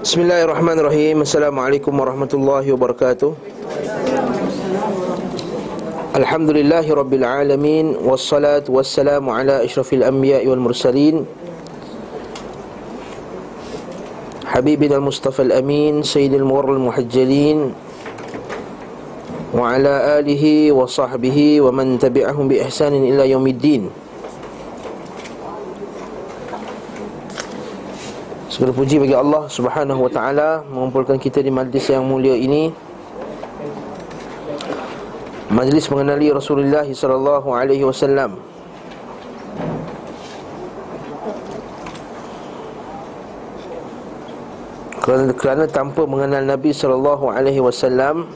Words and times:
Bismillahirrahmanirrahim 0.00 1.28
Assalamualaikum 1.28 1.92
warahmatullahi 1.92 2.72
wabarakatuh 2.72 3.36
Alhamdulillahi 6.16 6.88
rabbil 6.88 7.20
alamin 7.20 8.00
Wassalatu 8.00 8.80
wassalamu 8.80 9.28
ala 9.28 9.60
ashrafil 9.60 10.00
anbiya 10.00 10.40
wal 10.48 10.56
mursalin 10.56 11.28
Habibina 14.48 14.96
al-Mustafa 14.96 15.44
al-Amin 15.44 16.00
Sayyidil 16.00 16.48
Muwarral 16.48 16.80
Muhajjalin 16.80 17.76
Wa 19.52 19.76
ala 19.76 20.16
alihi 20.16 20.72
wa 20.72 20.88
sahbihi 20.88 21.60
Wa 21.60 21.76
man 21.76 22.00
tabi'ahum 22.00 22.48
bi 22.48 22.56
ihsanin 22.56 23.04
ila 23.04 23.28
yaumiddin 23.28 23.92
Segala 28.60 28.76
puji 28.76 29.00
bagi 29.00 29.16
Allah 29.16 29.48
Subhanahu 29.48 30.04
wa 30.04 30.12
taala 30.12 30.60
mengumpulkan 30.68 31.16
kita 31.16 31.40
di 31.40 31.48
majlis 31.48 31.80
yang 31.96 32.04
mulia 32.04 32.36
ini. 32.36 32.68
Majlis 35.48 35.88
mengenali 35.88 36.28
Rasulullah 36.28 36.84
sallallahu 36.84 37.56
alaihi 37.56 37.88
wasallam. 37.88 38.36
Kerana, 45.00 45.32
kerana 45.32 45.64
tanpa 45.64 46.04
mengenal 46.04 46.44
Nabi 46.44 46.76
sallallahu 46.76 47.32
alaihi 47.32 47.64
wasallam 47.64 48.28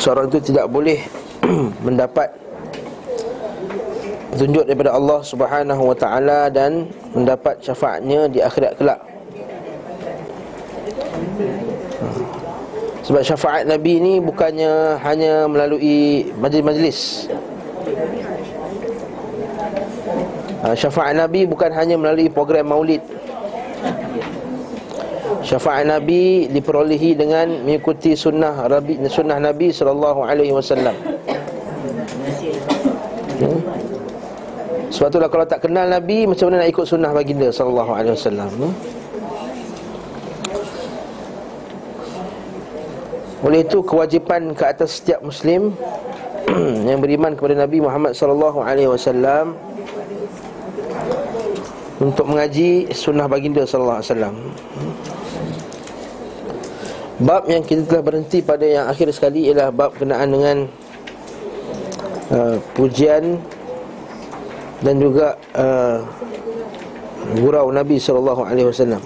seorang 0.00 0.32
itu 0.32 0.40
tidak 0.48 0.72
boleh 0.72 1.04
mendapat 1.84 2.32
petunjuk 4.30 4.64
daripada 4.66 4.94
Allah 4.94 5.20
Subhanahu 5.26 5.82
wa 5.90 5.96
taala 5.98 6.46
dan 6.48 6.86
mendapat 7.12 7.58
syafaatnya 7.58 8.30
di 8.30 8.38
akhirat 8.38 8.78
kelak. 8.78 9.00
Sebab 13.10 13.26
syafaat 13.26 13.66
Nabi 13.66 13.98
ini 13.98 14.22
bukannya 14.22 14.94
hanya 15.02 15.50
melalui 15.50 16.30
majlis-majlis. 16.38 17.26
Ha, 20.62 20.76
syafaat 20.78 21.18
Nabi 21.18 21.48
bukan 21.48 21.74
hanya 21.74 21.98
melalui 21.98 22.30
program 22.30 22.70
maulid. 22.70 23.02
Syafaat 25.42 25.88
Nabi 25.88 26.46
diperolehi 26.52 27.16
dengan 27.18 27.64
mengikuti 27.66 28.14
sunnah 28.14 28.68
sunnah 29.10 29.42
Nabi 29.42 29.74
sallallahu 29.74 30.20
alaihi 30.22 30.54
wasallam. 30.54 30.94
Sebab 34.90 35.06
itulah 35.06 35.30
kalau 35.30 35.46
tak 35.46 35.62
kenal 35.62 35.86
Nabi 35.86 36.26
Macam 36.26 36.50
mana 36.50 36.66
nak 36.66 36.70
ikut 36.74 36.82
sunnah 36.82 37.14
baginda 37.14 37.48
Sallallahu 37.54 37.92
alaihi 37.94 38.14
wasallam 38.18 38.50
hmm? 38.50 38.74
Oleh 43.40 43.64
itu 43.64 43.78
kewajipan 43.80 44.52
ke 44.52 44.64
atas 44.66 44.98
setiap 44.98 45.22
Muslim 45.22 45.70
Yang 46.90 46.98
beriman 46.98 47.32
kepada 47.38 47.54
Nabi 47.54 47.78
Muhammad 47.78 48.18
Sallallahu 48.18 48.58
alaihi 48.66 48.90
wasallam 48.90 49.54
Untuk 52.02 52.26
mengaji 52.26 52.90
sunnah 52.90 53.30
baginda 53.30 53.62
Sallallahu 53.62 54.02
alaihi 54.02 54.10
wasallam? 54.10 54.34
Bab 57.20 57.44
yang 57.46 57.62
kita 57.62 57.84
telah 57.86 58.02
berhenti 58.02 58.42
pada 58.42 58.66
yang 58.66 58.90
akhir 58.90 59.14
sekali 59.14 59.54
Ialah 59.54 59.70
bab 59.70 59.94
kenaan 59.94 60.34
dengan 60.34 60.56
uh, 62.34 62.56
Pujian 62.74 63.38
dan 64.80 64.94
juga 64.96 65.36
uh, 65.56 66.00
gurau 67.36 67.68
Nabi 67.68 68.00
sallallahu 68.00 68.42
alaihi 68.48 68.68
wasallam. 68.68 69.02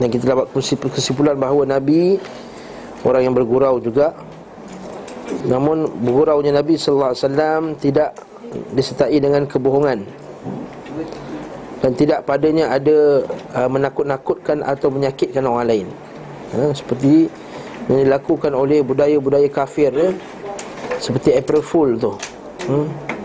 Dan 0.00 0.08
kita 0.08 0.32
dapat 0.32 0.46
kesimpulan 0.90 1.36
bahawa 1.36 1.68
Nabi 1.68 2.18
orang 3.06 3.30
yang 3.30 3.34
bergurau 3.36 3.78
juga. 3.78 4.16
Namun 5.46 5.86
berguraunya 6.02 6.50
Nabi 6.50 6.74
sallallahu 6.74 7.14
alaihi 7.14 7.22
wasallam 7.22 7.62
tidak 7.78 8.10
disertai 8.74 9.18
dengan 9.22 9.46
kebohongan. 9.46 10.02
Dan 11.80 11.96
tidak 11.96 12.28
padanya 12.28 12.76
ada 12.76 13.24
uh, 13.56 13.68
menakut-nakutkan 13.70 14.60
atau 14.66 14.92
menyakitkan 14.92 15.40
orang 15.48 15.64
lain. 15.64 15.86
Ha, 16.52 16.76
seperti 16.76 17.30
yang 17.88 18.04
dilakukan 18.04 18.52
oleh 18.52 18.84
budaya-budaya 18.84 19.48
kafir 19.48 19.94
ya. 19.94 20.10
Seperti 21.00 21.32
April 21.32 21.62
Fool 21.64 21.96
tu. 21.96 22.12
Hmm 22.68 23.19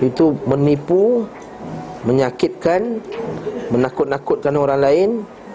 itu 0.00 0.32
menipu 0.48 1.28
menyakitkan 2.08 3.04
menakut-nakutkan 3.68 4.56
orang 4.56 4.80
lain 4.80 5.10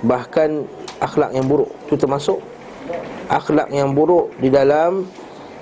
bahkan 0.05 0.63
akhlak 1.01 1.33
yang 1.33 1.49
buruk. 1.49 1.69
Itu 1.89 1.97
termasuk 1.97 2.37
akhlak 3.27 3.73
yang 3.73 3.97
buruk 3.97 4.31
di 4.37 4.53
dalam 4.53 5.09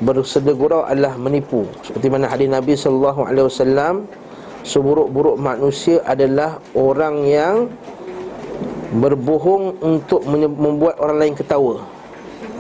bersedegurau 0.03 0.83
adalah 0.83 1.16
menipu. 1.16 1.63
Seperti 1.81 2.07
mana 2.11 2.27
hadis 2.27 2.51
Nabi 2.51 2.75
wasallam 2.75 4.05
seburuk-buruk 4.67 5.39
manusia 5.39 6.03
adalah 6.03 6.59
orang 6.75 7.23
yang 7.23 7.55
berbohong 8.93 9.79
untuk 9.81 10.22
membuat 10.27 10.99
orang 11.01 11.17
lain 11.17 11.33
ketawa. 11.33 11.81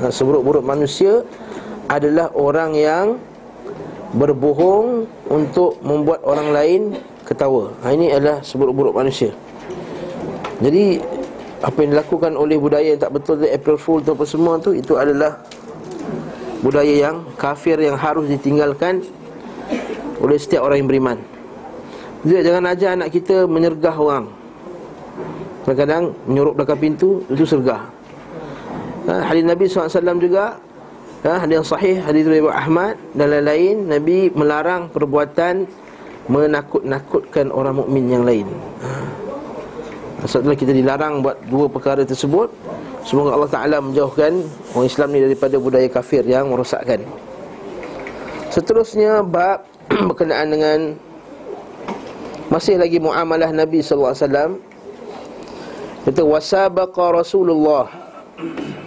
Ha, 0.01 0.09
seburuk-buruk 0.09 0.65
manusia 0.65 1.21
adalah 1.91 2.31
orang 2.33 2.73
yang 2.73 3.05
berbohong 4.13 5.09
untuk 5.27 5.81
membuat 5.81 6.21
orang 6.21 6.49
lain 6.53 6.81
ketawa. 7.25 7.73
Ha, 7.81 7.91
ini 7.97 8.13
adalah 8.13 8.45
seburuk-buruk 8.45 8.93
manusia. 8.93 9.33
Jadi 10.61 11.01
apa 11.63 11.77
yang 11.81 11.97
dilakukan 11.97 12.37
oleh 12.37 12.59
budaya 12.59 12.93
yang 12.93 13.01
tak 13.01 13.11
betul 13.15 13.41
tu 13.41 13.47
April 13.49 13.77
Fool 13.79 13.99
tu 14.05 14.13
apa 14.13 14.25
semua 14.27 14.59
tu 14.61 14.75
itu 14.75 14.93
adalah 14.99 15.41
budaya 16.61 17.09
yang 17.09 17.25
kafir 17.35 17.79
yang 17.81 17.97
harus 17.97 18.29
ditinggalkan 18.29 19.03
oleh 20.21 20.37
setiap 20.37 20.63
orang 20.63 20.85
yang 20.85 20.89
beriman. 20.91 21.17
Jadi 22.23 22.39
jangan 22.47 22.63
ajar 22.71 22.89
anak 22.95 23.09
kita 23.11 23.49
menyergah 23.49 23.95
orang. 23.97 24.25
Kadang-kadang 25.63 26.15
menyuruh 26.27 26.53
belakang 26.55 26.79
pintu 26.79 27.23
itu 27.27 27.43
sergah. 27.43 27.87
Ha, 29.09 29.27
hadis 29.27 29.43
Nabi 29.43 29.67
SAW 29.67 30.19
juga 30.21 30.59
ha, 31.23 31.39
Hadis 31.39 31.55
yang 31.55 31.67
sahih 31.67 31.95
Hadis 32.03 32.27
riwayat 32.27 32.67
Ahmad 32.67 32.95
Dan 33.15 33.31
lain-lain. 33.31 33.75
Nabi 33.87 34.29
melarang 34.35 34.91
perbuatan 34.91 35.65
Menakut-nakutkan 36.23 37.51
orang 37.51 37.83
mukmin 37.83 38.07
yang 38.07 38.23
lain. 38.23 38.47
Ha. 38.79 38.89
Maksudnya 40.23 40.55
kita 40.55 40.71
dilarang 40.71 41.19
buat 41.19 41.35
dua 41.51 41.67
perkara 41.67 42.07
tersebut. 42.07 42.47
Semoga 43.03 43.35
Allah 43.35 43.51
Ta'ala 43.51 43.77
menjauhkan 43.83 44.39
Orang 44.71 44.87
Islam 44.87 45.11
ni 45.11 45.19
daripada 45.19 45.59
budaya 45.59 45.83
kafir 45.91 46.23
yang 46.23 46.47
merosakkan. 46.47 47.03
Seterusnya 48.47 49.19
bab 49.19 49.67
berkenaan 50.15 50.47
dengan 50.47 50.79
Masih 52.47 52.79
lagi 52.79 53.03
muamalah 53.03 53.51
Nabi 53.51 53.83
SAW 53.83 54.15
Kata 56.07 56.21
wasabaqa 56.23 57.19
Rasulullah 57.19 57.91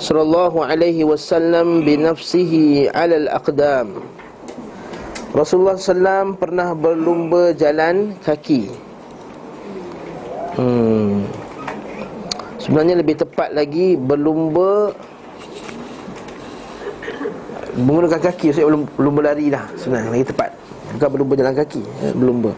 sallallahu 0.00 0.64
alaihi 0.64 1.04
wasallam 1.04 1.84
bi 1.84 2.00
nafsihi 2.00 2.88
ala 2.90 3.20
al-aqdam. 3.28 4.00
Rasulullah 5.30 5.78
sallam 5.78 6.34
pernah 6.34 6.74
berlumba 6.74 7.54
jalan 7.54 8.16
kaki. 8.24 8.72
Hmm. 10.58 11.22
Sebenarnya 12.58 12.98
lebih 12.98 13.20
tepat 13.20 13.54
lagi 13.54 13.94
berlumba 13.94 14.90
menggunakan 17.78 18.20
kaki 18.20 18.50
saya 18.50 18.66
belum 18.66 18.82
belum 18.98 19.12
berlari 19.14 19.46
dah 19.48 19.64
sebenarnya 19.78 20.10
lagi 20.10 20.26
tepat 20.26 20.50
bukan 20.96 21.08
berlumba 21.14 21.34
jalan 21.38 21.54
kaki 21.54 21.82
ya, 22.02 22.10
berlumba 22.18 22.52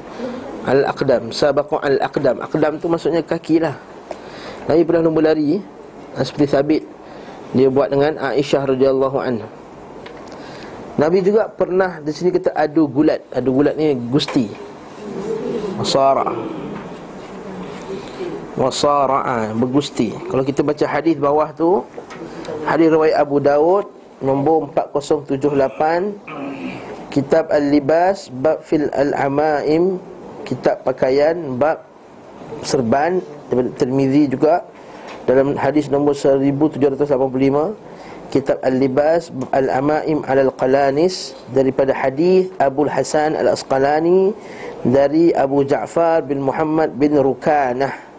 al 0.64 0.81
aqdam 0.88 1.22
sabaqu 1.28 1.76
al 1.84 1.98
aqdam 2.00 2.36
aqdam 2.41 2.72
tu 2.81 2.86
maksudnya 2.88 3.20
kaki 3.20 3.60
lah 3.60 3.76
Nabi 4.70 4.82
pernah 4.87 5.02
lumba 5.05 5.20
lari 5.32 5.58
ha, 6.14 6.22
seperti 6.22 6.46
sabit 6.49 6.82
dia 7.52 7.69
buat 7.69 7.93
dengan 7.93 8.16
Aisyah 8.16 8.72
radhiyallahu 8.72 9.19
anha. 9.20 9.44
Nabi 10.96 11.20
juga 11.25 11.49
pernah 11.49 12.00
di 12.00 12.12
sini 12.12 12.31
kita 12.32 12.52
adu 12.52 12.88
gulat. 12.88 13.20
Adu 13.32 13.52
gulat 13.52 13.76
ni 13.76 13.94
gusti. 14.12 14.49
Masara. 15.76 16.32
Masara 18.56 19.52
bergusti. 19.56 20.12
Kalau 20.28 20.44
kita 20.44 20.62
baca 20.64 20.87
hadis 20.88 21.16
bawah 21.16 21.52
tu 21.52 21.84
hadis 22.69 22.90
riwayat 22.93 23.20
Abu 23.20 23.40
Daud 23.40 23.87
nombor 24.20 24.69
4078 24.76 26.32
Kitab 27.12 27.52
Al-Libas 27.52 28.32
bab 28.32 28.64
fil 28.64 28.88
al-amaim 28.96 30.00
kitab 30.48 30.81
pakaian 30.81 31.60
bab 31.60 31.84
serban 32.64 33.20
Tirmizi 33.76 34.32
juga 34.32 34.64
dalam 35.32 35.56
hadis 35.56 35.88
nombor 35.88 36.12
1785 36.12 37.08
kitab 38.29 38.61
Al-Libas 38.61 39.32
Al-Amaim 39.49 40.20
Al-Qalanis 40.29 41.32
daripada 41.56 41.96
hadis 41.96 42.52
Abu 42.61 42.84
Hasan 42.84 43.32
Al-Asqalani 43.32 44.37
dari 44.84 45.32
Abu 45.32 45.64
Ja'far 45.64 46.20
bin 46.29 46.44
Muhammad 46.44 46.93
bin 47.00 47.17
Rukanah. 47.17 48.12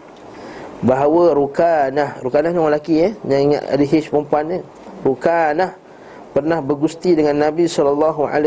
Bahawa 0.82 1.38
Rukanah 1.38 2.18
Rukanah 2.18 2.50
ni 2.50 2.58
orang 2.58 2.74
lelaki 2.74 2.94
eh? 2.98 3.12
Jangan 3.22 3.42
ingat 3.46 3.62
ada 3.70 3.84
H 3.86 3.94
perempuan 4.10 4.44
ni 4.50 4.58
Rukanah 5.06 5.70
pernah 6.34 6.58
bergusti 6.58 7.14
dengan 7.14 7.46
Nabi 7.46 7.70
SAW 7.70 8.42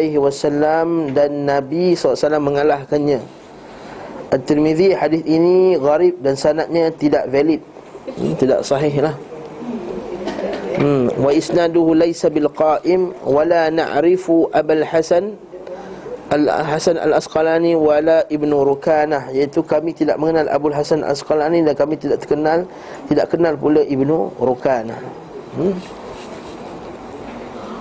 dan 1.15 1.31
Nabi 1.47 1.95
SAW 1.95 2.35
mengalahkannya. 2.43 3.19
At-Tirmidhi 4.27 4.91
hadis 4.91 5.23
ini 5.23 5.79
gharib 5.79 6.19
dan 6.19 6.35
sanadnya 6.35 6.91
tidak 6.91 7.31
valid 7.31 7.63
hmm, 8.15 8.33
tidak 8.39 8.63
sahih 8.63 8.95
lah 9.03 9.15
hmm. 10.79 11.19
wa 11.19 11.31
isnaduhu 11.35 11.97
laysa 11.97 12.31
bil 12.31 12.47
qa'im 12.51 13.11
wala 13.25 13.67
na'rifu 13.67 14.47
Abul 14.55 14.87
Hasan 14.87 15.35
Al-Hasan 16.27 16.99
Al-Asqalani 16.99 17.71
wala 17.79 18.27
Ibnu 18.27 18.67
Rukanah 18.67 19.31
iaitu 19.31 19.63
kami 19.63 19.95
tidak 19.95 20.19
mengenal 20.19 20.51
Abu 20.51 20.67
Hasan 20.75 20.99
Al-Asqalani 20.99 21.63
dan 21.63 21.71
kami 21.71 21.95
tidak 21.95 22.19
kenal 22.27 22.67
tidak 23.07 23.31
kenal 23.31 23.55
pula 23.55 23.79
Ibnu 23.79 24.35
Rukanah. 24.35 24.99
Hmm? 25.55 25.75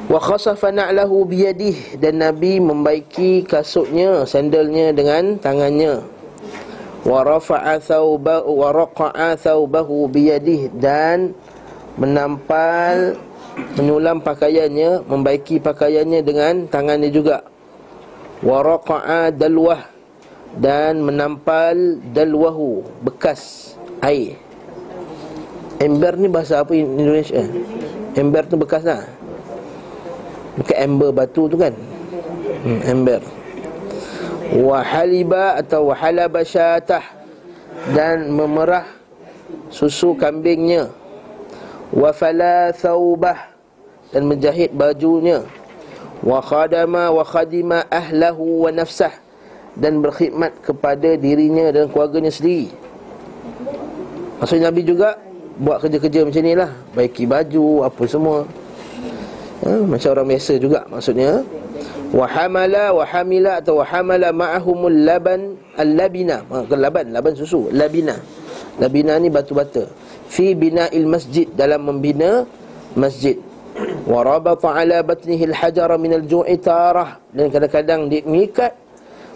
Wa 0.06 0.22
khasafa 0.22 0.70
na'lahu 0.70 1.26
biyadih 1.26 1.98
dan 1.98 2.22
Nabi 2.22 2.62
membaiki 2.62 3.42
kasutnya 3.42 4.22
sandalnya 4.22 4.94
dengan 4.94 5.34
tangannya. 5.42 6.06
Wa 7.06 7.22
rafa'a 7.22 7.78
thawbahu 7.78 8.50
wa 8.50 8.68
raqa'a 8.74 9.38
thawbahu 9.38 10.10
biyadih 10.10 10.74
dan 10.74 11.38
menampal 11.94 13.14
menyulam 13.78 14.18
pakaiannya 14.18 15.06
membaiki 15.06 15.62
pakaiannya 15.62 16.20
dengan 16.26 16.54
tangannya 16.66 17.14
juga. 17.14 17.46
Waraqa'a 18.42 19.30
dalwah 19.30 19.86
dan 20.58 20.98
menampal 20.98 22.02
dalwahu 22.10 22.82
bekas 23.06 23.72
air. 24.02 24.34
Ember 25.78 26.18
ni 26.18 26.26
bahasa 26.26 26.64
apa 26.64 26.74
Indonesia 26.74 27.46
ember 28.18 28.50
tu 28.50 28.58
bekas 28.58 28.82
lah. 28.82 29.06
Bukan 30.58 30.76
ember 30.76 31.10
batu 31.14 31.46
tu 31.46 31.56
kan? 31.60 31.72
Hmm, 32.64 32.80
ember 32.82 33.20
wahaliba 34.54 35.58
atau 35.58 35.90
wahalaba 35.90 36.46
syatah. 36.46 37.02
Dan 37.92 38.30
memerah 38.32 38.86
susu 39.70 40.14
kambingnya. 40.14 40.90
Wafala 41.90 42.70
thawbah. 42.70 43.50
Dan 44.14 44.30
menjahit 44.30 44.70
bajunya. 44.70 45.42
Wa 46.22 46.40
khadama 46.40 47.10
wa 47.10 47.24
khadima 47.26 47.86
ahlahu 47.90 48.66
wa 48.66 48.70
nafsah. 48.70 49.12
Dan 49.76 50.00
berkhidmat 50.00 50.64
kepada 50.64 51.18
dirinya 51.20 51.68
dan 51.68 51.90
keluarganya 51.92 52.32
sendiri. 52.32 52.72
Maksudnya 54.40 54.68
Nabi 54.72 54.82
juga 54.84 55.16
buat 55.56 55.80
kerja-kerja 55.80 56.28
macam 56.28 56.42
ni 56.44 56.52
lah 56.52 56.70
Baiki 56.92 57.24
baju, 57.24 57.88
apa 57.88 58.02
semua. 58.04 58.44
Ha, 59.64 59.80
Macam 59.88 60.08
orang 60.12 60.28
biasa 60.36 60.52
juga 60.60 60.84
maksudnya 60.92 61.40
Wahamala, 62.16 62.96
wahamila 62.96 63.60
atau 63.60 63.84
wahamala 63.84 64.32
ma'ahumul 64.32 65.04
laban 65.04 65.60
Al-labina, 65.76 66.40
bukan 66.48 66.80
laban, 66.80 67.12
laban 67.12 67.36
susu. 67.36 67.68
Labina. 67.68 68.16
Labina 68.80 69.20
ni 69.20 69.28
batu 69.28 69.52
bata. 69.52 69.84
Fi 70.32 70.56
bina'il 70.56 71.04
masjid, 71.04 71.44
dalam 71.52 71.84
membina 71.84 72.48
masjid. 72.96 73.36
Wa 74.08 74.24
rabata 74.24 74.72
ala 74.72 75.04
batnihi 75.04 75.52
al-hajar 75.52 75.92
min 76.00 76.16
al-ju'i 76.16 76.56
tarah. 76.56 77.20
Dan 77.28 77.52
kadang-kadang 77.52 78.08
dia 78.08 78.24
mengikat 78.24 78.72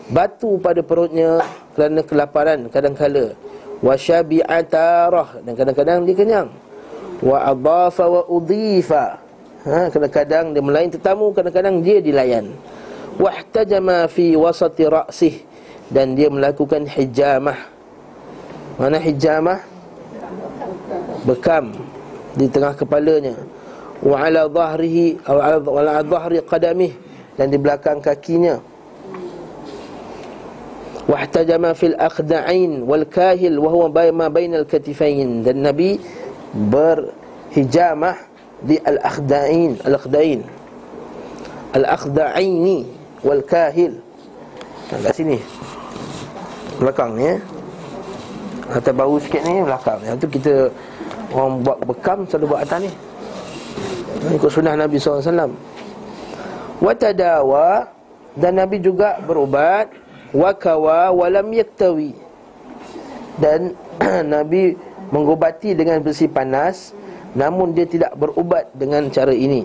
batu 0.09 0.57
pada 0.57 0.81
perutnya 0.81 1.45
kerana 1.77 2.01
kelaparan 2.01 2.73
kadang-kala. 2.73 3.37
Wa 3.85 4.01
syabi'a 4.01 4.65
tarah. 4.65 5.45
Dan 5.45 5.53
kadang-kadang 5.53 6.09
dia 6.09 6.17
kenyang. 6.17 6.49
Wa 7.21 7.53
adafa 7.53 8.09
wa 8.09 8.25
udhifa 8.25 9.20
ha 9.67 9.93
kadang-kadang 9.93 10.57
dia 10.57 10.63
melayan 10.65 10.91
tetamu 10.93 11.33
kadang-kadang 11.37 11.85
dia 11.85 12.01
dilayan. 12.01 12.53
Wahtajama 13.21 14.09
fi 14.09 14.33
wasati 14.33 14.89
ra'sih. 14.89 15.37
Dan 15.91 16.15
dia 16.15 16.31
melakukan 16.31 16.87
hijamah. 16.87 17.59
Mana 18.79 18.97
hijamah? 18.97 19.61
Bekam. 21.27 21.75
Di 22.39 22.47
tengah 22.47 22.73
kepalanya. 22.79 23.35
Wa 24.01 24.25
ala 24.25 24.47
dhahrihi 24.47 25.21
aw 25.27 25.61
ala 25.67 26.01
dhahri 26.01 26.41
qadamih. 26.47 26.95
Dan 27.35 27.51
di 27.51 27.59
belakang 27.59 27.99
kakinya. 27.99 28.63
Wahtajama 31.11 31.75
fil 31.75 31.99
aqda'ain 31.99 32.87
wal 32.87 33.03
kahil 33.05 33.59
wa 33.59 33.69
huwa 33.69 33.91
ma 34.15 34.27
bainal 34.31 34.65
katifain. 34.65 35.43
Dan 35.43 35.67
nabi 35.67 35.99
berhijamah 36.55 38.30
di 38.65 38.77
al 38.85 38.99
aqda'ain 39.01 39.81
al 39.85 39.95
aqda'ain 39.97 40.41
al 41.77 41.85
aqda'aini 41.87 42.79
wal 43.25 43.43
kahil 43.45 43.95
kat 44.91 45.15
sini. 45.15 45.39
Belakang 46.83 47.15
ni 47.15 47.31
eh. 47.31 47.39
Atau 48.71 48.95
bau 48.95 49.15
sikit 49.23 49.43
ni 49.47 49.63
belakang. 49.63 50.03
Yang 50.03 50.17
tu 50.23 50.27
kita 50.41 50.55
orang 51.31 51.63
buat 51.63 51.79
bekam 51.87 52.19
selalu 52.27 52.47
buat 52.51 52.61
atas 52.67 52.79
ni. 52.87 52.93
Ikut 54.35 54.51
sunnah 54.53 54.77
Nabi 54.77 55.01
SAW 55.01 55.49
Watadawa 56.85 57.89
Dan 58.37 58.61
Nabi 58.61 58.77
juga 58.85 59.17
berubat 59.23 59.89
Wakawa 60.31 61.11
walam 61.11 61.51
yaktawi. 61.51 62.15
Dan 63.39 63.75
Nabi 64.35 64.79
mengobati 65.11 65.75
dengan 65.75 65.99
besi 66.03 66.31
panas 66.31 66.95
Namun 67.35 67.75
dia 67.75 67.87
tidak 67.87 68.15
berubat 68.19 68.71
dengan 68.75 69.07
cara 69.11 69.31
ini 69.31 69.63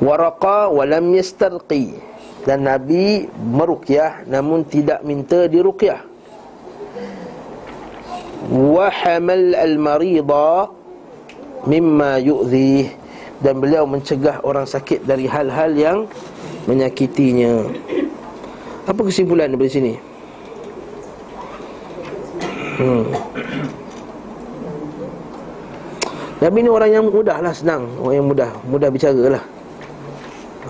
Waraqa 0.00 0.70
walam 0.70 1.12
yastarqi 1.12 1.98
Dan 2.46 2.64
Nabi 2.64 3.26
merukyah 3.28 4.24
Namun 4.30 4.64
tidak 4.64 5.02
minta 5.02 5.50
dirukyah 5.50 6.06
Wahamal 8.50 9.52
al-maridah 9.52 10.72
mimma 11.68 12.16
yu'dhi 12.16 12.88
dan 13.40 13.56
beliau 13.60 13.88
mencegah 13.88 14.44
orang 14.44 14.68
sakit 14.68 15.04
dari 15.04 15.24
hal-hal 15.24 15.72
yang 15.72 15.98
menyakitinya. 16.68 17.68
Apa 18.84 19.00
kesimpulan 19.04 19.52
dari 19.52 19.68
sini? 19.68 19.92
Hmm. 22.80 23.04
Nabi 26.40 26.64
ni 26.64 26.70
orang 26.72 26.88
yang 26.88 27.04
mudah 27.04 27.36
lah 27.44 27.52
senang. 27.52 27.84
Orang 28.00 28.16
yang 28.16 28.26
mudah. 28.26 28.50
Mudah 28.64 28.88
bicara 28.88 29.36
lah. 29.36 29.44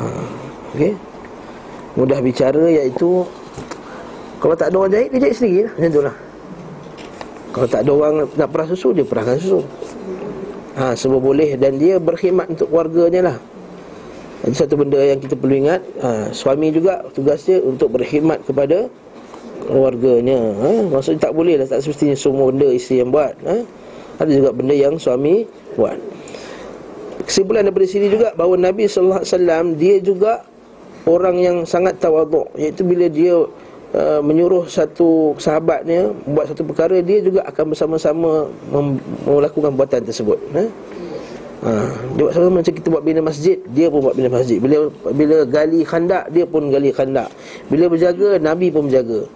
Ha. 0.00 0.04
Okay 0.70 0.94
Mudah 1.98 2.22
bicara 2.22 2.62
iaitu 2.70 3.26
Kalau 4.38 4.54
tak 4.54 4.70
ada 4.70 4.76
orang 4.86 4.92
jahit 4.94 5.10
Dia 5.10 5.18
jahit 5.26 5.36
sendiri 5.36 5.60
lah. 5.66 5.72
Macam 5.74 5.90
tu 5.90 6.02
lah. 6.02 6.16
Kalau 7.50 7.66
tak 7.66 7.80
ada 7.82 7.90
orang 7.90 8.14
nak 8.38 8.48
perah 8.50 8.66
susu 8.66 8.88
Dia 8.90 9.06
perahkan 9.06 9.38
susu. 9.38 9.60
Ha, 10.74 10.94
Semua 10.98 11.22
boleh. 11.22 11.54
Dan 11.54 11.78
dia 11.78 12.02
berkhidmat 12.02 12.50
untuk 12.50 12.66
keluarganya 12.70 13.30
lah. 13.30 13.36
Itu 14.42 14.56
satu 14.56 14.74
benda 14.74 14.98
yang 14.98 15.22
kita 15.22 15.38
perlu 15.38 15.54
ingat. 15.54 15.82
Ha, 16.02 16.34
Suami 16.34 16.74
juga 16.74 17.06
tugas 17.14 17.46
dia 17.46 17.62
untuk 17.62 17.94
berkhidmat 17.94 18.42
kepada 18.42 18.90
keluarganya. 19.70 20.38
Ha, 20.66 20.68
Maksudnya 20.88 21.30
tak 21.30 21.32
boleh 21.34 21.62
lah. 21.62 21.66
Tak 21.70 21.78
semestinya 21.86 22.16
semua 22.18 22.50
benda 22.50 22.70
isteri 22.74 23.06
yang 23.06 23.14
buat. 23.14 23.34
Ha? 23.46 23.56
Ada 24.20 24.30
juga 24.36 24.50
benda 24.52 24.76
yang 24.76 25.00
suami 25.00 25.48
buat. 25.74 25.96
Kesimpulan 27.24 27.64
daripada 27.68 27.86
sini 27.86 28.08
juga 28.08 28.32
Bahawa 28.32 28.56
Nabi 28.56 28.88
SAW 28.88 29.76
Dia 29.76 30.00
juga 30.00 30.40
orang 31.04 31.36
yang 31.36 31.56
sangat 31.68 32.00
tawaduk 32.00 32.48
Iaitu 32.56 32.82
bila 32.82 33.06
dia 33.06 33.36
Uh, 33.90 34.22
menyuruh 34.22 34.70
satu 34.70 35.34
sahabatnya 35.34 36.14
buat 36.22 36.46
satu 36.46 36.62
perkara 36.62 37.02
dia 37.02 37.18
juga 37.26 37.42
akan 37.42 37.74
bersama-sama 37.74 38.46
melakukan 39.26 39.74
buatan 39.74 40.06
tersebut. 40.06 40.38
Ha? 40.54 40.62
Ha, 41.66 41.70
dia 42.14 42.22
buat 42.22 42.30
sama 42.30 42.62
macam 42.62 42.70
kita 42.70 42.86
buat 42.86 43.02
bina 43.02 43.18
masjid 43.18 43.58
dia 43.74 43.90
pun 43.90 43.98
buat 43.98 44.14
bina 44.14 44.30
masjid. 44.30 44.62
Bila 44.62 44.94
bila 45.10 45.42
gali 45.42 45.82
khandak 45.82 46.30
dia 46.30 46.46
pun 46.46 46.70
gali 46.70 46.94
khandak. 46.94 47.34
Bila 47.66 47.90
berjaga 47.90 48.38
nabi 48.38 48.70
pun 48.70 48.86
berjaga 48.86 49.26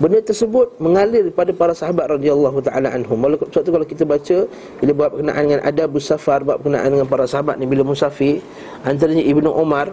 benda 0.00 0.18
tersebut 0.24 0.80
mengalir 0.80 1.28
pada 1.28 1.52
para 1.52 1.76
sahabat 1.76 2.16
radhiyallahu 2.16 2.64
taala 2.64 2.88
anhum. 2.88 3.20
Sebab 3.20 3.62
tu 3.62 3.70
kalau 3.70 3.86
kita 3.86 4.08
baca 4.08 4.48
bila 4.80 4.92
buat 4.96 5.08
berkenaan 5.12 5.42
dengan 5.44 5.60
adab 5.60 5.92
safar 6.00 6.40
buat 6.40 6.56
berkenaan 6.64 6.88
dengan 6.88 7.06
para 7.06 7.28
sahabat 7.28 7.60
ni 7.60 7.68
bila 7.68 7.84
musafir 7.84 8.40
antaranya 8.82 9.20
ibnu 9.20 9.52
umar 9.52 9.92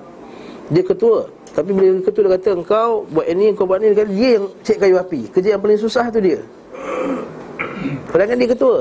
dia 0.72 0.84
ketua. 0.88 1.28
Tapi 1.52 1.74
bila 1.76 2.00
ketua 2.00 2.22
dia 2.24 2.32
kata 2.40 2.50
Engkau 2.54 2.90
buat 3.10 3.26
ini, 3.28 3.50
engkau 3.50 3.66
buat 3.66 3.82
ini 3.82 3.98
Dia 3.98 4.06
yang 4.38 4.46
cek 4.62 4.78
kayu 4.78 4.96
api. 5.02 5.22
Kerja 5.34 5.58
yang 5.58 5.62
paling 5.64 5.80
susah 5.80 6.06
tu 6.14 6.20
dia. 6.22 6.40
Padahal 8.14 8.38
dia 8.38 8.50
ketua. 8.52 8.78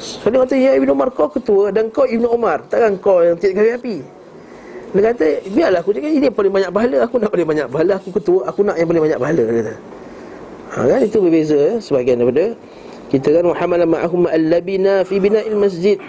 So 0.00 0.26
dia 0.32 0.40
kata 0.42 0.54
Ya 0.56 0.72
Ibn 0.80 0.96
Umar 0.96 1.12
kau 1.12 1.28
ketua 1.28 1.68
Dan 1.68 1.92
kau 1.92 2.08
Ibn 2.08 2.24
Umar. 2.28 2.64
Takkan 2.66 2.98
kau 2.98 3.20
yang 3.20 3.36
cek 3.36 3.52
kayu 3.52 3.76
api? 3.78 3.96
Dia 4.96 5.12
kata 5.12 5.24
Biarlah 5.52 5.80
aku 5.84 5.92
cakap 5.92 6.08
Ini 6.08 6.28
paling 6.32 6.52
banyak 6.52 6.70
pahala. 6.72 6.96
Aku 7.04 7.14
nak 7.20 7.30
paling 7.30 7.48
banyak 7.48 7.66
pahala. 7.68 7.92
Aku 8.00 8.08
ketua 8.10 8.40
Aku 8.48 8.60
nak 8.64 8.74
yang 8.80 8.88
paling 8.88 9.04
banyak 9.04 9.20
pahala 9.20 9.42
Dia 9.44 9.56
kata 9.60 9.74
ha, 10.72 10.88
kan? 10.88 11.00
Itu 11.04 11.20
berbeza 11.20 11.56
ya, 11.56 11.72
sebagian 11.82 12.22
daripada 12.24 12.56
Kita 13.12 13.30
kan 13.30 13.44
Muhammad 13.46 13.86
ma'ahum 13.86 14.26
al-labina 14.26 15.04
fi 15.06 15.20
bina'il 15.22 15.54
masjid 15.54 16.00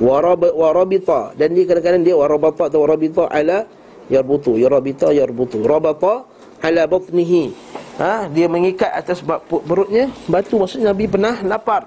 warabita 0.00 1.36
dan 1.36 1.52
dia 1.52 1.68
kadang-kadang 1.68 2.02
dia 2.02 2.16
warabata 2.16 2.66
atau 2.66 2.82
warabita 2.82 3.28
ala 3.30 3.68
yarbutu. 4.10 4.56
Yarabita 4.58 5.14
yarbutu. 5.14 5.62
Rabata 5.62 6.26
ala 6.64 6.82
batnihi. 6.90 7.54
Ha 8.00 8.26
dia 8.32 8.50
mengikat 8.50 8.90
atas 8.90 9.22
perutnya 9.46 10.10
batu. 10.26 10.58
Maksudnya 10.58 10.90
nabi 10.90 11.06
pernah 11.06 11.38
lapar. 11.46 11.86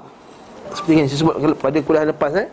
Seperti 0.71 0.93
yang 0.95 1.07
disebut 1.11 1.35
pada 1.59 1.77
kuliah 1.83 2.07
lepas 2.07 2.31
eh. 2.39 2.47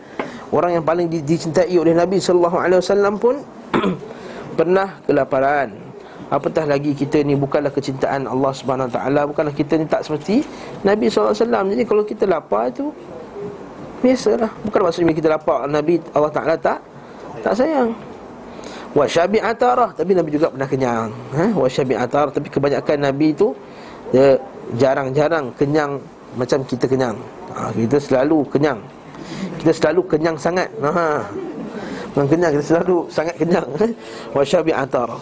Orang 0.51 0.75
yang 0.75 0.83
paling 0.83 1.07
dicintai 1.07 1.71
oleh 1.79 1.95
nabi 1.95 2.19
wasallam 2.19 3.15
pun 3.15 3.39
pernah 4.59 4.99
kelaparan 5.07 5.71
apatah 6.31 6.63
lagi 6.63 6.95
kita 6.95 7.21
ni 7.27 7.35
bukanlah 7.35 7.69
kecintaan 7.69 8.23
Allah 8.25 8.55
Subhanahu 8.55 8.87
Wa 8.87 8.93
taala 9.03 9.21
bukanlah 9.27 9.51
kita 9.51 9.75
ni 9.75 9.85
tak 9.85 10.07
seperti 10.07 10.47
nabi 10.87 11.11
wasallam. 11.11 11.69
Jadi 11.75 11.83
kalau 11.83 12.03
kita 12.07 12.23
lapar 12.23 12.71
itu 12.71 12.89
Biasalah. 14.01 14.49
Bukan 14.65 14.79
maksudnya 14.81 15.13
kita 15.13 15.29
lapar 15.29 15.69
Nabi 15.69 16.01
Allah 16.17 16.33
Ta'ala 16.33 16.57
tak 16.57 16.81
Tak 17.45 17.53
sayang. 17.53 17.93
Wa 18.97 19.05
syabi'atarah 19.05 19.93
Tapi 19.95 20.11
Nabi 20.17 20.35
juga 20.35 20.51
pernah 20.51 20.67
kenyang 20.67 21.07
ha? 21.37 21.45
Wa 21.55 21.69
syabi'atarah 21.69 22.33
Tapi 22.35 22.51
kebanyakan 22.51 23.07
Nabi 23.07 23.31
itu 23.31 23.55
Dia 24.11 24.35
jarang-jarang 24.75 25.53
kenyang 25.55 25.95
Macam 26.35 26.59
kita 26.67 26.89
kenyang. 26.89 27.15
Ha, 27.55 27.71
Kita 27.71 28.01
selalu 28.01 28.43
kenyang. 28.51 28.79
Kita 29.63 29.71
selalu 29.71 30.01
kenyang 30.11 30.35
sangat 30.35 30.67
ha. 30.81 31.23
Memang 32.11 32.27
kenyang 32.27 32.51
kita 32.59 32.65
selalu 32.75 32.97
sangat 33.07 33.35
kenyang. 33.39 33.63
Wa 34.35 34.43
syabi'atarah 34.43 35.19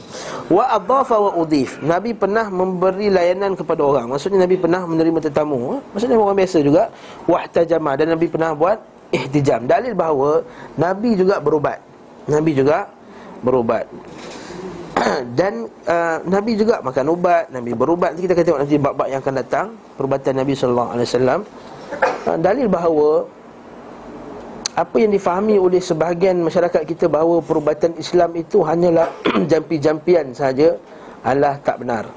Wa 0.49 0.63
adhafa 0.73 1.21
wa 1.21 1.31
udif 1.37 1.77
Nabi 1.85 2.17
pernah 2.17 2.49
memberi 2.49 3.13
layanan 3.13 3.53
kepada 3.53 3.85
orang. 3.85 4.09
Maksudnya 4.09 4.49
Nabi 4.49 4.57
pernah 4.57 4.81
menerima 4.89 5.19
tetamu. 5.29 5.77
Maksudnya 5.93 6.17
orang 6.17 6.37
biasa 6.41 6.57
juga 6.65 6.89
Wahtajamah 7.29 7.93
Dan 7.93 8.17
Nabi 8.17 8.25
pernah 8.25 8.57
buat 8.57 8.81
ihtijam. 9.13 9.69
Dalil 9.69 9.93
bahawa 9.93 10.41
Nabi 10.81 11.13
juga 11.13 11.37
berubat. 11.37 11.77
Nabi 12.25 12.51
juga 12.57 12.89
berubat. 13.45 13.85
Dan 15.37 15.69
uh, 15.85 16.17
Nabi 16.25 16.57
juga 16.57 16.81
makan 16.81 17.05
ubat. 17.13 17.53
Nabi 17.53 17.77
berubat. 17.77 18.17
Kita 18.17 18.33
akan 18.33 18.43
tengok 18.45 18.59
nanti 18.65 18.77
bab-bab 18.81 19.07
yang 19.13 19.21
akan 19.21 19.35
datang. 19.37 19.67
Perubatan 19.93 20.33
Nabi 20.41 20.57
SAW 20.57 20.97
uh, 20.97 22.37
Dalil 22.41 22.65
bahawa 22.65 23.29
apa 24.79 24.95
yang 24.95 25.11
difahami 25.11 25.59
oleh 25.59 25.83
sebahagian 25.83 26.39
masyarakat 26.39 26.87
kita 26.87 27.11
bahawa 27.11 27.43
perubatan 27.43 27.99
Islam 27.99 28.31
itu 28.39 28.63
hanyalah 28.63 29.11
jampi-jampian 29.51 30.31
saja 30.31 30.79
adalah 31.19 31.59
tak 31.59 31.83
benar. 31.83 32.07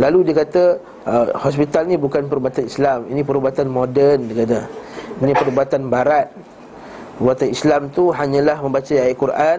Lalu 0.00 0.32
dia 0.32 0.40
kata 0.40 0.80
uh, 1.04 1.26
hospital 1.36 1.84
ni 1.84 2.00
bukan 2.00 2.32
perubatan 2.32 2.64
Islam, 2.64 3.12
ini 3.12 3.20
perubatan 3.20 3.68
moden 3.68 4.24
dia 4.32 4.36
kata. 4.40 4.60
Ini 5.20 5.32
perubatan 5.36 5.92
barat. 5.92 6.32
Perubatan 7.20 7.48
Islam 7.52 7.82
tu 7.92 8.08
hanyalah 8.08 8.56
membaca 8.64 8.94
ayat 8.96 9.18
Quran, 9.18 9.58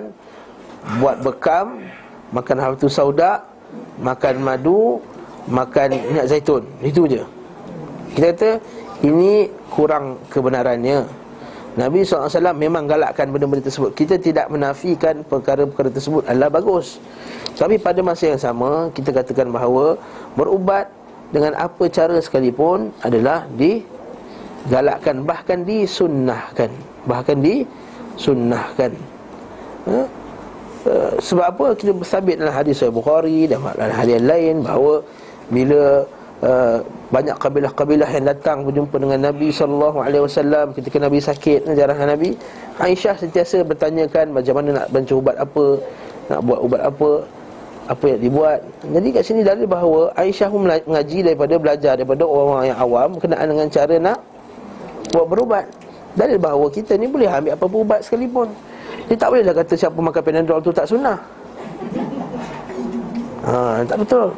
buat 0.97 1.21
bekam, 1.21 1.85
makan 2.33 2.57
hartu 2.57 2.89
sauda, 2.89 3.45
makan 4.01 4.41
madu, 4.41 4.97
makan 5.45 6.01
minyak 6.01 6.33
zaitun. 6.33 6.65
Itu 6.81 7.05
je. 7.05 7.21
Kita 8.17 8.33
kata 8.33 8.51
ini 9.05 9.53
kurang 9.69 10.17
kebenarannya. 10.33 11.18
Nabi 11.77 12.01
SAW 12.01 12.55
memang 12.57 12.89
galakkan 12.89 13.29
benda-benda 13.29 13.61
tersebut. 13.69 13.93
Kita 13.93 14.17
tidak 14.17 14.49
menafikan 14.49 15.21
perkara-perkara 15.21 15.93
tersebut 15.93 16.25
adalah 16.25 16.49
bagus. 16.49 16.97
Tapi 17.59 17.75
pada 17.75 17.99
masa 17.99 18.31
yang 18.31 18.39
sama 18.39 18.87
Kita 18.95 19.11
katakan 19.11 19.51
bahawa 19.51 19.99
Berubat 20.31 20.87
dengan 21.35 21.59
apa 21.59 21.91
cara 21.91 22.15
sekalipun 22.23 22.87
Adalah 23.03 23.51
digalakkan 23.59 25.27
Bahkan 25.27 25.67
disunnahkan. 25.67 26.71
Bahkan 27.03 27.37
disunnahkan. 27.43 28.91
Ha? 29.91 29.99
Uh, 30.87 31.11
sebab 31.19 31.45
apa? 31.51 31.65
Kita 31.75 31.91
bersabit 31.91 32.39
dalam 32.39 32.55
hadis 32.55 32.79
Bukhari 32.87 33.51
dan 33.51 33.59
hadis 33.91 34.23
lain 34.23 34.63
bahawa 34.63 35.03
bila 35.51 36.07
Uh, 36.39 36.79
banyak 37.11 37.35
kabilah-kabilah 37.35 38.07
yang 38.15 38.23
datang 38.23 38.63
berjumpa 38.63 38.95
dengan 38.95 39.27
Nabi 39.27 39.51
sallallahu 39.51 39.99
alaihi 39.99 40.23
wasallam 40.23 40.71
ketika 40.71 40.95
Nabi 40.95 41.19
sakit 41.19 41.67
jarang 41.75 41.99
Nabi. 41.99 42.31
Aisyah 42.79 43.19
sentiasa 43.19 43.59
bertanyakan 43.67 44.31
macam 44.31 44.55
mana 44.55 44.79
nak 44.79 44.87
baca 44.87 45.13
ubat 45.19 45.35
apa 45.35 45.83
nak 46.31 46.39
buat 46.47 46.59
ubat 46.63 46.81
apa 46.87 47.09
apa 47.91 48.03
yang 48.07 48.19
dibuat. 48.23 48.59
Jadi 48.87 49.07
kat 49.11 49.23
sini 49.27 49.41
dalil 49.43 49.67
bahawa 49.67 50.15
Aisyah 50.15 50.47
pun 50.47 50.63
mengaji 50.63 51.27
daripada 51.27 51.59
belajar 51.59 51.99
daripada 51.99 52.23
orang-orang 52.23 52.65
yang 52.71 52.79
awam 52.79 53.09
kenaan 53.19 53.47
dengan 53.51 53.67
cara 53.67 53.95
nak 53.99 54.19
buat 55.11 55.27
berubat. 55.27 55.65
Dalil 56.15 56.39
bahawa 56.39 56.71
kita 56.71 56.95
ni 56.95 57.11
boleh 57.11 57.27
ambil 57.27 57.51
apa 57.51 57.65
pun 57.67 57.79
ubat 57.83 57.99
sekalipun. 57.99 58.47
Dia 59.11 59.19
tak 59.19 59.35
bolehlah 59.35 59.59
kata 59.59 59.75
siapa 59.75 59.99
makan 59.99 60.21
Panadol 60.23 60.63
tu 60.63 60.71
tak 60.71 60.87
sunnah. 60.87 61.19
Ha, 63.43 63.83
tak 63.83 63.99
betul 64.07 64.31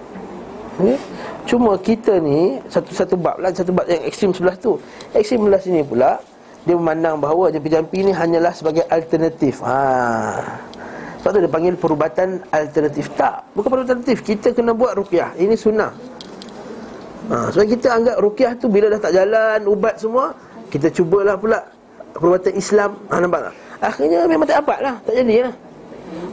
okay? 0.82 0.98
Cuma 1.50 1.74
kita 1.78 2.22
ni 2.22 2.62
Satu-satu 2.70 3.18
bab 3.18 3.42
lah 3.42 3.50
Satu 3.54 3.74
bab 3.74 3.86
yang 3.90 4.04
ekstrim 4.06 4.32
sebelah 4.32 4.56
tu 4.58 4.78
Ekstrim 5.12 5.48
sebelah 5.48 5.62
sini 5.62 5.82
pula 5.82 6.22
Dia 6.66 6.78
memandang 6.78 7.18
bahawa 7.18 7.50
Jampi-jampi 7.50 8.06
ni 8.06 8.12
hanyalah 8.14 8.54
sebagai 8.54 8.86
alternatif 8.88 9.62
ha. 9.66 10.38
Sebab 11.22 11.30
tu 11.38 11.40
dia 11.42 11.52
panggil 11.52 11.74
perubatan 11.78 12.42
alternatif 12.54 13.14
Tak, 13.18 13.54
bukan 13.58 13.68
perubatan 13.68 14.00
alternatif 14.00 14.22
Kita 14.22 14.54
kena 14.54 14.72
buat 14.78 14.94
rukyah 14.98 15.34
Ini 15.38 15.56
sunnah 15.58 15.92
ha. 17.34 17.50
Sebab 17.50 17.66
kita 17.66 17.88
anggap 17.90 18.18
rukyah 18.22 18.52
tu 18.58 18.70
Bila 18.70 18.94
dah 18.94 19.02
tak 19.02 19.14
jalan 19.18 19.60
Ubat 19.66 19.98
semua 19.98 20.34
Kita 20.70 20.94
cubalah 20.94 21.36
pula 21.38 21.60
Perubatan 22.12 22.54
Islam 22.54 23.02
ha, 23.10 23.18
Nampak 23.18 23.50
tak? 23.50 23.56
Akhirnya 23.82 24.30
memang 24.30 24.46
tak 24.46 24.62
dapat 24.62 24.80
lah 24.86 24.96
Tak 25.02 25.14
jadi 25.18 25.50
lah 25.50 25.56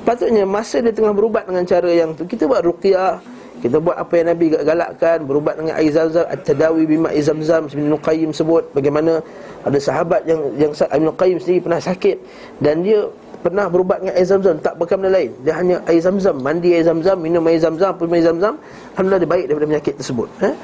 Patutnya 0.05 0.43
masa 0.43 0.83
dia 0.83 0.91
tengah 0.91 1.15
berubat 1.15 1.47
dengan 1.47 1.63
cara 1.65 1.89
yang 1.89 2.11
tu 2.13 2.27
Kita 2.27 2.45
buat 2.45 2.61
rukyah 2.67 3.38
kita 3.59 3.83
buat 3.83 3.99
apa 3.99 4.13
yang 4.23 4.27
Nabi 4.35 4.55
galakkan 4.55 5.19
Berubat 5.27 5.59
dengan 5.59 5.75
air 5.75 5.91
zam-zam 5.91 6.25
At-tadawi 6.31 6.87
bima 6.87 7.11
izam-zam 7.11 7.67
Ibn 7.67 7.99
Qayyim 7.99 8.31
sebut 8.31 8.71
Bagaimana 8.71 9.19
ada 9.67 9.79
sahabat 9.83 10.23
yang 10.31 10.41
yang 10.55 10.71
Ibn 10.71 11.09
Qayyim 11.19 11.39
sendiri 11.43 11.61
pernah 11.67 11.81
sakit 11.83 12.17
Dan 12.63 12.87
dia 12.87 13.11
pernah 13.43 13.67
berubat 13.67 14.03
dengan 14.03 14.15
air 14.15 14.27
zam-zam 14.27 14.63
Tak 14.63 14.79
bekam 14.79 15.03
benda 15.03 15.19
lain. 15.19 15.31
Dia 15.43 15.59
hanya 15.59 15.83
air 15.91 15.99
zam-zam 15.99 16.39
Mandi 16.39 16.71
air 16.71 16.87
zam-zam 16.87 17.19
Minum 17.19 17.43
air 17.51 17.59
zam-zam 17.59 17.93
Minum 17.99 18.15
air 18.15 18.25
zam-zam 18.31 18.55
Alhamdulillah 18.95 19.21
dia 19.27 19.31
baik 19.31 19.45
daripada 19.51 19.67
penyakit 19.67 19.95
tersebut 19.99 20.29
eh? 20.47 20.55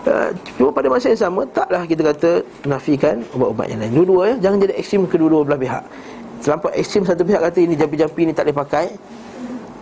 Uh, 0.00 0.32
cuma 0.56 0.72
pada 0.72 0.88
masa 0.88 1.12
yang 1.12 1.20
sama 1.20 1.44
Taklah 1.44 1.84
kita 1.84 2.00
kata 2.00 2.40
Nafikan 2.64 3.20
ubat-ubat 3.36 3.68
yang 3.68 3.84
lain. 3.84 3.92
Dua-dua 4.00 4.22
ya 4.32 4.48
Jangan 4.48 4.64
jadi 4.64 4.74
ekstrim 4.80 5.04
kedua-dua 5.04 5.44
belah 5.44 5.60
pihak. 5.60 5.84
Selampau 6.40 6.72
ekstrim 6.72 7.04
satu 7.04 7.20
pihak 7.20 7.44
kata 7.44 7.60
Ini 7.60 7.76
jampi-jampi 7.76 8.24
ni 8.24 8.32
tak 8.32 8.48
boleh 8.48 8.56
pakai 8.64 8.86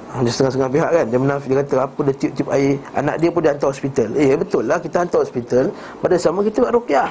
dia 0.08 0.32
setengah-setengah 0.32 0.72
pihak 0.72 0.90
kan? 0.90 1.04
Dia 1.12 1.18
menafik, 1.20 1.48
dia 1.52 1.58
kata 1.60 1.74
apa 1.84 2.00
dia 2.08 2.14
tiup-tiup 2.16 2.48
air? 2.48 2.74
Anak 2.96 3.14
dia 3.20 3.28
pun 3.28 3.40
dia 3.44 3.52
hantar 3.52 3.68
hospital. 3.68 4.08
Eh 4.16 4.32
betul 4.34 4.62
lah 4.64 4.78
kita 4.80 4.96
hantar 5.04 5.20
hospital. 5.20 5.64
Pada 6.00 6.16
sama 6.16 6.40
kita 6.40 6.64
buat 6.64 6.72
rukyah 6.72 7.10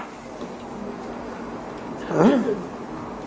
ha? 2.12 2.24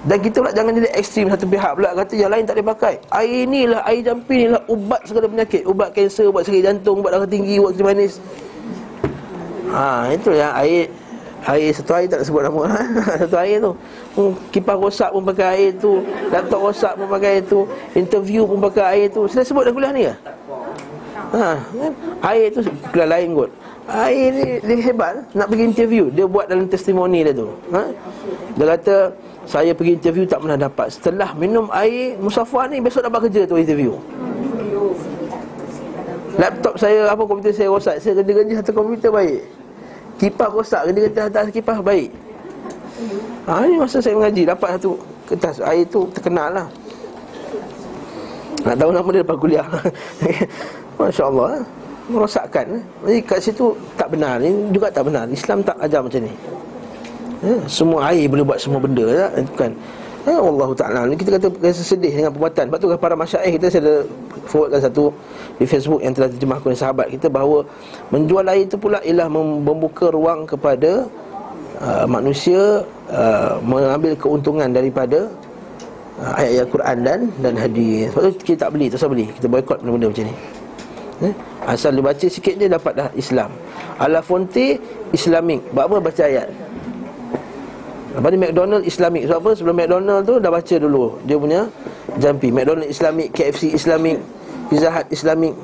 Dan 0.01 0.17
kita 0.17 0.41
pula 0.41 0.53
jangan 0.57 0.73
jadi 0.81 0.89
ekstrim 0.97 1.29
satu 1.29 1.45
pihak 1.45 1.73
pula. 1.77 1.93
Kata 1.93 2.13
yang 2.17 2.33
lain 2.33 2.45
tak 2.49 2.57
boleh 2.57 2.69
pakai. 2.73 2.95
Air 3.13 3.43
ni 3.45 3.69
lah, 3.69 3.85
air 3.85 4.01
jampi 4.01 4.35
ni 4.43 4.47
lah 4.49 4.63
Ubat 4.65 5.05
segala 5.05 5.29
penyakit. 5.29 5.63
Ubat 5.69 5.93
kanser, 5.93 6.33
ubat 6.33 6.49
sakit 6.49 6.63
jantung, 6.65 7.05
ubat 7.05 7.13
darah 7.13 7.29
tinggi, 7.29 7.61
ubat 7.61 7.77
kecil 7.77 7.85
manis. 7.85 8.15
Ha, 9.71 10.11
itu 10.11 10.35
yang 10.35 10.51
air 10.57 10.89
Air 11.49 11.73
satu 11.73 11.97
air 11.97 12.05
tak 12.05 12.21
nak 12.21 12.27
sebut 12.29 12.43
nama. 12.45 12.63
Satu 13.25 13.37
air 13.41 13.57
tu. 13.65 13.73
Hmm, 14.13 14.33
Kipas 14.53 14.77
rosak 14.77 15.09
pun 15.09 15.23
pakai 15.25 15.47
air 15.57 15.71
tu. 15.81 16.05
Laptop 16.29 16.61
rosak 16.69 16.93
pun 17.01 17.07
pakai 17.09 17.41
air 17.41 17.43
tu. 17.49 17.65
Interview 17.97 18.45
pun 18.45 18.61
pakai 18.61 18.85
air 18.85 19.07
tu. 19.09 19.25
Saya 19.25 19.45
sebut 19.49 19.65
dah 19.65 19.73
kuliah 19.73 19.93
ni 19.93 20.05
ke? 20.05 20.15
Ha, 21.31 21.57
kan? 21.57 21.93
Air 22.29 22.47
tu 22.53 22.61
kuliah 22.93 23.09
lain 23.09 23.33
kot. 23.33 23.51
Air 23.89 24.27
ni 24.37 24.45
dia 24.61 24.75
hebat. 24.93 25.25
Nak 25.33 25.47
pergi 25.49 25.65
interview 25.65 26.05
Dia 26.13 26.29
buat 26.29 26.45
dalam 26.45 26.69
testimoni 26.69 27.25
dia 27.25 27.33
tu. 27.33 27.49
Ha? 27.73 27.83
Dia 28.61 28.65
kata 28.77 28.97
Saya 29.49 29.73
pergi 29.73 29.97
interview 29.97 30.29
tak 30.29 30.45
pernah 30.45 30.61
dapat. 30.61 30.93
Setelah 30.93 31.33
minum 31.35 31.73
air 31.73 32.21
Musafah 32.21 32.69
ni 32.69 32.85
Besok 32.85 33.09
dapat 33.09 33.27
kerja 33.27 33.49
tu 33.49 33.57
interview. 33.57 33.97
Laptop 36.37 36.77
saya 36.77 37.09
Apa 37.09 37.25
komputer 37.25 37.51
saya 37.51 37.73
rosak. 37.73 37.97
Saya 37.99 38.21
kerja-kerja 38.21 38.61
satu 38.61 38.71
komputer 38.77 39.09
baik 39.09 39.41
Kipas 40.21 40.49
rosak 40.53 40.81
Dia 40.93 41.09
kata 41.09 41.21
atas 41.33 41.45
kipas 41.49 41.81
baik 41.81 42.13
ha, 43.49 43.65
Ini 43.65 43.81
masa 43.81 44.05
saya 44.05 44.13
mengaji 44.13 44.45
Dapat 44.45 44.69
satu 44.77 45.01
kertas 45.25 45.57
Air 45.65 45.89
tu 45.89 46.05
terkenal 46.13 46.53
lah 46.53 46.69
Nak 48.69 48.77
tahu 48.77 48.91
nama 48.93 49.09
dia 49.09 49.23
lepas 49.25 49.39
kuliah 49.41 49.67
Masya 51.01 51.25
Allah 51.33 51.49
eh. 51.57 51.65
Merosakkan 52.13 52.67
eh. 52.77 52.83
Jadi 53.09 53.19
kat 53.25 53.39
situ 53.41 53.73
tak 53.97 54.13
benar 54.13 54.37
Ini 54.45 54.69
juga 54.69 54.93
tak 54.93 55.09
benar 55.09 55.25
Islam 55.33 55.65
tak 55.65 55.81
ajar 55.81 56.05
macam 56.05 56.21
ni 56.21 56.33
eh, 57.49 57.61
Semua 57.65 58.13
air 58.13 58.29
boleh 58.29 58.45
buat 58.45 58.61
semua 58.61 58.77
benda 58.77 59.09
tak? 59.09 59.33
Kan? 59.57 59.73
Ya 60.29 60.37
Allah 60.37 60.69
Ta'ala 60.77 61.01
Kita 61.17 61.31
kata 61.41 61.49
rasa 61.65 61.83
sedih 61.85 62.13
dengan 62.13 62.33
perbuatan. 62.33 62.69
Sebab 62.69 62.79
tu 62.79 62.89
para 63.01 63.15
masyaih 63.17 63.57
kita 63.57 63.67
Saya 63.73 63.83
ada 63.89 63.95
forwardkan 64.45 64.81
satu 64.85 65.05
Di 65.57 65.65
Facebook 65.65 66.01
yang 66.05 66.13
telah 66.13 66.29
terjemahkan 66.29 66.67
oleh 66.69 66.81
sahabat 66.81 67.07
kita 67.09 67.27
Bahawa 67.33 67.65
menjual 68.13 68.45
air 68.53 68.69
itu 68.69 68.77
pula 68.77 69.01
Ialah 69.01 69.29
membuka 69.33 70.13
ruang 70.13 70.45
kepada 70.45 71.09
uh, 71.81 72.05
Manusia 72.05 72.85
uh, 73.09 73.57
Mengambil 73.65 74.13
keuntungan 74.21 74.69
daripada 74.69 75.33
uh, 76.21 76.33
Ayat-ayat 76.37 76.69
Quran 76.69 76.97
dan 77.01 77.21
dan 77.41 77.55
hadis. 77.57 78.13
Sebab 78.13 78.23
tu 78.29 78.31
kita 78.45 78.69
tak 78.69 78.71
beli 78.77 78.87
Tak 78.93 79.01
usah 79.01 79.11
beli. 79.11 79.27
Kita 79.41 79.47
boycott 79.49 79.81
benda-benda 79.81 80.09
macam 80.13 80.25
ni. 80.29 80.35
Eh? 81.21 81.35
Asal 81.69 81.93
dia 81.93 82.05
baca 82.05 82.27
sikit 82.33 82.55
dia 82.57 82.69
dapat 82.69 82.93
dah 82.97 83.09
Islam. 83.13 83.53
Ala 84.01 84.25
Fonte 84.25 84.81
Islamik 85.13 85.61
Buat 85.77 85.85
apa 85.93 85.97
baca 86.01 86.23
ayat 86.25 86.49
Lepas 88.21 88.31
ni 88.37 88.39
McDonald 88.45 88.85
Islamik 88.85 89.23
Sebab 89.25 89.39
apa? 89.41 89.51
Sebelum 89.57 89.77
McDonald 89.81 90.23
tu 90.29 90.35
dah 90.37 90.53
baca 90.53 90.75
dulu 90.77 91.17
Dia 91.25 91.41
punya 91.41 91.61
jampi 92.21 92.53
McDonald 92.53 92.93
Islamik 92.93 93.33
KFC 93.33 93.73
Islamik 93.73 94.21
Pizza 94.69 94.93
Hut 94.93 95.09
Islamik 95.09 95.57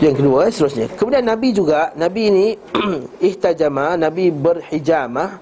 yang 0.00 0.16
kedua 0.16 0.48
eh, 0.48 0.52
seterusnya. 0.52 0.88
Kemudian 0.96 1.28
Nabi 1.28 1.52
juga 1.52 1.92
Nabi 1.92 2.32
ini 2.32 2.46
Ihtajamah 3.28 4.00
Nabi 4.00 4.32
berhijamah. 4.32 5.36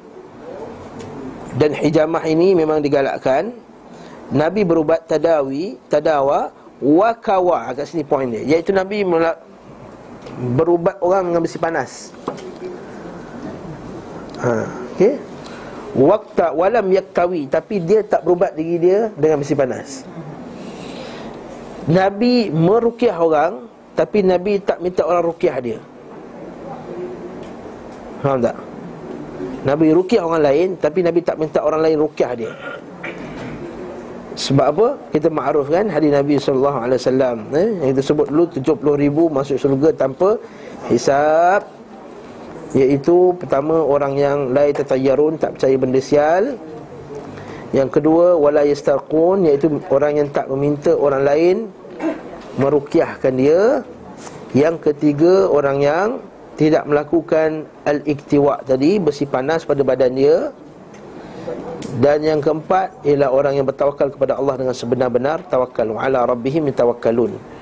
Dan 1.55 1.79
hijamah 1.79 2.27
ini 2.27 2.59
memang 2.59 2.83
digalakkan. 2.83 3.55
Nabi 4.35 4.67
berubat 4.67 5.07
tadawi 5.07 5.79
Tadawa 5.87 6.51
Wakawa. 6.83 7.71
Kat 7.71 7.87
sini 7.87 8.03
poin 8.03 8.27
dia. 8.35 8.43
Iaitu 8.43 8.75
Nabi 8.75 9.07
Berubat 10.59 10.99
orang 11.07 11.31
dengan 11.31 11.43
besi 11.47 11.59
panas 11.63 12.11
ha, 14.43 14.67
okay? 14.95 15.15
Wakta 15.97 16.53
walam 16.53 16.93
yaktawi 16.93 17.49
Tapi 17.49 17.81
dia 17.83 18.05
tak 18.05 18.23
berubat 18.23 18.53
diri 18.55 18.77
dia 18.77 19.09
Dengan 19.17 19.41
besi 19.41 19.57
panas 19.57 20.05
Nabi 21.89 22.53
merukiah 22.53 23.17
orang 23.17 23.67
Tapi 23.97 24.19
Nabi 24.21 24.61
tak 24.61 24.85
minta 24.85 25.03
orang 25.09 25.25
rukiah 25.25 25.57
dia 25.59 25.79
Faham 28.21 28.39
tak? 28.43 28.57
Nabi 29.65 29.87
rukiah 29.95 30.23
orang 30.23 30.43
lain 30.45 30.69
Tapi 30.77 31.01
Nabi 31.01 31.21
tak 31.25 31.37
minta 31.41 31.65
orang 31.65 31.81
lain 31.83 31.99
rukiah 31.99 32.33
dia 32.37 32.53
sebab 34.39 34.67
apa? 34.71 34.89
Kita 35.11 35.35
ma'ruf 35.35 35.67
kan 35.67 35.91
Hadis 35.91 36.15
Nabi 36.15 36.39
SAW 36.39 36.87
eh? 37.59 37.69
Yang 37.83 37.91
kita 37.91 38.03
sebut 38.07 38.27
dulu 38.31 38.47
70 38.47 39.03
ribu 39.03 39.27
masuk 39.27 39.59
surga 39.59 39.91
tanpa 39.99 40.39
Hisab 40.87 41.78
Iaitu 42.77 43.33
pertama 43.41 43.81
orang 43.81 44.13
yang 44.19 44.39
Lai 44.53 44.77
tatayyarun 44.77 45.41
tak 45.41 45.57
percaya 45.57 45.77
benda 45.81 46.01
sial. 46.05 46.57
Yang 47.73 48.01
kedua 48.01 48.37
Wala 48.37 48.65
yastarqun 48.65 49.49
Iaitu 49.49 49.81
orang 49.89 50.25
yang 50.25 50.29
tak 50.33 50.49
meminta 50.53 50.93
orang 50.97 51.23
lain 51.25 51.57
Merukiahkan 52.61 53.33
dia. 53.37 53.81
Yang 54.53 54.93
ketiga 54.93 55.49
Orang 55.49 55.81
yang 55.81 56.21
tidak 56.61 56.85
melakukan 56.85 57.65
Al-iktiwa 57.89 58.65
tadi 58.65 59.01
Besi 59.01 59.25
panas 59.25 59.65
pada 59.65 59.81
badan 59.85 60.13
dia. 60.13 60.37
Dan 62.01 62.21
yang 62.21 62.41
keempat 62.45 63.05
Ialah 63.05 63.33
orang 63.33 63.57
yang 63.57 63.65
bertawakal 63.65 64.13
kepada 64.13 64.37
Allah 64.37 64.61
Dengan 64.61 64.77
sebenar-benar 64.77 65.45
Tawakal 65.49 65.93
Ala 65.97 66.29
rabbihim 66.29 66.69
tawakkalun 66.73 67.58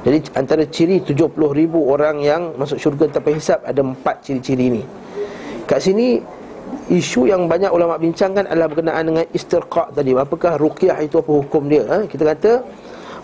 jadi 0.00 0.18
antara 0.32 0.64
ciri 0.64 1.04
70 1.04 1.36
ribu 1.52 1.92
orang 1.92 2.24
yang 2.24 2.56
masuk 2.56 2.80
syurga 2.80 3.20
tanpa 3.20 3.36
hisap 3.36 3.60
Ada 3.68 3.84
empat 3.84 4.24
ciri-ciri 4.24 4.72
ini 4.72 4.82
Kat 5.68 5.80
sini 5.84 6.20
Isu 6.90 7.30
yang 7.30 7.46
banyak 7.46 7.70
ulama 7.70 8.00
bincangkan 8.00 8.50
adalah 8.50 8.66
berkenaan 8.66 9.02
dengan 9.06 9.24
istirqa' 9.30 9.94
tadi. 9.94 10.10
Apakah 10.14 10.58
ruqyah 10.58 10.98
itu 11.02 11.22
apa 11.22 11.30
hukum 11.30 11.70
dia? 11.70 11.86
Ha? 11.86 11.98
Kita 12.06 12.22
kata 12.26 12.52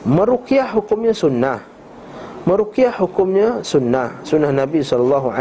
Meruqyah 0.06 0.70
hukumnya 0.70 1.10
sunnah. 1.10 1.58
Meruqyah 2.46 2.94
hukumnya 3.02 3.58
sunnah. 3.66 4.14
Sunnah 4.22 4.54
Nabi 4.54 4.86
SAW 4.86 5.34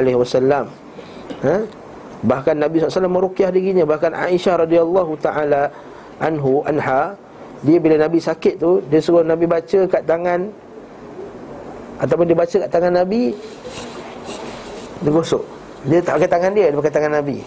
ha? 1.45 1.55
Bahkan 2.25 2.55
Nabi 2.57 2.81
SAW 2.81 3.05
meruqyah 3.13 3.53
dirinya. 3.53 3.85
Bahkan 3.85 4.17
Aisyah 4.17 4.65
radhiyallahu 4.65 5.13
taala 5.21 5.69
anhu 6.17 6.65
anha 6.65 7.13
dia 7.61 7.77
bila 7.77 8.01
Nabi 8.01 8.17
sakit 8.17 8.57
tu 8.57 8.81
dia 8.89 8.97
suruh 8.97 9.21
Nabi 9.21 9.45
baca 9.45 9.85
kat 9.85 10.01
tangan 10.09 10.49
Ataupun 11.95 12.25
dia 12.27 12.35
baca 12.35 12.55
kat 12.59 12.69
tangan 12.69 12.93
Nabi 13.03 13.31
Dia 14.99 15.11
gosok 15.11 15.43
Dia 15.85 15.99
tak 16.01 16.19
pakai 16.19 16.29
tangan 16.31 16.51
dia, 16.51 16.65
dia 16.73 16.77
pakai 16.81 16.93
tangan 16.97 17.13
Nabi. 17.21 17.37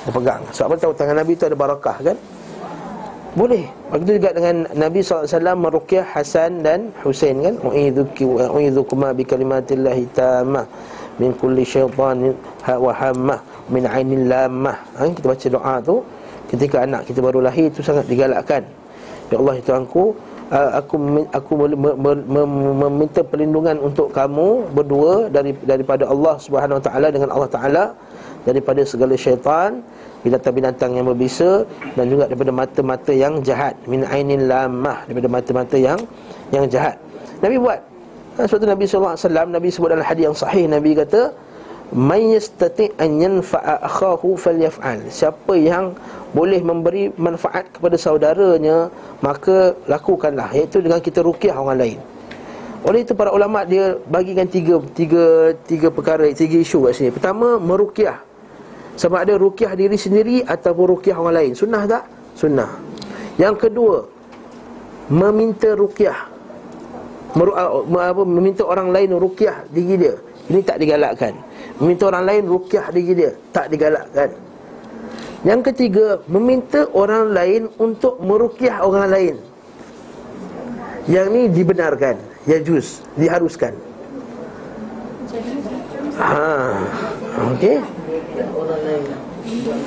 Dia 0.00 0.12
pegang. 0.16 0.42
Sebab 0.56 0.66
apa? 0.72 0.74
Tahu 0.80 0.92
tangan 0.96 1.16
Nabi 1.20 1.32
tu 1.36 1.44
ada 1.44 1.56
barakah 1.56 1.96
kan? 2.00 2.16
Boleh. 3.36 3.68
Begitu 3.92 4.18
juga 4.18 4.30
dengan 4.34 4.66
Nabi 4.74 4.98
SAW 5.04 5.54
Merukiah 5.54 6.02
Hasan 6.02 6.64
dan 6.64 6.90
Husain 7.04 7.36
kan? 7.44 7.54
U'idhukuma 7.60 9.12
bi 9.12 9.22
kalimatillahi 9.22 10.08
tamah 10.16 10.64
Min 11.20 11.36
kulli 11.36 11.62
syaitan 11.62 12.32
wa 12.64 12.92
hammah 12.96 13.38
Min 13.68 13.84
ainin 13.84 14.26
lamah 14.26 14.80
ha, 14.96 15.04
Kita 15.06 15.26
baca 15.30 15.46
doa 15.52 15.74
tu 15.84 15.96
Ketika 16.48 16.88
anak 16.88 17.06
kita 17.06 17.20
baru 17.20 17.44
lahir 17.44 17.68
Itu 17.68 17.84
sangat 17.84 18.08
digalakkan. 18.08 18.64
Ya 19.30 19.38
Allah 19.38 19.56
itu 19.62 19.70
aku 19.70 20.04
Ah, 20.50 20.82
aku 20.82 20.98
aku 21.30 21.52
meminta 22.74 23.22
perlindungan 23.22 23.78
untuk 23.78 24.10
kamu 24.10 24.66
berdua 24.74 25.30
dari 25.30 25.54
daripada 25.62 26.10
Allah 26.10 26.42
Subhanahu 26.42 26.82
Wa 26.82 26.84
Taala 26.90 27.06
dengan 27.14 27.30
Allah 27.30 27.50
Taala 27.54 27.84
daripada 28.42 28.82
segala 28.82 29.14
syaitan 29.14 29.78
binatang-binatang 30.26 30.98
yang 30.98 31.06
berbisa 31.06 31.62
dan 31.94 32.10
juga 32.10 32.26
daripada 32.26 32.50
mata-mata 32.50 33.14
yang 33.14 33.38
jahat. 33.46 33.78
Min 33.86 34.02
ainin 34.02 34.50
lamah 34.50 35.06
daripada 35.06 35.30
mata-mata 35.30 35.76
yang 35.78 36.02
yang 36.50 36.66
jahat. 36.66 36.98
Nabi 37.38 37.54
buat. 37.54 37.80
Ha, 38.34 38.50
sebab 38.50 38.58
tu 38.58 38.66
Nabi 38.66 38.84
sallallahu 38.90 39.14
alaihi 39.14 39.26
wasallam 39.30 39.48
Nabi 39.54 39.68
sebut 39.70 39.88
dalam 39.94 40.06
hadis 40.10 40.22
yang 40.26 40.34
sahih 40.34 40.64
Nabi 40.66 40.90
kata 40.98 41.30
may 41.90 42.38
yastati 42.38 42.94
an 43.02 43.18
yanfa'a 43.18 43.82
akhahu 43.82 44.38
falyaf'al. 44.38 45.10
Siapa 45.10 45.58
yang 45.58 45.98
boleh 46.30 46.62
memberi 46.62 47.10
manfaat 47.18 47.66
kepada 47.74 47.98
saudaranya 47.98 48.90
maka 49.18 49.74
lakukanlah. 49.90 50.54
Iaitu 50.54 50.86
dengan 50.86 51.02
kita 51.02 51.18
ruqyah 51.26 51.58
orang 51.58 51.78
lain. 51.82 51.98
Oleh 52.86 53.04
itu 53.04 53.12
para 53.12 53.34
ulama 53.34 53.66
dia 53.66 53.98
bagikan 54.08 54.46
tiga 54.46 54.80
tiga 54.94 55.52
tiga 55.66 55.88
perkara 55.90 56.30
tiga 56.30 56.62
isu 56.62 56.88
kat 56.88 56.92
sini. 56.94 57.10
Pertama 57.10 57.58
meruqyah 57.58 58.22
sama 58.94 59.26
ada 59.26 59.34
ruqyah 59.34 59.74
diri 59.74 59.98
sendiri 59.98 60.46
ataupun 60.46 60.96
ruqyah 60.96 61.16
orang 61.18 61.34
lain. 61.42 61.52
Sunnah 61.58 61.82
tak? 61.90 62.06
Sunnah. 62.38 62.70
Yang 63.34 63.66
kedua 63.66 64.06
meminta 65.10 65.74
ruqyah 65.74 66.30
Meru, 67.30 67.54
meminta 68.26 68.66
orang 68.66 68.90
lain 68.90 69.14
ruqyah 69.14 69.62
diri 69.70 69.94
dia. 69.94 70.14
Ini 70.50 70.66
tak 70.66 70.82
digalakkan 70.82 71.30
Meminta 71.80 72.12
orang 72.12 72.24
lain 72.28 72.42
rukyah 72.44 72.86
diri 72.92 73.12
dia. 73.16 73.32
Tak 73.56 73.72
digalakkan. 73.72 74.30
Yang 75.40 75.72
ketiga 75.72 76.20
Meminta 76.28 76.84
orang 76.92 77.32
lain 77.32 77.72
untuk 77.80 78.20
merukyah 78.20 78.84
orang 78.84 79.08
lain. 79.08 79.34
Yang 81.08 81.26
ni 81.32 81.42
dibenarkan 81.48 82.20
Ya 82.44 82.60
juz 82.60 83.00
Diharuskan. 83.16 83.72
Ha, 86.20 86.76
Okey. 87.56 87.80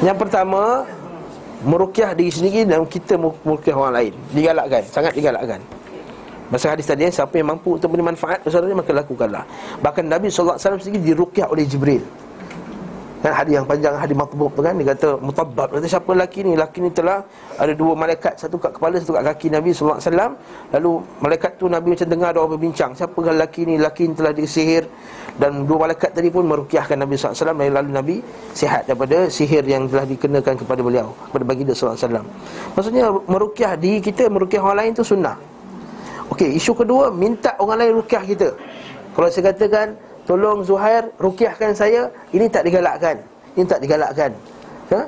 Yang 0.02 0.18
pertama 0.18 0.90
Merukyah 1.62 2.18
diri 2.18 2.34
sendiri 2.34 2.66
Dan 2.66 2.90
kita 2.90 3.22
merukyah 3.22 3.78
orang 3.78 3.94
lain. 3.94 4.14
Digalakkan 4.34 4.82
Sangat 4.90 5.14
digalakkan 5.14 5.62
Masa 6.54 6.78
hadis 6.78 6.86
tadi 6.86 7.10
Siapa 7.10 7.34
yang 7.34 7.58
mampu 7.58 7.82
untuk 7.82 7.90
beri 7.90 8.06
manfaat 8.06 8.46
Saudaranya 8.46 8.86
maka 8.86 8.94
lakukanlah. 8.94 9.44
Bahkan 9.82 10.06
Nabi 10.06 10.30
SAW 10.30 10.62
sendiri 10.62 11.02
dirukyah 11.02 11.50
oleh 11.50 11.66
Jibril. 11.66 12.06
Kan 13.24 13.32
hadis 13.32 13.56
yang 13.56 13.64
panjang 13.64 13.96
hadis 13.96 14.20
matbuk 14.20 14.52
tu 14.52 14.60
kan 14.60 14.76
Dia 14.76 14.92
kata 14.92 15.16
mutabbab 15.24 15.72
Kata 15.80 15.88
siapa 15.88 16.12
lelaki 16.12 16.44
ni? 16.44 16.60
Lelaki 16.60 16.84
ni 16.84 16.92
telah 16.92 17.24
Ada 17.56 17.72
dua 17.72 17.96
malaikat 17.96 18.36
Satu 18.36 18.60
kat 18.60 18.76
kepala 18.76 19.00
Satu 19.00 19.16
kat 19.16 19.24
kaki 19.24 19.48
Nabi 19.48 19.72
SAW 19.72 20.36
Lalu 20.76 20.92
malaikat 21.24 21.56
tu 21.56 21.72
Nabi 21.72 21.96
macam 21.96 22.08
dengar 22.12 22.36
Ada 22.36 22.40
orang 22.44 22.60
berbincang 22.60 22.92
Siapa 22.92 23.16
lelaki 23.16 23.64
ni? 23.64 23.80
Lelaki 23.80 24.12
ni 24.12 24.14
telah 24.20 24.36
disihir. 24.36 24.84
Dan 25.40 25.64
dua 25.64 25.88
malaikat 25.88 26.12
tadi 26.12 26.28
pun 26.28 26.44
Merukiahkan 26.44 27.00
Nabi 27.00 27.16
SAW 27.16 27.56
Lalu 27.56 27.90
Nabi 27.96 28.16
Sihat 28.52 28.92
daripada 28.92 29.32
sihir 29.32 29.64
Yang 29.64 29.96
telah 29.96 30.04
dikenakan 30.04 30.54
kepada 30.60 30.82
beliau 30.84 31.16
Kepada 31.32 31.44
baginda 31.48 31.72
SAW 31.72 32.28
Maksudnya 32.76 33.08
Merukiah 33.08 33.80
di 33.80 34.04
kita 34.04 34.28
Merukiah 34.28 34.60
orang 34.60 34.84
lain 34.84 35.00
tu 35.00 35.08
sunnah 35.08 35.53
Okey, 36.34 36.58
isu 36.58 36.74
kedua 36.74 37.14
minta 37.14 37.54
orang 37.62 37.86
lain 37.86 38.02
rukyah 38.02 38.26
kita. 38.26 38.50
Kalau 39.14 39.30
saya 39.30 39.54
katakan 39.54 39.94
tolong 40.26 40.66
Zuhair 40.66 41.06
rukyahkan 41.22 41.78
saya, 41.78 42.10
ini 42.34 42.50
tak 42.50 42.66
digalakkan. 42.66 43.22
Ini 43.54 43.66
tak 43.70 43.86
digalakkan. 43.86 44.34
Ha? 44.90 45.02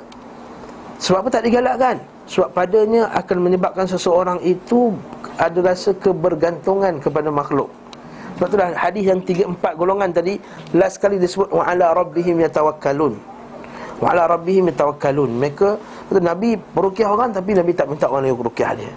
Sebab 1.02 1.26
apa 1.26 1.28
tak 1.34 1.42
digalakkan? 1.50 1.98
Sebab 2.30 2.54
padanya 2.54 3.10
akan 3.10 3.42
menyebabkan 3.42 3.90
seseorang 3.90 4.38
itu 4.46 4.94
ada 5.34 5.58
rasa 5.66 5.90
kebergantungan 5.98 7.02
kepada 7.02 7.26
makhluk. 7.34 7.74
Sebab 8.38 8.46
itulah 8.46 8.70
hadis 8.78 9.04
yang 9.10 9.18
tiga 9.26 9.50
empat 9.50 9.74
golongan 9.74 10.14
tadi 10.14 10.38
last 10.78 11.02
kali 11.02 11.18
disebut 11.18 11.50
wa 11.50 11.66
ala 11.66 11.90
rabbihim 11.90 12.38
yatawakkalun. 12.38 13.18
Wa 13.98 14.14
ala 14.14 14.30
rabbihim 14.30 14.70
yatawakkalun. 14.70 15.42
Mereka 15.42 15.68
Nabi 16.22 16.54
meruqyah 16.54 17.10
orang 17.10 17.34
tapi 17.34 17.50
Nabi 17.50 17.74
tak 17.74 17.90
minta 17.90 18.06
orang 18.06 18.30
lain 18.30 18.38
ruqyah 18.38 18.78
dia. 18.78 18.94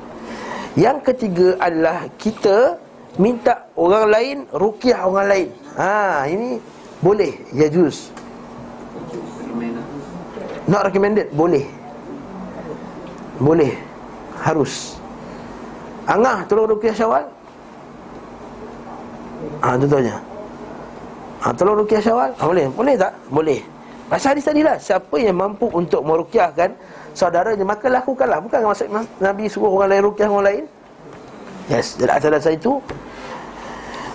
Yang 0.77 0.97
ketiga 1.13 1.57
adalah 1.57 2.05
kita 2.21 2.77
minta 3.17 3.65
orang 3.73 4.05
lain 4.09 4.37
ruqyah 4.53 5.01
orang 5.09 5.27
lain. 5.29 5.47
Ha, 5.73 6.29
ini 6.29 6.61
boleh, 7.01 7.33
ya 7.55 7.65
juz. 7.71 8.13
Not 10.69 10.85
recommended, 10.85 11.33
boleh. 11.33 11.65
Boleh. 13.41 13.73
Harus. 14.39 14.99
Angah 16.05 16.45
tolong 16.45 16.69
ruqyah 16.69 16.93
Syawal. 16.93 17.25
Ah, 19.59 19.73
ha. 19.73 19.75
Ah, 19.75 20.19
ha, 21.41 21.47
tolong 21.57 21.81
ruqyah 21.81 22.01
Syawal. 22.03 22.29
Ha, 22.37 22.43
boleh? 22.45 22.65
Boleh 22.77 22.95
tak? 22.95 23.13
Boleh. 23.33 23.59
Pasal 24.09 24.33
hadis 24.33 24.49
tadi 24.49 24.65
lah 24.65 24.73
Siapa 24.81 25.21
yang 25.21 25.37
mampu 25.37 25.69
untuk 25.69 26.01
merukiahkan 26.01 26.73
Saudaranya 27.13 27.65
maka 27.65 27.87
lakukanlah. 27.89 28.39
Bukan 28.41 28.59
maksud 28.65 28.87
Nabi 29.19 29.45
suruh 29.49 29.69
orang 29.69 29.89
lain 29.97 30.03
rukiah 30.05 30.29
orang 30.29 30.45
lain? 30.45 30.63
Yes 31.69 31.97
Dalam 32.01 32.17
atas 32.17 32.49
itu. 32.49 32.81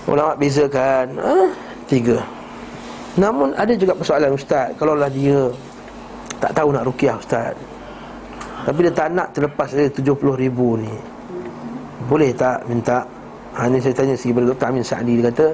Ulama 0.05 0.37
bezakan 0.37 1.17
ha? 1.17 1.35
Tiga. 1.89 2.21
Namun 3.17 3.55
ada 3.55 3.73
juga 3.73 3.95
persoalan 3.97 4.35
Ustaz. 4.35 4.75
Kalaulah 4.77 5.09
dia 5.09 5.49
Tak 6.43 6.51
tahu 6.53 6.69
nak 6.75 6.85
rukiah 6.85 7.17
Ustaz. 7.17 7.55
Tapi 8.65 8.79
dia 8.81 8.93
tak 8.93 9.13
nak 9.13 9.29
terlepas 9.37 9.69
dari 9.69 9.93
70 9.93 10.41
ribu 10.41 10.81
ni. 10.81 10.93
Boleh 12.09 12.33
tak 12.37 12.65
minta? 12.69 13.05
Ha, 13.55 13.71
Ini 13.71 13.79
saya 13.79 13.95
tanya 13.95 14.15
segi 14.19 14.35
Dr. 14.35 14.67
Amin 14.67 14.83
Sa'adi 14.83 15.23
Dia 15.23 15.31
kata 15.31 15.47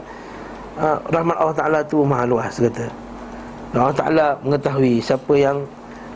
ha, 0.81 0.97
Rahmat 1.13 1.37
Allah 1.37 1.57
Ta'ala 1.57 1.79
tu 1.85 2.01
mahal 2.01 2.33
luas 2.33 2.57
Dia 2.57 2.73
kata. 2.73 2.87
Allah 3.77 3.95
Ta'ala 3.95 4.27
mengetahui 4.43 4.99
siapa 4.99 5.35
yang 5.37 5.63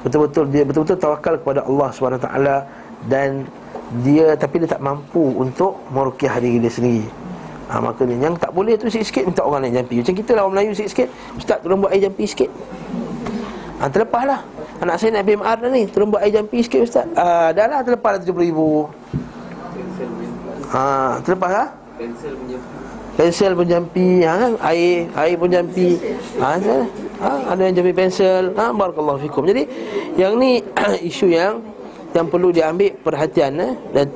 betul-betul 0.04 0.44
dia 0.52 0.62
betul-betul 0.68 1.00
tawakal 1.00 1.34
kepada 1.40 1.64
Allah 1.64 1.88
SWT 1.88 2.28
dan 3.08 3.48
dia 4.04 4.36
tapi 4.36 4.60
dia 4.60 4.68
tak 4.68 4.82
mampu 4.84 5.32
untuk 5.40 5.80
merukiah 5.88 6.36
diri 6.38 6.60
dia 6.60 6.72
sendiri. 6.72 7.08
Ha, 7.64 7.80
maka 7.80 8.04
ni 8.04 8.20
yang 8.20 8.36
tak 8.36 8.52
boleh 8.52 8.76
tu 8.76 8.92
sikit-sikit 8.92 9.24
minta 9.24 9.40
orang 9.40 9.64
lain 9.64 9.80
jampi. 9.80 10.04
Macam 10.04 10.14
kita 10.20 10.30
lah 10.36 10.42
orang 10.44 10.54
Melayu 10.60 10.76
sikit-sikit, 10.76 11.08
ustaz 11.40 11.58
tolong 11.64 11.80
buat 11.80 11.90
air 11.96 12.04
jampi 12.04 12.24
sikit. 12.28 12.50
Ha, 13.80 13.88
terlepaslah. 13.88 14.40
Anak 14.84 14.96
saya 15.00 15.16
nak 15.16 15.24
BMR 15.24 15.56
dah 15.64 15.70
ni, 15.72 15.82
tolong 15.88 16.12
buat 16.12 16.20
air 16.20 16.32
jampi 16.36 16.60
sikit 16.60 16.80
ustaz. 16.84 17.08
Ha, 17.16 17.56
dah 17.56 17.64
lah 17.64 17.80
terlepas 17.80 18.20
dah 18.20 18.28
70 18.28 18.36
ribu. 18.52 18.84
Ha, 20.76 21.18
terlepas 21.24 21.50
lah. 21.50 21.68
Pensel 21.96 22.36
penjampi. 22.36 22.73
Pensel 23.14 23.54
penjampi, 23.54 24.26
ha, 24.26 24.34
kan? 24.34 24.52
air, 24.74 25.06
air 25.14 25.36
penjampi. 25.38 25.98
Ha, 26.42 26.58
ha, 27.24 27.54
ada 27.54 27.60
yang 27.64 27.74
jampi 27.80 27.92
pensel 27.94 28.52
ha, 28.58 28.74
barakallahu 28.74 29.22
fikum 29.24 29.46
jadi 29.48 29.64
yang 30.18 30.36
ni 30.36 30.60
isu 31.10 31.30
yang 31.30 31.62
yang 32.14 32.26
perlu 32.30 32.54
diambil 32.54 32.94
perhatian 33.02 33.58
eh? 33.58 33.72
dan 33.94 34.06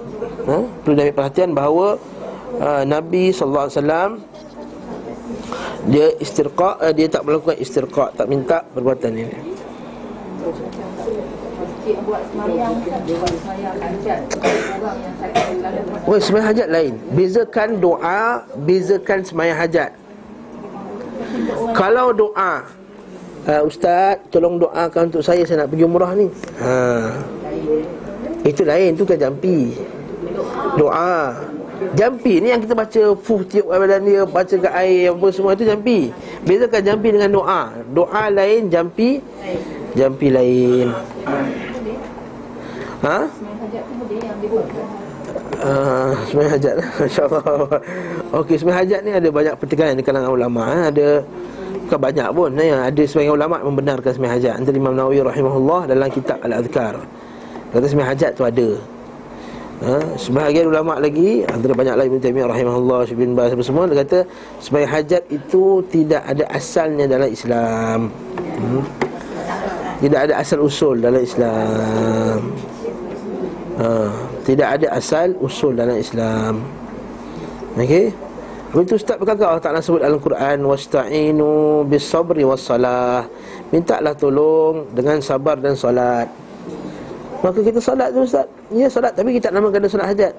ha, 0.46 0.62
perlu 0.82 0.94
diambil 0.94 1.16
perhatian 1.16 1.50
bahawa 1.56 1.98
uh, 2.60 2.82
Nabi 2.86 3.34
wasallam 3.34 4.22
dia 5.88 6.12
istirqa 6.20 6.78
uh, 6.78 6.92
dia 6.94 7.08
tak 7.10 7.24
melakukan 7.26 7.56
istirqa 7.58 8.12
tak 8.14 8.26
minta 8.28 8.62
perbuatan 8.70 9.12
ini 9.14 9.36
Woi, 16.04 16.20
semayang 16.20 16.46
hajat. 16.52 16.68
Lain. 16.68 16.94
Bezakan 17.16 17.80
doa 17.80 18.44
Bezakan 18.60 19.24
semayang 19.24 19.56
hajat. 19.56 19.90
Kalau 21.72 22.12
doa 22.12 22.64
uh, 23.48 23.62
Ustaz 23.64 24.20
tolong 24.28 24.60
doakan 24.60 25.12
untuk 25.12 25.24
saya 25.24 25.44
Saya 25.48 25.64
nak 25.64 25.72
pergi 25.72 25.84
umrah 25.88 26.12
ni. 26.12 26.26
Ha. 26.60 26.72
Itu 28.44 28.68
lain 28.68 28.92
tu 28.92 29.08
kan 29.08 29.16
jampi. 29.16 29.72
Doa. 30.76 31.40
Jampi 31.94 32.42
ni 32.42 32.50
yang 32.50 32.58
kita 32.58 32.74
baca 32.74 33.02
Fuh 33.22 33.46
tiup 33.46 33.70
badan 33.70 34.02
dia 34.02 34.26
Baca 34.26 34.50
ke 34.50 34.66
air 34.66 35.14
apa 35.14 35.26
semua 35.30 35.54
itu 35.56 35.64
jampi. 35.64 36.12
Bezakan 36.44 36.82
jampi 36.84 37.08
dengan 37.16 37.32
doa. 37.32 37.72
Doa 37.96 38.28
lain 38.28 38.68
jampi 38.68 39.24
Jampi 39.96 40.28
lain 40.28 40.92
Ha? 42.98 43.18
Uh, 45.58 46.10
semayang 46.30 46.52
hajat 46.58 46.74
InsyaAllah 47.06 47.42
Okey, 48.42 48.56
semayang 48.58 48.80
hajat 48.82 49.00
ni 49.06 49.10
ada 49.14 49.28
banyak 49.30 49.54
pertikaian 49.54 49.94
di 49.94 50.02
kalangan 50.02 50.34
ulama 50.34 50.62
eh. 50.74 50.82
Ada 50.90 51.08
Bukan 51.88 52.00
banyak 52.04 52.28
pun 52.36 52.50
ya. 52.58 52.90
Ada 52.90 53.02
sebagian 53.06 53.34
ulama 53.38 53.62
membenarkan 53.62 54.10
sembahyang 54.12 54.36
hajat 54.40 54.52
Antara 54.58 54.76
Imam 54.76 54.94
Nawawi 54.98 55.22
rahimahullah 55.22 55.80
dalam 55.88 56.08
kitab 56.10 56.42
Al-Adhkar 56.42 56.94
Kata 57.70 57.84
sembahyang 57.86 58.12
hajat 58.12 58.30
tu 58.34 58.42
ada 58.42 58.68
ha? 59.86 59.94
Sebahagian 60.18 60.66
ulama 60.66 60.98
lagi 60.98 61.46
Antara 61.46 61.72
banyak 61.78 61.94
lagi 61.94 62.08
Ibn 62.10 62.20
Taymiyyah 62.22 62.48
rahimahullah 62.50 62.98
Syibin 63.06 63.32
Bas 63.38 63.54
semua 63.62 63.86
Dia 63.86 64.02
kata 64.02 64.18
sembahyang 64.58 64.90
hajat 64.90 65.22
itu 65.30 65.86
tidak 65.86 66.22
ada 66.26 66.44
asalnya 66.50 67.06
dalam 67.06 67.30
Islam 67.30 67.98
hmm? 68.58 68.82
Tidak 69.98 70.20
ada 70.30 70.34
asal 70.38 70.62
usul 70.62 70.98
dalam 70.98 71.22
Islam 71.22 72.67
ha? 73.78 74.10
Tidak 74.42 74.68
ada 74.68 74.86
asal 74.98 75.38
usul 75.38 75.78
dalam 75.78 75.96
Islam. 75.96 76.60
Okey? 77.78 78.10
Begitu 78.68 79.00
Ustaz 79.00 79.16
berkata 79.16 79.48
Allah 79.48 79.64
Ta'ala 79.64 79.80
sebut 79.80 80.04
dalam 80.04 80.20
Quran 80.20 80.60
Wasta'inu 80.68 81.86
bisabri 81.88 82.44
wassalah. 82.44 83.24
Mintalah 83.72 84.12
tolong 84.12 84.92
dengan 84.92 85.24
sabar 85.24 85.56
dan 85.56 85.72
solat. 85.72 86.28
Maka 87.40 87.64
kita 87.64 87.80
solat 87.80 88.12
tu 88.12 88.28
Ustaz. 88.28 88.44
Ya 88.68 88.92
solat 88.92 89.16
tapi 89.16 89.32
kita 89.38 89.48
tak 89.48 89.56
namakan 89.56 89.88
solat 89.88 90.12
hajat. 90.12 90.34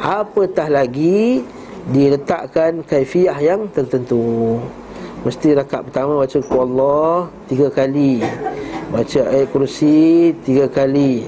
Apatah 0.00 0.68
lagi 0.68 1.44
Diletakkan 1.80 2.84
kaifiyah 2.84 3.40
yang 3.40 3.64
tertentu. 3.72 4.60
Mesti 5.24 5.56
rakaat 5.56 5.88
pertama 5.88 6.20
baca 6.20 6.38
Allah 6.52 7.32
Tiga 7.48 7.72
kali. 7.72 8.20
Baca 8.92 9.20
ayat 9.32 9.48
kursi 9.48 10.36
Tiga 10.44 10.68
kali 10.68 11.24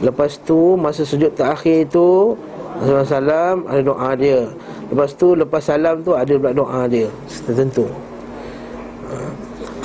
Lepas 0.00 0.40
tu 0.40 0.80
masa 0.80 1.04
sujud 1.04 1.28
terakhir 1.36 1.88
tu 1.92 2.36
Rasulullah 2.80 3.04
SAW 3.04 3.68
ada 3.68 3.80
doa 3.84 4.10
dia. 4.16 4.40
Lepas 4.88 5.12
tu 5.14 5.36
lepas 5.36 5.62
salam 5.62 6.00
tu 6.00 6.16
ada 6.16 6.34
pula 6.34 6.50
doa 6.50 6.82
dia 6.88 7.06
Tertentu. 7.46 7.86
Ha. 9.06 9.16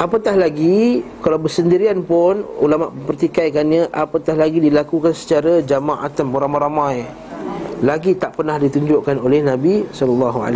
Apatah 0.02 0.34
lagi 0.34 1.06
Kalau 1.22 1.38
bersendirian 1.38 2.02
pun 2.02 2.42
Ulama 2.58 2.90
pertikaikannya 2.90 3.94
Apatah 3.94 4.34
lagi 4.34 4.58
dilakukan 4.58 5.14
secara 5.14 5.62
jama'atan 5.62 6.26
Beramai-ramai. 6.34 7.06
Lagi 7.86 8.18
tak 8.18 8.40
pernah 8.40 8.58
ditunjukkan 8.58 9.22
oleh 9.22 9.46
Nabi 9.46 9.86
SAW 9.94 10.50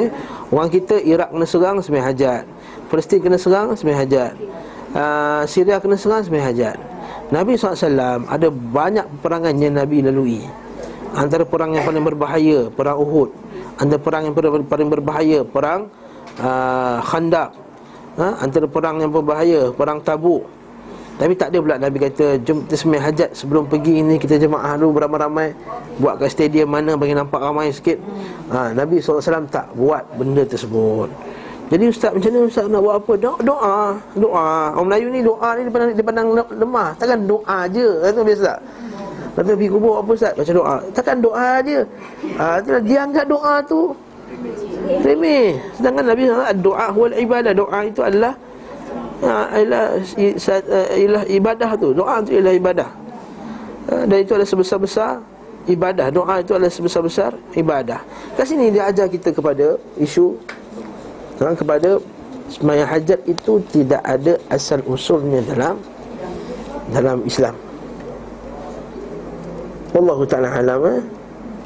eh? 0.00 0.08
Orang 0.48 0.70
kita 0.72 0.96
Iraq 1.02 1.28
kena 1.28 1.44
serang 1.44 1.76
Semai 1.84 2.00
hajat. 2.00 2.48
Palestin 2.88 3.20
kena 3.20 3.36
serang 3.36 3.76
Semai 3.76 3.98
hajat. 3.98 4.32
Uh, 4.96 5.44
Syria 5.44 5.76
kena 5.76 6.00
serang 6.00 6.24
Semai 6.24 6.40
hajat 6.40 6.97
Nabi 7.28 7.60
SAW 7.60 8.24
ada 8.24 8.48
banyak 8.48 9.06
perangan 9.20 9.52
yang 9.60 9.76
Nabi 9.76 10.00
lalui. 10.00 10.40
Antara 11.12 11.44
perang 11.44 11.72
yang 11.72 11.84
paling 11.88 12.04
berbahaya 12.04 12.68
Perang 12.68 13.00
Uhud. 13.00 13.32
Antara 13.80 14.00
perang 14.00 14.22
yang 14.28 14.34
paling 14.68 14.88
berbahaya 14.92 15.40
Perang 15.40 15.88
uh, 16.36 17.00
Khandak 17.00 17.56
ha? 18.20 18.36
Antara 18.44 18.68
perang 18.68 19.00
yang 19.00 19.08
berbahaya 19.08 19.72
Perang 19.72 20.04
Tabuk. 20.04 20.44
Tapi 21.18 21.34
tak 21.34 21.50
ada 21.50 21.58
pula 21.58 21.76
Nabi 21.80 21.96
kata 21.98 22.38
Jom 22.46 22.62
kita 22.68 22.76
semai 22.78 23.02
hajat 23.02 23.34
sebelum 23.34 23.66
pergi 23.66 24.06
ini 24.06 24.22
Kita 24.22 24.38
jemaah 24.38 24.78
dulu 24.78 25.02
beramai-ramai 25.02 25.50
Buat 25.98 26.22
ke 26.22 26.30
stadium 26.30 26.70
mana 26.70 26.94
bagi 26.94 27.16
nampak 27.16 27.42
ramai 27.42 27.74
sikit. 27.74 27.98
Ha, 28.54 28.70
Nabi 28.70 29.02
SAW 29.02 29.50
tak 29.50 29.74
buat 29.74 30.06
benda 30.14 30.46
tersebut 30.46 31.10
jadi 31.68 31.84
ustaz 31.92 32.16
macam 32.16 32.30
mana 32.32 32.48
ustaz 32.48 32.64
nak 32.64 32.80
buat 32.80 32.96
apa? 32.96 33.12
Doa, 33.20 33.38
doa, 33.44 33.78
doa. 34.16 34.48
Orang 34.72 34.88
Melayu 34.88 35.06
ni 35.12 35.20
doa 35.20 35.48
ni 35.52 35.68
dipandang, 35.68 35.92
dipandang 35.92 36.28
lemah. 36.48 36.88
Takkan 36.96 37.28
doa 37.28 37.58
je. 37.68 37.88
Kata 38.08 38.20
biasa 38.24 38.42
tak? 38.48 38.60
Kata 39.38 39.54
pergi 39.54 39.70
kubur 39.70 40.02
apa 40.02 40.10
Ustaz? 40.18 40.34
Baca 40.34 40.50
doa 40.50 40.76
Takkan 40.90 41.16
doa 41.22 41.62
je 41.62 41.78
ha, 42.42 42.58
Dia 42.82 43.06
anggap 43.06 43.30
doa 43.30 43.62
tu 43.62 43.94
Remeh 45.06 45.54
Sedangkan 45.78 46.10
Nabi 46.10 46.26
SAW 46.26 46.58
Doa 46.58 46.86
huwal 46.90 47.14
ibadah 47.14 47.54
Doa 47.54 47.78
itu 47.86 48.02
adalah 48.02 48.34
ha, 49.22 49.54
ialah, 49.54 50.02
ialah 50.98 51.22
ibadah 51.30 51.70
tu 51.78 51.94
Doa 51.94 52.18
itu 52.26 52.30
ialah 52.34 52.54
ibadah 52.58 52.88
ha, 53.86 53.94
Dan 54.10 54.18
itu 54.26 54.34
adalah 54.34 54.50
sebesar-besar 54.50 55.22
Ibadah 55.70 56.06
Doa 56.10 56.34
itu 56.42 56.52
adalah 56.58 56.74
sebesar-besar 56.74 57.30
Ibadah 57.54 58.02
Kat 58.34 58.42
sini 58.42 58.74
dia 58.74 58.90
ajar 58.90 59.06
kita 59.06 59.30
kepada 59.30 59.78
Isu 60.02 60.34
ha, 61.40 61.54
Kepada 61.54 61.98
Semayang 62.48 62.88
hajat 62.88 63.20
itu 63.28 63.60
Tidak 63.72 64.02
ada 64.02 64.40
asal 64.48 64.80
usulnya 64.88 65.44
dalam 65.44 65.76
Dalam 66.92 67.24
Islam 67.28 67.54
Wallahu 69.92 70.22
ta'ala 70.28 70.52
alam 70.52 70.80
eh? 70.84 71.00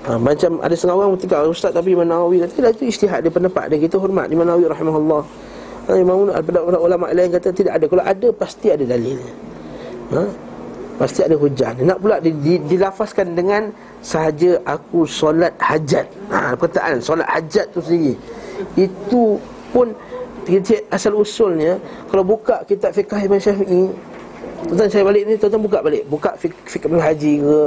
ha, 0.07 0.19
Macam 0.19 0.59
ada 0.63 0.75
setengah 0.75 0.97
orang 0.99 1.15
ketika 1.19 1.47
Ustaz 1.47 1.73
tapi 1.75 1.95
Imam 1.95 2.07
Nawawi 2.07 2.43
Kata 2.47 2.71
itu 2.75 2.91
istihad 2.91 3.23
dia 3.23 3.33
pendapat 3.33 3.71
dia 3.71 3.79
Kita 3.83 3.99
hormat 3.99 4.31
Imam 4.31 4.47
Nawawi 4.47 4.71
rahimahullah 4.71 5.23
Imam 5.91 6.31
ada 6.31 6.79
ulama 6.79 7.11
lain 7.11 7.35
kata 7.35 7.51
tidak 7.51 7.75
ada. 7.75 7.87
Kalau 7.91 8.05
ada 8.07 8.29
pasti 8.31 8.71
ada 8.71 8.85
dalil. 8.87 9.19
Ha? 10.15 10.23
Pasti 10.95 11.27
ada 11.27 11.35
hujah. 11.35 11.75
Nak 11.83 11.99
pula 11.99 12.23
di, 12.23 12.31
di, 12.39 12.63
dilafazkan 12.63 13.35
dengan 13.35 13.75
sahaja 13.99 14.63
aku 14.63 15.03
solat 15.03 15.51
hajat. 15.59 16.07
Ha, 16.31 16.55
perkataan 16.55 17.03
solat 17.03 17.27
hajat 17.27 17.67
tu 17.75 17.83
sendiri. 17.83 18.15
Itu 18.79 19.43
pun 19.73 19.89
asal 20.93 21.13
usulnya 21.17 21.81
kalau 22.13 22.23
buka 22.23 22.63
kitab 22.69 22.93
fiqh 22.93 23.15
Imam 23.25 23.41
Syafi'i 23.41 23.89
Tuan 24.63 24.87
saya 24.87 25.03
balik 25.03 25.27
ni 25.27 25.35
tuan 25.35 25.59
buka 25.59 25.83
balik. 25.83 26.07
Buka 26.07 26.31
fiqh 26.39 26.87
Ibn 26.87 27.03
Haji 27.03 27.43
ke 27.43 27.59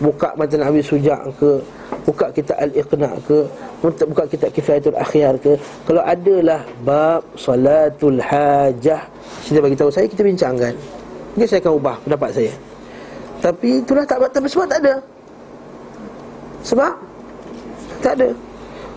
Buka 0.00 0.32
Matan 0.40 0.64
Nabi 0.64 0.80
Sujak 0.80 1.20
ke 1.36 1.60
Buka 2.08 2.32
kitab 2.32 2.56
Al-Iqna' 2.56 3.12
ke 3.28 3.44
Buka 3.84 4.24
kitab 4.24 4.48
Kifayatul 4.56 4.96
Akhyar 4.96 5.36
ke. 5.36 5.60
Kalau 5.84 6.00
adalah 6.00 6.64
bab 6.80 7.20
Salatul 7.36 8.20
Hajah 8.24 9.04
Sini 9.44 9.60
bagi 9.60 9.76
tahu 9.76 9.92
saya 9.92 10.08
kita 10.08 10.24
bincangkan. 10.24 10.72
Mungkin 11.36 11.48
saya 11.48 11.60
akan 11.60 11.72
ubah 11.76 11.96
pendapat 12.08 12.30
saya. 12.32 12.52
Tapi 13.44 13.84
itulah 13.84 14.04
tak 14.08 14.18
tapi 14.32 14.48
sebab 14.48 14.66
tak 14.66 14.80
ada. 14.80 14.94
Sebab? 16.64 16.92
Tak 18.00 18.12
ada 18.16 18.28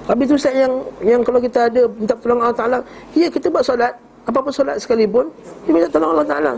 Habis 0.10 0.26
tu 0.30 0.36
Ustaz 0.38 0.54
yang 0.58 0.74
yang 1.06 1.22
kalau 1.22 1.38
kita 1.38 1.70
ada 1.70 1.82
minta 1.98 2.18
tolong 2.18 2.42
Allah 2.42 2.58
Taala, 2.58 2.78
ya 3.14 3.28
kita 3.30 3.54
buat 3.54 3.62
solat, 3.62 3.94
apa-apa 4.26 4.50
solat 4.50 4.76
sekalipun, 4.82 5.30
kita 5.66 5.70
minta 5.70 5.88
tolong 5.92 6.18
Allah 6.18 6.28
Taala. 6.28 6.54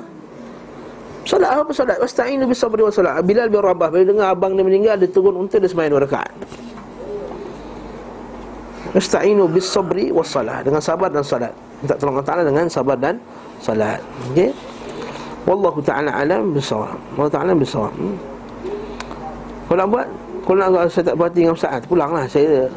Solat 1.24 1.56
apa 1.56 1.72
solat? 1.72 1.98
Wasta'inu 2.04 2.44
bis 2.48 2.60
sabri 2.60 2.84
was 2.84 3.00
salat. 3.00 3.24
Bilal 3.24 3.48
bin 3.48 3.64
Rabah 3.64 3.88
bila 3.88 4.04
dengar 4.04 4.28
abang 4.36 4.60
dia 4.60 4.64
meninggal 4.68 4.96
dia 5.00 5.08
turun 5.08 5.40
unta 5.40 5.56
dia 5.56 5.72
sembahyang 5.72 5.96
dua 5.96 6.04
rakaat. 6.04 6.34
Wasta'inu 8.92 9.48
bis 9.48 9.68
sabri 9.72 10.12
was 10.12 10.28
salat 10.28 10.68
dengan 10.68 10.84
sabar 10.84 11.08
dan 11.08 11.24
solat. 11.24 11.56
Minta 11.80 11.96
tolong 11.96 12.20
Allah 12.20 12.28
Taala 12.28 12.44
dengan 12.44 12.66
sabar 12.68 12.96
dan 13.00 13.16
solat. 13.64 14.04
Okey. 14.32 14.52
Wallahu 15.44 15.84
taala 15.84 16.12
alam 16.16 16.56
bisawab. 16.56 16.96
Allah 17.20 17.32
taala 17.32 17.52
bisawab. 17.52 17.92
Hmm. 18.00 18.16
Kalau 19.68 19.78
nak 19.80 19.88
buat, 19.92 20.08
kalau 20.48 20.58
nak 20.60 20.88
saya 20.88 21.04
tak 21.12 21.16
berhati 21.20 21.40
dengan 21.44 21.56
Ustaz, 21.56 21.84
pulanglah 21.88 22.24
saya 22.28 22.68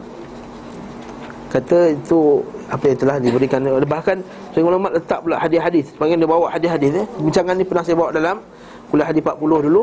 kata 1.50 1.94
itu 1.94 2.42
apa 2.66 2.84
yang 2.90 2.98
telah 2.98 3.16
diberikan 3.22 3.60
bahkan 3.86 4.18
seorang 4.50 4.68
ulama 4.74 4.88
letak 4.90 5.22
pula 5.22 5.38
hadis-hadis. 5.38 5.94
Panggil 5.94 6.18
dia 6.18 6.28
bawa 6.28 6.50
hadis-hadis 6.50 6.90
eh. 6.98 7.06
Bincangan 7.22 7.54
ni 7.54 7.62
pernah 7.62 7.82
saya 7.86 7.94
bawa 7.94 8.10
dalam 8.10 8.42
kuliah 8.90 9.06
hadis 9.06 9.22
40 9.22 9.66
dulu. 9.70 9.82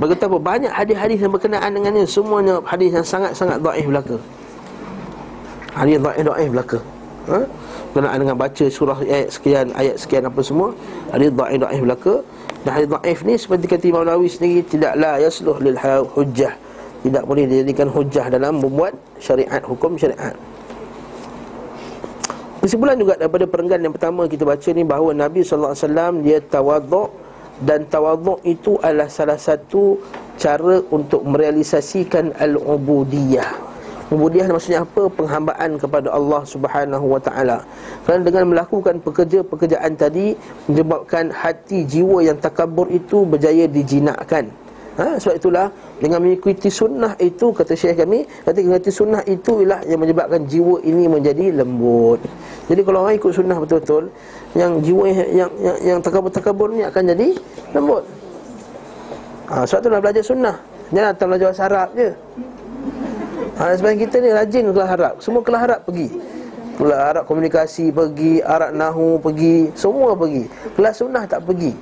Berkata 0.00 0.24
apa? 0.26 0.38
Banyak 0.40 0.72
hadis-hadis 0.72 1.18
yang 1.20 1.32
berkenaan 1.32 1.70
dengannya 1.76 2.04
semuanya 2.08 2.64
hadis 2.64 2.90
yang 2.96 3.04
sangat-sangat 3.04 3.60
dhaif 3.60 3.86
belaka. 3.86 4.16
Hadis 5.76 5.96
dhaif 6.00 6.50
belaka. 6.50 6.78
Ha? 7.28 7.38
Berkenaan 7.92 8.18
dengan 8.24 8.36
baca 8.40 8.64
surah 8.72 8.98
ayat 9.04 9.28
sekian 9.28 9.66
ayat 9.76 9.96
sekian 10.00 10.24
apa 10.24 10.40
semua. 10.40 10.72
Hadis 11.12 11.28
dhaif 11.36 11.80
belaka. 11.84 12.14
Dan 12.64 12.70
hadis 12.72 12.88
dhaif 12.88 13.18
ni 13.28 13.34
seperti 13.36 13.64
kata 13.68 13.84
Imam 13.84 14.02
Nawawi 14.08 14.28
sendiri 14.32 14.64
tidaklah 14.64 15.20
yasluh 15.20 15.60
lil 15.60 15.76
hujjah. 16.16 16.56
Tidak 16.98 17.22
boleh 17.28 17.46
dijadikan 17.46 17.86
hujjah 17.92 18.26
dalam 18.26 18.58
membuat 18.58 18.96
syariat 19.22 19.62
hukum 19.62 19.94
syariat 19.94 20.34
Kesimpulan 22.58 22.98
juga 22.98 23.14
daripada 23.14 23.46
perenggan 23.46 23.86
yang 23.86 23.94
pertama 23.94 24.26
kita 24.26 24.42
baca 24.42 24.68
ni 24.74 24.82
bahawa 24.82 25.14
Nabi 25.14 25.46
SAW 25.46 26.26
dia 26.26 26.42
tawaduk 26.42 27.06
dan 27.62 27.86
tawaduk 27.86 28.42
itu 28.42 28.74
adalah 28.82 29.06
salah 29.06 29.38
satu 29.38 29.94
cara 30.34 30.82
untuk 30.90 31.22
merealisasikan 31.22 32.34
al-ubudiyah. 32.34 33.54
Ubudiyah 34.10 34.50
maksudnya 34.50 34.82
apa? 34.82 35.06
Penghambaan 35.06 35.78
kepada 35.78 36.10
Allah 36.10 36.42
Subhanahu 36.42 37.06
wa 37.14 37.20
taala. 37.22 37.62
Kerana 38.02 38.26
dengan 38.26 38.44
melakukan 38.50 39.06
pekerja-pekerjaan 39.06 39.94
tadi 39.94 40.34
menyebabkan 40.66 41.30
hati 41.30 41.86
jiwa 41.86 42.26
yang 42.26 42.42
takabur 42.42 42.90
itu 42.90 43.22
berjaya 43.22 43.70
dijinakkan. 43.70 44.50
Ha? 44.98 45.14
Sebab 45.14 45.34
itulah 45.38 45.70
dengan 46.02 46.18
mengikuti 46.26 46.66
sunnah 46.66 47.14
itu 47.22 47.54
kata 47.54 47.78
syekh 47.78 48.02
kami 48.02 48.26
kata 48.42 48.58
mengikuti 48.66 48.90
sunnah 48.90 49.22
itu 49.30 49.62
ialah 49.62 49.86
yang 49.86 50.02
menyebabkan 50.02 50.42
jiwa 50.42 50.82
ini 50.82 51.06
menjadi 51.06 51.54
lembut. 51.54 52.18
Jadi 52.66 52.80
kalau 52.82 53.06
orang 53.06 53.14
ikut 53.14 53.30
sunnah 53.30 53.56
betul-betul 53.62 54.10
yang 54.58 54.82
jiwa 54.82 55.02
yang 55.06 55.28
yang 55.30 55.50
yang, 55.62 55.78
yang 55.94 55.98
takabur-takabur 56.02 56.74
ni 56.74 56.82
akan 56.82 57.02
jadi 57.14 57.28
lembut. 57.78 58.04
Ha, 59.48 59.64
sebab 59.64 59.80
itulah 59.86 60.00
belajar 60.02 60.22
sunnah. 60.26 60.56
Jangan 60.90 61.08
datang 61.14 61.28
belajar 61.30 61.46
bahasa 61.54 61.64
Arab 61.70 61.88
je. 61.94 62.10
Ha, 63.54 63.62
sebab 63.78 63.90
kita 63.96 64.16
ni 64.18 64.30
rajin 64.34 64.64
kelas 64.74 64.90
Arab. 64.92 65.14
Semua 65.22 65.42
kelas 65.46 65.62
Arab 65.62 65.80
pergi. 65.86 66.08
Kelas 66.78 67.00
Arab 67.10 67.24
komunikasi 67.26 67.90
pergi, 67.90 68.38
Arab 68.38 68.70
Nahu 68.70 69.18
pergi, 69.18 69.74
semua 69.74 70.14
pergi. 70.14 70.46
Kelas 70.78 70.94
sunnah 71.02 71.26
tak 71.26 71.42
pergi 71.42 71.74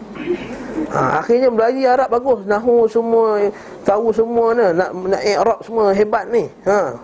ha, 0.88 1.20
Akhirnya 1.20 1.52
belajar 1.52 2.00
Arab 2.00 2.08
bagus 2.16 2.40
Nahu 2.48 2.88
semua 2.88 3.44
Tahu 3.84 4.08
semua 4.14 4.56
ni 4.56 4.64
Nak, 4.72 4.90
nak 4.96 5.22
Arab 5.22 5.58
semua 5.60 5.92
hebat 5.92 6.24
ni 6.32 6.48
ha. 6.64 6.96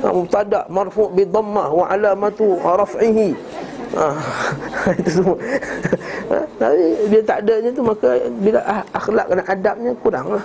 Mubtada 0.00 0.64
marfu' 0.72 1.12
bi 1.12 1.28
dhammah 1.28 1.68
wa 1.68 1.84
alamatu 1.92 2.56
raf'ihi. 2.56 3.36
Ha, 3.90 4.06
itu 5.02 5.10
semua. 5.20 5.36
Ha, 6.32 6.36
tapi 6.56 6.84
bila 7.12 7.22
tak 7.26 7.38
adanya 7.44 7.70
tu 7.74 7.82
maka 7.84 8.08
bila 8.40 8.60
ah, 8.64 8.80
akhlak 8.96 9.26
dan 9.28 9.44
adabnya 9.44 9.92
kuranglah. 10.00 10.44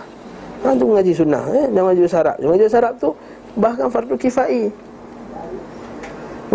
Ha, 0.66 0.76
tu 0.76 0.84
mengaji 0.92 1.14
sunnah 1.16 1.44
eh 1.56 1.66
dan 1.72 1.82
mengaji 1.88 2.04
Arab. 2.12 2.36
Mengaji 2.44 2.66
Arab 2.68 2.94
tu 3.00 3.10
bahkan 3.56 3.88
fardu 3.88 4.20
kifai. 4.20 4.68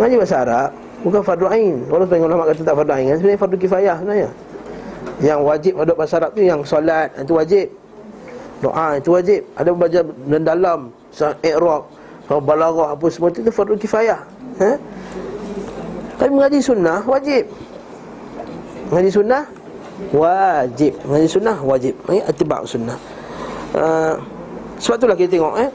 Mengaji 0.00 0.16
bahasa 0.16 0.36
Arab 0.40 0.70
bukan 1.04 1.20
fardu 1.20 1.46
ain. 1.52 1.84
Walaupun 1.92 2.24
ulama 2.24 2.48
kata 2.48 2.64
tak 2.64 2.72
fardu 2.72 2.92
ain, 2.96 3.04
kan? 3.12 3.16
sebenarnya 3.20 3.40
fardu 3.44 3.56
kifayah 3.60 3.96
sebenarnya. 4.00 4.30
Yang 5.20 5.40
wajib 5.44 5.72
pada 5.76 5.92
bahasa 5.92 6.14
Arab 6.16 6.30
tu 6.32 6.40
yang 6.40 6.60
solat 6.64 7.12
itu 7.20 7.32
wajib. 7.36 7.66
Doa 8.64 8.96
itu 8.96 9.10
wajib. 9.12 9.40
Ada 9.60 9.68
belajar 9.76 10.02
dalam 10.40 10.80
i'rab, 11.44 11.82
balaghah 12.32 12.96
apa 12.96 13.06
semua 13.12 13.28
itu, 13.28 13.44
itu 13.44 13.52
fardu 13.52 13.76
kifayah. 13.76 14.24
Ha? 14.64 14.72
Tapi 16.16 16.30
mengaji 16.32 16.64
sunnah 16.64 17.04
wajib. 17.04 17.44
Mengaji 18.88 19.10
sunnah 19.12 19.44
wajib. 20.16 20.92
Mengaji 21.04 21.28
sunnah 21.28 21.56
wajib. 21.60 21.92
Ini 22.08 22.24
atibak 22.24 22.64
sunnah. 22.64 22.96
Uh, 23.76 24.16
sebab 24.80 24.96
itulah 24.96 25.16
kita 25.20 25.28
tengok 25.36 25.54
eh. 25.60 25.70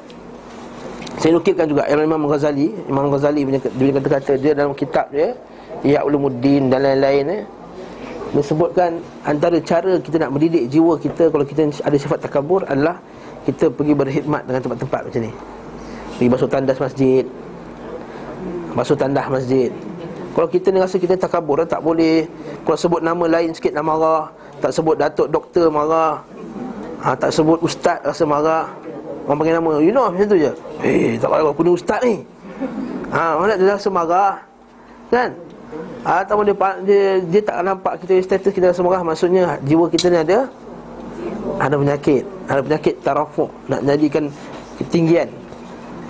Saya 1.20 1.32
nukilkan 1.36 1.66
juga 1.72 1.88
Imam 1.88 2.28
Ghazali, 2.28 2.76
Imam 2.92 3.08
Ghazali 3.08 3.42
punya 3.48 3.60
kata-kata 4.00 4.36
dia 4.36 4.52
dalam 4.52 4.76
kitab 4.76 5.08
dia 5.10 5.32
Ya 5.86 6.02
Ulumuddin 6.04 6.72
dan 6.72 6.82
lain-lain 6.82 7.26
eh 7.30 7.44
disebutkan 8.36 9.00
antara 9.24 9.56
cara 9.64 9.96
kita 9.96 10.20
nak 10.20 10.36
mendidik 10.36 10.68
jiwa 10.68 11.00
kita 11.00 11.32
kalau 11.32 11.48
kita 11.48 11.72
ada 11.72 11.96
sifat 11.96 12.20
takabur 12.20 12.68
adalah 12.68 13.00
kita 13.48 13.72
pergi 13.72 13.96
berkhidmat 13.96 14.44
dengan 14.44 14.60
tempat-tempat 14.60 15.02
macam 15.08 15.22
ni. 15.24 15.32
Pergi 16.20 16.28
basuh 16.28 16.50
tandas 16.52 16.78
masjid. 16.82 17.24
Basuh 18.76 18.98
tandas 18.98 19.28
masjid. 19.32 19.72
Kalau 20.36 20.48
kita 20.52 20.68
ni 20.74 20.84
rasa 20.84 21.00
kita 21.00 21.16
takabur 21.16 21.64
tak 21.64 21.80
boleh 21.80 22.28
kalau 22.68 22.76
sebut 22.76 23.00
nama 23.00 23.24
lain 23.24 23.56
sikit 23.56 23.72
nak 23.72 23.86
marah, 23.88 24.24
tak 24.60 24.76
sebut 24.76 25.00
datuk 25.00 25.32
doktor 25.32 25.72
marah. 25.72 26.20
Ha, 27.06 27.16
tak 27.16 27.32
sebut 27.32 27.62
ustaz 27.64 28.04
rasa 28.04 28.26
marah. 28.28 28.68
Orang 29.26 29.38
panggil 29.42 29.58
nama, 29.58 29.72
you 29.82 29.90
know 29.90 30.06
macam 30.14 30.30
tu 30.30 30.38
je. 30.38 30.52
Eh, 30.86 31.18
tak 31.18 31.34
payah 31.34 31.50
apa 31.50 31.62
ni 31.66 31.72
ustaz 31.74 32.00
ni. 32.06 32.16
Ha, 33.10 33.22
mana 33.42 33.54
dia 33.58 33.74
rasa 33.74 33.90
marah. 33.90 34.38
Kan? 35.10 35.30
Atau 36.06 36.46
dia, 36.46 36.54
dia, 36.86 37.02
dia 37.18 37.42
tak 37.42 37.66
nampak 37.66 37.94
kita 38.06 38.22
status 38.22 38.52
kita 38.54 38.70
rasa 38.70 38.86
marah 38.86 39.02
Maksudnya 39.02 39.58
jiwa 39.66 39.90
kita 39.90 40.14
ni 40.14 40.22
ada 40.22 40.46
Ada 41.58 41.76
penyakit 41.82 42.24
Ada 42.46 42.62
penyakit 42.62 42.96
tarafuk 43.02 43.50
Nak 43.66 43.82
jadikan 43.90 44.30
ketinggian 44.78 45.30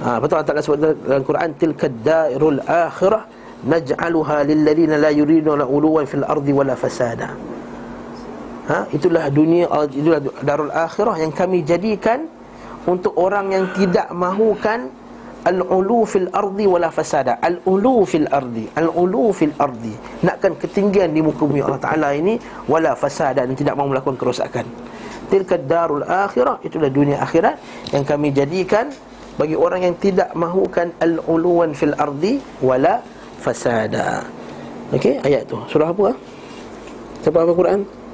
ha, 0.04 0.20
Betul 0.20 0.36
Allah 0.36 0.48
Ta'ala 0.52 0.62
sebut 0.64 0.80
dalam 0.84 1.24
Quran 1.24 1.50
Tilka 1.56 1.88
dairul 2.04 2.60
akhirah 2.68 3.24
Naj'aluha 3.66 4.44
lilladina 4.44 5.00
la 5.00 5.16
yuriduna 5.16 5.64
uluwan 5.64 6.04
fil 6.04 6.28
ardi 6.28 6.52
wala 6.52 6.76
fasada 6.76 7.32
ha, 8.68 8.84
Itulah 8.92 9.32
dunia 9.32 9.72
Itulah 9.96 10.20
darul 10.44 10.76
akhirah 10.76 11.24
yang 11.24 11.32
kami 11.32 11.64
jadikan 11.64 12.28
Untuk 12.86 13.18
orang 13.18 13.50
yang 13.50 13.66
tidak 13.74 14.14
mahukan 14.14 14.90
al-ulu 15.46 16.06
fil 16.06 16.30
ardi 16.30 16.66
wala 16.70 16.90
fasada. 16.90 17.42
Al-ulu 17.42 18.06
fil 18.06 18.30
ardi. 18.30 18.66
Al-ulu 18.78 19.34
fil 19.34 19.54
ardi. 19.58 19.94
Nakkan 20.26 20.58
ketinggian 20.58 21.14
di 21.14 21.22
muka 21.22 21.46
bumi 21.46 21.62
Allah 21.66 21.82
Taala 21.82 22.10
ini 22.14 22.38
wala 22.70 22.94
fasada. 22.94 23.46
Dan 23.46 23.58
tidak 23.58 23.78
mahu 23.78 23.94
melakukan 23.94 24.18
kerosakan. 24.18 24.66
Tilka 25.30 25.58
darul 25.58 26.06
akhirah. 26.06 26.62
Itulah 26.62 26.90
dunia 26.94 27.22
akhirat 27.22 27.58
yang 27.94 28.06
kami 28.06 28.30
jadikan 28.34 28.94
bagi 29.36 29.58
orang 29.58 29.84
yang 29.84 29.96
tidak 29.98 30.30
mahukan 30.38 30.94
al-uluwan 31.02 31.74
fil 31.74 31.98
ardi 31.98 32.38
wala 32.62 33.02
fasada. 33.42 34.26
Okey 34.94 35.26
ayat 35.26 35.50
tu. 35.50 35.58
Surah 35.70 35.90
apa 35.90 36.14
ah? 36.14 36.18
Siapa 37.26 37.42
apa 37.42 37.54
Quran 37.58 38.05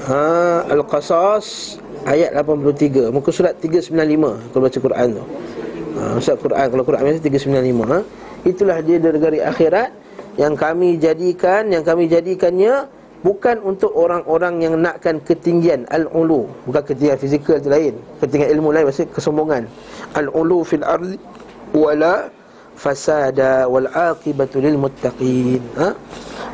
ha, 0.05 0.21
Al-Qasas 0.69 1.81
Ayat 2.05 2.29
83 2.37 3.09
Muka 3.09 3.33
surat 3.33 3.57
395 3.57 4.53
Kalau 4.53 4.61
baca 4.69 4.79
Quran 4.85 5.07
tu. 5.17 5.23
Ha, 5.97 6.01
Ustaz 6.13 6.37
Quran 6.37 6.65
Kalau 6.69 6.83
Quran 6.85 7.01
biasa 7.09 7.25
395 7.25 7.89
ha? 7.89 7.99
Itulah 8.45 8.77
dia 8.85 8.97
dari 9.01 9.41
akhirat 9.41 9.89
Yang 10.39 10.53
kami 10.55 10.95
jadikan 10.95 11.67
Yang 11.67 11.83
kami 11.83 12.03
jadikannya 12.07 12.87
Bukan 13.19 13.59
untuk 13.67 13.91
orang-orang 13.99 14.63
yang 14.63 14.79
nakkan 14.79 15.19
ketinggian 15.19 15.83
Al-ulu. 15.91 16.47
Bukan 16.63 16.81
ketinggian 16.87 17.19
fizikal 17.19 17.59
tu 17.59 17.67
lain. 17.67 17.91
Ketinggian 18.23 18.55
ilmu 18.55 18.71
lain 18.71 18.87
Maksudnya 18.87 19.11
kesombongan. 19.11 19.67
Al-ulu 20.15 20.63
fil 20.63 20.87
ardi 20.87 21.19
Wala 21.75 22.31
fasada 22.79 23.67
wal 23.67 23.91
aqibatu 23.91 24.63
lil 24.63 24.79
muttaqin 24.79 25.59
ha? 25.75 25.91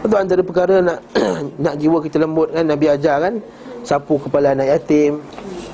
Itu 0.02 0.16
antara 0.18 0.42
perkara 0.42 0.82
nak 0.82 1.00
nak 1.64 1.76
jiwa 1.78 2.02
kita 2.02 2.18
lembut 2.18 2.50
kan 2.50 2.66
nabi 2.66 2.90
ajar 2.90 3.22
kan? 3.22 3.38
Sapu 3.86 4.18
kepala 4.18 4.58
anak 4.58 4.66
yatim. 4.74 5.22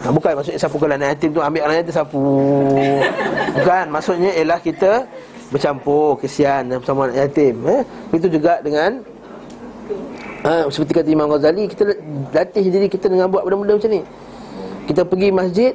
Ha, 0.04 0.12
bukan 0.12 0.36
maksudnya 0.36 0.60
sapu 0.60 0.76
kalau 0.76 1.00
anak 1.00 1.16
yatim 1.16 1.30
tu 1.32 1.40
ambil 1.40 1.64
anak 1.64 1.78
yatim 1.84 1.96
sapu. 1.96 2.20
Bukan 3.56 3.86
maksudnya 3.88 4.32
ialah 4.36 4.60
kita 4.60 5.08
bercampur 5.52 6.16
kesian 6.18 6.72
bersama 6.80 7.12
anak 7.12 7.28
yatim. 7.28 7.56
Eh? 7.68 7.82
Itu 8.16 8.32
juga 8.32 8.64
dengan 8.64 9.04
ha, 10.48 10.66
seperti 10.72 10.92
kata 10.96 11.10
Imam 11.12 11.28
Ghazali 11.28 11.68
kita 11.68 11.84
latih 12.32 12.66
diri 12.72 12.88
kita 12.88 13.12
dengan 13.12 13.28
buat 13.28 13.44
benda-benda 13.44 13.76
macam 13.78 13.92
ni. 13.92 14.02
Kita 14.88 15.02
pergi 15.06 15.30
masjid, 15.30 15.72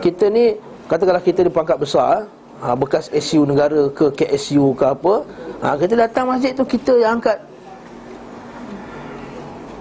kita 0.00 0.30
ni 0.30 0.56
katakanlah 0.86 1.20
kita 1.20 1.42
di 1.42 1.50
pangkat 1.50 1.76
besar, 1.82 2.30
ha, 2.62 2.72
bekas 2.78 3.10
SU 3.10 3.42
negara 3.42 3.90
ke 3.90 4.14
KSU 4.14 4.72
ke 4.78 4.84
apa, 4.86 5.14
ha, 5.60 5.74
kita 5.74 5.98
datang 5.98 6.30
masjid 6.30 6.54
tu 6.54 6.62
kita 6.62 6.94
yang 7.02 7.18
angkat 7.18 7.42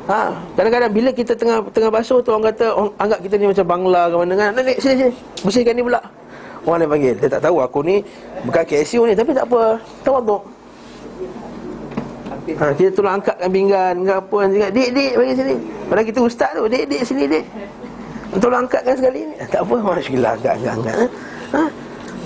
Ha, 0.06 0.38
kadang-kadang 0.54 0.94
bila 0.94 1.10
kita 1.10 1.34
tengah 1.34 1.66
tengah 1.74 1.90
basuh 1.90 2.22
tu 2.22 2.30
orang 2.30 2.54
kata 2.54 2.78
orang 2.78 2.94
anggap 3.02 3.20
kita 3.26 3.42
ni 3.42 3.50
macam 3.50 3.66
bangla 3.66 4.02
ke 4.06 4.16
mana 4.22 4.34
kan. 4.38 4.50
Nenek 4.54 4.78
sini 4.78 4.94
sini. 5.02 5.12
Bersihkan 5.42 5.74
ni 5.74 5.82
pula. 5.82 6.02
Orang 6.65 6.82
lain 6.82 6.89
panggil. 6.89 7.13
Dia 7.21 7.30
tak 7.30 7.41
tahu 7.45 7.62
aku 7.62 7.80
ni 7.86 8.01
bukan 8.41 8.63
KSU 8.65 9.06
ni 9.06 9.13
tapi 9.13 9.32
tak 9.38 9.45
apa. 9.45 9.78
Tawaduk. 10.01 10.41
Ha, 12.45 12.65
kita 12.78 12.89
tolong 12.93 13.17
angkatkan 13.17 13.49
pinggan 13.49 13.95
ke 14.06 14.13
apa 14.21 14.36
kan 14.38 14.47
cakap, 14.54 14.71
"Dik, 14.78 14.89
dik 14.93 15.13
bagi 15.17 15.34
sini." 15.34 15.56
Padahal 15.89 16.06
kita 16.06 16.19
ustaz 16.21 16.51
tu, 16.54 16.63
"Dik, 16.69 16.84
dik 16.86 17.01
sini, 17.01 17.23
dik." 17.25 17.45
Tolong 18.38 18.62
angkatkan 18.65 18.93
sekali 18.93 19.19
ni. 19.25 19.36
Tak 19.49 19.62
apa, 19.65 19.75
masya-Allah 19.82 20.32
angkat 20.38 20.54
angkat 20.58 20.73
angkat. 20.78 20.95
Ha? 21.54 21.62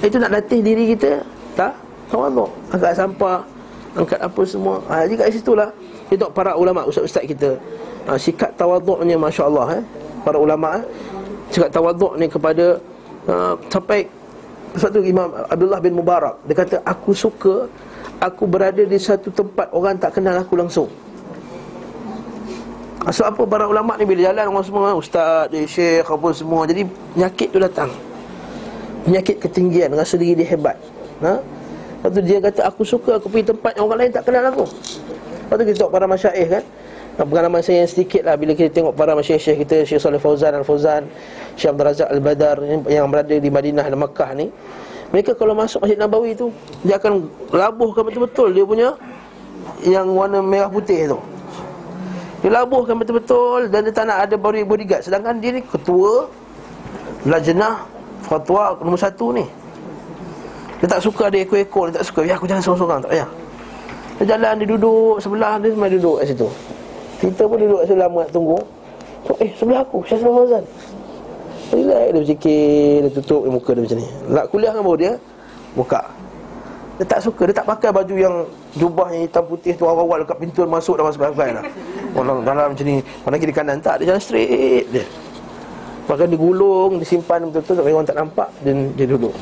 Itu 0.04 0.16
nak 0.20 0.32
latih 0.36 0.60
diri 0.60 0.84
kita. 0.96 1.12
Tak? 1.56 1.72
Tawaduk. 2.12 2.50
Angkat 2.72 2.92
sampah, 2.96 3.40
angkat 3.96 4.20
apa 4.20 4.42
semua. 4.44 4.76
Ha, 4.92 5.08
jadi 5.08 5.16
kat 5.24 5.28
situ 5.36 5.52
lah 5.56 5.70
itu 6.10 6.26
para 6.32 6.52
ulama 6.56 6.84
ustaz-ustaz 6.84 7.24
kita. 7.24 7.56
Ha, 8.08 8.18
sikap 8.20 8.52
tawaduknya 8.60 9.16
masya-Allah 9.16 9.80
eh. 9.80 9.84
Para 10.24 10.36
ulama 10.36 10.82
eh. 10.82 10.84
Sikap 11.50 11.72
ni 12.20 12.28
kepada 12.28 12.78
uh, 13.26 13.54
sampai 13.72 14.06
satu 14.78 15.02
Imam 15.02 15.34
Abdullah 15.50 15.82
bin 15.82 15.98
Mubarak 15.98 16.46
dia 16.46 16.54
kata 16.54 16.76
aku 16.86 17.16
suka 17.16 17.66
aku 18.22 18.44
berada 18.46 18.84
di 18.84 19.00
satu 19.00 19.32
tempat 19.32 19.72
orang 19.72 19.96
tak 19.98 20.20
kenal 20.20 20.36
aku 20.38 20.60
langsung. 20.60 20.90
Sebab 23.00 23.32
apa 23.32 23.44
para 23.48 23.66
ulama 23.66 23.96
ni 23.96 24.06
bila 24.06 24.30
jalan 24.30 24.54
orang 24.54 24.66
semua 24.68 24.92
ustaz, 24.94 25.48
dia 25.50 25.64
syekh 25.66 26.06
apa 26.06 26.28
semua 26.36 26.68
jadi 26.68 26.84
penyakit 27.16 27.48
tu 27.50 27.58
datang. 27.58 27.90
Penyakit 29.08 29.40
ketinggian 29.40 29.90
rasa 29.96 30.20
diri 30.20 30.44
dia 30.44 30.48
hebat. 30.54 30.76
Ha? 31.24 31.40
Lepas 31.40 32.10
tu 32.12 32.22
dia 32.22 32.38
kata 32.44 32.62
aku 32.68 32.84
suka 32.84 33.18
aku 33.18 33.32
pergi 33.32 33.56
tempat 33.56 33.72
yang 33.80 33.88
orang 33.88 34.00
lain 34.06 34.12
tak 34.14 34.24
kenal 34.28 34.44
aku. 34.52 34.66
Lepas 34.68 35.56
tu 35.56 35.64
kita 35.66 35.78
tengok 35.82 35.94
para 35.96 36.06
masyaih 36.06 36.48
kan 36.60 36.64
Pengalaman 37.20 37.60
saya 37.60 37.84
yang 37.84 37.92
sedikit 37.92 38.24
lah 38.24 38.40
Bila 38.40 38.56
kita 38.56 38.72
tengok 38.72 38.96
para 38.96 39.12
masyaih 39.12 39.60
kita 39.60 39.84
Syekh 39.84 40.00
Salih 40.00 40.24
Fauzan 40.24 40.56
Al-Fauzan 40.56 41.04
Syekh 41.60 41.76
Abdul 41.76 41.86
Razak 41.92 42.08
Al-Badar 42.08 42.64
Yang 42.88 43.06
berada 43.12 43.36
di 43.36 43.50
Madinah 43.52 43.86
dan 43.92 44.00
Makkah 44.00 44.32
ni 44.40 44.48
Mereka 45.12 45.36
kalau 45.36 45.52
masuk 45.52 45.84
Masjid 45.84 46.00
Nabawi 46.00 46.32
tu 46.40 46.48
Dia 46.88 46.96
akan 46.96 47.28
labuhkan 47.52 48.08
betul-betul 48.08 48.56
Dia 48.56 48.64
punya 48.64 48.90
Yang 49.84 50.08
warna 50.16 50.40
merah 50.40 50.72
putih 50.72 51.12
tu. 51.12 51.20
Dia 52.40 52.56
labuhkan 52.56 52.96
betul-betul 52.96 53.68
Dan 53.68 53.84
dia 53.84 53.92
tak 53.92 54.08
nak 54.08 54.24
ada 54.24 54.40
bodyguard. 54.40 55.04
Sedangkan 55.04 55.44
dia 55.44 55.60
ni 55.60 55.62
ketua 55.68 56.32
Lajnah 57.28 57.84
Fatwa 58.24 58.80
nombor 58.80 58.96
satu 58.96 59.36
ni. 59.36 59.44
Dia 60.80 60.88
tak 60.88 61.04
suka 61.04 61.28
ada 61.28 61.36
ekor-ekor 61.36 61.92
Dia 61.92 62.00
tak 62.00 62.08
suka. 62.08 62.24
Ya 62.24 62.40
aku 62.40 62.48
jangan 62.48 62.64
seorang-seorang. 62.64 63.00
Tak 63.04 63.12
payah. 63.12 63.30
Dia 64.24 64.36
jalan, 64.36 64.54
dia 64.64 64.68
duduk 64.72 65.20
sebelah 65.20 65.60
dia 65.60 65.72
semua 65.76 65.88
duduk 65.92 66.16
kat 66.24 66.28
situ 66.32 66.48
Kita 67.20 67.44
pun 67.46 67.58
duduk 67.60 67.84
sebelah 67.84 68.08
nak 68.08 68.32
tunggu 68.32 68.60
Eh, 69.40 69.52
sebelah 69.56 69.84
aku, 69.84 70.00
Syah 70.08 70.20
Salam 70.20 70.36
Fazal 70.42 70.66
Relax, 71.70 72.06
dia 72.10 72.20
bercikir, 72.26 73.06
dia 73.06 73.10
tutup 73.14 73.42
dia 73.46 73.52
muka 73.54 73.70
dia 73.78 73.82
macam 73.86 73.98
ni. 74.02 74.08
Nak 74.34 74.46
kuliah 74.50 74.72
dengan 74.74 74.86
baru 74.90 74.98
dia, 74.98 75.14
buka. 75.78 76.02
Dia 76.98 77.06
tak 77.06 77.20
suka, 77.22 77.42
dia 77.46 77.56
tak 77.56 77.68
pakai 77.70 77.94
baju 77.94 78.16
yang 78.18 78.36
Jubah 78.74 79.08
yang 79.14 79.30
hitam 79.30 79.46
putih 79.46 79.78
tu 79.78 79.86
awal-awal 79.86 80.26
dekat 80.26 80.38
pintu 80.42 80.66
masuk 80.66 80.98
dah 80.98 81.06
masuk 81.06 81.22
pakai 81.30 81.58
lah 81.58 81.64
Orang 82.18 82.42
dalam 82.42 82.74
macam 82.74 82.86
ni, 82.86 83.06
orang 83.24 83.40
kiri 83.40 83.54
kanan? 83.54 83.78
Tak, 83.80 84.02
dia 84.02 84.14
jalan 84.14 84.22
straight 84.24 84.90
dia 84.90 85.06
Bahkan 86.10 86.28
digulung, 86.34 86.98
disimpan 86.98 87.46
betul-betul 87.48 87.86
Orang 87.86 88.08
tak 88.10 88.18
nampak, 88.18 88.50
dan 88.66 88.90
dia 88.98 89.06
duduk. 89.06 89.36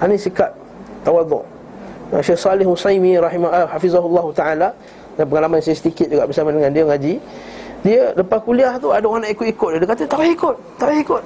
Ini 0.00 0.16
sikap 0.16 0.54
tawaduk 1.02 1.44
Syekh 2.18 2.38
Salih 2.42 2.66
Husaimi 2.66 3.14
rahimah 3.22 3.70
hafizahullah 3.70 4.26
taala 4.34 4.68
dan 5.20 5.28
pengalaman 5.28 5.60
saya 5.60 5.76
sedikit 5.76 6.08
juga 6.08 6.24
bersama 6.24 6.48
dengan 6.48 6.72
dia 6.72 6.88
ngaji. 6.88 7.14
Dia 7.84 8.16
lepas 8.16 8.40
kuliah 8.40 8.80
tu 8.80 8.88
ada 8.88 9.04
orang 9.04 9.28
nak 9.28 9.36
ikut-ikut 9.36 9.68
dia. 9.76 9.78
Dia 9.84 9.88
kata 9.92 10.02
tak 10.08 10.16
payah 10.16 10.32
ikut, 10.32 10.56
tak 10.80 10.86
payah 10.88 11.00
ikut. 11.04 11.22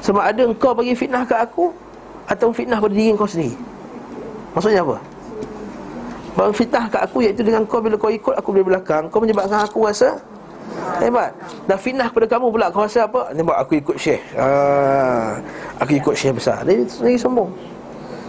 Sebab 0.00 0.22
ada 0.24 0.42
engkau 0.48 0.72
bagi 0.72 0.96
fitnah 0.96 1.28
ke 1.28 1.36
aku 1.36 1.68
atau 2.24 2.48
fitnah 2.48 2.80
pada 2.80 2.94
diri 2.96 3.12
kau 3.12 3.28
sendiri. 3.28 3.52
Maksudnya 4.56 4.80
apa? 4.80 4.96
Bagi 6.32 6.52
fitnah 6.56 6.84
ke 6.88 6.96
aku 6.96 7.16
iaitu 7.20 7.44
dengan 7.44 7.62
kau 7.68 7.84
bila 7.84 8.00
kau 8.00 8.08
ikut 8.08 8.32
aku 8.40 8.56
dari 8.56 8.64
belakang, 8.64 9.12
kau 9.12 9.20
menyebabkan 9.20 9.68
aku 9.68 9.84
rasa 9.84 10.16
hebat. 10.96 11.28
Dan 11.68 11.76
fitnah 11.76 12.08
kepada 12.08 12.26
kamu 12.32 12.46
pula 12.48 12.66
kau 12.72 12.88
rasa 12.88 13.04
apa? 13.04 13.36
Nampak 13.36 13.56
aku 13.68 13.72
ikut 13.84 13.96
syekh. 14.00 14.20
Ah, 14.32 15.36
aku 15.76 16.00
ikut 16.00 16.14
syekh 16.16 16.40
besar. 16.40 16.64
Dia 16.64 16.80
sendiri 16.88 17.20
sombong. 17.20 17.52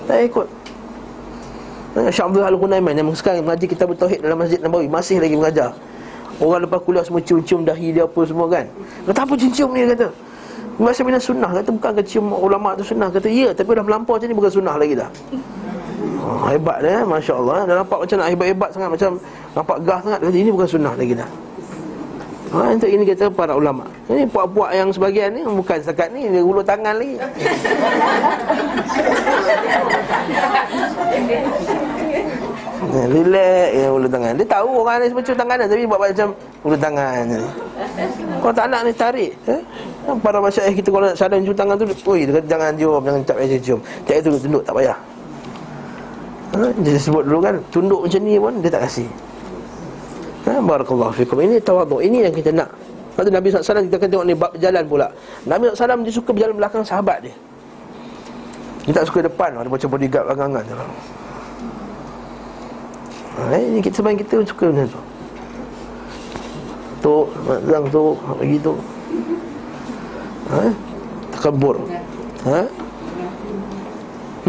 Tak 0.04 0.20
ikut. 0.28 0.48
Eh, 1.94 2.10
Syekh 2.10 2.26
Abdul 2.26 2.42
Al-Ghunaiman 2.42 2.98
yang 2.98 3.06
sekarang 3.14 3.46
mengaji 3.46 3.70
kita 3.70 3.86
bertauhid 3.86 4.26
dalam 4.26 4.42
Masjid 4.42 4.58
Nabawi 4.58 4.90
masih 4.90 5.22
lagi 5.22 5.38
mengajar. 5.38 5.78
Orang 6.42 6.66
lepas 6.66 6.82
kuliah 6.82 7.06
semua 7.06 7.22
cium-cium 7.22 7.62
dahi 7.62 7.94
dia 7.94 8.10
apa 8.10 8.22
semua 8.26 8.50
kan. 8.50 8.66
Kata 9.06 9.20
apa 9.22 9.34
cium-cium 9.38 9.70
ni 9.78 9.86
kata? 9.86 10.10
Masa 10.82 11.06
bina 11.06 11.22
sunnah 11.22 11.54
kata 11.54 11.70
bukan 11.70 12.02
cium 12.02 12.34
ulama 12.34 12.74
tu 12.74 12.82
sunnah 12.82 13.14
kata 13.14 13.30
ya 13.30 13.54
tapi 13.54 13.78
dah 13.78 13.86
melampau 13.86 14.18
macam 14.18 14.26
ni 14.26 14.34
bukan 14.34 14.50
sunnah 14.50 14.74
lagi 14.74 14.98
dah. 14.98 15.10
Oh, 16.26 16.50
hebat 16.50 16.82
eh? 16.82 17.06
masya-Allah. 17.06 17.70
Dah 17.70 17.76
nampak 17.86 17.98
macam 18.02 18.16
nak 18.18 18.28
hebat-hebat 18.34 18.70
sangat 18.74 18.90
macam 18.90 19.10
nampak 19.54 19.78
gah 19.86 20.00
sangat 20.02 20.20
kata 20.26 20.34
ini 20.34 20.50
bukan 20.50 20.70
sunnah 20.74 20.94
lagi 20.98 21.14
dah. 21.14 21.30
Ha, 22.54 22.70
untuk 22.70 22.86
ini 22.86 23.02
kata 23.02 23.34
para 23.34 23.58
ulama. 23.58 23.90
Ini 24.06 24.30
puak-puak 24.30 24.78
yang 24.78 24.94
sebagian 24.94 25.34
ni 25.34 25.42
bukan 25.42 25.82
setakat 25.82 26.14
ni 26.14 26.30
dia 26.30 26.46
ulu 26.46 26.62
tangan 26.62 27.02
lagi. 27.02 27.18
Ya, 32.94 33.04
relax 33.10 33.68
ya 33.74 33.88
ulu 33.90 34.06
tangan. 34.06 34.38
Dia 34.38 34.46
tahu 34.46 34.70
orang 34.86 35.02
ni 35.02 35.10
sebab 35.10 35.34
tangan 35.34 35.56
dia 35.58 35.66
tapi 35.66 35.84
buat 35.90 35.98
macam 35.98 36.30
ulu 36.62 36.78
tangan. 36.78 37.26
Kau 38.38 38.54
tak 38.54 38.70
nak 38.70 38.82
ni 38.86 38.94
tarik, 38.94 39.32
eh? 39.50 39.62
Para 40.22 40.38
masyarakat 40.38 40.78
kita 40.78 40.94
kalau 40.94 41.10
nak 41.10 41.18
sadar 41.18 41.42
cium 41.42 41.58
tangan 41.58 41.74
tu, 41.74 41.90
kata 41.90 42.46
jangan 42.46 42.70
cium, 42.78 43.02
jangan 43.02 43.22
tak 43.26 43.36
payah 43.42 43.60
cium. 43.66 43.80
Tak 44.06 44.16
itu 44.22 44.30
tunduk 44.38 44.62
tak 44.62 44.78
payah. 44.78 44.98
Ha, 46.54 46.70
dia 46.86 47.02
sebut 47.02 47.26
dulu 47.26 47.42
kan, 47.42 47.58
tunduk 47.74 48.06
macam 48.06 48.22
ni 48.22 48.38
pun 48.38 48.54
dia 48.62 48.70
tak 48.70 48.86
kasih. 48.86 49.10
Ha, 50.44 50.60
barakallahu 50.60 51.16
fikum. 51.16 51.40
Ini 51.40 51.64
tawaduk. 51.64 52.04
Ini 52.04 52.28
yang 52.28 52.36
kita 52.36 52.52
nak. 52.52 52.70
Lepas 53.14 53.30
Nabi 53.30 53.54
SAW 53.54 53.86
kita 53.86 53.96
akan 54.02 54.10
tengok 54.10 54.26
ni 54.26 54.34
berjalan 54.34 54.84
pula 54.90 55.08
Nabi 55.46 55.70
SAW 55.70 56.02
dia 56.02 56.10
suka 56.10 56.34
berjalan 56.34 56.58
belakang 56.58 56.82
sahabat 56.82 57.22
dia 57.22 57.34
Dia 58.90 58.94
tak 58.98 59.06
suka 59.06 59.22
depan 59.22 59.54
Ada 59.54 59.70
macam 59.70 59.86
bodyguard 59.94 60.26
belakangan 60.34 60.62
je 60.66 60.74
ha, 63.38 63.54
Ini 63.54 63.80
kita 63.86 64.02
sebenarnya 64.02 64.20
kita 64.26 64.34
suka 64.50 64.66
macam 64.74 64.88
tu 64.90 65.02
Tu, 67.04 67.16
Mazang 67.46 67.86
tu, 67.94 68.04
bagi 68.18 68.58
tu 68.58 68.74
ha? 70.50 70.62
Takabur 71.38 71.76
ha? 72.50 72.62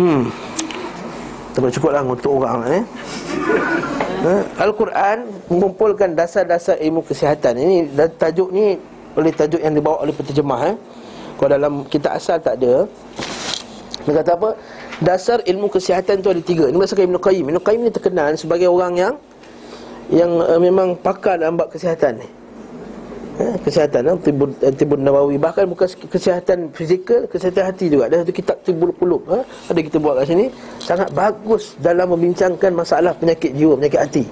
Hmm 0.01 0.33
Tak 1.53 1.69
cukup 1.69 1.91
lah 1.93 2.01
untuk 2.01 2.33
orang 2.41 2.65
eh? 2.81 2.83
Ha? 4.25 4.35
Al-Quran 4.65 5.29
mengumpulkan 5.53 6.17
dasar-dasar 6.17 6.81
ilmu 6.81 7.05
kesihatan 7.05 7.61
Ini 7.61 7.77
tajuk 8.17 8.51
ni 8.51 8.81
oleh 9.15 9.31
tajuk 9.31 9.61
yang 9.63 9.77
dibawa 9.77 10.03
oleh 10.03 10.11
penterjemah 10.17 10.61
eh? 10.73 10.77
Kalau 11.39 11.51
dalam 11.51 11.75
kita 11.87 12.17
asal 12.17 12.41
tak 12.41 12.59
ada 12.59 12.89
Dia 14.09 14.13
kata 14.25 14.31
apa? 14.35 14.51
Dasar 15.05 15.39
ilmu 15.45 15.69
kesihatan 15.69 16.25
tu 16.25 16.33
ada 16.33 16.43
tiga 16.43 16.71
Ini 16.71 16.77
berdasarkan 16.77 17.07
Ibn 17.13 17.19
Qayyim 17.21 17.45
Ibn 17.53 17.59
Qayyim 17.61 17.81
ni 17.85 17.93
terkenal 17.93 18.35
sebagai 18.41 18.67
orang 18.73 18.95
yang 18.97 19.15
Yang 20.09 20.31
uh, 20.43 20.61
memang 20.61 20.97
pakar 20.99 21.39
dalam 21.39 21.61
bab 21.61 21.71
kesihatan 21.71 22.25
ni 22.25 22.44
eh, 23.41 23.55
kesihatan 23.63 24.03
eh, 24.07 24.17
tibun, 24.23 24.51
eh, 24.63 24.75
tibun 24.75 25.01
nawawi. 25.03 25.37
Bahkan 25.39 25.65
bukan 25.67 25.87
kesihatan 26.11 26.71
fizikal 26.71 27.27
kesihatan 27.27 27.63
hati 27.71 27.87
juga. 27.91 28.11
Ada 28.11 28.25
satu 28.25 28.35
kitab 28.35 28.57
tibul 28.63 28.93
qulub 28.95 29.23
eh, 29.31 29.43
ada 29.43 29.81
kita 29.81 29.97
buat 29.99 30.23
kat 30.23 30.27
sini. 30.31 30.47
Sangat 30.79 31.09
bagus 31.11 31.75
dalam 31.83 32.15
membincangkan 32.15 32.71
masalah 32.75 33.13
penyakit 33.17 33.51
jiwa 33.55 33.75
penyakit 33.79 34.01
hati. 34.01 34.25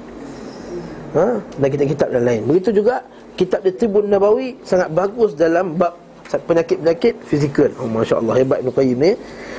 Ha? 1.12 1.36
dan 1.60 1.68
kitab-kitab 1.68 2.08
dan 2.08 2.22
lain. 2.24 2.40
Begitu 2.48 2.80
juga 2.80 3.04
kitab 3.36 3.60
tibun 3.76 4.08
nawawi 4.08 4.56
sangat 4.64 4.88
bagus 4.96 5.36
dalam 5.36 5.76
bab 5.76 5.92
penyakit-penyakit 6.32 7.20
fizikal. 7.28 7.68
Oh, 7.76 7.84
Masya 7.84 8.16
Allah 8.24 8.34
hebat 8.40 8.64
Ibn 8.64 8.72
Qayyim 8.72 8.96
ni. 8.96 9.12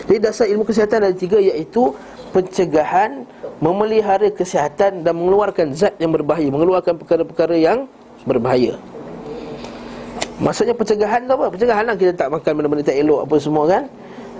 Jadi 0.10 0.18
dasar 0.18 0.50
ilmu 0.50 0.66
kesihatan 0.66 1.06
ada 1.06 1.14
tiga 1.14 1.38
iaitu 1.38 1.94
pencegahan 2.34 3.22
memelihara 3.62 4.34
kesihatan 4.34 5.06
dan 5.06 5.14
mengeluarkan 5.14 5.78
zat 5.78 5.94
yang 6.02 6.10
berbahaya. 6.10 6.50
Mengeluarkan 6.50 6.98
perkara-perkara 6.98 7.54
yang 7.54 7.86
berbahaya 8.26 8.74
Maksudnya 10.44 10.76
pencegahan 10.76 11.24
tu 11.24 11.32
apa? 11.40 11.46
Pencegahan 11.48 11.84
lah 11.88 11.96
kita 11.96 12.12
tak 12.12 12.28
makan 12.28 12.52
benda-benda 12.60 12.84
tak 12.84 13.00
elok 13.00 13.20
apa 13.24 13.36
semua 13.40 13.64
kan? 13.72 13.84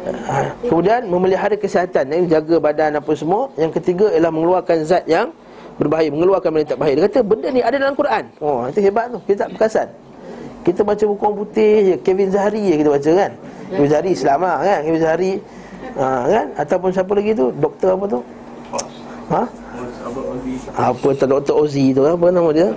Ha. 0.04 0.36
Kemudian 0.68 1.08
memelihara 1.08 1.56
kesihatan. 1.56 2.12
Yang 2.12 2.26
jaga 2.36 2.56
badan 2.60 2.92
apa 3.00 3.12
semua. 3.16 3.48
Yang 3.56 3.80
ketiga 3.80 4.12
ialah 4.12 4.32
mengeluarkan 4.36 4.84
zat 4.84 5.08
yang 5.08 5.32
berbahaya. 5.80 6.12
Mengeluarkan 6.12 6.50
benda 6.52 6.76
tak 6.76 6.80
bahaya. 6.84 6.94
Dia 7.00 7.04
kata 7.08 7.20
benda 7.24 7.48
ni 7.56 7.64
ada 7.64 7.76
dalam 7.80 7.96
Quran. 7.96 8.24
Oh 8.44 8.68
itu 8.68 8.84
hebat 8.84 9.16
tu. 9.16 9.20
Kita 9.24 9.48
tak 9.48 9.50
berkasan 9.56 9.88
Kita 10.68 10.80
baca 10.84 11.04
buku 11.08 11.24
orang 11.24 11.38
putih 11.40 11.74
je. 11.88 11.96
Kevin 12.04 12.30
Zahari 12.36 12.64
je 12.68 12.76
kita 12.84 12.90
baca 12.92 13.12
kan? 13.16 13.32
Kevin 13.72 13.90
Zahari 13.90 14.10
Islam 14.12 14.40
lah 14.44 14.58
kan? 14.60 14.80
Kevin 14.84 15.00
Zahari 15.00 15.32
ha, 15.96 16.06
kan? 16.28 16.46
Ataupun 16.60 16.90
siapa 16.92 17.12
lagi 17.16 17.32
tu? 17.32 17.46
Doktor 17.64 17.90
apa 17.96 18.06
tu? 18.12 18.20
Ha? 19.32 19.44
Apa 20.92 21.08
tu 21.16 21.26
Doktor 21.32 21.56
Ozi 21.64 21.96
tu? 21.96 22.04
Apa 22.04 22.28
nama 22.28 22.52
dia 22.52 22.76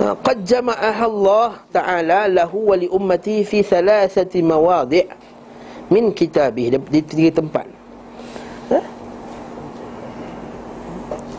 Ah, 0.00 0.16
qad 0.16 0.40
jama'aha 0.40 1.04
Allah 1.04 1.50
Ta'ala 1.68 2.20
lahu 2.24 2.72
wa 2.72 2.76
li 2.80 2.88
ummati 2.88 3.44
fi 3.44 3.60
thalathati 3.60 4.40
mawadhi' 4.40 5.04
min 5.92 6.16
kitabih 6.16 6.80
di 6.88 7.00
tiga 7.04 7.42
tempat. 7.44 7.68
Eh? 8.72 8.84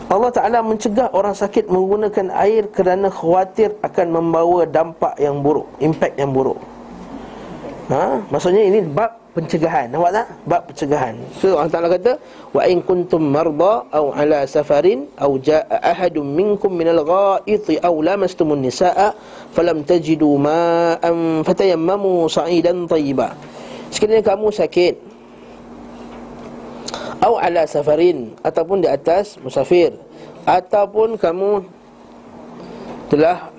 Allah 0.06 0.30
Ta'ala 0.30 0.62
mencegah 0.62 1.10
orang 1.10 1.34
sakit 1.34 1.66
menggunakan 1.66 2.30
air 2.30 2.70
kerana 2.70 3.10
khawatir 3.10 3.74
akan 3.82 4.06
membawa 4.22 4.62
dampak 4.70 5.18
yang 5.18 5.42
buruk, 5.42 5.66
impact 5.82 6.14
yang 6.14 6.30
buruk. 6.30 6.60
Ha? 7.90 8.22
Maksudnya 8.30 8.62
ini 8.70 8.86
bab 8.86 9.23
pencegahan. 9.34 9.90
Nampak 9.90 10.10
tak? 10.14 10.26
Bab 10.46 10.62
pencegahan. 10.70 11.14
So 11.42 11.58
Allah 11.58 11.74
Taala 11.74 11.90
kata 11.90 12.12
wa 12.54 12.62
in 12.70 12.78
kuntum 12.86 13.34
marda 13.34 13.82
aw 13.90 14.14
ala 14.14 14.46
safarin 14.46 15.10
aw 15.18 15.34
jaa 15.42 15.66
ahadun 15.82 16.22
minkum 16.30 16.70
minal 16.70 17.02
ghaiti 17.02 17.82
aw 17.82 17.90
lamastumun 17.90 18.62
nisaa 18.62 19.10
falam 19.50 19.82
tajidu 19.82 20.38
ma'an 20.38 21.42
fatayammamu 21.42 22.30
sa'idan 22.30 22.86
tayyiba 22.86 23.34
sekiranya 23.90 24.22
kamu 24.22 24.54
sakit 24.54 24.94
aw 27.18 27.34
ala 27.42 27.66
safarin 27.66 28.38
ataupun 28.46 28.86
di 28.86 28.88
atas 28.90 29.34
musafir 29.42 29.94
ataupun 30.46 31.18
kamu 31.18 31.66
telah 33.10 33.50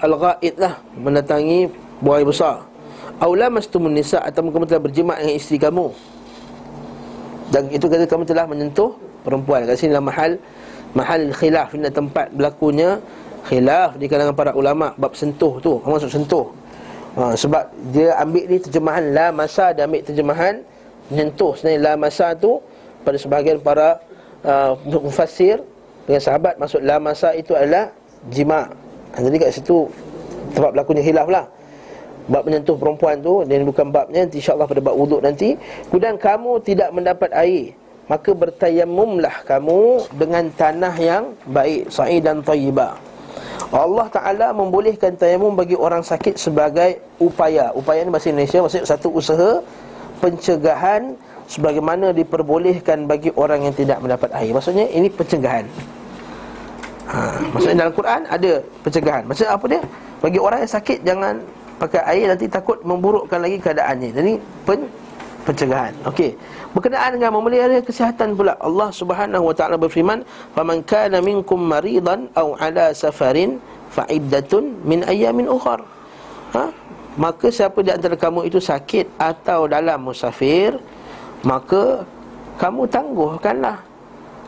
al-ghaid 0.00 0.54
lah 0.60 0.80
mendatangi 0.96 1.68
buai 2.00 2.24
besar 2.24 2.64
Aula 3.22 3.46
mastumun 3.46 3.94
nisa 3.94 4.18
atau 4.18 4.42
kamu 4.42 4.66
telah 4.66 4.82
berjemaah 4.82 5.18
dengan 5.22 5.34
isteri 5.38 5.58
kamu. 5.62 5.86
Dan 7.54 7.70
itu 7.70 7.86
kata 7.86 8.10
kamu 8.10 8.26
telah 8.26 8.44
menyentuh 8.50 8.90
perempuan. 9.22 9.62
Kat 9.62 9.78
sini 9.78 9.94
dalam 9.94 10.10
mahal 10.10 10.34
mahal 10.98 11.30
khilaf 11.30 11.70
ini 11.78 11.86
tempat 11.94 12.34
berlakunya 12.34 12.98
khilaf 13.46 13.94
di 14.02 14.10
kalangan 14.10 14.34
para 14.34 14.50
ulama 14.58 14.90
bab 14.98 15.14
sentuh 15.14 15.62
tu. 15.62 15.78
Maksud 15.86 16.10
sentuh? 16.10 16.50
Ha, 17.14 17.38
sebab 17.38 17.70
dia 17.94 18.18
ambil 18.18 18.50
ni 18.50 18.58
terjemahan 18.58 19.14
la 19.14 19.30
masa 19.30 19.70
dia 19.70 19.86
ambil 19.86 20.02
terjemahan 20.02 20.66
menyentuh 21.14 21.54
sebenarnya 21.54 21.80
la 21.86 21.92
masa 21.94 22.34
tu 22.34 22.58
pada 23.06 23.14
sebahagian 23.14 23.62
para 23.62 24.02
uh, 24.42 24.74
mufassir 24.98 25.62
dengan 26.10 26.18
sahabat 26.18 26.58
maksud 26.58 26.82
la 26.82 26.98
masa 26.98 27.30
itu 27.38 27.54
adalah 27.54 27.94
jima. 28.34 28.66
Ha, 29.14 29.22
jadi 29.22 29.46
kat 29.46 29.50
situ 29.54 29.86
tempat 30.58 30.74
berlakunya 30.74 31.06
khilaf 31.06 31.30
lah 31.30 31.46
bab 32.26 32.42
menyentuh 32.48 32.76
perempuan 32.76 33.20
tu 33.20 33.44
dan 33.44 33.64
bukan 33.68 33.92
babnya 33.92 34.24
nanti 34.24 34.40
insyaallah 34.40 34.68
pada 34.68 34.80
bab 34.80 34.96
wuduk 34.96 35.20
nanti. 35.20 35.56
Kemudian 35.88 36.16
kamu 36.16 36.60
tidak 36.64 36.88
mendapat 36.90 37.30
air 37.36 37.76
maka 38.04 38.36
bertayamumlah 38.36 39.48
kamu 39.48 39.80
dengan 40.12 40.44
tanah 40.52 40.94
yang 41.00 41.32
baik 41.48 41.88
sa'id 41.88 42.20
dan 42.20 42.44
thayyibah 42.44 43.00
Allah 43.72 44.06
Ta'ala 44.12 44.52
membolehkan 44.52 45.16
tayamum 45.16 45.56
bagi 45.56 45.74
orang 45.74 46.04
sakit 46.04 46.36
sebagai 46.36 47.00
upaya. 47.16 47.72
Upaya 47.72 48.04
ni 48.04 48.12
bahasa 48.12 48.30
Indonesia 48.30 48.60
maksudnya 48.60 48.86
satu 48.86 49.08
usaha 49.10 49.64
pencegahan 50.20 51.16
Sebagaimana 51.44 52.16
diperbolehkan 52.16 53.04
bagi 53.04 53.28
orang 53.36 53.68
yang 53.68 53.74
tidak 53.76 54.00
mendapat 54.00 54.32
air. 54.32 54.48
Maksudnya 54.56 54.88
ini 54.88 55.12
pencegahan. 55.12 55.68
Ha, 57.04 57.36
Maksudnya 57.52 57.84
dalam 57.84 57.92
Quran 57.92 58.20
ada 58.24 58.52
pencegahan. 58.80 59.22
Maksudnya 59.28 59.52
apa 59.52 59.64
dia? 59.68 59.82
Bagi 60.24 60.40
orang 60.40 60.64
yang 60.64 60.72
sakit 60.72 60.98
jangan 61.04 61.44
pakai 61.78 62.00
air 62.06 62.26
nanti 62.30 62.46
takut 62.46 62.78
memburukkan 62.82 63.38
lagi 63.40 63.58
keadaannya. 63.58 64.10
Jadi 64.14 64.32
pen, 64.66 64.80
pencegahan. 65.44 65.94
Okey. 66.08 66.34
Berkenaan 66.74 67.14
dengan 67.18 67.38
memelihara 67.38 67.78
kesihatan 67.84 68.34
pula 68.34 68.58
Allah 68.58 68.90
Subhanahu 68.90 69.50
wa 69.50 69.54
taala 69.54 69.78
berfirman, 69.78 70.26
"Faman 70.56 70.82
kana 70.82 71.22
minkum 71.22 71.60
maridan 71.60 72.26
aw 72.34 72.58
ala 72.58 72.90
safarin 72.90 73.62
fa 73.94 74.02
iddatun 74.10 74.82
min 74.82 75.06
ayamin 75.06 75.46
ukhra." 75.46 75.82
Ha? 76.54 76.64
Maka 77.14 77.46
siapa 77.46 77.78
di 77.78 77.94
antara 77.94 78.18
kamu 78.18 78.50
itu 78.50 78.58
sakit 78.58 79.06
atau 79.22 79.70
dalam 79.70 80.02
musafir, 80.02 80.74
maka 81.46 82.02
kamu 82.58 82.90
tangguhkanlah 82.90 83.78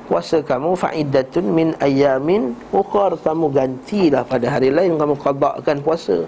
puasa 0.07 0.39
kamu 0.39 0.79
faidatun 0.79 1.47
min 1.51 1.69
ayamin 1.83 2.55
ukhra 2.71 3.19
kamu 3.27 3.51
gantilah 3.51 4.23
pada 4.23 4.47
hari 4.47 4.71
lain 4.71 4.95
kamu 4.95 5.15
qadakan 5.19 5.79
puasa 5.83 6.23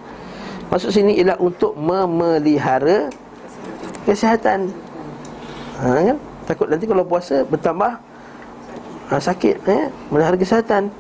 Maksud 0.69 0.93
sini 0.93 1.17
ialah 1.17 1.41
untuk 1.41 1.73
memelihara 1.81 3.09
kesihatan. 4.05 4.69
Ha, 5.81 6.13
kan? 6.13 6.19
Takut 6.45 6.69
nanti 6.69 6.85
kalau 6.85 7.05
puasa 7.05 7.45
bertambah 7.45 7.97
ha, 9.09 9.15
sakit 9.17 9.57
eh? 9.65 9.89
melihara 10.13 10.37
kesihatan. 10.37 10.93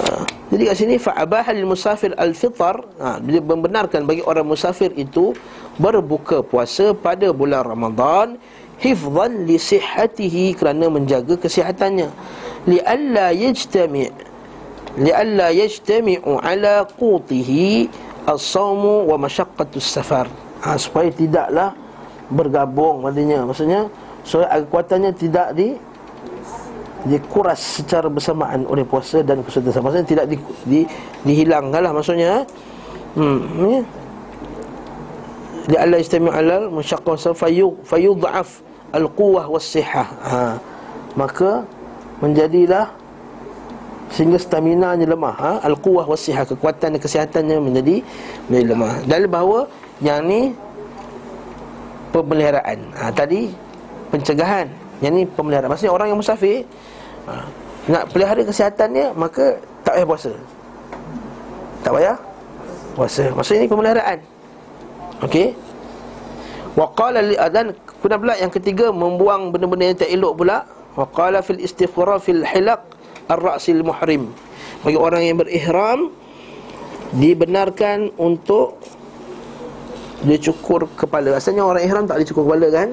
Ha, 0.00 0.24
jadi 0.48 0.72
kat 0.72 0.76
sini 0.80 0.94
fa'abaha 0.96 1.52
lil 1.52 1.68
musafir 1.68 2.16
al-fitr 2.16 2.80
ha, 3.00 3.20
dia 3.20 3.40
membenarkan 3.44 4.08
bagi 4.08 4.24
orang 4.24 4.48
musafir 4.48 4.92
itu 4.96 5.36
berbuka 5.76 6.40
puasa 6.40 6.96
pada 6.96 7.28
bulan 7.32 7.68
Ramadan 7.68 8.40
hifzan 8.80 9.44
li 9.44 9.60
sihhatihi 9.60 10.56
kerana 10.56 10.88
menjaga 10.88 11.36
kesihatannya 11.36 12.08
li 12.64 12.78
alla 12.80 13.34
yajtami' 13.34 14.08
li 14.98 15.10
alla 15.12 15.52
yajtami'u 15.52 16.40
ala 16.40 16.86
qutihi 16.86 17.90
as-sawmu 18.28 19.08
wa 19.08 19.16
masyaqqatus 19.16 19.88
safar. 19.88 20.28
Ha, 20.60 20.76
supaya 20.76 21.08
tidaklah 21.08 21.72
bergabung 22.28 23.08
maksudnya. 23.08 23.48
Maksudnya 23.48 23.80
supaya 24.22 24.60
kekuatannya 24.60 25.12
tidak 25.16 25.56
di 25.56 25.72
dikuras 27.08 27.80
secara 27.80 28.10
bersamaan 28.12 28.68
oleh 28.68 28.84
puasa 28.84 29.24
dan 29.24 29.40
kesulitan. 29.40 29.80
Sama 29.80 29.88
maksudnya 29.88 30.08
tidak 30.12 30.26
di, 30.28 30.36
di 30.68 30.80
dihilangkanlah 31.24 31.92
maksudnya. 31.96 32.44
Hmm 33.16 33.40
ya 33.72 33.82
li 35.68 35.76
alla 35.76 35.96
istami' 36.00 36.32
alal 36.32 36.72
masyaqqah 36.72 37.36
fayu 37.36 37.76
fayudhaf 37.84 38.64
al-quwwah 38.96 39.52
was-sihah. 39.52 40.08
Ha, 40.24 40.56
maka 41.12 41.68
menjadilah 42.24 42.88
sehingga 44.08 44.40
stamina 44.40 44.96
nya 44.96 45.04
lemah 45.04 45.34
ha? 45.36 45.52
al-quwwah 45.64 46.08
wasihah 46.08 46.48
kekuatan 46.48 46.96
dan 46.96 47.00
kesihatannya 47.00 47.56
menjadi 47.60 48.00
menjadi 48.48 48.66
lemah. 48.72 48.92
Dan 49.04 49.28
bahawa 49.28 49.68
yang 50.00 50.24
ni 50.24 50.56
pemeliharaan. 52.10 52.78
Ha, 52.96 53.12
tadi 53.12 53.52
pencegahan. 54.08 54.66
Yang 55.04 55.12
ni 55.12 55.22
pemeliharaan. 55.28 55.68
Maksudnya 55.68 55.92
orang 55.92 56.08
yang 56.08 56.18
musafir 56.18 56.64
ha, 57.28 57.44
nak 57.88 58.08
pelihara 58.12 58.40
kesihatannya 58.40 59.12
maka 59.12 59.60
tak 59.84 60.00
payah 60.00 60.08
puasa. 60.08 60.32
Tak 61.84 61.92
payah 61.92 62.16
puasa. 62.96 63.24
Maksudnya 63.36 63.60
ini 63.64 63.70
pemeliharaan. 63.70 64.18
Okey? 65.24 65.52
Waqala 66.78 67.20
li 67.26 67.34
adan 67.34 67.74
pula 67.98 68.38
yang 68.38 68.54
ketiga 68.54 68.94
membuang 68.94 69.50
benda-benda 69.50 69.84
yang 69.90 69.98
tak 69.98 70.10
elok 70.10 70.32
pula. 70.38 70.64
Waqala 70.96 71.44
fil 71.44 71.60
istighfar 71.60 72.18
fil 72.22 72.42
hilaq 72.46 72.97
ar-ra'sil 73.28 73.84
muhrim. 73.84 74.32
Bagi 74.82 74.98
orang 74.98 75.22
yang 75.24 75.36
berihram 75.38 76.10
dibenarkan 77.14 78.12
untuk 78.16 78.80
dia 80.26 80.38
cukur 80.40 80.90
kepala. 80.98 81.38
Asalnya 81.38 81.62
orang 81.62 81.82
ihram 81.86 82.04
tak 82.08 82.18
boleh 82.18 82.28
cukur 82.28 82.42
kepala 82.48 82.68
kan? 82.74 82.88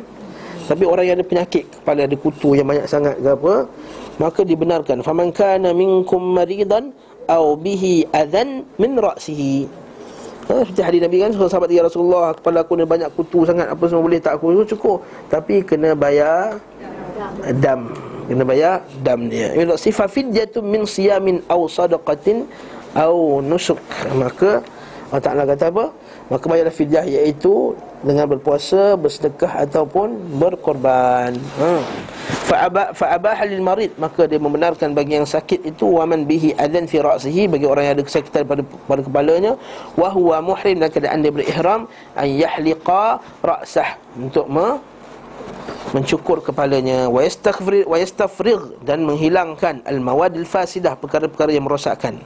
Tapi 0.65 0.83
orang 0.85 1.05
yang 1.05 1.15
ada 1.21 1.25
penyakit 1.25 1.63
kepala 1.69 2.09
Ada 2.09 2.17
kutu 2.17 2.57
yang 2.57 2.65
banyak 2.65 2.89
sangat 2.89 3.21
ke 3.21 3.29
apa 3.37 3.69
Maka 4.17 4.41
dibenarkan. 4.41 5.05
Faman 5.05 5.29
kana 5.29 5.77
minkum 5.77 6.21
maridan 6.33 6.89
Au 7.29 7.53
bihi 7.57 8.05
adhan 8.13 8.65
min 8.77 8.97
ra'sihi. 8.97 9.69
Ha, 10.49 10.61
Seperti 10.65 10.81
hadis 10.81 11.01
Nabi 11.01 11.17
kan 11.21 11.31
Sahabat 11.33 11.69
dia 11.69 11.85
Rasulullah 11.85 12.33
Kepala 12.33 12.65
aku 12.65 12.77
ni 12.77 12.85
banyak 12.85 13.13
kutu 13.13 13.45
sangat 13.45 13.69
Apa 13.69 13.85
semua 13.89 14.05
boleh 14.05 14.17
tak 14.21 14.41
aku? 14.41 14.65
Cukur. 14.65 15.01
Tapi 15.29 15.61
kena 15.61 15.93
bayar 15.93 16.57
Dam 17.61 17.93
Kena 18.25 18.43
bayar 18.43 18.81
dam 19.05 19.29
dia. 19.29 19.53
Sifat 19.77 20.09
fidyatu 20.09 20.65
min 20.65 20.83
siyamin 20.89 21.45
Au 21.45 21.69
sadaqatin 21.69 22.49
Au 22.97 23.43
nusuk. 23.43 23.77
Maka 24.17 24.65
Allah 25.13 25.21
Ta'ala 25.21 25.43
kata 25.45 25.69
apa? 25.69 25.85
Maka 26.33 26.45
bayarlah 26.49 26.73
fidyah 26.73 27.05
iaitu 27.05 27.77
Dengan 28.01 28.25
berpuasa, 28.29 28.97
bersedekah 28.97 29.65
ataupun 29.65 30.13
berkorban. 30.41 31.37
Ha. 31.61 31.71
Fa 32.93 33.29
halil 33.33 33.61
marid. 33.61 33.93
Maka 34.01 34.25
dia 34.29 34.41
membenarkan 34.41 34.93
bagi 34.97 35.17
yang 35.17 35.25
sakit 35.25 35.61
itu 35.65 35.85
Waman 35.85 36.25
bihi 36.25 36.53
adhan 36.57 36.89
fi 36.89 37.01
ra'sihi. 37.01 37.45
Bagi 37.49 37.65
orang 37.69 37.83
yang 37.89 37.93
ada 38.01 38.05
kesakitan 38.05 38.45
pada, 38.45 38.61
pada 38.61 39.01
kepalanya 39.05 39.53
Wahuwa 39.97 40.41
muhrim. 40.41 40.81
Dan 40.81 40.89
keadaan 40.89 41.21
dia 41.21 41.33
berihram 41.33 41.81
An 42.17 42.27
yahliqa 42.29 43.21
ra'sah. 43.45 43.97
Untuk 44.17 44.45
me, 44.49 44.81
mencukur 45.95 46.43
kepalanya 46.43 47.07
wa 47.07 47.23
yastafrigh 47.23 48.83
dan 48.83 49.07
menghilangkan 49.07 49.79
al 49.87 50.03
mawadil 50.03 50.43
fasidah 50.43 50.99
perkara-perkara 50.99 51.55
yang 51.55 51.63
merosakkan. 51.63 52.19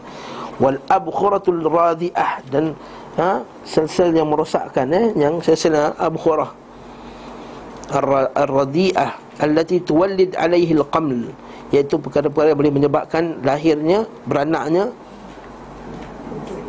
Wal 0.58 0.82
abkhuratul 0.90 1.70
radiah 1.70 2.42
dan 2.50 2.74
ha 3.22 3.46
sel-sel 3.62 4.10
yang 4.10 4.26
merosakkan 4.26 4.90
eh 4.90 5.14
yang 5.14 5.38
sel-sel 5.46 5.78
abkhurah. 5.78 6.50
Ar-radiah 7.90 9.18
allati 9.42 9.82
tuwallid 9.82 10.34
alaihi 10.38 10.78
al-qaml 10.78 11.30
iaitu 11.70 12.02
perkara-perkara 12.02 12.54
yang 12.54 12.60
boleh 12.62 12.74
menyebabkan 12.74 13.38
lahirnya 13.46 14.10
beranaknya 14.26 14.90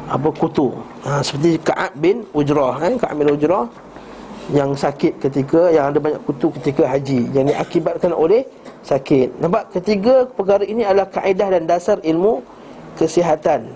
apa 0.08 0.28
kutu. 0.36 0.76
Ha, 1.00 1.24
seperti 1.24 1.56
Ka'ab 1.64 1.96
bin 1.96 2.28
Ujrah 2.36 2.76
eh 2.84 2.96
Ka'ab 3.00 3.16
bin 3.20 3.28
Ujrah 3.32 3.68
yang 4.50 4.74
sakit 4.74 5.22
ketika 5.22 5.70
yang 5.70 5.94
ada 5.94 5.98
banyak 6.02 6.20
kutu 6.26 6.50
ketika 6.58 6.86
haji. 6.86 7.30
Yang 7.30 7.54
diakibatkan 7.54 8.10
oleh 8.10 8.46
sakit. 8.82 9.38
Nampak 9.38 9.70
ketiga 9.78 10.26
perkara 10.26 10.66
ini 10.66 10.82
adalah 10.82 11.06
kaedah 11.08 11.48
dan 11.54 11.64
dasar 11.70 11.96
ilmu 12.02 12.42
kesihatan. 12.98 13.70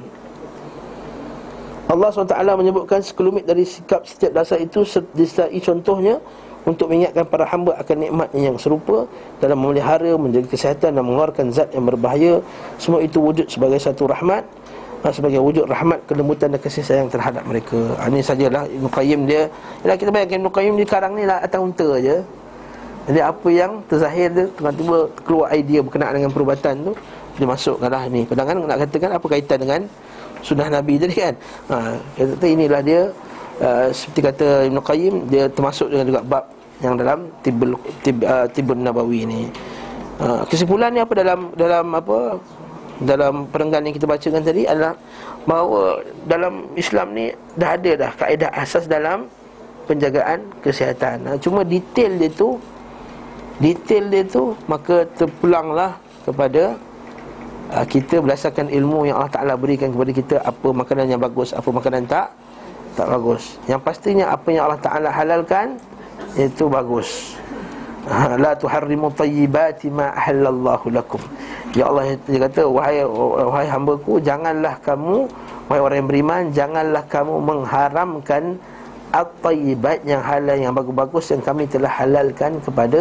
Allah 1.85 2.09
SWT 2.09 2.33
menyebutkan 2.57 3.05
sekelumit 3.05 3.45
dari 3.45 3.69
sikap 3.69 4.09
setiap 4.09 4.33
dasar 4.33 4.57
itu 4.57 4.89
Disertai 5.13 5.61
contohnya 5.61 6.17
Untuk 6.65 6.89
mengingatkan 6.89 7.29
para 7.29 7.45
hamba 7.45 7.77
akan 7.77 8.09
nikmatnya 8.09 8.41
yang 8.49 8.57
serupa 8.57 9.05
Dalam 9.37 9.61
memelihara, 9.61 10.17
menjaga 10.17 10.49
kesihatan 10.49 10.97
dan 10.97 11.03
mengeluarkan 11.05 11.53
zat 11.53 11.77
yang 11.77 11.85
berbahaya. 11.85 12.41
Semua 12.81 13.05
itu 13.05 13.21
wujud 13.21 13.53
sebagai 13.53 13.77
satu 13.77 14.09
rahmat 14.09 14.49
Sebagai 15.13 15.37
wujud 15.37 15.69
rahmat, 15.69 16.01
kelembutan 16.09 16.49
dan 16.49 16.61
kasih 16.65 16.81
sayang 16.81 17.13
terhadap 17.13 17.45
mereka. 17.45 17.77
Ha, 18.01 18.09
Ini 18.09 18.25
sajalah 18.25 18.65
Ibn 18.65 18.89
Qayyim 18.89 19.21
dia. 19.29 19.53
Yalah 19.85 19.97
kita 20.01 20.09
bayangkan 20.09 20.41
Ibn 20.41 20.49
Qayyim 20.49 20.75
di 20.81 20.85
karang 20.89 21.13
ni 21.13 21.29
lah 21.29 21.45
atas 21.45 21.61
unta 21.61 22.01
je. 22.01 22.25
Jadi 23.05 23.21
apa 23.21 23.49
yang 23.53 23.85
terzahir 23.85 24.33
tu 24.33 24.49
Tiba-tiba 24.57 24.97
keluar 25.29 25.53
idea 25.53 25.85
berkenaan 25.85 26.17
dengan 26.17 26.33
perubatan 26.33 26.89
tu 26.89 26.93
Dia 27.37 27.45
masukkanlah 27.45 28.09
ni. 28.09 28.25
Kadang-kadang 28.25 28.65
nak 28.65 28.79
katakan 28.81 29.11
apa 29.13 29.27
kaitan 29.29 29.59
dengan 29.61 29.81
sunnah 30.41 30.73
Nabi 30.73 30.97
tadi 31.05 31.17
kan? 31.21 31.35
Ha, 31.69 31.77
Kata 32.17 32.47
inilah 32.49 32.81
dia 32.81 33.13
uh, 33.61 33.93
Seperti 33.93 34.21
kata 34.25 34.47
Ibn 34.73 34.79
Qayyim 34.81 35.15
Dia 35.29 35.53
termasuk 35.53 35.93
dengan 35.93 36.09
juga 36.09 36.21
bab 36.25 36.45
Yang 36.81 36.95
dalam 37.05 37.19
Tibul, 37.45 37.77
tib, 38.01 38.25
uh, 38.25 38.49
Tibul 38.49 38.81
Nabawi 38.81 39.21
ni. 39.29 39.41
Uh, 40.17 40.41
Kesimpulannya 40.49 41.05
apa 41.05 41.13
dalam 41.13 41.53
Dalam 41.61 41.87
apa 41.93 42.41
Dalam 43.03 43.51
perenggan 43.51 43.83
yang 43.83 43.95
kita 43.95 44.07
bacakan 44.07 44.43
tadi 44.47 44.63
Adalah 44.71 44.95
Bahawa 45.49 45.99
dalam 46.31 46.71
Islam 46.79 47.11
ni 47.11 47.35
Dah 47.59 47.75
ada 47.75 47.91
dah 47.99 48.11
kaedah 48.15 48.51
asas 48.55 48.87
dalam 48.87 49.27
Penjagaan 49.85 50.41
kesihatan. 50.63 51.27
Uh, 51.27 51.39
Cuma 51.43 51.67
detail 51.67 52.15
dia 52.17 52.31
tu 52.31 52.55
Detail 53.59 54.05
dia 54.15 54.23
tu 54.23 54.55
Maka 54.71 55.03
terpulanglah 55.19 55.99
kepada 56.23 56.79
Ah, 57.73 57.83
kita 57.89 58.21
berdasarkan 58.21 58.69
ilmu 58.69 59.09
yang 59.09 59.17
Allah 59.17 59.33
Ta'ala 59.33 59.55
berikan 59.57 59.89
kepada 59.89 60.11
kita 60.13 60.37
Apa 60.45 60.69
makanan 60.71 61.11
yang 61.11 61.19
bagus, 61.19 61.57
apa 61.57 61.65
makanan 61.73 62.05
tak 62.05 62.29
Tak 62.93 63.09
bagus. 63.09 63.57
Yang 63.65 63.81
pastinya 63.83 64.31
apa 64.31 64.47
yang 64.53 64.69
Allah 64.69 64.79
Ta'ala 64.85 65.09
halalkan 65.09 65.81
Itu 66.37 66.69
bagus 66.69 67.41
La 68.45 68.53
tuharrimu 68.53 69.09
tayyibati 69.17 69.89
ma 69.89 70.13
ahallallahu 70.13 70.93
lakum 70.93 71.21
Ya 71.73 71.89
Allah 71.89 72.17
dia 72.29 72.41
kata 72.45 72.69
Wahai, 72.69 73.01
wahai 73.05 73.69
hambaku 73.69 74.21
Janganlah 74.21 74.77
kamu 74.85 75.25
Wahai 75.69 75.81
orang 75.81 75.97
yang 76.05 76.09
beriman 76.09 76.43
Janganlah 76.53 77.05
kamu 77.09 77.35
mengharamkan 77.41 78.61
At-tayyibat 79.15 80.05
yang 80.05 80.21
halal 80.21 80.59
Yang 80.59 80.75
bagus-bagus 80.85 81.25
Yang 81.33 81.43
kami 81.49 81.63
telah 81.65 81.93
halalkan 81.93 82.61
kepada 82.61 83.01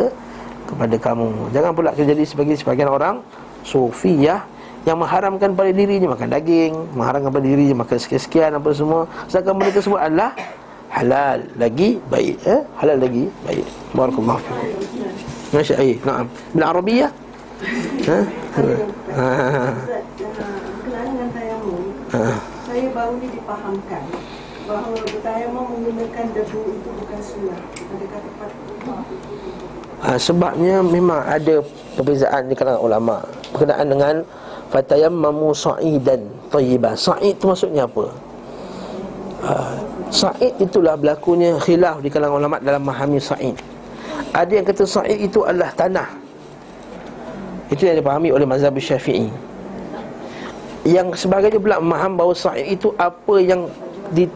Kepada 0.69 0.95
kamu 0.95 1.27
Jangan 1.51 1.71
pula 1.75 1.91
terjadi 1.91 2.23
sebagai 2.23 2.55
sebagian 2.55 2.87
orang 2.87 3.19
Sufiyah 3.67 4.53
yang 4.83 4.99
mengharamkan 4.99 5.55
pada 5.55 5.71
dirinya 5.71 6.11
makan 6.11 6.27
daging, 6.27 6.75
mengharamkan 6.91 7.31
pada 7.31 7.47
dirinya 7.47 7.87
makan 7.87 7.95
sekian-sekian 7.95 8.51
apa 8.51 8.69
semua. 8.75 9.07
Sedangkan 9.31 9.55
benda 9.55 9.71
tersebut 9.71 9.95
adalah 9.95 10.35
halal 10.93 11.41
lagi 11.57 11.97
baik 12.05 12.37
eh? 12.45 12.61
halal 12.77 12.97
lagi 13.01 13.25
baik. 13.47 13.65
Barakallahu 13.97 14.39
fiik. 14.45 14.92
Masya 15.53 15.77
Allah. 15.77 15.97
Naam. 16.01 16.25
Bil 16.57 16.65
Arabiyah? 16.65 17.11
Ha? 18.09 18.19
Ha. 22.13 22.25
Saya 22.65 22.85
baru 22.89 23.13
ni 23.21 23.27
dipahamkan 23.29 24.03
bahawa 24.65 24.97
bertayamum 24.97 25.65
menggunakan 25.77 26.25
debu 26.33 26.59
itu 26.73 26.89
bukan 26.89 27.19
sunnah. 27.21 27.59
Adakah 27.69 28.19
tepat? 28.25 28.49
Ha, 30.03 30.09
sebabnya 30.19 30.81
memang 30.81 31.21
ada 31.23 31.63
perbezaan 31.95 32.49
di 32.49 32.55
kalangan 32.57 32.81
ulama 32.81 33.15
berkenaan 33.55 33.87
dengan 33.87 34.15
fatayammamu 34.73 35.53
sa'idan 35.53 36.27
tayyiban 36.49 36.97
sa'id 36.97 37.37
itu 37.37 37.45
maksudnya 37.45 37.85
apa 37.85 38.09
uh, 39.45 39.77
sa'id 40.09 40.57
itulah 40.59 40.97
berlakunya 40.99 41.55
khilaf 41.61 42.01
di 42.01 42.09
kalangan 42.09 42.41
ulama 42.41 42.57
dalam 42.59 42.81
memahami 42.83 43.21
sa'id 43.21 43.55
ada 44.33 44.51
yang 44.51 44.65
kata 44.65 44.83
sa'id 44.83 45.29
itu 45.29 45.45
adalah 45.45 45.69
tanah. 45.77 46.09
Itu 47.69 47.85
yang 47.85 48.01
dipahami 48.01 48.33
oleh 48.33 48.45
mazhab 48.49 48.73
syafi'i. 48.75 49.29
Yang 50.83 51.23
sebagainya 51.23 51.61
pula 51.61 51.79
memaham 51.79 52.17
bahawa 52.19 52.33
sa'id 52.35 52.75
itu 52.75 52.91
apa 52.99 53.35
yang 53.39 53.69
di 54.11 54.27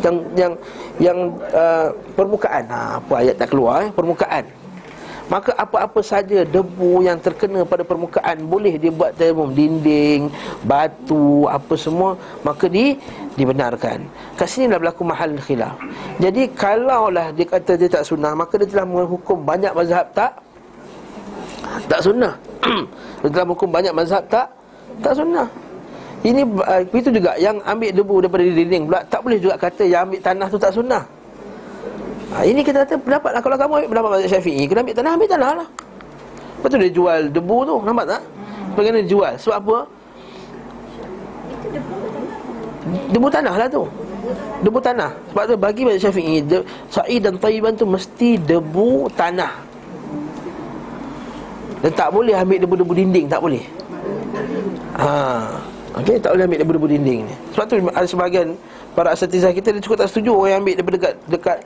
yang 0.00 0.16
yang 0.38 0.52
yang 0.96 1.18
uh, 1.52 1.92
permukaan. 2.16 2.64
Ha, 2.70 3.02
apa 3.02 3.14
ayat 3.20 3.34
tak 3.36 3.52
keluar 3.52 3.84
eh? 3.86 3.90
permukaan 3.92 4.61
Maka 5.32 5.56
apa-apa 5.56 6.04
saja 6.04 6.44
debu 6.44 7.08
yang 7.08 7.16
terkena 7.16 7.64
pada 7.64 7.80
permukaan 7.80 8.44
Boleh 8.44 8.76
dia 8.76 8.92
buat 8.92 9.16
tayamum 9.16 9.48
Dinding, 9.56 10.28
batu, 10.68 11.48
apa 11.48 11.72
semua 11.72 12.20
Maka 12.44 12.68
di, 12.68 13.00
dibenarkan. 13.40 14.04
Kat 14.36 14.44
sini 14.44 14.68
dah 14.68 14.76
berlaku 14.76 15.08
mahal 15.08 15.32
khilaf. 15.40 15.72
Jadi 16.20 16.52
kalaulah 16.52 17.32
dia 17.32 17.48
kata 17.48 17.80
dia 17.80 17.88
tak 17.88 18.04
sunnah 18.04 18.36
Maka 18.36 18.60
dia 18.60 18.68
telah 18.68 18.84
menghukum 18.84 19.40
banyak 19.40 19.72
mazhab 19.72 20.04
tak 20.12 20.36
Tak 21.88 22.04
sunnah. 22.04 22.36
Dia 23.24 23.30
telah 23.32 23.46
menghukum 23.48 23.70
banyak 23.72 23.94
mazhab 23.96 24.20
tak 24.28 24.52
Tak 25.00 25.16
sunnah. 25.16 25.48
Ini 26.22 26.44
uh, 26.44 26.82
itu 26.92 27.08
juga 27.08 27.34
yang 27.40 27.56
ambil 27.64 27.90
debu 27.90 28.14
daripada 28.20 28.44
dinding 28.44 28.84
pula. 28.86 29.00
Tak 29.08 29.24
boleh 29.24 29.38
juga 29.40 29.56
kata 29.56 29.82
yang 29.88 30.06
ambil 30.06 30.20
tanah 30.20 30.46
tu 30.52 30.58
tak 30.60 30.70
sunnah 30.76 31.02
ha, 32.32 32.42
Ini 32.48 32.60
kita 32.64 32.88
kata 32.88 32.96
pendapat 32.96 33.30
lah 33.36 33.40
Kalau 33.44 33.56
kamu 33.60 33.72
ambil 33.82 33.88
pendapat 33.92 34.10
mazhab 34.16 34.30
syafi'i 34.38 34.64
Kena 34.64 34.80
ambil 34.80 34.96
tanah, 34.96 35.12
ambil 35.14 35.28
tanah 35.28 35.50
lah 35.62 35.68
Lepas 36.58 36.68
tu 36.70 36.78
dia 36.80 36.92
jual 36.92 37.20
debu 37.28 37.58
tu 37.68 37.76
Nampak 37.84 38.04
tak? 38.08 38.22
Bagaimana 38.72 39.00
dia 39.04 39.10
jual? 39.12 39.32
Sebab 39.36 39.56
apa? 39.60 39.76
Debu 43.12 43.28
tanah 43.28 43.54
lah 43.54 43.68
tu 43.68 43.84
Debu 44.62 44.78
tanah 44.80 45.10
Sebab 45.32 45.44
tu 45.44 45.54
bagi 45.58 45.82
mazhab 45.84 46.10
syafi'i 46.10 46.40
de, 46.42 46.58
Sa'i 46.88 47.16
dan 47.20 47.36
tayyiban 47.36 47.76
tu 47.76 47.84
mesti 47.84 48.40
debu 48.40 49.10
tanah 49.12 49.52
Dan 51.84 51.90
tak 51.92 52.08
boleh 52.14 52.34
ambil 52.34 52.58
debu-debu 52.62 52.92
dinding 52.94 53.26
Tak 53.28 53.40
boleh 53.42 53.62
ha. 54.96 55.10
Okay, 55.92 56.16
tak 56.16 56.32
boleh 56.32 56.48
ambil 56.48 56.58
debu-debu 56.64 56.86
dinding 56.88 57.20
ni 57.28 57.34
Sebab 57.52 57.64
tu 57.68 57.74
ada 57.76 58.06
sebahagian 58.08 58.56
Para 58.96 59.12
asatizah 59.12 59.52
kita 59.52 59.74
Dia 59.76 59.82
cukup 59.84 60.00
tak 60.00 60.08
setuju 60.08 60.32
Orang 60.32 60.50
yang 60.50 60.60
ambil 60.64 60.74
daripada 60.80 60.96
dekat 60.96 61.14
Dekat 61.28 61.58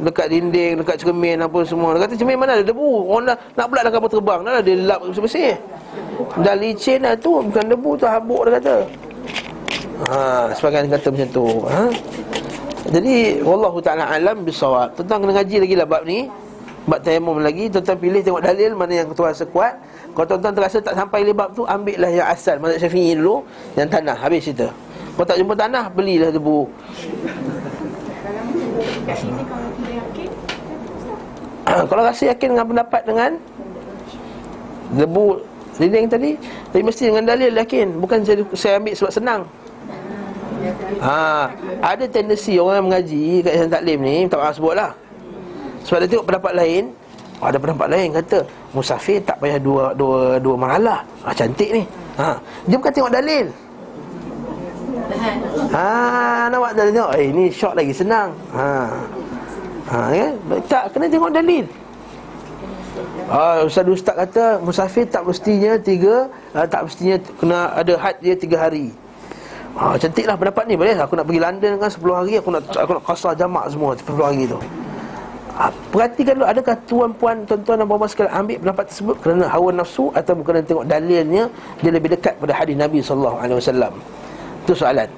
dekat 0.00 0.26
dinding, 0.30 0.82
dekat 0.82 0.96
cermin 0.98 1.38
apa 1.42 1.58
semua. 1.62 1.94
Dia 1.94 2.06
kata 2.08 2.14
cermin 2.18 2.38
mana 2.38 2.58
ada 2.58 2.64
debu. 2.66 3.06
Orang 3.06 3.30
nak, 3.30 3.36
nak 3.54 3.66
pula 3.70 3.80
dah 3.86 3.92
kapal 3.92 4.10
terbang. 4.10 4.40
Dah 4.42 4.62
dia 4.62 4.74
lap 4.82 5.00
bersih-bersih. 5.04 5.52
Dah 6.42 6.54
licin 6.54 7.02
lah 7.02 7.14
tu, 7.18 7.42
bukan 7.42 7.64
debu 7.66 7.90
tu 7.98 8.06
habuk 8.06 8.46
dia 8.46 8.52
kata. 8.58 8.76
Ha, 10.10 10.16
sebagian 10.54 10.90
kata 10.90 11.08
macam 11.10 11.28
tu. 11.30 11.46
Ha? 11.70 11.82
Jadi 12.90 13.40
wallahu 13.40 13.78
taala 13.80 14.10
alam 14.10 14.44
bisawab. 14.44 14.92
Tentang 14.98 15.24
kena 15.24 15.32
ngaji 15.40 15.56
lagi 15.64 15.74
lah 15.78 15.86
bab 15.88 16.02
ni. 16.04 16.28
Bab 16.84 17.00
tayamum 17.00 17.40
lagi, 17.40 17.72
tuan 17.72 17.96
pilih 17.96 18.20
tengok 18.20 18.44
dalil 18.44 18.76
mana 18.76 18.92
yang 18.92 19.08
tuan 19.16 19.32
rasa 19.32 19.48
kuat. 19.48 19.80
Kalau 20.12 20.36
tuan-tuan 20.36 20.52
terasa 20.52 20.84
tak 20.84 20.92
sampai 20.92 21.24
lebab 21.24 21.56
tu, 21.56 21.64
ambil 21.64 21.96
lah 21.96 22.12
yang 22.12 22.28
asal 22.28 22.60
mazhab 22.60 22.76
Syafi'i 22.76 23.16
dulu, 23.16 23.40
yang 23.72 23.88
tanah 23.88 24.12
habis 24.12 24.44
cerita. 24.44 24.68
Kalau 25.16 25.24
tak 25.24 25.40
jumpa 25.40 25.56
tanah, 25.56 25.88
belilah 25.88 26.28
debu. 26.28 26.68
Kalau 29.04 29.68
tidak 29.78 29.94
yakin 30.00 30.30
Kalau 31.90 32.02
rasa 32.04 32.22
yakin 32.32 32.48
dengan 32.56 32.66
pendapat 32.66 33.02
dengan 33.04 33.30
Debu 34.94 35.26
dinding 35.76 36.06
tadi 36.08 36.30
Tapi 36.72 36.82
mesti 36.82 37.02
dengan 37.12 37.24
dalil 37.28 37.50
yakin 37.52 37.88
Bukan 38.00 38.18
saya, 38.24 38.40
saya 38.56 38.74
ambil 38.80 38.94
sebab 38.96 39.12
senang 39.12 39.42
Ha, 41.04 41.52
ada 41.84 42.04
tendensi 42.08 42.56
orang 42.56 42.80
yang 42.80 42.86
mengaji 42.88 43.44
kat 43.44 43.52
Yayasan 43.52 43.72
Taklim 43.76 43.98
ni, 44.00 44.16
tak 44.24 44.40
maaf 44.40 44.56
sebut 44.56 44.72
lah. 44.72 44.90
Sebab 45.84 45.98
dia 46.00 46.08
tengok 46.16 46.26
pendapat 46.32 46.52
lain, 46.56 46.82
oh, 47.44 47.46
ada 47.52 47.58
pendapat 47.60 47.86
lain 47.92 48.08
kata 48.16 48.38
musafir 48.72 49.20
tak 49.20 49.36
payah 49.36 49.60
dua 49.60 49.92
dua 49.92 50.40
dua 50.40 50.54
marhalah. 50.56 51.04
Ha, 51.28 51.36
cantik 51.36 51.68
ni. 51.76 51.84
Ha, 52.16 52.40
dia 52.64 52.76
bukan 52.80 52.92
tengok 52.96 53.12
dalil. 53.12 53.46
Ha, 55.74 56.48
nampak 56.48 56.72
dalil 56.76 56.92
tengok. 56.94 57.12
Eh, 57.18 57.26
ini 57.30 57.44
short 57.50 57.74
lagi 57.76 57.92
senang. 57.92 58.30
Ha. 58.54 58.68
Ha, 59.90 59.98
ya? 60.12 60.28
Tak 60.64 60.96
kena 60.96 61.06
tengok 61.10 61.32
dalil. 61.32 61.64
Ah, 63.26 63.64
Ustaz 63.64 63.88
Ustaz 63.88 64.14
kata 64.14 64.60
musafir 64.62 65.08
tak 65.08 65.24
mestinya 65.26 65.74
tiga, 65.80 66.28
uh, 66.54 66.66
tak 66.68 66.86
mestinya 66.86 67.16
kena 67.40 67.58
ada 67.74 67.94
had 67.98 68.16
dia 68.20 68.36
tiga 68.36 68.60
hari. 68.60 68.92
Ha, 69.74 69.98
cantiklah 69.98 70.38
pendapat 70.38 70.70
ni 70.70 70.78
boleh 70.78 70.94
aku 70.94 71.18
nak 71.18 71.26
pergi 71.26 71.42
London 71.42 71.82
kan 71.82 71.90
10 71.90 72.14
hari 72.14 72.32
aku 72.38 72.48
nak 72.54 72.62
aku 72.78 72.94
nak 72.94 73.04
kasar 73.10 73.34
jamak 73.34 73.66
semua 73.66 73.98
10 73.98 74.06
hari 74.22 74.46
tu. 74.46 74.58
Ha, 75.58 75.70
perhatikan 75.90 76.38
dulu 76.38 76.46
adakah 76.46 76.76
tuan-puan 76.86 77.36
tuan-tuan 77.42 77.82
dan 77.82 77.86
puan-puan 77.90 78.10
sekalian 78.10 78.34
ambil 78.38 78.56
pendapat 78.62 78.84
tersebut 78.90 79.16
kerana 79.18 79.44
hawa 79.50 79.68
nafsu 79.74 80.14
atau 80.14 80.38
kerana 80.46 80.62
tengok 80.62 80.86
dalilnya 80.86 81.50
dia 81.82 81.90
lebih 81.90 82.14
dekat 82.14 82.38
pada 82.38 82.54
hadis 82.54 82.78
Nabi 82.78 83.02
sallallahu 83.02 83.38
alaihi 83.42 83.58
wasallam. 83.58 83.92
Itu 84.64 84.72
soalan. 84.72 85.08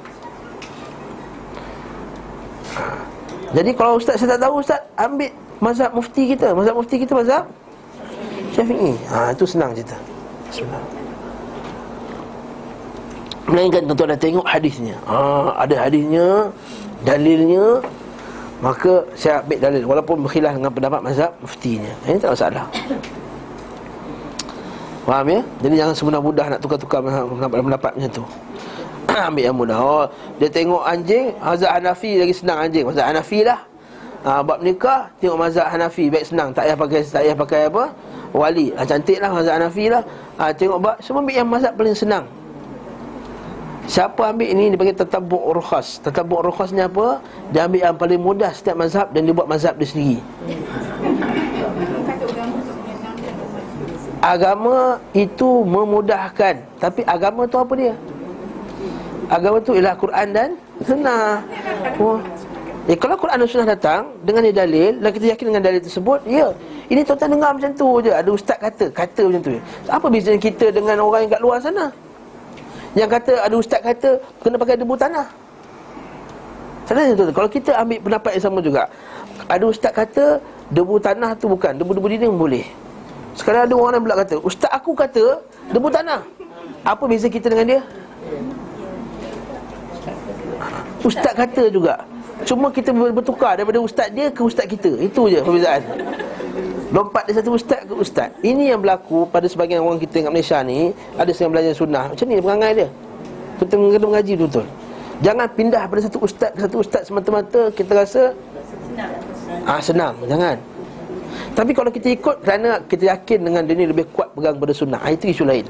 Jadi 3.54 3.70
kalau 3.78 3.96
ustaz 3.96 4.18
saya 4.18 4.34
tak 4.34 4.42
tahu 4.42 4.58
ustaz 4.58 4.82
ambil 4.98 5.30
mazhab 5.62 5.90
mufti 5.94 6.34
kita. 6.34 6.50
Mazhab 6.50 6.74
mufti 6.74 6.98
kita 6.98 7.14
mazhab 7.14 7.46
Syafi'i. 8.52 8.92
Ha 9.14 9.30
itu 9.30 9.44
senang 9.46 9.70
cerita. 9.70 9.94
Melainkan 13.46 13.86
tuan-tuan 13.86 14.10
dah 14.10 14.20
tengok 14.20 14.46
hadisnya 14.46 14.98
ha, 15.06 15.54
Ada 15.62 15.86
hadisnya 15.86 16.50
Dalilnya 17.06 17.78
Maka 18.58 19.06
saya 19.14 19.38
ambil 19.38 19.58
dalil 19.62 19.82
Walaupun 19.86 20.16
berkhilaf 20.26 20.58
dengan 20.58 20.72
pendapat 20.74 21.00
mazhab 21.02 21.30
muftinya 21.38 21.92
Ini 22.10 22.18
tak 22.18 22.34
masalah 22.34 22.66
Faham 25.06 25.26
ya? 25.30 25.40
Jadi 25.62 25.74
jangan 25.78 25.94
semudah 25.94 26.18
mudah 26.18 26.46
nak 26.50 26.58
tukar-tukar 26.58 26.98
pendapat 27.46 27.90
macam 27.94 28.10
tu 28.10 28.24
Ambil 29.06 29.44
yang 29.48 29.56
mudah 29.56 29.78
oh, 29.78 30.04
Dia 30.42 30.50
tengok 30.50 30.82
anjing 30.82 31.32
Mazhab 31.38 31.70
Hanafi 31.78 32.20
lagi 32.20 32.34
senang 32.34 32.58
anjing. 32.66 32.84
Mazhab 32.84 33.06
Hanafi 33.06 33.40
lah. 33.46 33.60
Ha, 34.26 34.42
Bab 34.42 34.58
nikah 34.60 35.08
Tengok 35.22 35.38
mazhab 35.38 35.66
Hanafi 35.70 36.10
Baik 36.10 36.26
senang. 36.26 36.50
Tak 36.50 36.66
payah 36.66 36.76
pakai 36.76 37.00
Tak 37.06 37.22
payah 37.22 37.36
pakai 37.36 37.60
apa? 37.70 37.84
Wali. 38.34 38.74
Ha, 38.74 38.82
Cantik 38.82 39.18
lah 39.22 39.30
mazhab 39.30 39.54
Hanafi 39.62 39.84
lah. 39.88 40.02
Ha, 40.36 40.50
Tengok 40.52 40.78
bab 40.82 40.96
Semua 40.98 41.22
ambil 41.22 41.34
yang 41.38 41.48
mazhab 41.48 41.72
paling 41.78 41.96
senang. 41.96 42.26
Siapa 43.86 44.34
ambil 44.34 44.50
ini 44.50 44.74
dia 44.74 44.78
panggil 44.82 44.98
tatabuk 44.98 45.42
rukhas. 45.54 46.02
Tatabuk 46.02 46.42
rukhas 46.42 46.74
ni 46.74 46.82
apa? 46.82 47.22
Dia 47.54 47.70
ambil 47.70 47.86
yang 47.86 47.94
paling 47.94 48.18
mudah 48.18 48.50
setiap 48.50 48.82
mazhab 48.82 49.14
dan 49.14 49.22
dia 49.22 49.30
buat 49.30 49.46
mazhab 49.46 49.78
dia 49.78 49.86
sendiri. 49.86 50.18
Agama 54.18 54.98
itu 55.14 55.62
memudahkan, 55.62 56.58
tapi 56.82 57.06
agama 57.06 57.46
tu 57.46 57.62
apa 57.62 57.72
dia? 57.78 57.94
Agama 59.26 59.58
tu 59.58 59.74
ialah 59.74 59.94
Quran 59.98 60.26
dan 60.30 60.48
sunnah. 60.86 61.42
Oh. 61.98 62.22
Ya, 62.86 62.94
kalau 62.94 63.18
Quran 63.18 63.42
dan 63.42 63.48
sunnah 63.50 63.68
datang 63.74 64.14
dengan 64.22 64.46
dia 64.46 64.62
dalil 64.62 65.02
dan 65.02 65.10
kita 65.10 65.26
yakin 65.34 65.46
dengan 65.50 65.62
dalil 65.66 65.80
tersebut, 65.82 66.22
ya. 66.30 66.54
Ini 66.86 67.02
tuan-tuan 67.02 67.30
dengar 67.34 67.50
macam 67.50 67.70
tu 67.74 67.88
je. 67.98 68.14
Ada 68.14 68.30
ustaz 68.30 68.58
kata, 68.62 68.86
kata 68.94 69.22
macam 69.26 69.42
tu. 69.42 69.50
Apa 69.90 70.06
bezanya 70.06 70.38
kita 70.38 70.70
dengan 70.70 71.02
orang 71.02 71.26
yang 71.26 71.32
kat 71.34 71.42
luar 71.42 71.58
sana? 71.58 71.90
Yang 72.94 73.10
kata 73.18 73.32
ada 73.42 73.54
ustaz 73.58 73.80
kata 73.82 74.10
kena 74.38 74.56
pakai 74.56 74.78
debu 74.78 74.94
tanah. 74.94 75.26
Sebenarnya 76.86 77.18
tu 77.18 77.24
kalau 77.34 77.50
kita 77.50 77.74
ambil 77.82 77.98
pendapat 77.98 78.30
yang 78.38 78.44
sama 78.46 78.58
juga. 78.62 78.82
Ada 79.50 79.64
ustaz 79.66 79.90
kata 79.90 80.38
debu 80.70 81.02
tanah 81.02 81.34
tu 81.34 81.50
bukan, 81.50 81.74
debu-debu 81.74 82.06
dinding 82.06 82.38
boleh. 82.38 82.62
Sekarang 83.34 83.66
ada 83.66 83.74
orang 83.74 83.98
yang 83.98 84.04
pula 84.06 84.16
kata, 84.22 84.34
ustaz 84.46 84.70
aku 84.70 84.94
kata 84.94 85.42
debu 85.74 85.90
tanah. 85.90 86.22
Apa 86.86 87.10
beza 87.10 87.26
kita 87.26 87.50
dengan 87.50 87.66
dia? 87.74 87.80
Ustaz 91.06 91.32
kata 91.38 91.70
juga. 91.70 91.94
Cuma 92.42 92.68
kita 92.74 92.90
bertukar 92.90 93.54
daripada 93.54 93.78
ustaz 93.78 94.10
dia 94.10 94.26
ke 94.28 94.42
ustaz 94.42 94.66
kita. 94.66 94.90
Itu 94.98 95.30
je 95.30 95.38
perbezaan. 95.38 95.82
Lompat 96.90 97.30
dari 97.30 97.38
satu 97.38 97.54
ustaz 97.54 97.86
ke 97.86 97.94
ustaz. 97.94 98.28
Ini 98.42 98.74
yang 98.74 98.82
berlaku 98.82 99.30
pada 99.30 99.46
sebagian 99.46 99.86
orang 99.86 100.02
kita 100.02 100.26
kat 100.26 100.30
Malaysia 100.34 100.58
ni. 100.66 100.90
Ada 101.14 101.30
yang 101.30 101.54
belajar 101.54 101.72
sunnah. 101.78 102.04
Macam 102.10 102.26
ni 102.26 102.42
perangai 102.42 102.72
dia. 102.74 102.88
Kita 103.56 103.72
kena 103.72 103.96
mengaji 103.96 104.32
betul-betul 104.36 104.66
Jangan 105.24 105.48
pindah 105.56 105.82
pada 105.88 106.00
satu 106.04 106.18
ustaz 106.20 106.52
ke 106.52 106.60
satu 106.60 106.76
ustaz 106.84 107.08
semata-mata 107.08 107.72
Kita 107.72 107.96
rasa 107.96 108.36
Senang. 108.68 109.64
Ah 109.64 109.80
senang, 109.80 110.14
jangan. 110.28 110.56
Tapi 111.56 111.72
kalau 111.72 111.88
kita 111.88 112.12
ikut 112.12 112.36
kerana 112.44 112.84
kita 112.84 113.16
yakin 113.16 113.48
dengan 113.48 113.62
dia 113.64 113.72
ni 113.78 113.88
lebih 113.88 114.04
kuat 114.12 114.28
pegang 114.36 114.60
pada 114.60 114.74
sunnah. 114.76 115.00
Ah, 115.00 115.08
Itu 115.08 115.32
isu 115.32 115.48
lain 115.48 115.64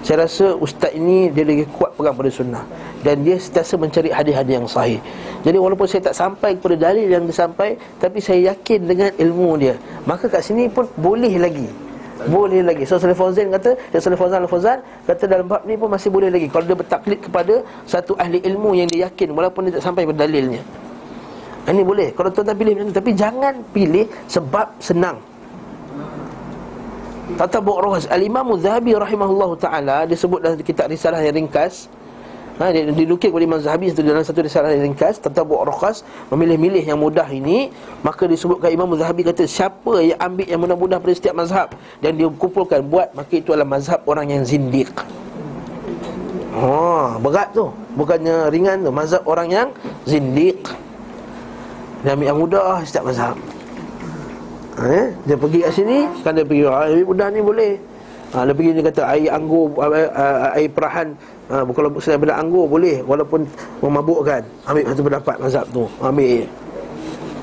saya 0.00 0.24
rasa 0.24 0.56
ustaz 0.56 0.96
ini 0.96 1.28
dia 1.28 1.44
lagi 1.44 1.68
kuat 1.76 1.92
pegang 1.92 2.16
pada 2.16 2.30
sunnah. 2.32 2.64
Dan 3.04 3.24
dia 3.24 3.36
sentiasa 3.36 3.76
mencari 3.76 4.08
hadis-hadis 4.08 4.54
yang 4.56 4.68
sahih. 4.68 5.00
Jadi 5.44 5.56
walaupun 5.56 5.88
saya 5.88 6.12
tak 6.12 6.16
sampai 6.16 6.56
kepada 6.56 6.92
dalil 6.92 7.08
yang 7.08 7.24
disampai 7.24 7.80
Tapi 7.96 8.20
saya 8.20 8.52
yakin 8.52 8.80
dengan 8.84 9.10
ilmu 9.16 9.56
dia. 9.56 9.74
Maka 10.04 10.28
kat 10.28 10.44
sini 10.44 10.68
pun 10.68 10.88
boleh 11.00 11.32
lagi. 11.40 11.68
Boleh 12.28 12.60
lagi. 12.60 12.84
So 12.84 13.00
Salih 13.00 13.16
Fauzan 13.16 13.48
kata 13.48 13.72
Ya 13.92 14.00
Salih 14.00 14.20
Fauzan 14.20 14.44
Al-Fauzan 14.44 14.84
Kata 15.08 15.24
dalam 15.24 15.48
bab 15.48 15.64
ni 15.64 15.80
pun 15.80 15.88
masih 15.88 16.12
boleh 16.12 16.28
lagi. 16.28 16.52
Kalau 16.52 16.64
dia 16.68 16.76
bertaklid 16.76 17.20
kepada 17.24 17.64
Satu 17.88 18.12
ahli 18.20 18.44
ilmu 18.44 18.76
yang 18.76 18.88
dia 18.92 19.08
yakin 19.08 19.32
Walaupun 19.32 19.68
dia 19.68 19.80
tak 19.80 19.84
sampai 19.88 20.04
pada 20.04 20.28
dalilnya. 20.28 20.60
Ini 21.64 21.80
boleh. 21.80 22.12
Kalau 22.12 22.28
tuan-tuan 22.28 22.56
pilih 22.60 22.72
macam 22.76 22.86
tu 22.92 22.96
Tapi 23.00 23.10
jangan 23.16 23.54
pilih 23.72 24.04
Sebab 24.28 24.76
senang 24.80 25.29
Tatabuk 27.36 27.78
Rawaz 27.78 28.08
Al-Imam 28.10 28.56
Zahabi 28.58 28.96
rahimahullahu 28.96 29.54
ta'ala 29.60 30.08
Disebut 30.08 30.40
dalam 30.42 30.58
kitab 30.62 30.90
risalah 30.90 31.22
yang 31.22 31.36
ringkas. 31.36 31.86
Ha, 32.58 32.72
Dia 32.74 32.88
dilukir 32.92 33.32
oleh 33.32 33.48
Imam 33.48 33.60
Zahabi 33.60 33.92
Dalam 33.92 34.24
satu 34.24 34.42
risalah 34.42 34.72
yang 34.74 34.90
ringkas 34.90 35.20
Tatabuk 35.22 35.62
Rawaz 35.62 36.02
Memilih-milih 36.32 36.82
yang 36.82 36.98
mudah 36.98 37.28
ini. 37.30 37.70
Maka 38.02 38.26
disebutkan 38.26 38.72
Imam 38.72 38.90
Zahabi 38.96 39.22
kata 39.22 39.44
Siapa 39.44 40.00
yang 40.00 40.18
ambil 40.18 40.46
yang 40.48 40.60
mudah-mudah 40.62 40.98
pada 40.98 41.14
setiap 41.14 41.34
mazhab? 41.36 41.68
Dan 42.00 42.16
dia 42.16 42.26
kumpulkan 42.26 42.80
buat 42.82 43.12
Maka 43.12 43.38
itu 43.38 43.52
adalah 43.52 43.68
mazhab 43.68 44.00
orang 44.08 44.32
yang 44.32 44.42
zindiq. 44.42 44.90
Ha, 46.50 47.20
berat 47.22 47.54
tu. 47.54 47.70
Bukannya 47.94 48.50
ringan 48.50 48.82
tu. 48.82 48.90
Mazhab 48.90 49.22
orang 49.28 49.48
yang 49.48 49.68
zindiq. 50.08 50.58
Dia 52.02 52.16
ambil 52.16 52.26
yang 52.32 52.40
mudah 52.40 52.80
setiap 52.82 53.06
mazhab 53.06 53.36
eh? 54.86 55.06
Dia 55.28 55.36
pergi 55.36 55.58
kat 55.66 55.72
sini 55.76 55.98
Kan 56.24 56.32
dia 56.38 56.44
pergi 56.46 56.64
ah, 56.64 56.88
mudah 57.04 57.28
ni 57.28 57.40
boleh. 57.44 57.72
Ha, 58.30 58.46
Dia 58.46 58.54
pergi 58.54 58.70
dia 58.78 58.84
kata 58.86 59.02
Air 59.10 59.30
anggur 59.34 59.74
Air, 59.82 60.08
air 60.54 60.68
perahan 60.70 61.08
ha, 61.50 61.66
Kalau 61.66 61.88
saya 61.98 62.16
benda 62.16 62.38
anggur 62.38 62.64
boleh 62.70 63.02
Walaupun 63.04 63.44
memabukkan. 63.82 64.42
Ambil 64.70 64.84
satu 64.88 65.02
pendapat 65.04 65.36
mazhab 65.42 65.66
tu. 65.74 65.84
Ambil. 66.00 66.46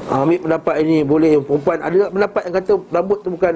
Ha, 0.08 0.14
Ambil 0.24 0.40
pendapat 0.40 0.76
ini 0.82 0.98
boleh. 1.04 1.34
Perempuan 1.44 1.78
ada 1.84 2.08
pendapat 2.08 2.42
yang 2.48 2.56
kata 2.64 2.72
Rambut 2.90 3.20
tu 3.22 3.30
bukan 3.36 3.54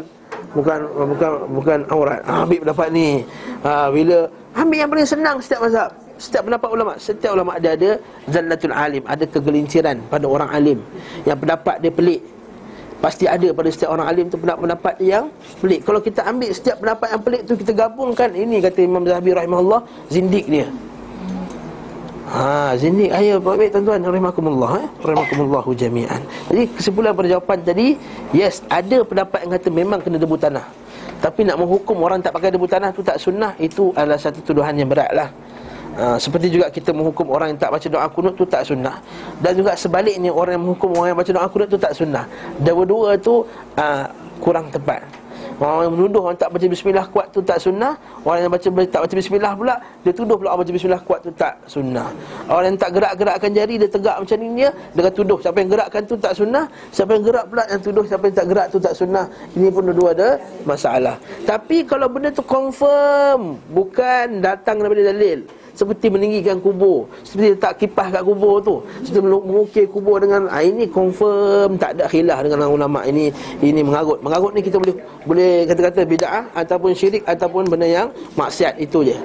Bukan 0.51 0.79
bukan 1.15 1.31
bukan 1.55 1.79
aurat. 1.87 2.19
Ha, 2.27 2.43
Ambil 2.43 2.59
pendapat 2.67 2.87
ni. 2.91 3.23
Ha, 3.63 3.87
Bila 3.87 4.27
Ambil 4.51 4.83
yang 4.83 4.91
paling 4.91 5.07
senang 5.07 5.39
setiap 5.39 5.63
mazhab. 5.63 5.89
Setiap 6.21 6.43
pendapat 6.45 6.69
ulama, 6.69 6.91
setiap 7.01 7.31
ulama 7.33 7.57
dia 7.57 7.73
ada 7.73 7.97
zallatul 8.29 8.75
alim, 8.77 9.01
ada 9.09 9.25
kegelinciran 9.25 9.97
pada 10.05 10.29
orang 10.29 10.49
alim. 10.53 10.77
Yang 11.25 11.37
pendapat 11.41 11.75
dia 11.81 11.89
pelik. 11.89 12.21
Pasti 13.01 13.25
ada 13.25 13.49
pada 13.49 13.69
setiap 13.73 13.97
orang 13.97 14.05
alim 14.05 14.29
tu 14.29 14.37
pendapat-pendapat 14.37 14.95
yang 15.01 15.33
pelik. 15.57 15.81
Kalau 15.81 15.99
kita 16.05 16.21
ambil 16.21 16.53
setiap 16.53 16.77
pendapat 16.77 17.07
yang 17.09 17.21
pelik 17.25 17.41
tu 17.49 17.53
kita 17.57 17.71
gabungkan, 17.73 18.29
ini 18.37 18.61
kata 18.61 18.79
Imam 18.85 19.01
Zahabi 19.01 19.33
rahimahullah, 19.33 19.81
zindik 20.13 20.45
dia. 20.45 20.69
Ha, 22.31 22.77
zindik 22.79 23.11
ayo 23.11 23.43
baik 23.43 23.75
tuan-tuan 23.75 23.99
rahimakumullah 24.07 24.85
eh. 24.85 24.87
Rahimakumullah 25.03 25.65
jami'an. 25.73 26.21
Jadi 26.47 26.63
kesimpulan 26.77 27.11
pada 27.11 27.27
jawapan 27.27 27.57
tadi, 27.59 27.87
yes, 28.31 28.63
ada 28.71 29.03
pendapat 29.03 29.43
yang 29.43 29.51
kata 29.57 29.67
memang 29.73 29.99
kena 29.99 30.15
debu 30.21 30.37
tanah. 30.37 30.63
Tapi 31.19 31.43
nak 31.43 31.57
menghukum 31.57 31.97
orang 32.05 32.21
tak 32.21 32.31
pakai 32.37 32.53
debu 32.53 32.69
tanah 32.69 32.93
tu 32.93 33.01
tak 33.01 33.17
sunnah, 33.17 33.57
itu 33.57 33.91
adalah 33.97 34.15
satu 34.15 34.39
tuduhan 34.45 34.77
yang 34.77 34.87
beratlah. 34.87 35.27
Ha, 35.91 36.15
seperti 36.15 36.47
juga 36.47 36.71
kita 36.71 36.95
menghukum 36.95 37.27
orang 37.35 37.51
yang 37.51 37.59
tak 37.59 37.75
baca 37.75 37.87
doa 37.91 38.07
kunut 38.07 38.33
tu 38.39 38.47
tak 38.47 38.63
sunnah. 38.63 39.03
Dan 39.43 39.59
juga 39.59 39.75
sebaliknya 39.75 40.31
orang 40.31 40.55
yang 40.55 40.63
menghukum 40.63 40.95
orang 40.95 41.11
yang 41.11 41.19
baca 41.19 41.31
doa 41.35 41.47
kunut 41.51 41.67
tu 41.67 41.79
tak 41.79 41.91
sunnah. 41.91 42.23
Dua-dua 42.63 43.19
tu 43.19 43.43
uh, 43.75 44.05
kurang 44.39 44.71
tepat. 44.71 45.03
Orang 45.61 45.85
yang 45.85 45.93
menuduh 45.93 46.25
orang 46.25 46.37
tak 46.41 46.49
baca 46.49 46.65
bismillah 46.65 47.05
kuat 47.13 47.29
tu 47.29 47.37
tak 47.45 47.61
sunnah. 47.61 47.93
Orang 48.25 48.41
yang 48.41 48.49
baca 48.49 48.65
tak 48.65 49.01
baca 49.05 49.13
bismillah 49.13 49.53
pula 49.53 49.75
Dia 50.01 50.09
tuduh 50.09 50.33
pula 50.33 50.57
orang 50.57 50.65
baca 50.65 50.73
bismillah 50.73 51.01
kuat 51.05 51.19
tu 51.21 51.29
tak 51.37 51.53
sunnah. 51.69 52.09
Orang 52.49 52.73
yang 52.73 52.77
tak 52.81 52.89
gerak-gerakkan 52.97 53.51
jari 53.53 53.77
dia 53.77 53.85
tegak 53.85 54.17
macam 54.25 54.37
ni 54.41 54.47
dia 54.57 54.69
Dia 54.73 55.01
kata 55.05 55.15
tuduh. 55.21 55.37
Siapa 55.37 55.57
yang 55.61 55.69
gerakkan 55.69 56.01
tu 56.09 56.15
tak 56.17 56.33
sunnah 56.33 56.65
Siapa 56.89 57.13
yang 57.13 57.23
gerak 57.29 57.45
pula 57.45 57.63
yang 57.69 57.77
tuduh 57.77 58.05
siapa 58.09 58.23
yang 58.25 58.35
tak 58.41 58.47
gerak 58.49 58.67
tu 58.73 58.77
tak 58.81 58.93
sunnah. 58.97 59.25
Ini 59.53 59.67
pun 59.69 59.81
dua-dua 59.85 60.09
ada 60.17 60.29
masalah. 60.65 61.15
Tapi 61.45 61.77
kalau 61.85 62.09
benda 62.09 62.33
tu 62.33 62.41
confirm 62.41 63.61
Bukan 63.69 64.41
datang 64.41 64.81
daripada 64.81 65.13
dalil 65.13 65.45
seperti 65.81 66.13
meninggikan 66.13 66.61
kubur. 66.61 67.09
Seperti 67.25 67.57
letak 67.57 67.73
kipas 67.81 68.13
kat 68.13 68.21
kubur 68.21 68.61
tu. 68.61 68.85
Seperti 69.01 69.25
mengukir 69.25 69.85
kubur 69.89 70.21
dengan 70.21 70.45
ah, 70.53 70.61
Ini 70.61 70.85
confirm 70.93 71.81
tak 71.81 71.97
ada 71.97 72.05
khilaf 72.05 72.45
dengan 72.45 72.69
ulama 72.69 73.01
Ini 73.01 73.33
ini 73.65 73.81
mengarut 73.81 74.21
Mengarut 74.21 74.53
ni 74.53 74.61
kita 74.61 74.77
boleh 74.77 74.95
boleh 75.25 75.65
kata-kata 75.65 76.05
bid'ah 76.05 76.43
Ataupun 76.53 76.93
syirik 76.93 77.25
Ataupun 77.25 77.65
benda 77.65 77.89
yang 77.89 78.13
maksiat 78.37 78.77
Itu 78.77 79.01
je. 79.01 79.17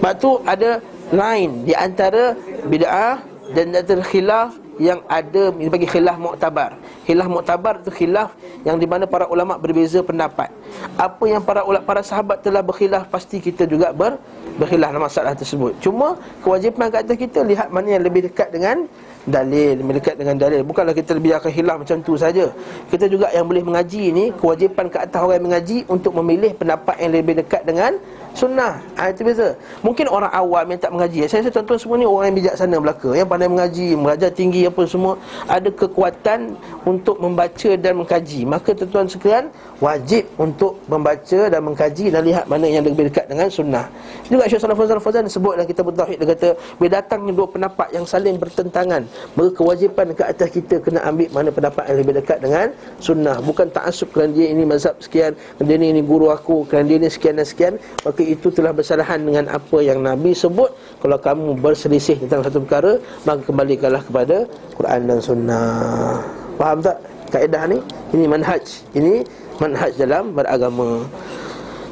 Sebab 0.00 0.12
tu 0.16 0.40
ada 0.48 0.80
line 1.12 1.68
Di 1.68 1.76
antara 1.76 2.32
bid'ah 2.64 3.20
Dan 3.52 3.76
antara 3.76 4.00
khilaf 4.00 4.56
yang 4.78 5.02
ada 5.10 5.50
bagi 5.50 5.86
khilaf 5.90 6.16
muktabar. 6.16 6.78
Khilaf 7.04 7.26
muktabar 7.26 7.74
itu 7.82 7.90
khilaf 7.90 8.32
yang 8.62 8.78
di 8.78 8.86
mana 8.86 9.04
para 9.04 9.26
ulama 9.26 9.58
berbeza 9.58 10.00
pendapat. 10.00 10.48
Apa 10.94 11.24
yang 11.26 11.42
para 11.42 11.66
ulama 11.66 11.84
para 11.84 12.02
sahabat 12.06 12.40
telah 12.40 12.62
berkhilaf 12.62 13.10
pasti 13.10 13.42
kita 13.42 13.66
juga 13.66 13.90
ber 13.90 14.16
berkhilaf 14.56 14.94
dalam 14.94 15.04
masalah 15.04 15.34
tersebut. 15.34 15.76
Cuma 15.82 16.18
kewajipan 16.42 16.90
kat 16.90 17.06
atas 17.06 17.18
kita 17.18 17.42
lihat 17.42 17.68
mana 17.70 17.98
yang 17.98 18.02
lebih 18.06 18.30
dekat 18.30 18.50
dengan 18.54 18.86
dalil, 19.28 19.78
lebih 19.82 19.94
dekat 20.00 20.14
dengan 20.18 20.34
dalil. 20.38 20.62
Bukanlah 20.64 20.94
kita 20.96 21.12
lebih 21.18 21.36
akan 21.38 21.50
khilaf 21.52 21.76
macam 21.82 21.96
tu 22.00 22.14
saja. 22.14 22.46
Kita 22.88 23.06
juga 23.10 23.28
yang 23.34 23.44
boleh 23.44 23.62
mengaji 23.62 24.02
ni 24.14 24.24
kewajipan 24.34 24.86
ke 24.88 24.98
atas 24.98 25.18
orang 25.20 25.36
yang 25.38 25.46
mengaji 25.52 25.78
untuk 25.86 26.12
memilih 26.16 26.54
pendapat 26.54 26.96
yang 27.02 27.12
lebih 27.12 27.34
dekat 27.44 27.62
dengan 27.66 27.98
sunnah. 28.34 28.80
Ha, 28.96 29.12
Itu 29.12 29.22
biasa. 29.24 29.54
Mungkin 29.80 30.06
orang 30.08 30.32
awam 30.32 30.64
yang 30.68 30.80
tak 30.80 30.92
mengaji. 30.92 31.18
Saya 31.28 31.44
rasa 31.44 31.50
tuan-tuan 31.54 31.78
semua 31.78 31.96
ni 32.00 32.06
orang 32.08 32.26
yang 32.32 32.36
bijaksana 32.44 32.76
belaka 32.80 33.10
Yang 33.14 33.28
pandai 33.28 33.48
mengaji, 33.48 33.86
mengajar 33.94 34.30
tinggi 34.32 34.60
apa 34.66 34.82
semua. 34.84 35.12
Ada 35.46 35.68
kekuatan 35.72 36.40
untuk 36.84 37.16
membaca 37.22 37.70
dan 37.78 37.92
mengkaji. 37.98 38.40
Maka 38.48 38.70
tuan-tuan 38.74 39.06
sekalian 39.08 39.44
Wajib 39.78 40.26
untuk 40.42 40.82
membaca 40.90 41.40
dan 41.46 41.60
mengkaji 41.62 42.10
Dan 42.10 42.26
lihat 42.26 42.50
mana 42.50 42.66
yang 42.66 42.82
lebih 42.82 43.06
dekat 43.06 43.30
dengan 43.30 43.46
sunnah. 43.46 43.86
Juga 44.26 44.50
Syed 44.50 44.58
Salafun 44.58 44.90
Salafun 44.90 45.30
sebut 45.30 45.54
dalam 45.54 45.68
kitab 45.70 45.86
Tauhid. 45.94 46.18
Dia 46.18 46.28
kata, 46.34 46.48
bila 46.82 46.90
datangnya 46.98 47.32
dua 47.32 47.46
pendapat 47.46 47.88
yang 47.94 48.02
saling 48.02 48.36
bertentangan 48.36 49.06
Maka 49.38 49.50
kewajipan 49.54 50.12
ke 50.18 50.22
atas 50.26 50.48
kita 50.50 50.82
kena 50.82 51.06
ambil 51.06 51.30
mana 51.30 51.50
pendapat 51.54 51.84
yang 51.86 51.98
lebih 52.02 52.14
dekat 52.18 52.38
dengan 52.42 52.66
sunnah. 52.98 53.38
Bukan 53.38 53.70
ta'asub 53.70 54.10
kerana 54.10 54.34
dia 54.34 54.50
ini 54.50 54.66
mazhab 54.66 54.98
sekian 54.98 55.38
Kerana 55.56 55.66
dia 55.68 55.76
ini, 55.78 55.86
ini 55.94 56.02
guru 56.02 56.34
aku, 56.34 56.66
kerana 56.66 56.90
dia 56.90 56.98
ini 56.98 57.08
sekian 57.08 57.38
dan 57.38 57.46
sekian. 57.46 57.74
Maka 58.02 58.17
itu 58.24 58.48
telah 58.50 58.72
bersalahan 58.74 59.20
dengan 59.22 59.46
apa 59.50 59.78
yang 59.82 60.02
Nabi 60.02 60.34
sebut. 60.34 60.70
Kalau 60.98 61.18
kamu 61.18 61.58
berselisih 61.62 62.18
tentang 62.26 62.42
satu 62.42 62.58
perkara 62.66 62.98
Maka 63.22 63.46
kembalikanlah 63.46 64.02
kepada 64.02 64.46
Quran 64.74 65.00
dan 65.06 65.18
Sunnah. 65.22 66.18
Faham 66.58 66.78
tak 66.82 66.98
kaedah 67.30 67.62
ni? 67.70 67.78
Ini 68.16 68.24
manhaj. 68.26 68.64
Ini 68.96 69.22
manhaj 69.62 69.92
dalam 69.94 70.34
beragama. 70.34 71.06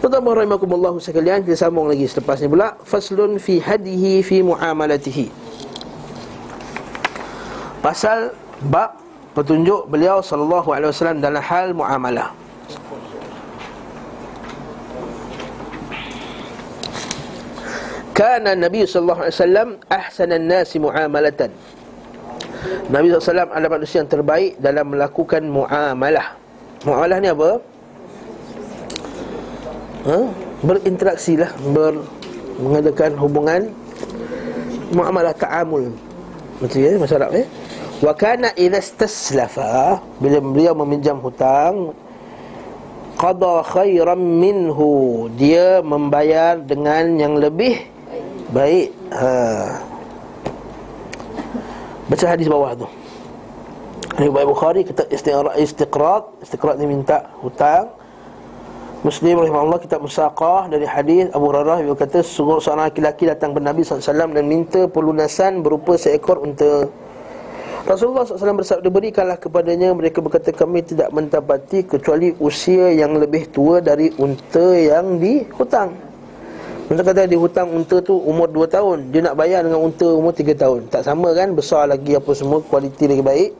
Tuan-tuan 0.02 0.34
rahimakumullah 0.36 0.92
sekalian 0.98 1.42
Kita 1.42 1.68
sambung 1.68 1.86
lagi 1.90 2.06
selepas 2.08 2.40
ni 2.42 2.48
pula. 2.50 2.74
Faslun 2.82 3.38
fi 3.38 3.62
hadihi 3.62 4.22
fi 4.22 4.42
muamalatihi. 4.42 5.26
Pasal 7.84 8.34
bab 8.66 8.98
petunjuk 9.36 9.86
beliau 9.92 10.24
sallallahu 10.24 10.72
alaihi 10.72 10.90
wasallam 10.90 11.20
dalam 11.20 11.44
hal 11.44 11.76
muamalah 11.76 12.45
Kana 18.16 18.56
Nabi 18.56 18.88
sallallahu 18.88 19.28
alaihi 19.28 19.36
wasallam 19.36 19.68
ahsanan 19.92 20.44
nasi 20.48 20.80
muamalatan. 20.80 21.52
Nabi 22.88 23.12
SAW 23.12 23.50
adalah 23.50 23.76
manusia 23.78 24.00
yang 24.00 24.10
terbaik 24.10 24.56
dalam 24.56 24.94
melakukan 24.94 25.42
muamalah. 25.44 26.34
Muamalah 26.86 27.18
ni 27.20 27.28
apa? 27.28 27.50
Ha? 30.06 30.18
Berinteraksi 30.62 31.34
lah 31.34 31.50
ber, 31.74 31.98
Mengadakan 32.62 33.18
hubungan 33.18 33.60
Muamalah 34.94 35.34
ta'amul 35.34 35.90
Macam 36.62 36.78
ya, 36.78 36.94
masyarakat 36.94 37.32
ya 37.42 37.46
Wa 37.98 38.14
kana 38.14 38.54
idha 38.54 38.78
staslafa 38.78 39.98
Bila 40.22 40.38
beliau 40.38 40.78
meminjam 40.78 41.18
hutang 41.18 41.90
Qada 43.18 43.66
khairan 43.66 44.22
minhu 44.38 45.26
Dia 45.34 45.82
membayar 45.82 46.54
dengan 46.62 47.18
yang 47.18 47.34
lebih 47.42 47.95
Baik 48.54 48.94
ha. 49.10 49.30
Baca 52.06 52.26
hadis 52.30 52.46
bawah 52.46 52.78
tu 52.78 52.86
Ini 54.22 54.30
Baik 54.30 54.46
Bukhari 54.46 54.80
kata 54.86 55.02
istiqrat 55.58 56.24
Istiqrat 56.42 56.76
ni 56.78 56.86
minta 56.86 57.26
hutang 57.42 57.90
Muslim 59.06 59.38
rahimahullah 59.38 59.78
kitab 59.78 60.02
Musaqah 60.02 60.66
dari 60.66 60.82
hadis 60.82 61.30
Abu 61.30 61.46
Hurairah 61.52 61.78
dia 61.78 61.94
kata 61.94 62.26
sungguh 62.26 62.58
seorang 62.58 62.90
lelaki 62.90 63.30
datang 63.30 63.54
kepada 63.54 63.70
Nabi 63.70 63.86
SAW 63.86 64.34
dan 64.34 64.44
minta 64.50 64.90
pelunasan 64.90 65.62
berupa 65.62 65.94
seekor 65.94 66.42
unta. 66.42 66.90
Rasulullah 67.86 68.26
SAW 68.26 68.66
bersabda 68.66 68.88
berikanlah 68.90 69.38
kepadanya 69.38 69.94
mereka 69.94 70.18
berkata 70.18 70.50
kami 70.50 70.82
tidak 70.82 71.14
mendapati 71.14 71.86
kecuali 71.86 72.34
usia 72.42 72.90
yang 72.90 73.14
lebih 73.14 73.46
tua 73.54 73.78
dari 73.78 74.10
unta 74.18 74.74
yang 74.74 75.22
dihutang. 75.22 76.05
Mereka 76.86 77.02
kata 77.02 77.26
di 77.26 77.34
hutang 77.34 77.66
unta 77.74 77.98
tu 77.98 78.14
umur 78.14 78.46
2 78.46 78.70
tahun. 78.70 79.10
Dia 79.10 79.26
nak 79.26 79.34
bayar 79.34 79.66
dengan 79.66 79.82
unta 79.82 80.06
umur 80.06 80.30
3 80.30 80.54
tahun. 80.54 80.86
Tak 80.86 81.02
sama 81.02 81.34
kan, 81.34 81.50
besar 81.50 81.90
lagi 81.90 82.14
apa 82.14 82.30
semua 82.30 82.62
Kualiti 82.62 83.10
lagi 83.10 83.26
baik. 83.26 83.50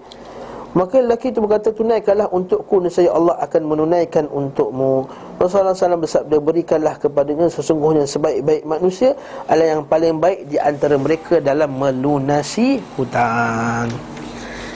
Maka 0.79 1.01
lelaki 1.03 1.33
itu 1.33 1.41
berkata 1.41 1.73
tunaikanlah 1.73 2.29
untukku 2.31 2.85
Nescaya 2.85 3.09
Allah 3.09 3.35
akan 3.41 3.63
menunaikan 3.65 4.29
untukmu. 4.29 5.09
Rasulullah 5.41 5.73
SAW 5.73 6.05
bersabda 6.05 6.37
Berikanlah 6.37 7.01
kepadanya 7.01 7.49
sesungguhnya 7.49 8.05
sebaik-baik 8.05 8.69
manusia 8.69 9.17
Adalah 9.49 9.81
yang 9.81 9.83
paling 9.89 10.21
baik 10.21 10.53
di 10.53 10.61
antara 10.61 11.01
mereka 11.01 11.41
Dalam 11.41 11.81
melunasi 11.81 12.77
hutang. 13.01 13.89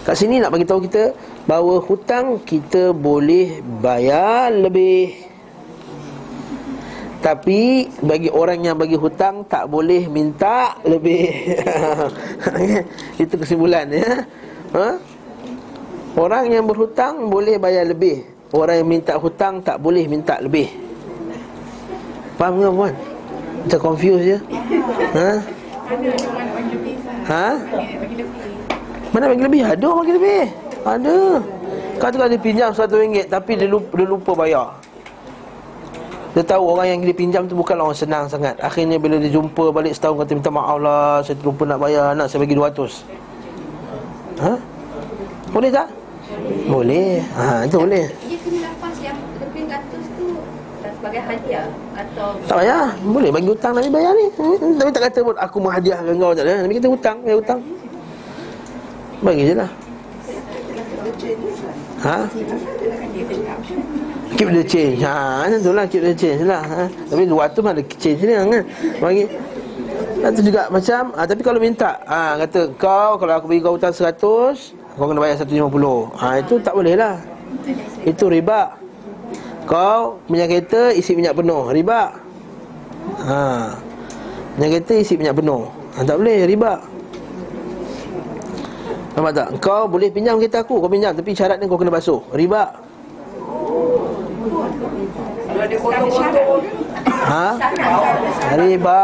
Kat 0.08 0.16
sini 0.16 0.40
nak 0.40 0.56
bagi 0.56 0.64
tahu 0.64 0.88
kita 0.88 1.12
Bahawa 1.44 1.84
hutang 1.84 2.40
kita 2.48 2.96
boleh 2.96 3.60
bayar 3.60 4.56
lebih 4.56 5.29
tapi 7.20 7.84
bagi 8.00 8.32
orang 8.32 8.64
yang 8.64 8.76
bagi 8.80 8.96
hutang 8.96 9.44
tak 9.44 9.68
boleh 9.68 10.08
minta 10.08 10.72
lebih. 10.88 11.28
Itu 13.22 13.36
kesimpulan 13.36 13.92
ya. 13.92 14.24
Ha? 14.72 14.88
Orang 16.16 16.48
yang 16.48 16.64
berhutang 16.64 17.28
boleh 17.28 17.60
bayar 17.60 17.84
lebih. 17.84 18.24
Orang 18.56 18.80
yang 18.80 18.88
minta 18.88 19.20
hutang 19.20 19.60
tak 19.60 19.76
boleh 19.78 20.08
minta 20.08 20.40
lebih. 20.40 20.72
Faham 22.40 22.56
ke 22.56 22.68
puan? 22.72 22.94
Kita 23.68 23.76
confuse 23.76 24.24
je. 24.24 24.38
Ha? 25.12 25.30
Ha? 27.28 27.48
Mana 29.12 29.28
bagi 29.28 29.44
lebih? 29.44 29.62
Ada 29.68 29.88
bagi 29.92 30.12
lebih. 30.16 30.44
Ada. 30.88 31.16
Kata 32.00 32.14
kalau 32.16 32.30
dia 32.32 32.40
pinjam 32.40 32.72
RM1 32.72 33.28
tapi 33.28 33.60
dia 33.60 33.68
lupa, 33.68 33.92
dia 33.92 34.06
lupa 34.08 34.32
bayar. 34.32 34.79
Dia 36.30 36.46
tahu 36.46 36.62
orang 36.62 36.86
yang 36.94 37.00
dia 37.02 37.16
pinjam 37.16 37.42
tu 37.50 37.58
bukan 37.58 37.74
orang 37.74 37.96
senang 37.96 38.30
sangat. 38.30 38.54
Akhirnya 38.62 39.02
bila 39.02 39.18
dia 39.18 39.34
jumpa 39.34 39.74
balik 39.74 39.90
setahun 39.98 40.22
Kata 40.22 40.30
minta 40.38 40.50
maaf 40.54 40.78
lah 40.78 41.18
Saya 41.26 41.34
terlupa 41.42 41.66
nak 41.66 41.82
bayar 41.82 42.14
Nak 42.14 42.30
saya 42.30 42.46
bagi 42.46 42.54
200 42.54 43.02
Ha? 44.40 44.52
Boleh 45.50 45.70
tak? 45.74 45.88
Boleh. 46.70 47.20
Ha 47.36 47.66
itu 47.66 47.76
boleh. 47.76 48.06
Dia 48.08 48.38
kena 48.40 48.58
lepas 48.72 48.94
yang 49.02 49.18
lebih 49.42 49.62
ratus 49.68 50.04
tu 50.16 50.26
sebagai 50.80 51.20
hadiah 51.26 51.66
atau 51.92 52.28
Tak 52.48 52.56
payah. 52.62 52.88
Boleh 53.04 53.30
bagi 53.34 53.48
hutang 53.50 53.72
Nabi 53.76 53.88
bayar 53.92 54.12
ni. 54.16 54.26
Hmm, 54.38 54.80
Nabi 54.80 54.90
tak 54.94 55.02
kata 55.10 55.18
pun 55.20 55.36
Aku 55.36 55.56
menghadiahkan 55.60 56.14
kau. 56.16 56.32
Tak 56.32 56.44
ada. 56.46 56.64
Nabi 56.64 56.74
kata 56.78 56.88
hutang 56.88 57.16
Bayar 57.20 57.36
hutang. 57.36 57.60
Bagi 59.20 59.42
je 59.44 59.54
lah. 59.58 59.70
Ha? 62.00 62.16
Keep 64.38 64.48
the 64.54 64.62
change. 64.62 65.02
Ha, 65.02 65.42
macam 65.46 65.58
tu 65.58 65.72
lah 65.74 65.84
Keep 65.90 66.02
the 66.06 66.14
change 66.14 66.42
lah 66.46 66.62
ha? 66.62 66.82
Tapi 66.86 67.22
luar 67.26 67.50
tu 67.50 67.60
ada 67.66 67.82
change 67.82 68.22
ni 68.22 68.32
kan. 68.34 68.62
Bagi 69.02 69.24
Itu 70.20 70.40
juga 70.46 70.70
macam 70.70 71.10
ha, 71.18 71.26
Tapi 71.26 71.42
kalau 71.42 71.58
minta 71.58 71.98
ha, 72.06 72.38
Kata 72.38 72.70
kau 72.78 73.18
Kalau 73.18 73.32
aku 73.34 73.46
bagi 73.50 73.62
kau 73.64 73.74
hutang 73.74 73.90
100 73.90 74.14
Kau 74.94 75.06
kena 75.06 75.18
bayar 75.18 75.36
150 75.42 75.66
ha, 76.14 76.26
Itu 76.38 76.54
tak 76.62 76.74
boleh 76.76 76.94
lah. 76.94 77.18
Itu 78.06 78.30
riba. 78.30 78.78
Kau 79.66 80.22
minyak 80.30 80.48
kereta 80.50 80.94
isi 80.94 81.18
minyak 81.18 81.34
penuh 81.34 81.70
Riba. 81.70 82.14
Ha. 83.26 83.42
Minyak 84.58 84.70
kereta 84.82 84.94
isi 84.98 85.14
minyak 85.18 85.34
penuh. 85.38 85.66
Ha, 85.98 86.06
Tak 86.06 86.16
boleh 86.18 86.46
riba. 86.46 86.78
Nampak 89.18 89.32
tak? 89.34 89.48
Kau 89.58 89.90
boleh 89.90 90.06
pinjam 90.14 90.38
kereta 90.38 90.62
aku 90.62 90.78
Kau 90.78 90.86
pinjam 90.86 91.10
Tapi 91.10 91.34
syaratnya 91.34 91.66
kau 91.66 91.74
kena 91.74 91.90
basuh 91.90 92.22
Riba 92.30 92.89
Ha? 97.30 97.46
Riba 98.56 99.02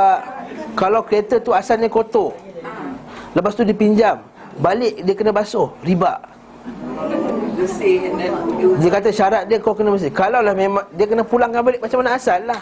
Kalau 0.77 1.01
kereta 1.05 1.39
tu 1.41 1.53
asalnya 1.53 1.89
kotor. 1.89 2.33
Lepas 3.37 3.53
tu 3.55 3.62
dipinjam 3.62 4.21
Balik 4.57 5.05
dia 5.05 5.14
kena 5.14 5.31
basuh 5.37 5.69
Riba. 5.85 6.17
Dia 8.81 8.91
kata 8.91 9.09
syarat 9.12 9.43
dia 9.49 9.61
kau 9.61 9.77
kena 9.77 9.93
bersih. 9.93 10.12
Kalau 10.12 10.41
lah 10.41 10.57
memang 10.57 10.85
Dia 10.97 11.07
kena 11.07 11.23
pulangkan 11.23 11.61
balik 11.62 11.81
macam 11.85 11.99
mana 12.03 12.17
asal 12.17 12.41
lah. 12.45 12.61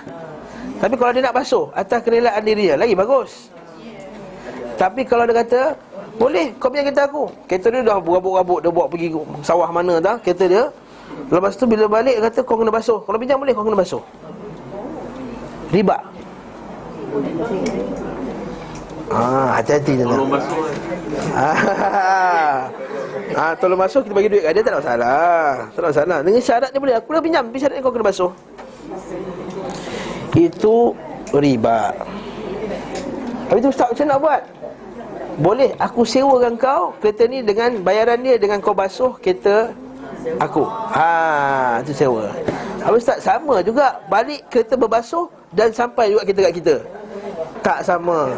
Tapi 0.83 0.95
kalau 0.99 1.11
dia 1.15 1.23
nak 1.25 1.35
basuh 1.39 1.71
Atas 1.73 2.03
kerelaan 2.03 2.43
diri 2.43 2.71
dia 2.71 2.77
Lagi 2.77 2.95
bagus. 2.99 3.49
Tapi 4.75 5.07
kalau 5.07 5.25
dia 5.25 5.39
kata 5.39 5.61
Boleh 6.19 6.51
kau 6.59 6.69
pinjam 6.71 6.91
kereta 6.91 7.07
aku. 7.07 7.31
Kereta 7.47 7.67
dia 7.71 7.81
dah 7.87 7.99
berabuk-rabuk 8.03 8.59
Dia 8.63 8.71
bawa 8.75 8.87
pergi 8.91 9.09
sawah 9.47 9.71
mana 9.71 10.03
dah 10.03 10.19
Kereta 10.19 10.45
dia 10.51 10.65
Lepas 11.33 11.57
tu 11.57 11.64
bila 11.64 11.89
balik 11.89 12.20
dia 12.20 12.25
kata 12.29 12.41
kau 12.45 12.61
kena 12.61 12.72
basuh 12.72 13.01
Kalau 13.05 13.16
pinjam 13.16 13.41
boleh 13.41 13.53
kau 13.57 13.64
kena 13.64 13.79
basuh 13.79 14.03
Riba 15.72 15.99
Ah, 19.12 19.61
hati-hati 19.61 20.01
je 20.01 20.05
Tolong 20.05 20.31
basuh 20.33 20.61
Ah, 21.35 22.70
ah, 23.41 23.53
tolong 23.59 23.79
masuk 23.79 24.07
kita 24.07 24.14
bagi 24.14 24.31
duit 24.31 24.43
kat 24.43 24.53
dia 24.55 24.62
tak 24.62 24.72
ada 24.75 24.79
masalah. 24.83 25.47
Tak 25.75 25.81
ada 25.81 25.89
masalah. 25.91 26.18
Dengan 26.22 26.43
syarat 26.43 26.70
dia 26.70 26.81
boleh. 26.83 26.95
Aku 26.99 27.11
dah 27.11 27.22
pinjam, 27.22 27.43
tapi 27.47 27.59
syarat 27.59 27.77
kau 27.83 27.95
kena 27.95 28.07
basuh. 28.07 28.33
Itu 30.35 30.77
riba. 31.35 31.95
Habis 33.51 33.61
tu 33.62 33.70
ustaz 33.70 33.89
macam 33.95 34.07
nak 34.11 34.18
buat? 34.22 34.43
Boleh 35.35 35.70
aku 35.83 36.07
sewakan 36.07 36.55
kau 36.55 36.95
kereta 37.03 37.27
ni 37.27 37.43
dengan 37.43 37.83
bayaran 37.83 38.22
dia 38.22 38.39
dengan 38.39 38.62
kau 38.62 38.75
basuh 38.75 39.18
kereta 39.18 39.75
aku. 40.41 40.64
Ha, 40.95 41.81
itu 41.85 41.93
sewa. 41.93 42.33
Habis 42.85 43.01
ustaz 43.05 43.25
sama 43.25 43.64
juga 43.64 43.97
balik 44.12 44.45
kereta 44.53 44.77
berbasuh 44.77 45.29
dan 45.57 45.72
sampai 45.72 46.12
juga 46.12 46.22
kita 46.29 46.41
kat 46.51 46.55
kita. 46.61 46.77
Tak 47.64 47.81
sama 47.81 48.29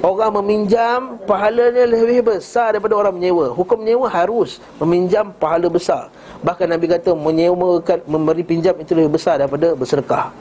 Orang 0.00 0.40
meminjam 0.40 1.20
Pahalanya 1.28 1.84
lebih 1.84 2.24
besar 2.24 2.72
daripada 2.72 2.96
orang 2.96 3.12
menyewa 3.12 3.52
Hukum 3.52 3.84
menyewa 3.84 4.08
harus 4.08 4.64
Meminjam 4.80 5.28
pahala 5.36 5.68
besar 5.68 6.08
Bahkan 6.40 6.72
Nabi 6.72 6.88
kata 6.88 7.12
Menyewakan 7.12 8.00
Memberi 8.08 8.40
pinjam 8.40 8.72
itu 8.80 8.96
lebih 8.96 9.20
besar 9.20 9.36
daripada 9.36 9.76
bersedekah 9.76 10.32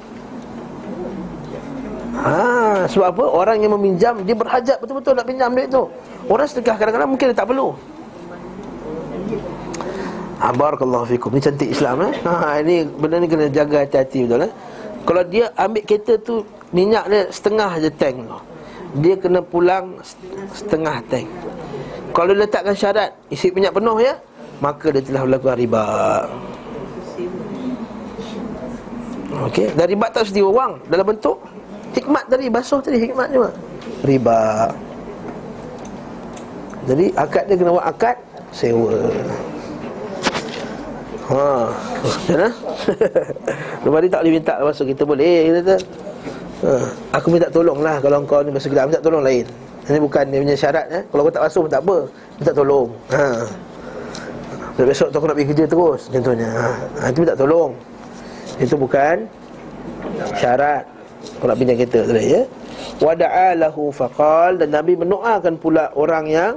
Ha, 2.21 2.85
sebab 2.85 3.17
apa? 3.17 3.23
Orang 3.27 3.57
yang 3.59 3.75
meminjam 3.75 4.23
Dia 4.23 4.37
berhajat 4.37 4.79
betul-betul 4.79 5.11
nak 5.11 5.27
pinjam 5.27 5.51
duit 5.51 5.67
tu 5.67 5.91
Orang 6.31 6.47
sedekah 6.47 6.79
kadang-kadang 6.79 7.11
mungkin 7.11 7.33
dia 7.33 7.35
tak 7.35 7.51
perlu 7.51 7.75
ha, 10.41 10.49
Barakallahu 10.49 11.05
fikum 11.05 11.29
Ini 11.37 11.41
cantik 11.45 11.69
Islam 11.69 12.09
eh? 12.09 12.13
ha, 12.25 12.57
Ini 12.65 12.89
benda 12.89 13.21
ni 13.21 13.29
kena 13.29 13.47
jaga 13.47 13.85
hati-hati 13.85 14.25
betul 14.25 14.49
eh? 14.49 14.51
Kalau 15.05 15.23
dia 15.25 15.45
ambil 15.55 15.83
kereta 15.85 16.17
tu 16.17 16.41
Minyak 16.73 17.05
dia 17.07 17.21
setengah 17.29 17.71
je 17.77 17.89
tank 17.93 18.15
tu 18.25 18.39
Dia 19.05 19.15
kena 19.15 19.39
pulang 19.45 20.01
setengah 20.51 20.97
tank 21.07 21.29
Kalau 22.11 22.33
letakkan 22.33 22.73
syarat 22.73 23.13
Isi 23.29 23.53
minyak 23.53 23.77
penuh 23.77 24.01
ya 24.01 24.17
Maka 24.59 24.89
dia 24.89 25.01
telah 25.05 25.23
melakukan 25.29 25.57
riba 25.57 25.85
Okey, 29.31 29.71
dan 29.73 29.87
riba 29.87 30.05
tak 30.11 30.27
mesti 30.27 30.43
wang 30.43 30.75
dalam 30.91 31.07
bentuk 31.07 31.39
hikmat 31.95 32.23
tadi, 32.27 32.45
basuh 32.51 32.79
tadi 32.83 32.99
hikmat 32.99 33.31
juga. 33.31 33.49
Riba. 34.03 34.39
Jadi 36.85 37.05
akad 37.15 37.43
dia 37.47 37.55
kena 37.55 37.71
buat 37.77 37.87
akad 37.87 38.17
sewa. 38.51 38.97
Ha. 41.29 41.47
Ya. 42.31 42.47
Lepas 43.85 43.99
ni 44.01 44.09
tak 44.09 44.19
boleh 44.25 44.33
minta 44.33 44.53
basuh 44.57 44.85
kita 44.87 45.03
boleh 45.05 45.37
kita 45.49 45.59
kata. 45.61 45.75
Ha. 46.65 46.71
Aku 47.21 47.27
minta 47.29 47.47
tolong 47.51 47.79
lah 47.81 48.01
kalau 48.01 48.25
kau 48.25 48.41
ni 48.41 48.49
basuh 48.49 48.69
kita 48.71 48.89
minta 48.89 49.01
tolong 49.03 49.21
lain. 49.21 49.45
Ini 49.85 49.97
bukan 50.01 50.23
dia 50.29 50.39
punya 50.41 50.57
syarat 50.57 50.85
eh. 50.89 51.03
Kalau 51.09 51.21
kau 51.27 51.33
tak 51.33 51.43
basuh 51.45 51.61
pun 51.65 51.71
tak 51.71 51.81
apa. 51.85 51.97
Minta 52.41 52.51
tolong. 52.53 52.89
Ha. 53.13 53.25
Besok 54.79 55.13
tu 55.13 55.17
aku 55.19 55.27
nak 55.29 55.37
pergi 55.37 55.49
kerja 55.53 55.65
terus 55.67 56.01
Contohnya 56.09 56.49
ha, 57.03 57.11
Itu 57.11 57.21
minta 57.21 57.35
tolong 57.37 57.71
Itu 58.57 58.75
bukan 58.79 59.27
Syarat 60.39 60.87
Kau 61.37 61.45
nak 61.45 61.57
pinjam 61.59 61.75
kereta 61.77 62.07
tadi 62.07 62.33
ya 62.39 62.41
Wada'alahu 63.01 63.93
faqal 63.93 64.57
Dan 64.57 64.73
Nabi 64.73 64.97
mendoakan 64.97 65.53
pula 65.59 65.91
orang 65.93 66.25
yang 66.25 66.53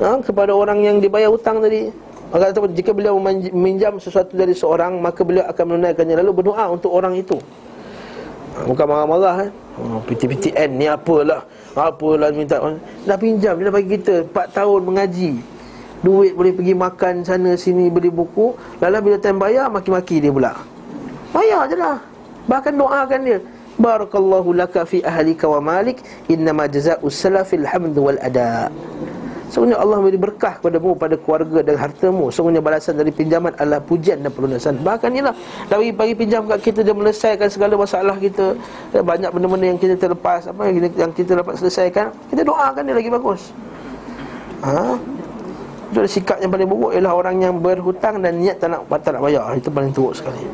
ha, 0.00 0.16
Kepada 0.22 0.54
orang 0.54 0.80
yang 0.80 0.96
dibayar 1.02 1.28
hutang 1.28 1.60
tadi 1.60 1.90
Maka 2.32 2.48
kata, 2.48 2.64
jika 2.72 2.96
beliau 2.96 3.20
meminjam 3.20 4.00
sesuatu 4.00 4.32
dari 4.32 4.56
seorang 4.56 4.96
Maka 5.04 5.20
beliau 5.20 5.44
akan 5.52 5.64
menunaikannya. 5.76 6.16
Lalu 6.24 6.32
berdoa 6.40 6.64
untuk 6.72 6.88
orang 6.88 7.12
itu. 7.12 7.36
Ha, 8.56 8.64
Bukan 8.64 8.84
marah-marah 8.88 9.48
eh. 9.48 9.50
Oh, 9.80 10.00
PTPTN 10.04 10.76
ni 10.76 10.84
apalah? 10.88 11.44
Apalah 11.72 12.28
minta 12.32 12.60
Dah 13.08 13.16
pinjam 13.16 13.56
Dia 13.56 13.68
dah 13.68 13.72
bagi 13.72 13.96
kita 13.96 14.28
4 14.28 14.56
tahun 14.56 14.80
mengaji. 14.84 15.32
Duit 16.02 16.34
boleh 16.34 16.50
pergi 16.50 16.74
makan 16.74 17.14
sana 17.22 17.54
sini 17.54 17.86
beli 17.86 18.10
buku. 18.10 18.58
Lalu 18.82 19.12
bila 19.12 19.16
time 19.22 19.38
bayar 19.38 19.70
maki-maki 19.70 20.18
dia 20.18 20.34
pula. 20.34 20.52
Bayar 21.30 21.70
je 21.70 21.78
lah 21.78 22.02
Bahkan 22.50 22.74
doakan 22.74 23.20
dia. 23.22 23.38
Barakallahu 23.78 24.50
laka 24.52 24.82
fi 24.82 25.00
ahlika 25.00 25.46
wa 25.46 25.62
malik. 25.62 26.02
Innama 26.26 26.66
jaza'u 26.66 27.06
salafil 27.06 27.64
hamdu 27.64 28.10
wal 28.10 28.18
ada 28.18 28.68
Sungguhnya 29.52 29.76
Allah 29.76 30.00
memberi 30.00 30.16
berkah 30.16 30.56
kepadamu 30.56 30.96
pada 30.96 31.12
keluarga 31.20 31.60
dan 31.60 31.76
hartamu. 31.76 32.32
Sungguhnya 32.32 32.64
balasan 32.64 32.96
dari 32.96 33.12
pinjaman 33.12 33.52
adalah 33.60 33.84
pujian 33.84 34.24
dan 34.24 34.32
pelunasan. 34.32 34.80
Bahkan 34.80 35.12
inilah 35.12 35.36
Dari 35.68 35.92
pagi 35.92 36.16
pinjam 36.16 36.48
kat 36.48 36.64
kita 36.64 36.80
Dia 36.80 36.96
menyelesaikan 36.96 37.52
segala 37.52 37.76
masalah 37.76 38.16
kita. 38.16 38.56
Banyak 38.96 39.28
benda-benda 39.28 39.68
yang 39.68 39.76
kita 39.76 39.92
terlepas 40.00 40.48
Apa 40.48 40.72
yang 40.72 40.80
kita, 40.80 40.88
yang 40.96 41.12
kita 41.12 41.32
dapat 41.36 41.54
selesaikan 41.60 42.08
Kita 42.32 42.40
doakan 42.48 42.80
dia 42.80 42.96
lagi 42.96 43.10
bagus. 43.12 43.52
Ha? 44.64 44.96
Itu 45.92 45.96
adalah 46.00 46.12
sikap 46.16 46.38
yang 46.40 46.48
paling 46.48 46.68
buruk 46.72 46.90
Ialah 46.96 47.12
orang 47.12 47.36
yang 47.44 47.54
berhutang 47.60 48.24
dan 48.24 48.40
niat 48.40 48.56
tak 48.56 48.72
nak, 48.72 48.88
tak 49.04 49.12
nak 49.12 49.20
bayar. 49.20 49.52
Itu 49.52 49.68
paling 49.68 49.92
teruk 49.92 50.16
sekali. 50.16 50.48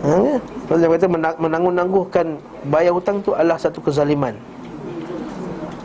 Ha, 0.00 0.10
ya? 0.24 0.36
Kalau 0.64 0.78
dia 0.80 0.88
kata 0.96 1.06
menanggung-nangguhkan 1.36 2.26
Bayar 2.72 2.96
hutang 2.96 3.20
tu 3.20 3.36
adalah 3.36 3.60
satu 3.60 3.84
kezaliman. 3.84 4.32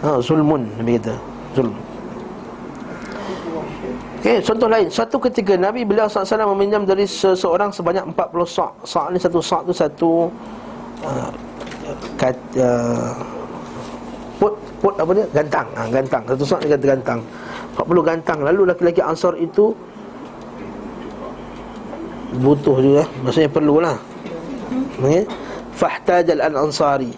Ha, 0.07 0.23
Zulmun 0.23 0.71
Nabi 0.79 0.95
kata. 0.95 1.19
Zulm 1.51 1.75
Okay, 4.23 4.39
contoh 4.39 4.71
lain. 4.71 4.87
Suatu 4.87 5.19
ketika 5.19 5.59
Nabi 5.59 5.83
beliau 5.83 6.07
SAW 6.07 6.55
meminjam 6.55 6.87
dari 6.87 7.03
seseorang 7.03 7.75
sebanyak 7.75 8.07
40 8.15 8.47
sa' 8.47 8.71
Sa' 8.87 9.11
ni 9.11 9.19
satu 9.19 9.43
sa' 9.43 9.59
tu 9.67 9.75
satu 9.75 10.11
uh, 11.03 11.27
kat, 12.15 12.31
uh, 12.55 13.11
Put, 14.39 14.55
put 14.79 14.95
apa 14.95 15.11
dia? 15.11 15.27
Gantang. 15.35 15.67
Ha, 15.75 15.91
Gantang, 15.91 16.23
satu 16.23 16.43
sa' 16.47 16.63
ni 16.63 16.71
kata 16.71 16.85
gantang. 16.95 17.19
40 17.75 18.07
gantang. 18.07 18.39
Lalu 18.47 18.71
laki-laki 18.71 19.03
Ansar 19.03 19.35
itu 19.35 19.75
Butuh 22.39 22.79
juga. 22.79 23.03
Maksudnya 23.27 23.51
perlulah. 23.51 23.99
Okay? 25.03 25.27
Fahtajal 25.75 26.39
al-ansari 26.39 27.11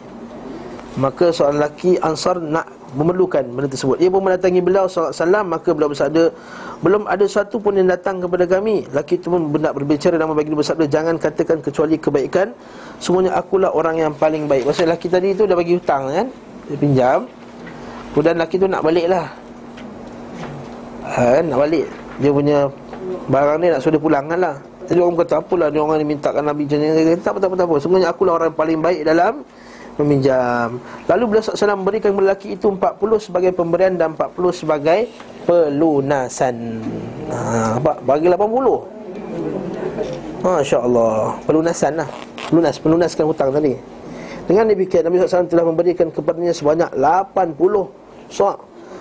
Maka 0.97 1.29
seorang 1.29 1.61
lelaki 1.61 2.01
Ansar 2.01 2.41
nak 2.41 2.65
memerlukan 2.95 3.43
benda 3.51 3.67
tersebut. 3.67 3.99
Ia 3.99 4.07
pun 4.07 4.23
mendatangi 4.23 4.63
beliau 4.63 4.87
SAW 4.87 5.11
Maka 5.43 5.75
beliau 5.75 5.91
bersabda 5.91 6.31
Belum 6.79 7.03
ada 7.05 7.25
satu 7.27 7.59
pun 7.59 7.75
yang 7.75 7.91
datang 7.91 8.23
kepada 8.23 8.47
kami. 8.47 8.87
Lelaki 8.89 9.19
itu 9.19 9.27
pun 9.27 9.51
nak 9.51 9.75
berbicara 9.75 10.15
dan 10.15 10.31
bagi 10.31 10.55
bersabda 10.55 10.87
Jangan 10.87 11.19
katakan 11.19 11.59
kecuali 11.59 11.99
kebaikan. 11.99 12.55
Semuanya 13.03 13.35
akulah 13.35 13.75
orang 13.75 13.99
yang 13.99 14.11
paling 14.15 14.47
baik. 14.47 14.63
Maksudnya 14.65 14.95
lelaki 14.95 15.07
tadi 15.11 15.27
itu 15.35 15.43
dah 15.43 15.55
bagi 15.59 15.75
hutang 15.75 16.07
kan? 16.07 16.27
Dia 16.71 16.77
pinjam. 16.79 17.19
Kemudian 18.15 18.35
lelaki 18.39 18.55
itu 18.55 18.67
nak 18.71 18.81
balik 18.81 19.05
lah 19.11 19.27
ha, 21.05 21.43
Nak 21.43 21.57
balik. 21.59 21.85
Dia 22.23 22.31
punya 22.31 22.57
barang 23.27 23.57
ni 23.59 23.67
nak 23.69 23.79
suruh 23.83 23.93
dia 23.99 24.01
pulangkan 24.01 24.39
lah. 24.39 24.55
Jadi 24.85 24.99
orang 25.01 25.17
kata 25.17 25.41
apalah 25.41 25.67
dia 25.73 25.81
orang 25.81 25.97
ni 25.97 26.05
mintakan 26.13 26.43
Nabi 26.45 26.63
macam 26.69 26.77
ni. 26.77 26.87
Dia 26.93 27.17
Tak 27.17 27.31
apa 27.35 27.39
tak 27.41 27.49
apa 27.49 27.55
tak 27.57 27.67
apa. 27.67 27.75
Sebenarnya 27.81 28.07
akulah 28.09 28.33
orang 28.37 28.47
yang 28.53 28.59
paling 28.59 28.79
baik 28.81 29.01
dalam 29.03 29.33
meminjam. 29.95 30.79
Lalu 31.07 31.23
beliau 31.29 31.43
SAW 31.43 31.79
memberikan 31.79 32.11
lelaki 32.15 32.59
itu 32.59 32.67
40 32.67 32.99
sebagai 33.19 33.51
pemberian 33.55 33.95
dan 33.95 34.15
40 34.15 34.35
sebagai 34.51 35.07
pelunasan. 35.47 36.83
Ha? 37.31 37.79
Bagi 37.81 38.27
80. 38.27 38.95
Masya 40.45 40.77
Allah 40.77 41.33
Pelunasan 41.41 41.97
lah 41.97 42.09
Pelunas, 42.53 42.77
pelunaskan 42.77 43.25
hutang 43.25 43.49
tadi 43.49 43.73
Dengan 44.45 44.69
demikian 44.69 45.01
Nabi 45.09 45.17
SAW 45.17 45.49
telah 45.49 45.65
memberikan 45.65 46.13
kepadanya 46.13 46.53
sebanyak 46.53 46.93
80 46.93 47.57
So 48.29 48.53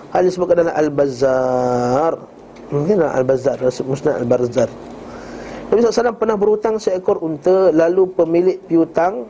Hal 0.09 0.21
disebutkan 0.25 0.65
dalam 0.65 0.73
Al-Bazar 0.73 2.17
Mungkin 2.73 2.97
dalam 2.97 3.13
Al-Bazar 3.13 3.61
Musnad 3.85 4.25
Al-Barzar 4.25 4.69
Nabi 5.69 5.77
SAW 5.85 6.17
pernah 6.17 6.33
berhutang 6.33 6.81
seekor 6.81 7.21
unta 7.21 7.69
Lalu 7.69 8.09
pemilik 8.17 8.57
piutang 8.65 9.29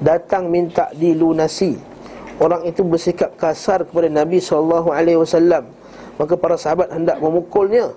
Datang 0.00 0.48
minta 0.48 0.88
dilunasi 0.96 1.76
Orang 2.40 2.64
itu 2.64 2.80
bersikap 2.80 3.36
kasar 3.36 3.84
kepada 3.84 4.08
Nabi 4.08 4.40
SAW 4.40 4.88
Maka 6.16 6.34
para 6.36 6.56
sahabat 6.56 6.88
hendak 6.92 7.20
memukulnya 7.20 7.92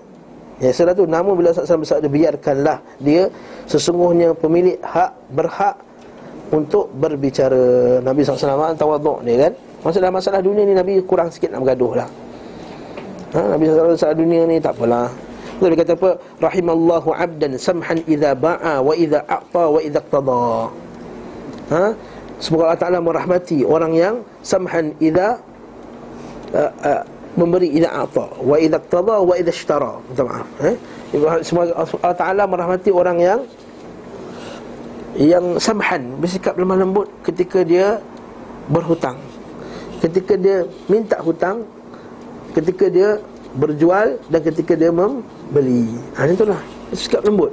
Ya 0.61 0.69
sudah 0.69 0.93
tu 0.93 1.09
namun 1.09 1.33
bila 1.33 1.49
Rasulullah 1.49 1.81
bersabda 1.81 2.07
biarkanlah 2.07 2.77
dia 3.01 3.27
sesungguhnya 3.65 4.37
pemilik 4.37 4.77
hak 4.85 5.11
berhak 5.33 5.75
untuk 6.53 6.93
berbicara. 6.93 7.99
Nabi 8.05 8.21
SAW 8.21 8.77
tawaduk 8.77 9.25
ni 9.25 9.33
kan. 9.41 9.53
Masalah 9.83 10.13
masalah 10.13 10.39
dunia 10.39 10.63
ni 10.63 10.77
Nabi 10.77 11.01
kurang 11.03 11.27
sikit 11.33 11.51
nak 11.51 11.67
bergaduh 11.67 12.05
lah. 12.05 12.09
Ha, 13.35 13.57
Nabi 13.57 13.63
SAW 13.67 13.97
masalah 13.97 14.15
dunia 14.15 14.41
ni 14.45 14.55
tak 14.61 14.77
apalah. 14.77 15.09
Nabi 15.59 15.75
kata 15.75 15.93
apa? 15.97 16.11
Rahimallahu 16.39 17.09
abdan 17.11 17.51
samhan 17.57 17.99
idza 18.05 18.37
ba'a 18.37 18.79
wa 18.79 18.93
idza 18.93 19.25
a'ta 19.25 19.63
wa 19.67 19.79
idza 19.81 19.99
qtada. 20.05 20.69
Ha? 21.71 21.95
Semoga 22.41 22.73
Allah 22.73 22.81
Ta'ala 22.81 22.99
merahmati 22.99 23.63
orang 23.63 23.93
yang 23.95 24.15
samhan 24.43 24.91
idza 24.99 25.39
uh, 26.51 26.71
uh, 26.83 27.03
memberi 27.33 27.69
idza 27.73 27.89
ata 27.89 28.29
wa 28.41 28.55
idza 28.61 28.77
qada 28.89 29.17
wa 29.21 29.33
idza 29.33 29.51
ishtara. 29.53 29.93
Minta 30.05 30.21
maaf 30.25 30.47
eh 30.61 30.75
semoga 31.45 31.71
Allah 31.73 32.17
taala 32.17 32.43
merahmati 32.45 32.89
orang 32.93 33.17
yang 33.21 33.39
yang 35.13 35.45
samhan 35.61 36.17
bersikap 36.17 36.57
lemah 36.57 36.77
lembut 36.81 37.07
ketika 37.25 37.61
dia 37.65 38.01
berhutang. 38.69 39.17
Ketika 40.01 40.35
dia 40.35 40.67
minta 40.89 41.17
hutang 41.21 41.63
ketika 42.53 42.85
dia 42.89 43.17
berjual 43.57 44.17
dan 44.29 44.41
ketika 44.41 44.73
dia 44.73 44.89
membeli. 44.89 45.89
Ha 46.17 46.29
itulah. 46.29 46.61
Sikap 46.93 47.25
lembut 47.25 47.49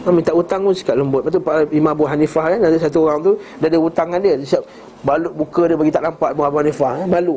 Ha, 0.00 0.08
minta 0.08 0.32
hutang 0.32 0.64
pun 0.64 0.72
sikap 0.72 0.96
lembut 0.96 1.20
Lepas 1.20 1.32
tu 1.36 1.42
Pak 1.44 1.68
Imam 1.76 1.92
Abu 1.92 2.08
Hanifah 2.08 2.56
kan 2.56 2.60
Ada 2.64 2.88
satu 2.88 3.04
orang 3.04 3.20
tu 3.20 3.32
Dia 3.60 3.68
ada 3.68 3.78
hutang 3.84 4.08
dia 4.16 4.32
Dia 4.32 4.48
siap 4.48 4.64
balut 5.04 5.32
buka 5.36 5.68
dia 5.68 5.76
bagi 5.76 5.92
tak 5.92 6.08
nampak 6.08 6.32
Abu 6.32 6.56
Hanifah 6.56 7.04
kan? 7.04 7.08
Balu 7.12 7.36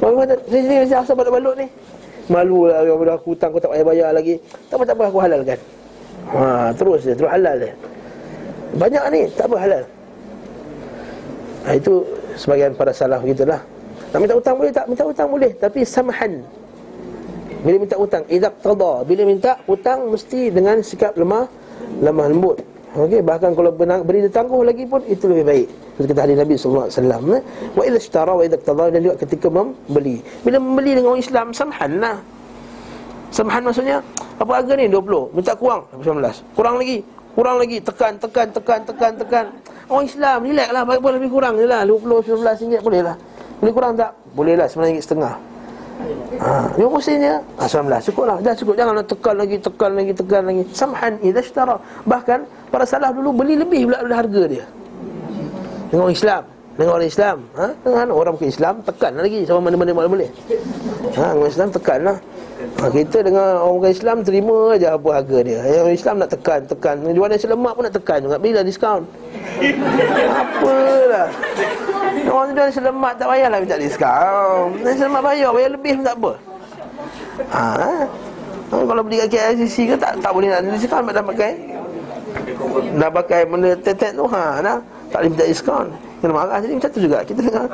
Bagaimana 0.00 0.34
sini 0.50 0.74
ni 0.84 0.94
asal 0.94 1.14
balut-balut 1.14 1.54
ni? 1.56 1.66
Malu 2.28 2.68
lah 2.68 2.80
orang 2.84 3.04
dah 3.04 3.18
hutang 3.20 3.52
kau 3.52 3.60
tak 3.60 3.70
payah 3.76 3.84
bayar 3.84 4.08
lagi. 4.16 4.40
Tak 4.72 4.80
apa 4.80 4.84
tak 4.88 4.96
apa 4.96 5.04
aku 5.12 5.18
halalkan. 5.20 5.58
Ha 6.32 6.72
terus 6.72 7.00
dia 7.04 7.14
terus 7.14 7.30
halal 7.30 7.56
dia. 7.60 7.72
Banyak 8.80 9.04
ni 9.12 9.22
tak 9.36 9.46
apa 9.48 9.56
halal. 9.60 9.84
Ha, 11.64 11.68
itu 11.76 11.92
sebagian 12.36 12.72
para 12.76 12.92
salaf 12.92 13.20
gitulah. 13.24 13.60
Nak 14.12 14.18
minta 14.20 14.34
hutang 14.36 14.56
boleh 14.56 14.72
tak? 14.72 14.84
Minta 14.88 15.04
hutang 15.04 15.28
boleh 15.28 15.50
tapi 15.56 15.80
samhan. 15.84 16.32
Bila 17.64 17.76
minta 17.80 17.96
hutang 17.96 18.28
idza 18.28 18.52
qada, 18.60 19.08
bila 19.08 19.22
minta 19.24 19.56
hutang 19.64 20.12
mesti 20.12 20.52
dengan 20.52 20.84
sikap 20.84 21.16
lemah 21.16 21.48
lemah 22.04 22.26
lembut. 22.28 22.60
Okey, 22.94 23.26
bahkan 23.26 23.50
kalau 23.58 23.74
benang, 23.74 24.06
beri 24.06 24.22
dia 24.22 24.30
tangguh 24.30 24.62
lagi 24.62 24.86
pun 24.86 25.02
itu 25.10 25.26
lebih 25.26 25.42
baik. 25.42 25.66
Seperti 25.98 26.08
kata 26.14 26.20
hadis 26.30 26.36
Nabi 26.38 26.54
sallallahu 26.54 26.86
alaihi 26.86 26.94
wasallam, 26.94 27.22
eh? 27.26 27.42
wa 27.74 27.82
idza 27.82 27.98
ishtara 27.98 28.32
wa 28.38 28.42
idza 28.46 28.58
qada 28.62 28.84
dan 28.94 29.00
juga 29.02 29.16
ketika 29.18 29.46
membeli. 29.50 30.16
Bila 30.46 30.56
membeli 30.62 30.90
dengan 30.94 31.08
orang 31.10 31.22
Islam 31.24 31.46
samhanlah. 31.50 32.16
Samhan 33.34 33.66
maksudnya 33.66 33.98
apa 34.38 34.52
harga 34.62 34.72
ni 34.78 34.86
20, 34.86 35.34
minta 35.34 35.58
kurang 35.58 35.82
19. 35.98 36.54
Kurang 36.54 36.74
lagi, 36.78 37.02
kurang 37.34 37.56
lagi, 37.58 37.76
tekan 37.82 38.12
tekan 38.14 38.46
tekan 38.54 38.80
tekan 38.86 39.12
tekan. 39.18 39.44
Orang 39.90 40.06
Islam 40.06 40.38
relaxlah, 40.46 40.82
baik 40.86 41.00
boleh 41.02 41.16
lebih 41.18 41.30
kurang 41.34 41.54
jelah 41.58 41.82
20 41.82 42.30
19 42.30 42.62
ringgit 42.62 42.80
boleh 42.86 43.00
lah. 43.02 43.16
Boleh 43.58 43.72
kurang 43.74 43.92
tak? 43.98 44.14
Boleh 44.38 44.54
lah 44.54 44.70
9 44.70 44.86
ringgit 44.86 45.02
setengah. 45.02 45.34
Ha, 46.34 46.66
yang 46.76 46.90
mestinya. 46.90 47.38
Ha, 47.56 47.70
19 47.70 48.08
cukup 48.10 48.24
lah 48.26 48.36
Dah 48.42 48.52
cukup 48.58 48.74
Jangan 48.74 48.92
nak 48.98 49.06
tekan 49.06 49.34
lagi 49.38 49.56
Tekan 49.62 49.90
lagi 49.94 50.12
Tekan 50.12 50.42
lagi. 50.44 50.62
Samhan 50.74 51.12
Idha 51.22 51.40
sytara 51.40 51.78
Bahkan 52.04 52.44
Para 52.68 52.82
salah 52.82 53.14
dulu 53.14 53.30
Beli 53.30 53.54
lebih 53.54 53.86
pula 53.88 54.02
Dari 54.02 54.16
harga 54.18 54.42
dia. 54.50 54.64
Dengan 55.88 56.10
orang 56.10 56.16
Islam. 56.18 56.42
Dengan 56.74 56.90
orang 56.98 57.08
Islam. 57.08 57.36
Ha? 57.54 57.66
Dengan 57.86 58.06
orang 58.10 58.32
bukan 58.34 58.50
Islam 58.50 58.74
Tekan 58.82 59.12
lagi. 59.14 59.40
Sama 59.46 59.60
mana-mana 59.62 60.10
boleh. 60.10 60.28
Ha, 61.14 61.24
orang 61.38 61.50
Islam 61.54 61.68
tekan 61.70 62.00
lah 62.02 62.16
ha, 62.80 62.90
Kita 62.90 63.18
dengan 63.22 63.62
orang 63.62 63.92
Islam 63.92 64.16
Terima 64.26 64.74
aja 64.74 64.96
apa 64.96 65.08
harga 65.20 65.38
dia. 65.44 65.60
Yang 65.62 65.82
orang 65.84 65.96
Islam 65.96 66.14
nak 66.18 66.30
tekan 66.32 66.60
Tekan. 66.66 66.96
Jual 67.14 67.28
nasi 67.30 67.46
lemak 67.46 67.72
pun 67.76 67.82
nak 67.86 67.94
tekan 67.94 68.18
juga. 68.24 68.36
Bila 68.40 68.60
diskaun? 68.64 69.02
Apalah. 70.32 71.28
Orang 72.24 72.50
jual 72.56 72.66
nasi 72.66 72.80
lemak 72.82 73.12
tak 73.20 73.26
payahlah 73.30 73.58
minta 73.60 73.76
diskaun. 73.78 74.68
Nasi 74.82 75.02
lemak 75.04 75.22
bayar, 75.22 75.50
bayar 75.54 75.70
lebih 75.76 75.92
pun 76.00 76.04
tak 76.04 76.16
apa. 76.18 76.32
Ha, 77.50 77.64
ha? 77.78 77.92
Kalau 78.74 79.02
beli 79.06 79.22
kat 79.22 79.28
KLCC 79.30 79.76
ke 79.86 79.94
tak, 79.94 80.18
tak 80.18 80.30
boleh 80.34 80.50
nak 80.50 80.66
diskaun 80.66 81.06
Dah 81.06 81.24
pakai. 81.24 81.52
Dah 82.98 83.10
pakai 83.10 83.40
benda 83.46 83.70
tetet 83.78 84.18
tu 84.18 84.26
ha, 84.26 84.58
dah, 84.58 84.78
Tak 85.14 85.18
boleh 85.22 85.30
minta 85.30 85.46
diskaun. 85.46 85.86
Kena 86.18 86.32
marah 86.32 86.56
jadi 86.58 86.74
macam 86.74 86.90
tu 86.90 87.00
juga. 87.04 87.18
Kita 87.22 87.40
dengan 87.44 87.66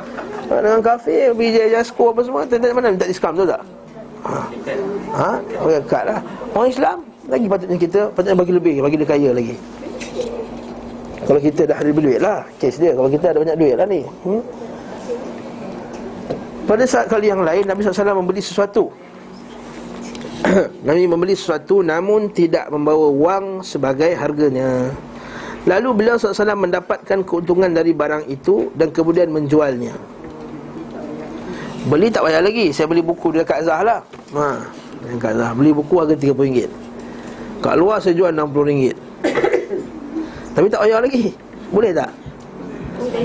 dengan 0.51 0.79
kafe 0.83 1.31
BJ 1.31 1.71
Jasko 1.71 2.11
apa 2.11 2.21
semua 2.27 2.43
Tetet 2.43 2.75
mana 2.75 2.91
minta 2.91 3.07
diskaun 3.07 3.39
tu 3.39 3.47
tak 3.47 3.63
Ha, 4.21 4.37
ha? 5.17 5.31
Oh, 5.65 5.69
ya, 5.69 5.81
kat 5.81 6.03
lah. 6.05 6.19
Orang 6.53 6.69
Islam 6.69 6.97
Lagi 7.25 7.45
patutnya 7.49 7.77
kita 7.81 7.99
Patutnya 8.13 8.37
bagi 8.37 8.53
lebih 8.53 8.75
Bagi 8.85 8.95
dia 9.01 9.09
kaya 9.09 9.29
lagi. 9.33 9.55
Kalau 11.25 11.39
kita 11.41 11.61
dah 11.65 11.77
ada 11.81 11.89
duit 11.89 12.19
lah 12.21 12.45
Kes 12.61 12.77
dia. 12.77 12.93
Kalau 12.93 13.09
kita 13.09 13.33
ada 13.33 13.39
banyak 13.41 13.57
duit 13.57 13.75
lah 13.77 13.87
ni. 13.89 14.01
Hmm? 14.25 14.41
Pada 16.69 16.85
saat 16.85 17.09
kali 17.09 17.33
yang 17.33 17.41
lain 17.41 17.65
Nabi 17.65 17.81
SAW 17.81 18.21
membeli 18.21 18.41
sesuatu. 18.45 18.93
Nabi 20.87 21.09
membeli 21.09 21.33
sesuatu 21.33 21.81
Namun 21.81 22.29
tidak 22.29 22.69
membawa 22.69 23.09
wang 23.09 23.65
Sebagai 23.65 24.13
harganya. 24.13 24.93
Lalu 25.65 25.89
beliau 25.97 26.17
SAW 26.21 26.57
mendapatkan 26.57 27.25
keuntungan 27.25 27.73
dari 27.73 27.93
barang 27.93 28.29
itu 28.29 28.69
Dan 28.77 28.93
kemudian 28.93 29.33
menjualnya 29.33 30.20
Beli 31.89 32.13
tak 32.13 32.29
payah 32.29 32.41
lagi. 32.45 32.69
Saya 32.69 32.85
beli 32.85 33.01
buku 33.01 33.33
dekat 33.33 33.65
Zah 33.65 33.81
lah. 33.81 33.99
Ha, 34.37 34.61
Dekat 35.09 35.33
Zah. 35.33 35.51
Beli 35.57 35.73
buku 35.73 35.97
harga 35.97 36.13
RM30 36.13 36.69
Kat 37.61 37.75
luar 37.77 37.97
saya 38.01 38.13
jual 38.17 38.33
RM60 38.33 38.93
tapi 40.57 40.67
tak 40.67 40.81
payah 40.83 40.99
lagi. 41.01 41.33
Boleh 41.73 41.91
tak? 41.93 42.11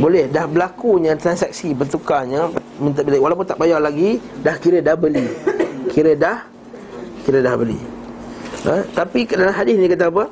Boleh. 0.00 0.24
Dah 0.28 0.44
berlakunya 0.48 1.12
transaksi 1.16 1.76
bertukarnya 1.76 2.48
minta 2.76 3.00
beli 3.00 3.16
Walaupun 3.16 3.48
tak 3.48 3.56
payah 3.56 3.80
lagi 3.80 4.20
Dah 4.40 4.56
kira 4.56 4.80
dah 4.80 4.96
beli. 4.96 5.26
Kira 5.96 6.12
dah 6.12 6.44
Kira 7.24 7.40
dah 7.40 7.56
beli. 7.56 7.80
Ha? 8.68 8.84
Tapi 8.92 9.24
dalam 9.28 9.52
hadis 9.56 9.80
ni 9.80 9.88
kata 9.88 10.12
apa? 10.12 10.28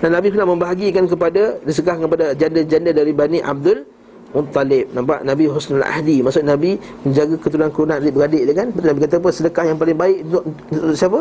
Dan 0.00 0.16
Nabi 0.16 0.32
pernah 0.32 0.48
membahagikan 0.48 1.04
kepada 1.04 1.60
Disekah 1.60 2.00
kepada 2.00 2.32
janda-janda 2.32 2.96
dari 2.96 3.12
Bani 3.12 3.38
Abdul 3.44 3.84
Muttalib 4.30 4.86
Nampak 4.94 5.26
Nabi 5.26 5.44
Husnul 5.50 5.82
Ahdi 5.82 6.22
Maksud 6.22 6.46
Nabi 6.46 6.78
menjaga 7.02 7.34
keturunan-keturunan 7.42 7.98
adik-beradik 7.98 8.42
dia 8.46 8.54
kan 8.54 8.68
Nabi 8.70 8.98
kata 9.02 9.18
apa? 9.18 9.28
Sedekah 9.34 9.64
yang 9.66 9.78
paling 9.78 9.98
baik 9.98 10.18
untuk, 10.30 10.42
untuk 10.70 10.96
siapa? 10.96 11.20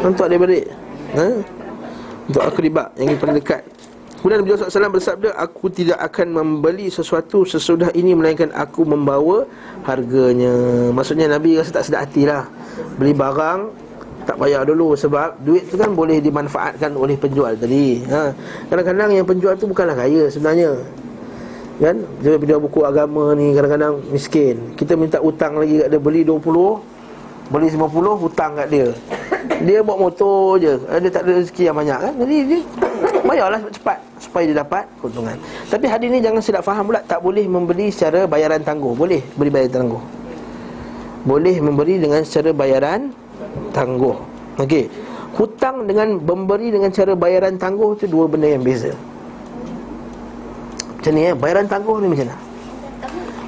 Untuk 0.00 0.24
adik-beradik 0.24 0.66
ha? 1.12 1.26
Untuk 2.26 2.42
akribat 2.42 2.88
yang 2.96 3.20
paling 3.20 3.36
dekat 3.36 3.62
Kemudian 4.16 4.42
Nabi 4.42 4.56
SAW 4.56 4.96
bersabda 4.96 5.30
Aku 5.36 5.68
tidak 5.68 6.00
akan 6.00 6.26
membeli 6.32 6.88
sesuatu 6.88 7.44
sesudah 7.44 7.92
ini 7.92 8.16
Melainkan 8.16 8.48
aku 8.56 8.82
membawa 8.88 9.44
harganya 9.84 10.50
Maksudnya 10.90 11.28
Nabi 11.28 11.60
rasa 11.60 11.78
tak 11.78 11.84
sedap 11.86 12.08
hati 12.08 12.24
lah 12.24 12.48
Beli 12.96 13.12
barang 13.12 13.86
tak 14.26 14.42
payah 14.42 14.66
dulu 14.66 14.98
Sebab 14.98 15.38
duit 15.46 15.70
tu 15.70 15.78
kan 15.78 15.94
boleh 15.94 16.18
dimanfaatkan 16.18 16.96
oleh 16.98 17.14
penjual 17.14 17.54
tadi 17.54 18.02
ha. 18.10 18.34
Kadang-kadang 18.66 19.14
yang 19.14 19.26
penjual 19.28 19.54
tu 19.54 19.70
bukanlah 19.70 19.94
kaya 19.94 20.26
sebenarnya 20.26 20.74
Kan? 21.76 21.96
Dia 22.24 22.40
penjual 22.40 22.60
buku 22.64 22.80
agama 22.88 23.36
ni 23.36 23.52
kadang-kadang 23.52 24.00
miskin 24.08 24.72
Kita 24.80 24.96
minta 24.96 25.20
hutang 25.20 25.60
lagi 25.60 25.84
kat 25.84 25.88
dia 25.92 26.00
Beli 26.00 26.24
20 26.24 27.52
Beli 27.52 27.66
50 27.68 28.22
hutang 28.24 28.52
kat 28.56 28.68
dia 28.72 28.88
Dia 29.60 29.84
bawa 29.84 30.08
motor 30.08 30.56
je 30.56 30.72
Dia 30.80 31.10
tak 31.12 31.28
ada 31.28 31.32
rezeki 31.36 31.62
yang 31.68 31.76
banyak 31.76 31.98
kan 32.00 32.12
Jadi 32.16 32.36
dia 32.48 32.60
bayarlah 33.26 33.60
cepat 33.68 33.98
supaya 34.16 34.44
dia 34.48 34.56
dapat 34.62 34.84
keuntungan. 35.02 35.36
Tapi 35.68 35.86
hadis 35.90 36.08
ni 36.08 36.18
jangan 36.22 36.40
silap 36.40 36.62
faham 36.64 36.88
pula 36.88 37.00
tak 37.04 37.20
boleh 37.20 37.44
membeli 37.44 37.92
secara 37.92 38.24
bayaran 38.24 38.62
tangguh. 38.62 38.94
Boleh 38.96 39.20
beri 39.36 39.50
bayaran 39.52 39.72
tangguh. 39.74 40.02
Boleh 41.26 41.56
memberi 41.58 41.94
dengan 41.98 42.22
secara 42.22 42.50
bayaran 42.54 43.10
tangguh. 43.74 44.16
Okey. 44.62 44.86
Hutang 45.36 45.84
dengan 45.84 46.16
memberi 46.16 46.72
dengan 46.72 46.88
cara 46.88 47.12
bayaran 47.12 47.60
tangguh 47.60 47.92
tu 47.98 48.08
dua 48.08 48.24
benda 48.24 48.48
yang 48.48 48.64
beza. 48.64 48.94
Macam 51.06 51.22
ni 51.22 51.30
eh, 51.30 51.38
bayaran 51.38 51.70
tangguh 51.70 52.02
ni 52.02 52.10
macam 52.10 52.26
mana? 52.26 52.36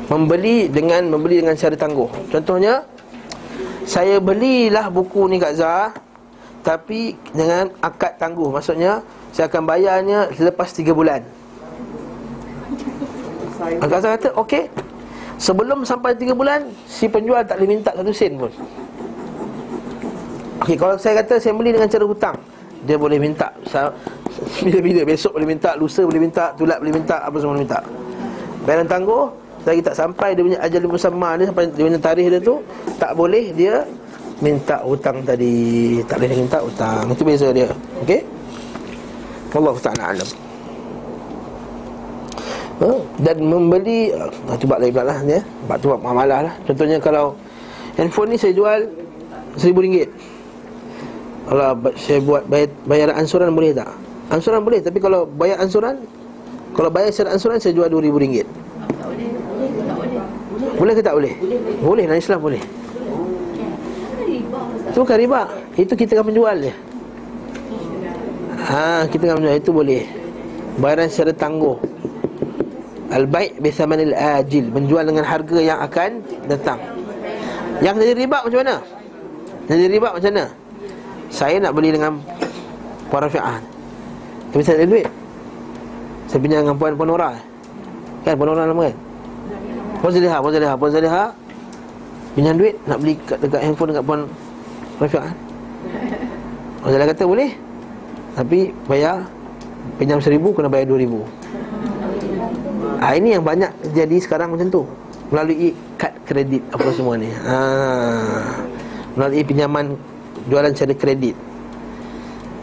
Membeli 0.07 0.71
dengan 0.71 1.03
membeli 1.11 1.43
dengan 1.43 1.59
cara 1.59 1.75
tangguh. 1.75 2.07
Contohnya 2.31 2.87
saya 3.83 4.23
belilah 4.23 4.87
buku 4.87 5.27
ni 5.27 5.43
kat 5.43 5.59
Zah 5.59 5.91
tapi 6.63 7.19
dengan 7.35 7.67
akad 7.83 8.15
tangguh. 8.15 8.55
Maksudnya 8.55 9.03
saya 9.35 9.51
akan 9.51 9.67
bayarnya 9.67 10.31
selepas 10.39 10.71
3 10.71 10.95
bulan. 10.95 11.27
Agak 13.83 14.07
Zah 14.07 14.11
kata 14.15 14.39
okey. 14.39 14.71
Sebelum 15.43 15.83
sampai 15.83 16.15
3 16.15 16.39
bulan 16.39 16.63
si 16.87 17.11
penjual 17.11 17.43
tak 17.43 17.59
boleh 17.59 17.75
minta 17.75 17.91
satu 17.91 18.15
sen 18.15 18.39
pun. 18.39 18.55
Okey, 20.63 20.79
kalau 20.79 20.95
saya 20.95 21.27
kata 21.27 21.43
saya 21.43 21.59
beli 21.59 21.75
dengan 21.75 21.91
cara 21.91 22.07
hutang, 22.07 22.39
dia 22.89 22.97
boleh 22.97 23.21
minta 23.21 23.53
bila-bila 24.65 25.01
besok 25.05 25.37
boleh 25.37 25.49
minta, 25.49 25.71
lusa 25.77 26.03
boleh 26.09 26.23
minta, 26.23 26.55
tulat 26.57 26.79
boleh 26.81 26.95
minta, 26.95 27.17
apa 27.21 27.37
semua 27.37 27.53
boleh 27.59 27.65
minta. 27.69 27.81
Bayaran 28.65 28.89
tangguh, 28.89 29.25
lagi 29.67 29.81
tak 29.85 29.95
sampai 29.99 30.29
dia 30.33 30.43
punya 30.47 30.59
ajal 30.65 30.81
musamma 30.89 31.31
dia 31.37 31.47
sampai 31.51 31.65
dia 31.69 31.85
punya 31.85 32.01
tarikh 32.01 32.29
dia 32.33 32.41
tu, 32.41 32.55
tak 32.97 33.13
boleh 33.13 33.45
dia 33.53 33.85
minta 34.39 34.81
hutang 34.87 35.21
tadi, 35.27 35.99
tak 36.07 36.23
boleh 36.23 36.39
minta 36.39 36.59
hutang. 36.63 37.05
Itu 37.11 37.23
beza 37.27 37.49
dia. 37.51 37.69
Okey? 38.07 38.21
Wallahu 39.53 39.81
ta'ala 39.81 40.15
alam. 40.15 40.29
Ha? 42.79 42.91
Dan 43.19 43.37
membeli 43.43 44.15
ha, 44.15 44.55
Itu 44.55 44.71
bab 44.71 44.79
lain 44.79 44.95
pula 44.95 45.11
lah 45.11 45.19
ya? 45.27 45.43
Bab 45.67 45.83
tu 45.83 45.91
bab 45.91 45.99
lah 45.99 46.55
Contohnya 46.63 47.03
kalau 47.03 47.35
Handphone 47.99 48.31
ni 48.31 48.39
saya 48.39 48.55
jual 48.55 48.87
RM1,000 49.59 50.07
Kalau 51.49 51.81
saya 51.97 52.21
buat 52.21 52.45
bayar, 52.45 52.69
bayaran 52.85 53.17
ansuran 53.17 53.49
boleh 53.57 53.73
tak? 53.73 53.89
Ansuran 54.29 54.61
boleh 54.61 54.85
Tapi 54.85 55.01
kalau 55.01 55.25
bayar 55.25 55.57
ansuran 55.65 56.05
Kalau 56.77 56.93
bayar 56.93 57.09
secara 57.09 57.33
ansuran 57.33 57.57
Saya 57.57 57.73
jual 57.73 57.89
RM2,000. 57.89 58.45
Boleh 60.79 60.93
ke 60.95 61.03
tak 61.03 61.17
boleh? 61.17 61.35
Boleh 61.83 62.05
dalam 62.07 62.21
Islam 62.23 62.39
boleh. 62.39 62.63
Itu 64.89 65.03
bukan 65.03 65.19
riba. 65.19 65.41
Itu 65.75 65.93
kita 65.99 66.15
akan 66.15 66.27
menjual 66.31 66.57
je. 66.63 66.73
Ha, 68.63 69.11
kita 69.11 69.23
akan 69.27 69.37
menjual. 69.43 69.57
Itu 69.59 69.71
boleh. 69.75 70.07
Bayaran 70.79 71.11
secara 71.11 71.35
tangguh. 71.35 71.83
Al-baik 73.11 73.59
bisamanil 73.59 74.15
ajil. 74.15 74.71
Menjual 74.71 75.03
dengan 75.03 75.27
harga 75.27 75.59
yang 75.59 75.83
akan 75.83 76.23
datang. 76.47 76.79
Yang 77.83 77.95
jadi 78.07 78.13
riba 78.23 78.39
macam 78.47 78.59
mana? 78.63 78.77
Jadi 79.67 79.85
riba 79.91 80.09
macam 80.15 80.31
mana? 80.31 80.47
Saya 81.29 81.61
nak 81.61 81.77
beli 81.77 81.93
dengan 81.93 82.19
Puan 83.09 83.25
Rafi'ah. 83.25 83.61
Tapi 84.53 84.63
saya 84.65 84.85
ada 84.85 84.87
duit. 84.89 85.07
Saya 86.29 86.41
pinjam 86.41 86.65
dengan 86.65 86.77
Puan 86.77 86.97
Puan 86.97 87.09
Nora. 87.09 87.37
Kan 88.25 88.37
Puan 88.37 88.49
Nora 88.53 88.69
nama 88.69 88.83
kan? 88.89 88.97
Puan 89.99 90.11
Zaliha, 90.13 90.37
Puan 90.41 90.53
Zaliha, 90.55 90.75
Puan 90.79 90.91
Zaliha 90.95 91.25
Pinjam 92.39 92.55
duit 92.55 92.79
nak 92.87 93.03
beli 93.03 93.19
kat, 93.27 93.43
dekat 93.43 93.61
handphone 93.67 93.91
dekat 93.91 94.05
Puan 94.05 94.21
Rafi'ah. 95.01 95.33
Puan 96.85 96.91
Zaliha 96.93 97.09
kata 97.13 97.25
boleh. 97.25 97.51
Tapi 98.37 98.71
bayar 98.87 99.27
Pinjam 99.97 100.21
seribu 100.21 100.53
kena 100.53 100.69
bayar 100.69 100.85
dua 100.85 101.01
ribu. 101.01 101.25
Ha, 103.01 103.17
Ini 103.17 103.39
yang 103.39 103.45
banyak 103.47 103.71
jadi 103.97 104.17
sekarang 104.21 104.53
macam 104.53 104.69
tu. 104.69 104.83
Melalui 105.33 105.73
kad 105.97 106.13
kredit 106.29 106.61
apa 106.69 106.89
semua 106.93 107.17
ni. 107.17 107.31
Ha, 107.31 107.57
Melalui 109.17 109.43
pinjaman 109.47 109.97
jualan 110.49 110.73
secara 110.75 110.95
kredit 110.97 111.37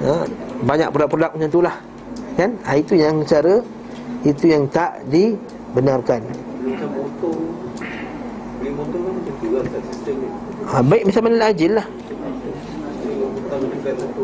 ha, 0.02 0.26
Banyak 0.66 0.90
produk-produk 0.92 1.32
macam 1.38 1.50
tu 1.50 1.62
lah 1.62 1.76
Kan? 2.36 2.60
Ha, 2.68 2.76
itu 2.76 3.00
yang 3.00 3.24
cara 3.24 3.64
Itu 4.28 4.46
yang 4.50 4.68
tak 4.68 5.06
dibenarkan 5.08 6.20
kan 6.20 6.38
lah 10.66 10.76
ha, 10.76 10.82
Baik 10.82 11.04
macam 11.08 11.22
mana 11.30 11.48
ajil 11.54 11.72
lah 11.78 11.88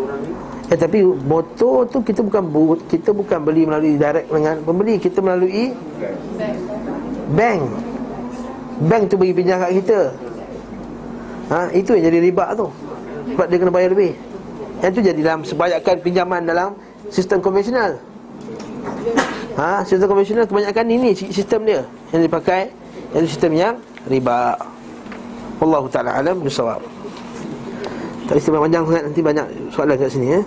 orang 0.01 0.21
ni 0.25 0.31
Ya, 0.71 0.79
tapi 0.79 1.03
motor 1.03 1.83
tu 1.91 1.99
kita 1.99 2.23
bukan 2.23 2.47
bu- 2.47 2.79
kita 2.87 3.11
bukan 3.11 3.43
beli 3.43 3.67
melalui 3.67 3.99
direct 3.99 4.31
dengan 4.31 4.55
pembeli, 4.63 5.03
kita 5.03 5.19
melalui 5.19 5.75
bank. 7.35 7.61
Bank 8.87 9.03
tu 9.11 9.19
bagi 9.19 9.35
pinjam 9.35 9.59
kat 9.59 9.83
kita. 9.83 10.15
Ha, 11.51 11.75
itu 11.75 11.91
yang 11.99 12.07
jadi 12.07 12.23
riba 12.23 12.55
tu. 12.55 12.71
Sebab 13.35 13.45
dia 13.47 13.57
kena 13.57 13.71
bayar 13.73 13.89
lebih. 13.93 14.11
Yang 14.81 14.91
tu 14.97 15.01
jadi 15.05 15.19
dalam 15.21 15.41
sebanyakan 15.45 15.95
pinjaman 16.01 16.41
dalam 16.43 16.69
sistem 17.13 17.37
konvensional. 17.39 17.97
Ha, 19.59 19.83
sistem 19.83 20.07
konvensional 20.09 20.47
kebanyakan 20.47 20.85
ini 20.89 21.11
sistem 21.13 21.67
dia 21.67 21.81
yang 22.15 22.23
dipakai 22.23 22.71
yang 23.13 23.25
sistem 23.27 23.51
yang 23.53 23.73
riba. 24.07 24.57
Wallahu 25.61 25.85
taala 25.91 26.17
alam 26.17 26.41
bisawab. 26.41 26.81
Tak 28.25 28.39
istimewa 28.39 28.65
panjang 28.65 28.83
sangat 28.87 29.03
Nanti 29.11 29.21
banyak 29.21 29.45
soalan 29.75 29.95
kat 29.99 30.09
sini 30.09 30.27
eh. 30.39 30.43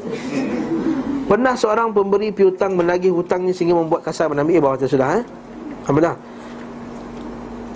Pernah 1.29 1.55
seorang 1.55 1.93
pemberi 1.93 2.33
piutang 2.33 2.75
menagih 2.75 3.13
hutangnya 3.13 3.53
sehingga 3.53 3.77
membuat 3.77 4.03
kasar 4.09 4.33
Nabi 4.33 4.57
eh, 4.57 4.63
bawah 4.65 4.81
sudah 4.83 5.21
eh. 5.21 5.25
Alhamdulillah. 5.85 6.34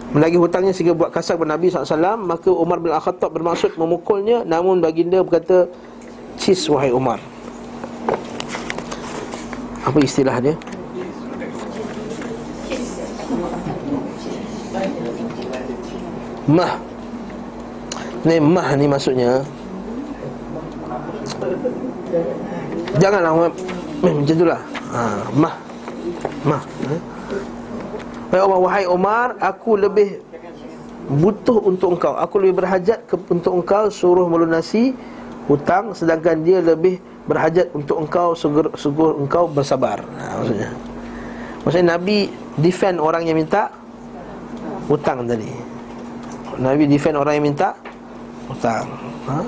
Menagih 0.08 0.40
hutangnya 0.40 0.72
sehingga 0.72 0.96
buat 0.96 1.12
kasar 1.12 1.36
kepada 1.36 1.52
Nabi 1.52 1.68
SAW 1.68 2.16
Maka 2.16 2.48
Umar 2.48 2.80
bin 2.80 2.88
Al-Khattab 2.88 3.28
bermaksud 3.28 3.76
memukulnya 3.76 4.40
Namun 4.48 4.80
baginda 4.80 5.20
berkata 5.20 5.68
Cis 6.38 6.70
wahai 6.70 6.94
Umar. 6.94 7.18
Apa 9.82 9.98
istilah 9.98 10.38
dia? 10.38 10.54
Mah. 16.48 16.72
Ni 18.22 18.36
mah 18.38 18.68
ni 18.78 18.86
maksudnya. 18.86 19.42
Janganlah 22.98 23.32
eh, 23.46 23.52
Macam 24.00 24.22
itulah. 24.24 24.60
Ha, 24.94 25.00
Mah. 25.34 25.54
Mah? 26.46 26.62
Wahai 28.28 28.44
Umar, 28.44 28.60
wahai 28.60 28.84
Umar 28.84 29.28
Aku 29.40 29.80
lebih 29.80 30.20
butuh 31.08 31.64
untuk 31.64 31.96
engkau. 31.96 32.12
Aku 32.20 32.36
lebih 32.36 32.60
berhajat 32.64 33.08
ke, 33.08 33.16
untuk 33.32 33.56
engkau 33.56 33.88
Suruh 33.88 34.28
melunasi 34.28 34.92
hutang 35.48 35.96
Sedangkan 35.96 36.44
dia 36.44 36.60
lebih 36.60 37.00
berhajat 37.24 37.72
untuk 37.72 38.04
engkau 38.04 38.36
Sugur, 38.36 38.72
engkau 39.16 39.48
bersabar. 39.48 40.04
Ha, 40.04 40.44
Maksudnya. 40.44 40.70
Maksudnya 41.64 41.86
Nabi 41.96 42.28
defend 42.60 43.00
orang 43.00 43.24
yang 43.24 43.36
minta 43.36 43.72
Hutang 44.88 45.28
tadi. 45.28 45.52
Nabi 46.56 46.88
defend 46.88 47.20
orang 47.20 47.40
yang 47.40 47.46
minta 47.52 47.76
Hutang. 48.48 48.88
Ha? 49.28 49.38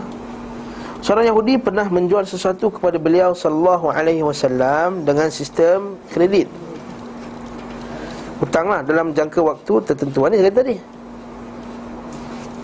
Seorang 1.01 1.32
Yahudi 1.32 1.57
pernah 1.57 1.89
menjual 1.89 2.28
sesuatu 2.28 2.69
kepada 2.69 3.01
beliau 3.01 3.32
sallallahu 3.32 3.89
alaihi 3.89 4.20
wasallam 4.20 5.09
dengan 5.09 5.32
sistem 5.32 5.97
kredit. 6.12 6.44
Hutanglah 8.40 8.80
dalam 8.80 9.12
jangka 9.12 9.40
waktu 9.44 9.72
tertentu. 9.84 10.24
Saya 10.24 10.40
kata 10.48 10.64
tadi. 10.64 10.76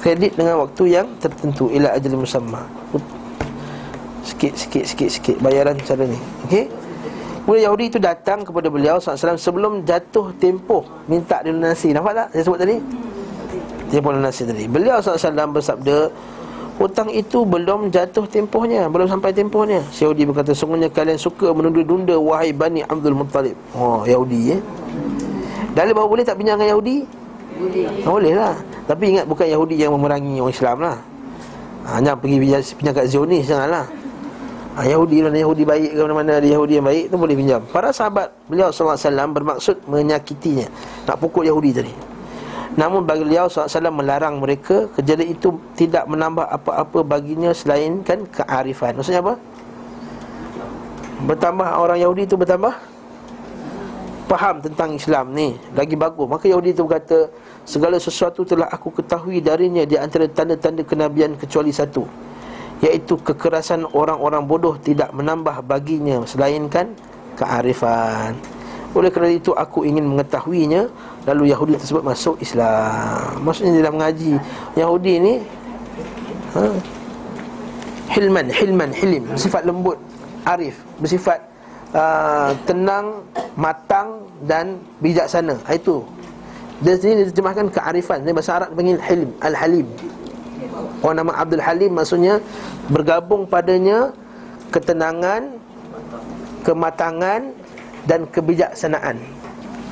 Kredit 0.00 0.32
dengan 0.38 0.64
waktu 0.64 0.82
yang 0.88 1.06
tertentu 1.20 1.68
ila 1.68 1.92
ajal 1.92 2.16
musamma. 2.16 2.64
Sikit 4.24 4.56
sikit 4.56 4.84
sikit 4.88 5.08
sikit 5.12 5.36
bayaran 5.44 5.76
cara 5.84 6.08
ni. 6.08 6.16
Okey? 6.48 6.64
Kemudian 7.44 7.70
Yahudi 7.70 7.84
itu 7.94 7.98
datang 8.02 8.42
kepada 8.42 8.66
beliau 8.66 8.98
SAW 8.98 9.38
sebelum 9.38 9.86
jatuh 9.86 10.34
tempoh 10.40 10.82
minta 11.06 11.44
dilunasi. 11.46 11.94
Nampak 11.94 12.12
tak 12.16 12.28
saya 12.34 12.42
sebut 12.42 12.58
tadi? 12.58 12.76
Tempoh 13.86 14.10
lunasi 14.10 14.42
tadi. 14.42 14.64
Beliau 14.66 14.98
SAW 14.98 15.54
bersabda, 15.54 16.10
Hutang 16.76 17.08
itu 17.08 17.40
belum 17.40 17.88
jatuh 17.88 18.28
tempohnya 18.28 18.84
Belum 18.92 19.08
sampai 19.08 19.32
tempohnya 19.32 19.80
Yahudi 19.96 20.28
berkata 20.28 20.52
Sungguhnya 20.52 20.92
kalian 20.92 21.16
suka 21.16 21.48
menunda-nunda 21.56 22.20
Wahai 22.20 22.52
Bani 22.52 22.84
Abdul 22.84 23.16
Muttalib 23.16 23.56
Oh 23.72 24.04
Yahudi 24.04 24.52
eh 24.52 24.60
Dalil 25.76 25.92
bahawa 25.92 26.08
boleh 26.08 26.24
tak 26.24 26.40
pinjam 26.40 26.56
dengan 26.56 26.72
Yahudi? 26.72 27.04
Boleh. 27.56 27.84
Boleh 28.04 28.32
lah 28.32 28.54
Tapi 28.88 29.04
ingat 29.12 29.24
bukan 29.28 29.44
Yahudi 29.44 29.76
yang 29.76 29.92
memerangi 29.92 30.40
orang 30.40 30.54
Islam 30.56 30.76
lah. 30.80 30.96
Ha, 31.84 32.00
Jangan 32.00 32.16
pergi 32.16 32.36
pinjam, 32.40 32.92
kat 32.96 33.06
Zionis 33.12 33.44
Janganlah. 33.44 33.84
Ha, 34.76 34.78
Yahudi 34.88 35.20
mana 35.20 35.36
Yahudi 35.36 35.62
baik 35.68 35.90
ke 35.92 36.00
mana-mana 36.00 36.40
Ada 36.40 36.48
Yahudi 36.48 36.72
yang 36.80 36.86
baik 36.88 37.04
tu 37.12 37.16
boleh 37.20 37.36
pinjam. 37.36 37.60
Para 37.68 37.92
sahabat 37.92 38.32
beliau 38.48 38.72
SAW 38.72 38.96
bermaksud 39.36 39.76
menyakitinya. 39.84 40.64
Nak 41.04 41.16
pukul 41.20 41.44
Yahudi 41.44 41.70
tadi. 41.76 41.92
Namun 42.80 43.04
bagi 43.04 43.28
beliau 43.28 43.48
SAW 43.48 43.92
melarang 43.92 44.36
mereka 44.36 44.88
Kejadian 44.96 45.32
itu 45.32 45.48
tidak 45.76 46.04
menambah 46.04 46.44
apa-apa 46.44 47.00
baginya 47.04 47.52
Selain 47.52 48.00
kan 48.00 48.24
kearifan. 48.32 48.96
Maksudnya 48.96 49.20
apa? 49.20 49.36
Bertambah 51.24 51.68
orang 51.80 52.00
Yahudi 52.00 52.24
itu 52.28 52.36
bertambah 52.36 52.95
Faham 54.26 54.58
tentang 54.58 54.94
Islam 54.98 55.30
ni 55.30 55.54
Lagi 55.74 55.94
bagus. 55.94 56.26
Maka 56.26 56.50
Yahudi 56.50 56.74
itu 56.74 56.82
berkata 56.82 57.30
Segala 57.62 57.96
sesuatu 58.02 58.42
telah 58.42 58.66
aku 58.66 58.90
ketahui 58.90 59.38
darinya 59.38 59.86
Di 59.86 59.94
antara 59.94 60.26
tanda-tanda 60.26 60.82
kenabian 60.82 61.38
kecuali 61.38 61.70
satu 61.70 62.02
Iaitu 62.82 63.22
kekerasan 63.22 63.86
orang-orang 63.94 64.42
bodoh 64.44 64.74
Tidak 64.76 65.14
menambah 65.14 65.62
baginya 65.62 66.26
Selainkan 66.26 66.90
kearifan. 67.36 68.32
Oleh 68.96 69.12
kerana 69.12 69.36
itu 69.36 69.52
aku 69.52 69.84
ingin 69.84 70.08
mengetahuinya 70.08 70.88
Lalu 71.28 71.52
Yahudi 71.52 71.76
tersebut 71.76 72.02
masuk 72.06 72.40
Islam. 72.40 73.42
Maksudnya 73.42 73.82
dalam 73.82 73.98
mengaji. 73.98 74.38
Yahudi 74.78 75.14
ni 75.18 75.34
ha, 76.54 76.70
Hilman, 78.14 78.46
hilman, 78.48 78.90
hilim. 78.94 79.26
Bersifat 79.34 79.66
lembut, 79.66 79.98
arif. 80.46 80.78
Bersifat 81.02 81.42
uh, 81.94 82.50
tenang, 82.66 83.22
matang 83.54 84.24
dan 84.42 84.80
bijaksana. 84.98 85.58
Ha, 85.66 85.76
Itu. 85.76 86.02
Dia 86.82 86.92
sini 86.98 87.24
diterjemahkan 87.24 87.72
kearifan. 87.72 88.20
Dia 88.24 88.36
bahasa 88.36 88.52
Arab 88.60 88.76
panggil 88.76 89.00
hilim, 89.00 89.30
al-halim. 89.40 89.88
Orang 91.00 91.16
nama 91.24 91.32
Abdul 91.40 91.62
Halim 91.62 91.92
maksudnya 91.92 92.40
Bergabung 92.88 93.44
padanya 93.48 94.12
Ketenangan 94.72 95.56
Kematangan 96.64 97.52
Dan 98.04 98.24
kebijaksanaan. 98.28 99.16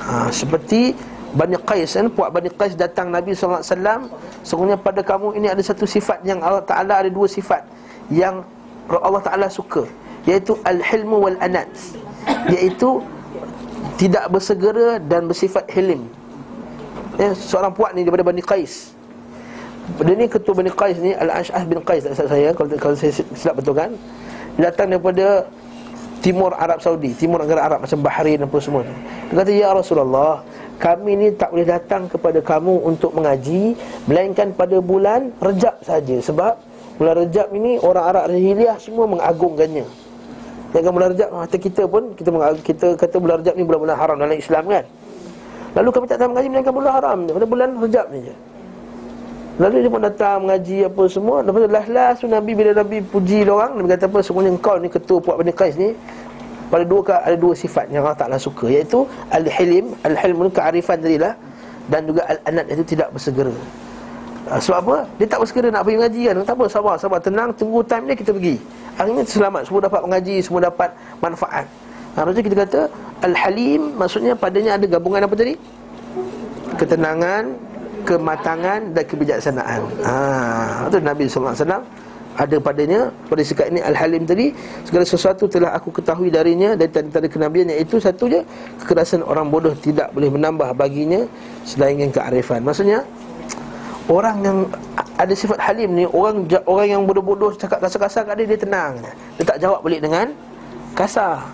Ha, 0.01 0.29
Seperti 0.29 0.93
Bani 1.35 1.57
Qais 1.61 1.95
kan? 1.95 2.07
Puak 2.11 2.29
Bani 2.33 2.49
Qais 2.53 2.73
datang 2.77 3.09
Nabi 3.09 3.33
SAW 3.33 3.63
Sesungguhnya 4.45 4.77
pada 4.77 5.01
kamu 5.01 5.35
ini 5.37 5.47
ada 5.49 5.61
satu 5.61 5.87
sifat 5.87 6.21
Yang 6.23 6.39
Allah 6.43 6.63
Ta'ala 6.63 6.93
ada 7.05 7.09
dua 7.09 7.27
sifat 7.27 7.65
Yang 8.13 8.45
Allah 8.89 9.21
Ta'ala 9.23 9.47
suka 9.49 9.85
Iaitu 10.25 10.57
Al-Hilmu 10.65 11.21
wal-Anat. 11.21 11.69
Iaitu 12.49 13.01
Tidak 13.95 14.27
bersegera 14.27 14.99
dan 14.99 15.29
bersifat 15.29 15.71
hilim. 15.71 16.09
Ya, 17.15 17.31
Seorang 17.31 17.71
puak 17.71 17.95
ni 17.95 18.03
daripada 18.03 18.27
Bani 18.27 18.43
Qais. 18.43 18.91
Dia 20.01 20.17
ni 20.17 20.25
ketua 20.27 20.57
Bani 20.57 20.73
Qais 20.73 20.97
ni 20.99 21.13
Al-Ash'ah 21.13 21.63
bin 21.63 21.79
Qais 21.85 22.03
tak 22.03 22.17
saya 22.17 22.51
kalau, 22.51 22.73
kalau 22.75 22.97
saya 22.97 23.13
silap 23.13 23.61
betul 23.61 23.77
kan? 23.77 23.93
Datang 24.57 24.91
daripada 24.91 25.45
Timur 26.25 26.57
Arab 26.57 26.81
Saudi 26.81 27.13
Timur 27.13 27.37
negara 27.37 27.69
Arab 27.69 27.85
macam 27.85 28.01
Bahrain 28.01 28.41
apa 28.41 28.57
semua 28.57 28.81
tu. 28.81 28.95
Dia 29.29 29.45
kata 29.45 29.51
Ya 29.53 29.69
Rasulullah 29.71 30.41
Kami 30.81 31.11
ni 31.15 31.27
tak 31.37 31.53
boleh 31.53 31.69
datang 31.69 32.09
kepada 32.09 32.41
kamu 32.41 32.81
untuk 32.81 33.13
mengaji 33.13 33.77
Melainkan 34.09 34.51
pada 34.57 34.81
bulan 34.81 35.29
Rejab 35.37 35.79
saja. 35.85 36.17
Sebab 36.19 36.57
bulan 36.97 37.15
Rejab 37.29 37.53
ini 37.53 37.77
orang 37.77 38.05
Arab 38.09 38.23
Rahiliyah 38.33 38.81
semua 38.81 39.05
mengagungkannya 39.05 40.04
Jangan 40.75 40.91
bulan 40.91 41.09
Rejab 41.15 41.29
Mata 41.31 41.55
kita 41.55 41.81
pun 41.87 42.03
kita, 42.19 42.29
kita 42.59 42.87
kata 42.99 43.15
bulan 43.15 43.39
Rejab 43.39 43.55
ni 43.55 43.63
bulan-bulan 43.63 43.95
haram 43.95 44.15
dalam 44.19 44.35
Islam 44.35 44.63
kan? 44.67 44.83
Lalu 45.71 45.89
kami 45.91 46.05
tak 46.11 46.17
tahu 46.19 46.29
mengaji 46.35 46.47
melainkan 46.51 46.73
bulan 46.75 46.91
haram 46.99 47.17
Pada 47.31 47.47
bulan 47.47 47.69
Rejab 47.79 48.05
ni 48.11 48.19
je. 48.27 48.35
Lalu 49.55 49.87
dia 49.87 49.91
pun 49.95 50.03
datang 50.03 50.37
mengaji 50.43 50.77
apa 50.83 51.03
semua. 51.07 51.39
Lepas 51.39 51.59
tu 51.63 51.69
last-last 51.71 52.17
tu 52.19 52.27
Nabi 52.27 52.51
bila 52.51 52.75
Nabi 52.75 52.99
puji 52.99 53.47
orang 53.47 53.79
Nabi 53.79 53.87
kata 53.95 54.11
apa 54.11 54.19
Semuanya 54.19 54.51
engkau 54.51 54.75
ni 54.83 54.91
ketua 54.91 55.17
puak 55.23 55.39
Bani 55.39 55.55
Qais 55.55 55.79
ni 55.79 55.95
Pada 56.67 56.83
dua 56.83 56.99
ada 57.23 57.37
dua 57.39 57.55
sifat 57.55 57.87
yang 57.87 58.03
Allah 58.03 58.19
Ta'ala 58.19 58.35
suka 58.35 58.67
Iaitu 58.67 59.07
Al-Hilim 59.31 59.95
Al-Hilm 60.03 60.43
ni 60.43 60.51
kearifan 60.51 60.99
tadi 60.99 61.15
lah 61.15 61.39
Dan 61.87 62.11
juga 62.11 62.27
Al-Anat 62.27 62.67
itu 62.75 62.83
tidak 62.83 63.15
bersegera 63.15 63.55
uh, 64.49 64.59
Sebab 64.61 64.77
apa? 64.85 64.97
Dia 65.17 65.27
tak 65.29 65.39
bersegera 65.43 65.67
nak 65.73 65.83
pergi 65.85 65.97
mengaji 65.97 66.21
kan 66.29 66.35
Tak 66.45 66.55
apa 66.55 66.65
sabar, 66.69 66.95
sabar 66.97 67.19
Tenang, 67.21 67.49
tunggu 67.55 67.81
time 67.85 68.09
dia 68.09 68.15
kita 68.17 68.31
pergi 68.33 68.55
Akhirnya 68.95 69.23
selamat 69.25 69.61
Semua 69.67 69.81
dapat 69.83 70.01
mengaji 70.05 70.35
Semua 70.41 70.61
dapat 70.63 70.89
manfaat 71.19 71.65
ha, 72.15 72.25
kita 72.29 72.55
kata 72.55 72.81
Al-Halim 73.25 73.81
Maksudnya 73.97 74.33
padanya 74.37 74.77
ada 74.77 74.85
gabungan 74.87 75.25
apa 75.25 75.35
tadi? 75.35 75.53
Ketenangan 76.75 77.75
kematangan 78.05 78.93
dan 78.93 79.03
kebijaksanaan. 79.03 79.81
Ha, 80.05 80.15
itu 80.87 80.97
Nabi 81.01 81.25
wasallam 81.25 81.83
ada 82.35 82.57
padanya 82.59 83.07
pada 83.31 83.41
sikap 83.47 83.71
ini 83.71 83.79
al-halim 83.79 84.27
tadi 84.27 84.51
segala 84.83 85.07
sesuatu 85.07 85.47
telah 85.47 85.71
aku 85.71 85.87
ketahui 85.87 86.27
darinya 86.27 86.75
dari 86.75 86.91
tanda 86.91 87.31
kenabian 87.31 87.71
iaitu 87.71 87.95
satu 87.95 88.27
je 88.27 88.43
kekerasan 88.83 89.23
orang 89.23 89.47
bodoh 89.47 89.71
tidak 89.79 90.11
boleh 90.11 90.27
menambah 90.27 90.75
baginya 90.75 91.23
selain 91.63 92.11
kearifan. 92.11 92.59
Maksudnya 92.61 93.07
orang 94.11 94.37
yang 94.45 94.57
ada 95.15 95.33
sifat 95.33 95.57
halim 95.57 95.89
ni 95.95 96.05
orang 96.09 96.45
orang 96.67 96.87
yang 96.91 97.01
bodoh-bodoh 97.07 97.55
cakap 97.55 97.79
kasar-kasar 97.81 98.27
kat 98.27 98.35
dia 98.43 98.47
dia 98.55 98.59
tenang. 98.59 98.93
Dia 99.39 99.43
tak 99.47 99.57
jawab 99.63 99.81
balik 99.81 100.03
dengan 100.03 100.33
kasar. 100.93 101.45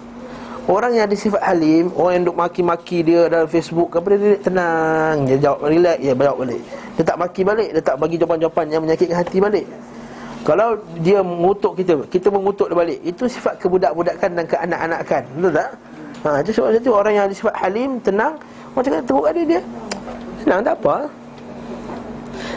Orang 0.70 0.94
yang 0.94 1.10
ada 1.10 1.18
sifat 1.18 1.42
halim 1.42 1.90
Orang 1.98 2.22
yang 2.22 2.26
duk 2.30 2.38
maki-maki 2.38 3.02
dia 3.02 3.26
dalam 3.26 3.50
Facebook 3.50 3.90
Apa 3.98 4.14
dia, 4.14 4.18
dia 4.22 4.34
tenang 4.46 5.26
Dia 5.26 5.38
jawab 5.42 5.66
relax 5.66 5.98
Ya 5.98 6.14
jawab 6.14 6.38
balik 6.46 6.62
Dia 6.94 7.04
tak 7.04 7.18
maki 7.18 7.42
balik 7.42 7.70
Dia 7.74 7.82
tak 7.82 7.96
bagi 7.98 8.16
jawapan-jawapan 8.22 8.66
Yang 8.70 8.82
menyakitkan 8.86 9.18
hati 9.26 9.38
balik 9.42 9.66
Kalau 10.46 10.78
dia 11.02 11.20
mengutuk 11.26 11.74
kita 11.82 12.06
Kita 12.06 12.30
mengutuk 12.30 12.70
dia 12.70 12.78
balik 12.78 13.00
Itu 13.02 13.26
sifat 13.26 13.58
kebudak-budakan 13.58 14.30
Dan 14.38 14.46
keanak-anakan 14.46 15.22
Betul 15.34 15.52
tak? 15.58 15.70
Ha, 16.22 16.30
itu 16.46 16.52
sebab 16.54 16.70
itu 16.78 16.90
orang 16.94 17.14
yang 17.18 17.26
ada 17.26 17.34
sifat 17.34 17.56
halim 17.58 17.98
Tenang 18.06 18.38
Macam 18.78 18.90
kata 18.94 19.04
teruk 19.10 19.26
ada 19.26 19.42
dia 19.42 19.62
Senang 20.46 20.62
tak 20.62 20.78
apa 20.78 21.10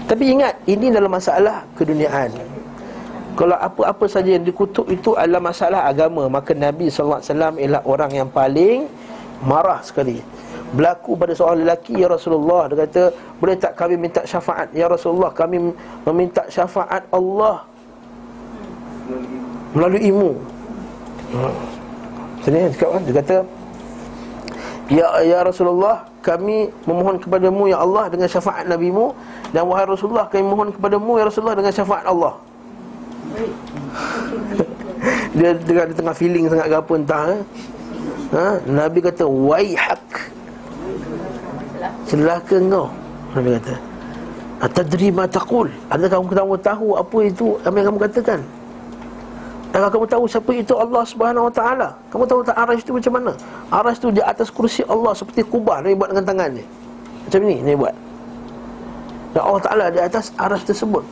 Tapi 0.05 0.25
ingat 0.37 0.55
Ini 0.69 0.93
dalam 0.93 1.11
masalah 1.13 1.65
keduniaan. 1.77 2.31
Kalau 3.35 3.59
apa-apa 3.59 4.07
saja 4.07 4.31
yang 4.39 4.47
dikutuk 4.47 4.87
itu 4.87 5.19
adalah 5.19 5.43
masalah 5.43 5.91
agama. 5.91 6.31
Maka 6.31 6.55
Nabi 6.55 6.87
SAW 6.87 7.19
ialah 7.59 7.83
orang 7.83 8.11
yang 8.15 8.29
paling 8.31 8.87
marah 9.43 9.83
sekali. 9.83 10.23
Berlaku 10.75 11.15
pada 11.15 11.33
seorang 11.39 11.63
lelaki 11.63 12.03
Ya 12.03 12.11
Rasulullah 12.11 12.67
Dia 12.67 12.83
kata 12.83 13.03
Boleh 13.39 13.55
tak 13.55 13.79
kami 13.79 13.95
minta 13.95 14.27
syafaat? 14.27 14.75
Ya 14.75 14.91
Rasulullah 14.91 15.31
Kami 15.31 15.71
meminta 16.03 16.43
syafaat 16.51 17.07
Allah 17.15 17.63
Melalui 19.75 20.03
ilmu. 20.11 20.33
Sini 22.43 22.59
dia 22.59 22.71
cakap 22.75 22.89
kan? 22.99 23.03
Dia 23.07 23.15
kata 23.23 23.37
Ya, 24.93 25.07
ya 25.25 25.39
Rasulullah 25.47 26.05
Kami 26.21 26.69
memohon 26.85 27.17
kepadamu 27.23 27.71
Ya 27.71 27.79
Allah 27.81 28.11
Dengan 28.11 28.27
syafaat 28.27 28.67
NabiMu 28.67 29.15
Dan 29.55 29.71
wahai 29.71 29.87
Rasulullah 29.87 30.27
Kami 30.27 30.43
mohon 30.43 30.75
kepadamu 30.75 31.23
Ya 31.23 31.31
Rasulullah 31.31 31.55
Dengan 31.55 31.71
syafaat 31.71 32.03
Allah 32.03 32.35
dia 35.35 35.51
tengah 35.59 35.85
dia 35.91 35.97
tengah 35.99 36.15
feeling 36.15 36.47
sangat 36.47 36.67
ke 36.71 36.77
apa 36.79 36.93
entah 36.95 37.23
eh? 37.35 37.41
ha? 38.35 38.47
Nabi 38.71 38.99
kata 39.03 39.27
waihak 39.27 40.05
celaka 42.07 42.55
engkau 42.55 42.87
Nabi 43.35 43.59
kata 43.59 43.75
atadri 44.63 45.11
ma 45.11 45.27
taqul 45.27 45.67
adakah 45.91 46.23
kamu 46.23 46.57
tahu 46.63 46.89
apa 46.95 47.17
itu 47.27 47.47
apa 47.67 47.75
yang 47.75 47.87
kamu 47.93 48.01
katakan 48.11 48.41
Adakah 49.75 49.91
kamu 49.91 50.07
tahu 50.07 50.25
siapa 50.31 50.51
itu 50.55 50.71
Allah 50.79 51.03
Subhanahu 51.03 51.51
Wa 51.51 51.55
Taala? 51.59 51.89
Kamu 52.07 52.31
tahu 52.31 52.47
tak 52.47 52.55
aras 52.55 52.79
itu 52.79 52.95
macam 52.95 53.19
mana? 53.19 53.35
Aras 53.75 53.99
itu 53.99 54.15
di 54.15 54.23
atas 54.23 54.47
kursi 54.47 54.87
Allah 54.87 55.11
seperti 55.19 55.43
kubah 55.43 55.83
Nabi 55.83 55.99
buat 55.99 56.15
dengan 56.15 56.23
tangannya. 56.31 56.63
Macam 57.27 57.41
ni 57.43 57.59
Nabi 57.59 57.77
buat. 57.83 57.95
Dan 59.35 59.43
Allah 59.43 59.63
Taala 59.67 59.85
di 59.91 59.99
atas 59.99 60.31
aras 60.39 60.63
tersebut 60.63 61.03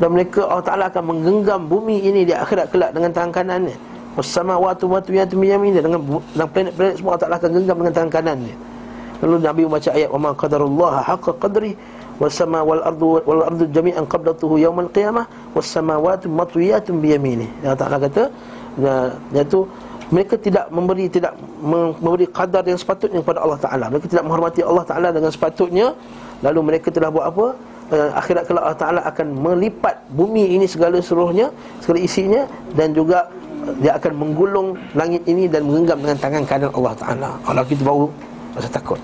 dan 0.00 0.16
mereka 0.16 0.48
Allah 0.48 0.64
Ta'ala 0.64 0.84
akan 0.88 1.12
menggenggam 1.12 1.68
bumi 1.68 2.00
ini 2.00 2.24
di 2.24 2.32
akhirat 2.32 2.72
kelak 2.72 2.96
dengan 2.96 3.12
tangan 3.12 3.30
kanannya 3.36 3.76
Bersama 4.16 4.56
watu 4.56 4.88
watu 4.88 5.12
yang 5.12 5.28
yamin 5.28 5.76
dengan, 5.76 6.00
dengan 6.00 6.48
planet-planet 6.48 6.94
semua 6.98 7.14
Allah 7.14 7.22
Ta'ala 7.28 7.36
akan 7.36 7.50
genggam 7.52 7.76
dengan 7.84 7.94
tangan 7.94 8.10
kanannya 8.10 8.54
Lalu 9.20 9.34
Nabi 9.44 9.60
membaca 9.68 9.90
ayat 9.92 10.08
Wama 10.08 10.30
qadarullah 10.32 11.04
haqqa 11.04 11.36
qadri 11.36 11.76
Wassama 12.16 12.64
wal 12.64 12.80
ardu 12.80 13.20
wal 13.28 13.44
ardu 13.44 13.64
jami'an 13.68 14.08
qablatuhu 14.08 14.56
yawmal 14.56 14.88
qiyamah 14.88 15.28
Wassama 15.52 16.00
watu 16.00 16.32
matwiyatun 16.32 16.96
biyamini 16.96 17.44
Allah 17.60 17.76
Ta'ala 17.76 18.00
kata 18.00 18.32
Iaitu 19.36 19.68
mereka 20.10 20.34
tidak 20.34 20.66
memberi 20.74 21.06
tidak 21.06 21.38
memberi 21.62 22.26
kadar 22.26 22.66
yang 22.66 22.74
sepatutnya 22.74 23.22
kepada 23.22 23.46
Allah 23.46 23.62
Taala. 23.62 23.86
Mereka 23.94 24.10
tidak 24.10 24.26
menghormati 24.26 24.58
Allah 24.66 24.82
Taala 24.82 25.14
dengan 25.14 25.30
sepatutnya. 25.30 25.94
Lalu 26.40 26.60
mereka 26.74 26.88
telah 26.88 27.12
buat 27.12 27.26
apa? 27.28 27.46
uh, 27.90 28.10
akhirat 28.16 28.46
kelak 28.46 28.62
Allah 28.64 28.80
Taala 28.80 29.00
akan 29.04 29.26
melipat 29.34 29.96
bumi 30.14 30.56
ini 30.56 30.66
segala 30.66 30.98
seluruhnya, 31.02 31.50
segala 31.82 31.98
isinya 32.00 32.42
dan 32.78 32.94
juga 32.94 33.26
uh, 33.66 33.74
dia 33.82 33.98
akan 33.98 34.12
menggulung 34.16 34.78
langit 34.94 35.22
ini 35.26 35.50
dan 35.50 35.66
menggenggam 35.66 35.98
dengan 36.00 36.18
tangan 36.18 36.42
kanan 36.46 36.70
Allah 36.72 36.94
Taala. 36.96 37.30
Kalau 37.42 37.62
kita 37.66 37.82
baru 37.82 38.06
rasa 38.56 38.68
takut. 38.70 39.00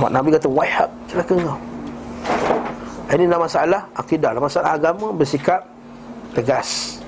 Mak 0.00 0.10
Nabi 0.16 0.28
kata 0.32 0.48
wahab 0.48 0.88
celaka 1.10 1.34
kau. 1.36 1.58
Ini 3.10 3.26
adalah 3.26 3.42
masalah 3.50 3.80
akidah, 3.98 4.38
masalah 4.38 4.78
agama 4.78 5.10
bersikap 5.10 5.66
tegas. 6.30 7.02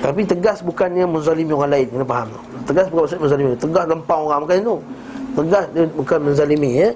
Tapi 0.00 0.24
tegas 0.24 0.64
bukannya 0.64 1.04
menzalimi 1.04 1.52
orang 1.52 1.74
lain, 1.74 1.86
kena 1.90 2.06
faham. 2.08 2.28
Tegas 2.64 2.86
bukan 2.88 3.02
maksud 3.04 3.18
menzalimi, 3.20 3.52
tegas 3.60 3.84
lempau 3.84 4.20
orang 4.30 4.40
bukan 4.48 4.56
itu. 4.56 4.76
Tegas 5.36 5.64
dia 5.76 5.84
bukan 5.92 6.18
menzalimi 6.32 6.70
ya. 6.80 6.88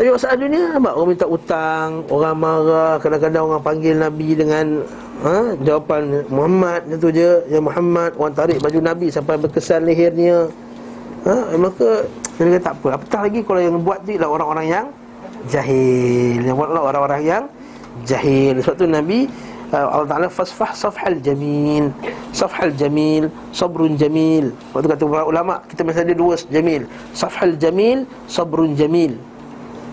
Tapi 0.00 0.16
masalah 0.16 0.40
dunia 0.40 0.80
nampak 0.80 0.96
orang 0.96 1.08
minta 1.12 1.26
utang, 1.28 1.88
orang 2.08 2.32
marah, 2.40 2.96
kadang-kadang 3.04 3.52
orang 3.52 3.60
panggil 3.60 3.92
Nabi 4.00 4.32
dengan 4.32 4.80
ha, 5.20 5.52
jawapan 5.60 6.24
Muhammad 6.32 6.88
itu 6.88 7.12
je, 7.12 7.44
ya 7.52 7.60
Muhammad, 7.60 8.16
orang 8.16 8.32
tarik 8.32 8.64
baju 8.64 8.80
Nabi 8.80 9.12
sampai 9.12 9.36
berkesan 9.36 9.84
lehernya. 9.84 10.48
Ha, 11.28 11.52
maka 11.60 12.08
dia 12.40 12.48
kata 12.48 12.64
tak 12.64 12.74
apa. 12.80 12.88
Apatah 12.96 13.20
lagi 13.28 13.44
kalau 13.44 13.60
yang 13.60 13.76
buat 13.84 14.00
tu 14.00 14.16
adalah 14.16 14.40
orang-orang 14.40 14.66
yang 14.72 14.86
jahil. 15.52 16.38
Yang 16.48 16.56
buat 16.56 16.68
adalah 16.72 16.84
orang-orang 16.96 17.20
yang 17.20 17.42
jahil. 18.08 18.54
Sebab 18.64 18.76
tu 18.80 18.88
Nabi 18.88 19.28
uh, 19.68 19.84
Allah 19.84 20.08
Taala 20.08 20.28
fasfah 20.32 20.72
safhal 20.72 21.20
jamil. 21.20 21.92
Safhal 22.32 22.72
jamil, 22.72 23.28
sabrun 23.52 24.00
jamil. 24.00 24.48
Waktu 24.72 24.96
kata 24.96 25.04
ulama 25.04 25.60
kita 25.68 25.84
mesti 25.84 26.08
ada 26.08 26.16
dua 26.16 26.40
jamil. 26.48 26.88
Safhal 27.12 27.52
jamil, 27.60 28.08
sabrun 28.24 28.72
jamil. 28.72 29.20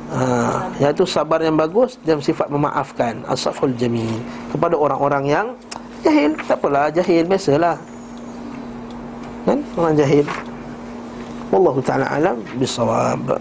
Ha, 0.08 0.72
iaitu 0.80 1.04
sabar 1.04 1.44
yang 1.44 1.60
bagus 1.60 2.00
dan 2.08 2.24
sifat 2.24 2.48
memaafkan. 2.48 3.28
As-safhul 3.28 3.76
jamil 3.76 4.08
Kepada 4.56 4.80
orang-orang 4.80 5.24
yang 5.28 5.48
Jahil, 6.06 6.38
tak 6.46 6.62
apalah, 6.62 6.94
jahil, 6.94 7.26
biasalah. 7.26 7.76
Kan, 9.44 9.60
orang 9.76 9.96
jahil. 9.98 10.26
Wallahu 11.50 11.80
ta'ala 11.84 12.06
alam 12.06 12.38
Bisawab. 12.60 13.40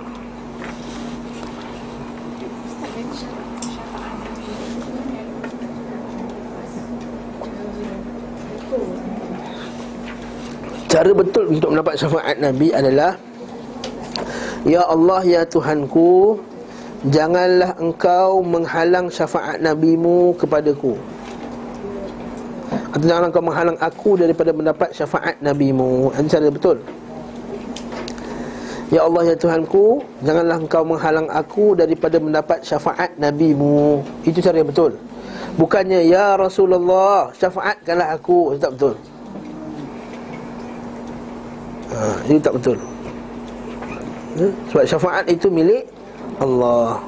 Cara 10.86 11.10
betul 11.12 11.44
untuk 11.50 11.70
mendapat 11.76 11.94
syafaat 11.98 12.40
Nabi 12.40 12.72
adalah 12.72 13.20
Ya 14.64 14.80
Allah, 14.86 15.20
Ya 15.22 15.42
Tuhanku 15.44 16.40
Janganlah 17.04 17.76
engkau 17.76 18.40
menghalang 18.40 19.12
syafaat 19.12 19.60
Nabimu 19.60 20.32
kepadaku. 20.40 20.96
Atau 22.96 23.04
janganlah 23.04 23.28
engkau 23.28 23.44
menghalang 23.44 23.76
aku 23.76 24.16
daripada 24.16 24.56
mendapat 24.56 24.88
syafaat 24.96 25.36
Nabimu. 25.44 26.08
Ini 26.16 26.28
cara 26.32 26.48
betul. 26.48 26.80
Ya 28.86 29.02
Allah, 29.02 29.26
Ya 29.26 29.34
Tuhanku 29.34 29.98
Janganlah 30.22 30.62
engkau 30.62 30.86
menghalang 30.86 31.26
aku 31.26 31.74
daripada 31.74 32.22
mendapat 32.22 32.62
syafaat 32.62 33.12
Nabimu. 33.20 34.00
Itu 34.24 34.40
cara 34.40 34.62
yang 34.62 34.70
betul. 34.70 34.96
Bukannya, 35.60 36.06
Ya 36.08 36.38
Rasulullah, 36.40 37.28
syafaatkanlah 37.36 38.16
aku. 38.16 38.56
Itu 38.56 38.60
tak 38.64 38.72
betul. 38.78 38.94
Ha, 41.92 41.98
Itu 42.24 42.40
tak 42.40 42.54
betul. 42.56 42.78
Ya, 44.36 44.48
Sebab 44.72 44.84
syafaat 44.88 45.24
itu 45.28 45.48
milik 45.52 45.95
Allah. 46.36 47.00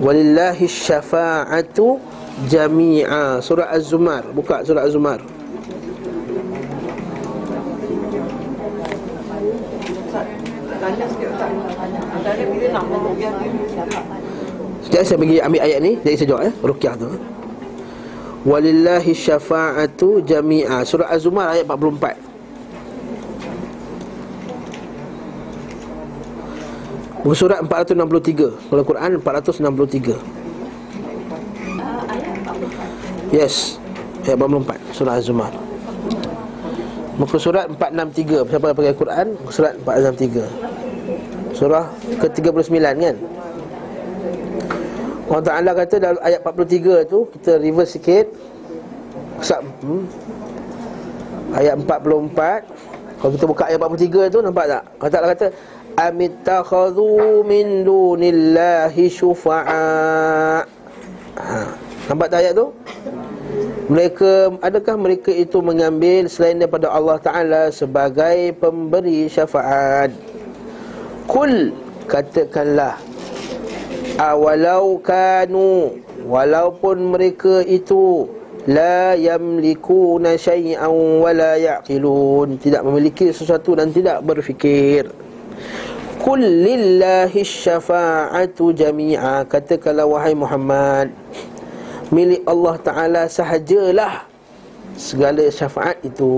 Walillahi 0.00 0.64
syafa'atu 0.64 2.00
jami'a. 2.48 3.44
Surah 3.44 3.68
Az-Zumar. 3.68 4.24
Buka 4.32 4.64
surah 4.64 4.88
Az-Zumar. 4.88 5.20
Sekejap 14.80 15.04
saya 15.04 15.18
bagi 15.20 15.36
ambil 15.38 15.60
ayat 15.60 15.80
ni 15.84 15.92
Dari 16.00 16.16
sejauh 16.16 16.40
eh? 16.40 16.52
Rukyah 16.64 16.96
tu. 16.96 17.08
Walillahi 18.48 19.12
syafa'atu 19.12 20.24
jami'a. 20.24 20.80
Surah 20.88 21.12
Az-Zumar 21.12 21.52
ayat 21.52 21.68
44 21.68 22.29
Buku 27.20 27.36
surat 27.36 27.60
463 27.60 28.72
Kalau 28.72 28.80
Quran 28.84 29.20
463 29.20 30.40
Yes. 33.30 33.76
Ayat 34.26 34.36
44 34.36 34.96
Surah 34.96 35.14
Az-Zumar. 35.20 35.52
Muka 37.20 37.36
surat 37.36 37.68
463 37.68 38.48
Siapa 38.48 38.64
yang 38.72 38.76
pakai 38.76 38.96
Quran? 38.96 39.26
Muka 39.36 39.52
surat 39.52 39.72
463 39.84 41.54
Surah 41.54 41.84
ke-39 42.24 42.80
kan? 42.80 43.16
Allah 45.30 45.44
Ta'ala 45.46 45.70
kata 45.76 45.94
dalam 46.02 46.18
ayat 46.24 46.40
43 46.42 47.04
tu 47.06 47.28
Kita 47.36 47.60
reverse 47.60 48.00
sikit. 48.00 48.26
Kesap 49.44 49.60
hmm. 49.84 50.04
Ayat 51.52 51.76
44 51.84 53.20
Kalau 53.20 53.30
kita 53.36 53.44
buka 53.44 53.62
ayat 53.68 53.78
43 53.78 54.32
tu 54.32 54.40
Nampak 54.40 54.64
tak? 54.72 54.82
Allah 54.88 55.12
Ta'ala 55.12 55.28
kata 55.36 55.46
Amittakhadhu 55.98 57.42
min 57.46 57.82
dunillahi 57.82 59.10
syufa'a 59.10 60.62
ha. 61.34 61.60
Nampak 62.10 62.26
tak 62.26 62.42
ayat 62.42 62.58
tu? 62.58 62.74
Mereka 63.90 64.58
Adakah 64.62 64.94
mereka 64.98 65.30
itu 65.30 65.58
mengambil 65.62 66.26
Selain 66.30 66.58
daripada 66.58 66.90
Allah 66.90 67.18
Ta'ala 67.22 67.62
Sebagai 67.70 68.54
pemberi 68.58 69.26
syafaat 69.30 70.10
Kul 71.30 71.74
Katakanlah 72.06 72.98
Awalau 74.18 74.98
kanu 75.02 76.02
Walaupun 76.26 77.14
mereka 77.14 77.62
itu 77.66 78.30
La 78.66 79.14
yamlikuna 79.14 80.34
syai'an 80.34 80.90
Wala 81.22 81.58
ya'qilun 81.58 82.58
Tidak 82.58 82.82
memiliki 82.82 83.30
sesuatu 83.30 83.78
dan 83.78 83.94
tidak 83.94 84.22
berfikir 84.26 85.10
Qul 86.20 86.44
lillahi 86.44 87.40
syafa'atu 87.40 88.76
jami'a 88.76 89.48
Katakanlah 89.48 90.04
wahai 90.04 90.36
Muhammad 90.36 91.08
Milik 92.12 92.44
Allah 92.44 92.76
Ta'ala 92.76 93.22
sahajalah 93.24 94.28
Segala 95.00 95.48
syafaat 95.48 95.96
itu 96.04 96.28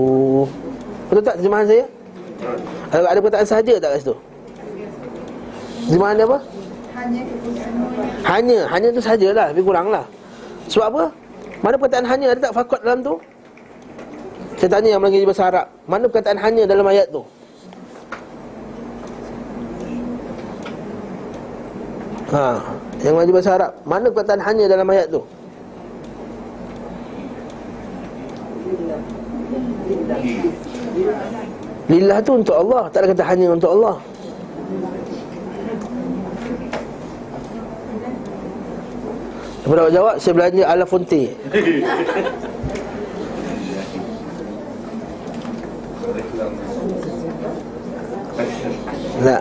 Betul 1.11 1.23
tak 1.27 1.35
terjemahan 1.35 1.67
saya? 1.67 1.85
Ada, 2.95 3.05
ada 3.11 3.19
perkataan 3.19 3.47
sahaja 3.47 3.73
tak 3.75 3.89
kat 3.91 3.99
situ? 4.07 4.15
Terjemahan 5.91 6.15
dia 6.15 6.25
apa? 6.31 6.39
Hanya, 8.23 8.59
hanya 8.71 8.87
tu 8.95 9.01
sajalah 9.03 9.51
Lebih 9.51 9.67
kurang 9.67 9.91
lah 9.91 10.07
Sebab 10.71 10.87
apa? 10.95 11.03
Mana 11.59 11.75
perkataan 11.75 12.07
hanya 12.07 12.31
ada 12.31 12.39
tak 12.39 12.53
fakot 12.55 12.79
dalam 12.87 13.03
tu? 13.03 13.19
Saya 14.55 14.79
tanya 14.79 14.95
yang 14.95 15.03
mengaji 15.03 15.27
bahasa 15.27 15.51
Arab 15.51 15.67
Mana 15.91 16.07
perkataan 16.07 16.39
hanya 16.39 16.63
dalam 16.63 16.87
ayat 16.87 17.11
tu? 17.11 17.27
Ha, 22.33 22.57
yang 23.05 23.13
mengaji 23.13 23.29
bahasa 23.29 23.51
Arab. 23.53 23.71
Mana 23.85 24.09
perkataan 24.09 24.41
hanya 24.41 24.65
dalam 24.65 24.89
ayat 24.89 25.05
tu? 25.05 25.21
Lillah 31.93 32.17
tu 32.25 32.33
untuk 32.33 32.57
Allah. 32.57 32.89
Tak 32.89 33.05
ada 33.05 33.13
kata 33.13 33.23
hanya 33.29 33.53
untuk 33.53 33.69
Allah. 33.69 34.01
Awak 39.69 39.93
jawab? 39.93 40.15
Saya 40.17 40.33
belanja 40.33 40.63
ala 40.65 40.85
fonte. 40.89 41.29
Tak 49.23 49.39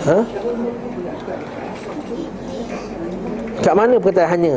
Ha? 0.00 0.18
Kat 3.60 3.74
mana 3.76 4.00
perkataan 4.00 4.30
hanya? 4.32 4.54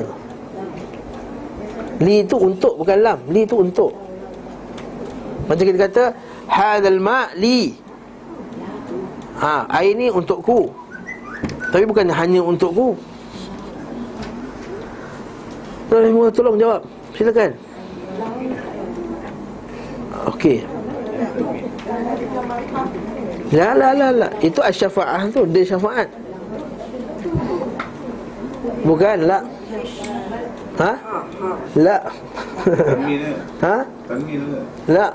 Li 2.00 2.24
itu 2.24 2.36
untuk 2.40 2.80
bukan 2.80 2.98
lam. 3.04 3.20
Li 3.28 3.44
itu 3.44 3.60
untuk. 3.60 3.92
Macam 5.52 5.64
kita 5.68 5.80
kata 5.92 6.06
Hadal 6.48 7.00
ma' 7.04 7.32
li. 7.36 7.76
Ha, 9.44 9.68
air 9.80 9.96
ni 10.00 10.08
untukku. 10.08 10.72
Tapi 11.74 11.84
bukan 11.84 12.08
hanya 12.08 12.40
untukku. 12.40 12.96
Tolong, 15.92 16.32
tolong 16.32 16.56
jawab. 16.56 16.82
Silakan. 17.18 17.52
Okey 20.32 20.73
La 23.54 23.78
la 23.78 23.94
la 23.94 24.10
la 24.10 24.28
Itu 24.42 24.60
asyafa'ah 24.66 25.30
tu 25.30 25.46
Dia 25.46 25.62
syafaat 25.62 26.10
Bukan 28.82 29.18
la 29.30 29.40
Ha? 30.74 30.94
La? 31.78 31.98
Ha? 33.64 33.78
La 34.90 35.08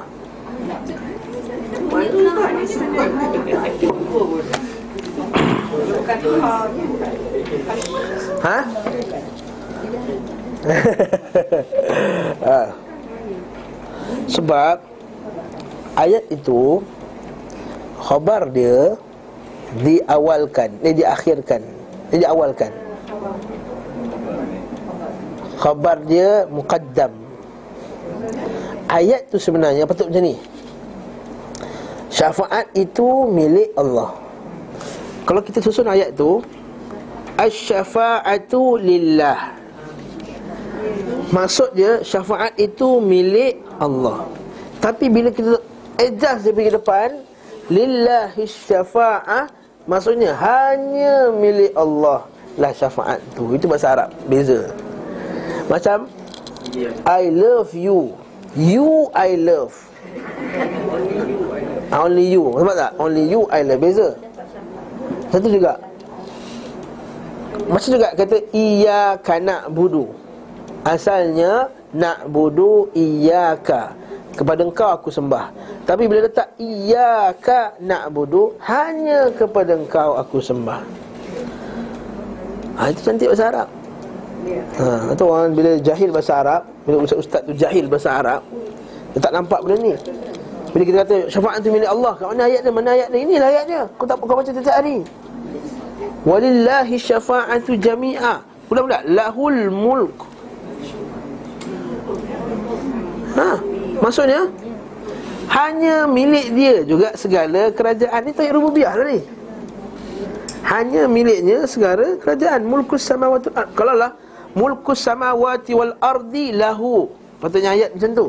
Ha? 8.39 8.59
ha. 12.43 12.61
Sebab 14.35 14.77
Ayat 15.99 16.25
itu 16.31 16.79
Khabar 17.99 18.49
dia 18.51 18.95
Diawalkan 19.83 20.81
Dia 20.81 20.93
diakhirkan 20.95 21.61
Dia 22.09 22.25
diawalkan. 22.25 22.73
Khabar 25.59 25.99
dia 26.07 26.47
Muqaddam. 26.47 27.13
Ayat 28.87 29.27
tu 29.29 29.37
sebenarnya 29.43 29.85
Patut 29.85 30.09
macam 30.09 30.23
ni. 30.23 30.39
Syafaat 32.09 32.73
itu 32.73 33.29
milik 33.29 33.75
Allah. 33.77 34.17
Kalau 35.29 35.45
kita 35.45 35.61
susun 35.61 35.91
ayat 35.91 36.15
tu 36.17 36.41
Asyafa'atu 37.37 38.81
lillah. 38.81 39.55
Maksud 41.35 41.77
dia 41.77 42.01
Syafaat 42.07 42.57
itu 42.57 43.03
milik 43.03 43.61
Allah. 43.77 44.25
Tapi 44.79 45.11
bila 45.11 45.35
kita 45.35 45.59
Adjust 45.99 46.47
dia 46.47 46.55
pergi 46.55 46.73
depan 46.79 47.28
Lillahi 47.69 48.45
syafa'ah 48.49 49.49
Maksudnya 49.89 50.37
hanya 50.37 51.33
milik 51.33 51.73
Allah 51.73 52.29
Lah 52.59 52.73
syafaat 52.75 53.23
tu. 53.39 53.55
Itu 53.55 53.71
bahasa 53.71 53.95
Arab 53.95 54.11
Beza. 54.27 54.69
Macam 55.71 56.11
I 57.07 57.31
love 57.31 57.71
you. 57.73 58.19
You 58.59 59.09
I 59.15 59.39
love. 59.39 59.73
Only 61.95 62.35
you. 62.35 62.51
Nampak 62.51 62.77
tak? 62.77 62.93
Only 62.99 63.31
you 63.31 63.47
I 63.49 63.63
love. 63.63 63.79
Beza. 63.79 64.19
Satu 65.31 65.47
juga. 65.47 65.79
Macam 67.71 67.89
juga 67.95 68.09
kata 68.19 68.37
Iyaka 68.51 69.39
na'budu. 69.39 70.11
Asalnya 70.83 71.71
Na'budu 71.89 72.93
iyaka 72.93 73.97
Kepada 74.39 74.63
engkau 74.63 74.87
aku 74.95 75.11
sembah. 75.11 75.51
Tapi 75.83 76.07
bila 76.07 76.23
letak 76.23 76.55
Iyaka 76.63 77.75
na'budu 77.83 78.55
Hanya 78.63 79.35
kepada 79.35 79.75
engkau 79.75 80.15
aku 80.15 80.39
sembah. 80.39 80.79
Ha, 82.79 82.95
Itu 82.95 83.03
cantik 83.03 83.35
bahasa 83.35 83.51
Arab. 83.51 83.69
Ha, 84.79 85.13
itu 85.13 85.25
orang 85.27 85.51
bila 85.51 85.71
jahil 85.83 86.09
bahasa 86.15 86.33
Arab 86.41 86.63
Bila 86.87 87.03
ustaz-ustaz 87.05 87.43
tu 87.45 87.53
jahil 87.53 87.85
bahasa 87.91 88.23
Arab 88.23 88.41
Dia 89.13 89.21
tak 89.21 89.35
nampak 89.35 89.59
benda 89.67 89.77
ni. 89.83 89.93
Bila 90.71 90.83
kita 90.87 90.97
kata 91.03 91.17
syafaat 91.27 91.59
tu 91.59 91.75
milik 91.75 91.91
Allah 91.91 92.15
Kat 92.15 92.27
mana 92.31 92.43
ayat 92.47 92.61
dia? 92.63 92.73
Mana 92.73 92.89
ayat 92.95 93.09
dia? 93.11 93.21
Inilah 93.27 93.49
ayat 93.51 93.65
dia. 93.67 93.83
Kau 93.99 94.07
tak 94.07 94.17
kau 94.23 94.39
baca 94.39 94.49
tiap 94.55 94.71
hari. 94.79 95.03
Walillahi 96.23 96.95
syafa'atu 96.97 97.75
jami'a. 97.77 98.41
Budak-budak 98.71 99.03
Lahul 99.11 99.73
mulk 99.75 100.38
maksudnya 103.99 104.49
hanya 105.49 106.05
milik 106.05 106.53
dia 106.53 106.85
juga 106.85 107.17
segala 107.17 107.73
kerajaan 107.73 108.21
ni 108.29 108.33
tauhid 108.37 108.53
rububiyah 108.53 108.93
lah 108.93 109.07
ni. 109.09 109.21
Hanya 110.69 111.09
miliknya 111.09 111.65
segala 111.65 112.21
kerajaan 112.21 112.69
mulkus 112.69 113.09
samawati 113.09 113.49
Kalau 113.73 113.97
lah 113.97 114.13
mulkus 114.53 115.01
samawati 115.01 115.73
wal 115.73 115.97
ardi 116.05 116.53
lahu. 116.53 117.09
Patutnya 117.41 117.73
ayat 117.73 117.97
macam 117.97 118.11
tu. 118.13 118.27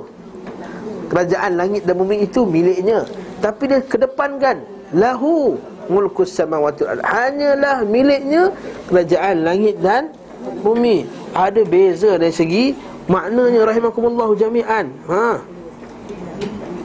Kerajaan 1.12 1.52
langit 1.60 1.84
dan 1.84 1.96
bumi 2.00 2.24
itu 2.24 2.48
miliknya. 2.48 3.04
Tapi 3.44 3.68
dia 3.68 3.84
kedepankan 3.84 4.64
lahu 4.96 5.60
mulkus 5.92 6.32
samawati 6.32 6.88
wal. 6.88 7.04
Hanyalah 7.04 7.84
miliknya 7.84 8.56
kerajaan 8.88 9.44
langit 9.44 9.76
dan 9.84 10.16
bumi. 10.64 11.04
Ada 11.36 11.68
beza 11.68 12.16
dari 12.16 12.32
segi 12.32 12.72
maknanya 13.12 13.68
rahimakumullahu 13.68 14.40
jami'an. 14.40 14.88
Ha. 15.12 15.59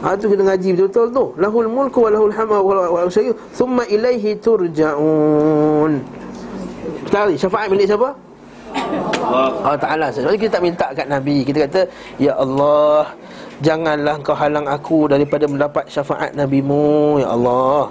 Ha 0.04 0.12
tu 0.20 0.28
kita 0.28 0.44
ngaji 0.44 0.68
betul-betul 0.76 1.06
tu. 1.16 1.24
Lahul 1.40 1.68
mulku 1.72 2.04
wa 2.04 2.10
lahul 2.12 2.34
hamdu 2.36 2.60
wa 2.60 2.72
lahul 2.76 3.08
sayyu 3.08 3.32
thumma 3.56 3.88
ilaihi 3.88 4.36
turja'un. 4.36 6.04
Tahu 7.08 7.32
syafaat 7.40 7.72
milik 7.72 7.88
siapa? 7.88 8.12
Allah 9.24 9.80
Ta'ala 9.80 10.06
Sebab 10.12 10.36
kita 10.36 10.58
tak 10.58 10.64
minta 10.66 10.86
kat 10.92 11.06
Nabi 11.08 11.46
Kita 11.46 11.64
kata 11.64 11.80
Ya 12.20 12.34
Allah 12.36 13.14
Janganlah 13.62 14.18
kau 14.20 14.36
halang 14.36 14.66
aku 14.66 15.06
Daripada 15.08 15.46
mendapat 15.48 15.86
syafaat 15.88 16.34
Nabimu 16.34 17.22
Ya 17.22 17.32
Allah 17.32 17.88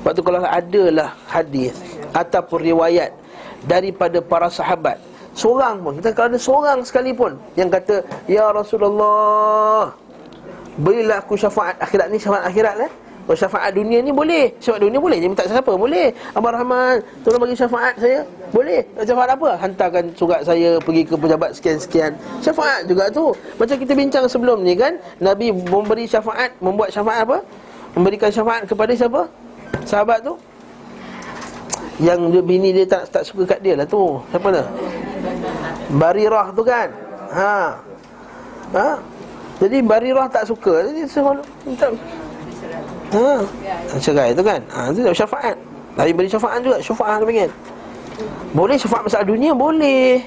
Sebab 0.00 0.12
tu 0.14 0.22
kalau 0.22 0.44
adalah 0.44 1.16
hadis 1.26 1.74
Ataupun 2.12 2.60
riwayat 2.62 3.10
Daripada 3.66 4.22
para 4.22 4.46
sahabat 4.52 5.00
Seorang 5.34 5.82
pun 5.82 5.92
Kita 5.98 6.14
kalau 6.14 6.28
ada 6.30 6.38
seorang 6.38 6.78
sekalipun 6.84 7.40
Yang 7.58 7.68
kata 7.80 7.94
Ya 8.30 8.52
Rasulullah 8.52 9.96
Berilah 10.78 11.18
aku 11.18 11.34
syafaat 11.34 11.74
akhirat 11.82 12.06
ni 12.08 12.22
Syafaat 12.22 12.46
akhirat 12.46 12.76
eh 12.86 12.92
kalau 13.28 13.44
syafaat 13.44 13.76
dunia 13.76 14.00
ni 14.00 14.08
boleh. 14.08 14.56
Syafaat 14.56 14.88
dunia 14.88 14.96
boleh. 14.96 15.20
Dia 15.20 15.28
minta 15.28 15.44
siapa? 15.44 15.76
Boleh. 15.76 16.16
Abang 16.32 16.48
Rahman 16.48 16.96
Tolong 17.20 17.44
bagi 17.44 17.60
syafaat 17.60 18.00
saya. 18.00 18.24
Boleh. 18.56 18.80
Syafaat 19.04 19.36
apa? 19.36 19.52
Hantarkan 19.60 20.04
surat 20.16 20.40
saya 20.48 20.80
Pergi 20.80 21.04
ke 21.04 21.12
pejabat 21.12 21.52
sekian-sekian. 21.52 22.16
Syafaat 22.40 22.88
juga 22.88 23.12
tu. 23.12 23.36
Macam 23.60 23.76
kita 23.76 23.92
bincang 23.92 24.24
sebelum 24.24 24.64
ni 24.64 24.72
kan 24.72 24.96
Nabi 25.20 25.52
memberi 25.52 26.08
syafaat 26.08 26.56
Membuat 26.56 26.88
syafaat 26.88 27.28
apa? 27.28 27.44
Memberikan 27.92 28.32
syafaat 28.32 28.64
kepada 28.64 28.96
siapa? 28.96 29.28
Sahabat 29.84 30.24
tu? 30.24 30.32
Yang 32.00 32.32
dia, 32.32 32.42
bini 32.48 32.72
dia 32.72 32.88
tak 32.88 33.12
tak 33.12 33.28
suka 33.28 33.44
kat 33.44 33.60
dia 33.60 33.76
lah 33.76 33.84
tu. 33.84 34.24
Siapa 34.32 34.48
tu? 34.48 34.64
Barirah 36.00 36.48
tu 36.56 36.64
kan? 36.64 36.88
Ha. 37.36 37.76
Ha 38.72 39.17
jadi 39.58 39.82
Barirah 39.82 40.30
tak 40.30 40.46
suka 40.46 40.86
Jadi 40.86 41.02
selalu 41.10 41.42
minta 41.66 41.90
Ha. 43.08 43.40
Cerai 44.04 44.36
tu 44.36 44.44
kan. 44.44 44.60
Ha 44.68 44.92
tu 44.92 45.00
syafaat. 45.00 45.56
Nabi 45.96 46.12
beri 46.12 46.28
syafaat 46.28 46.60
juga, 46.60 46.76
syafaat 46.78 47.24
dia 47.24 47.26
panggil. 47.26 47.50
Boleh 48.52 48.76
syafaat 48.76 49.02
masalah 49.08 49.26
dunia? 49.26 49.50
Boleh. 49.56 50.20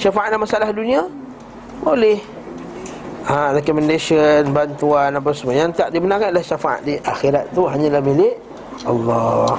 Syafaat 0.00 0.28
dalam 0.32 0.42
masalah 0.42 0.68
dunia? 0.72 1.04
Boleh. 1.84 2.18
Ha, 3.26 3.50
recommendation, 3.58 4.54
bantuan 4.54 5.10
apa 5.18 5.34
semua 5.34 5.58
Yang 5.58 5.82
tak 5.82 5.90
dibenarkan 5.90 6.30
adalah 6.30 6.46
syafaat 6.46 6.80
di 6.86 6.94
akhirat 6.94 7.50
tu 7.50 7.66
Hanyalah 7.66 7.98
milik 7.98 8.38
Allah 8.86 9.58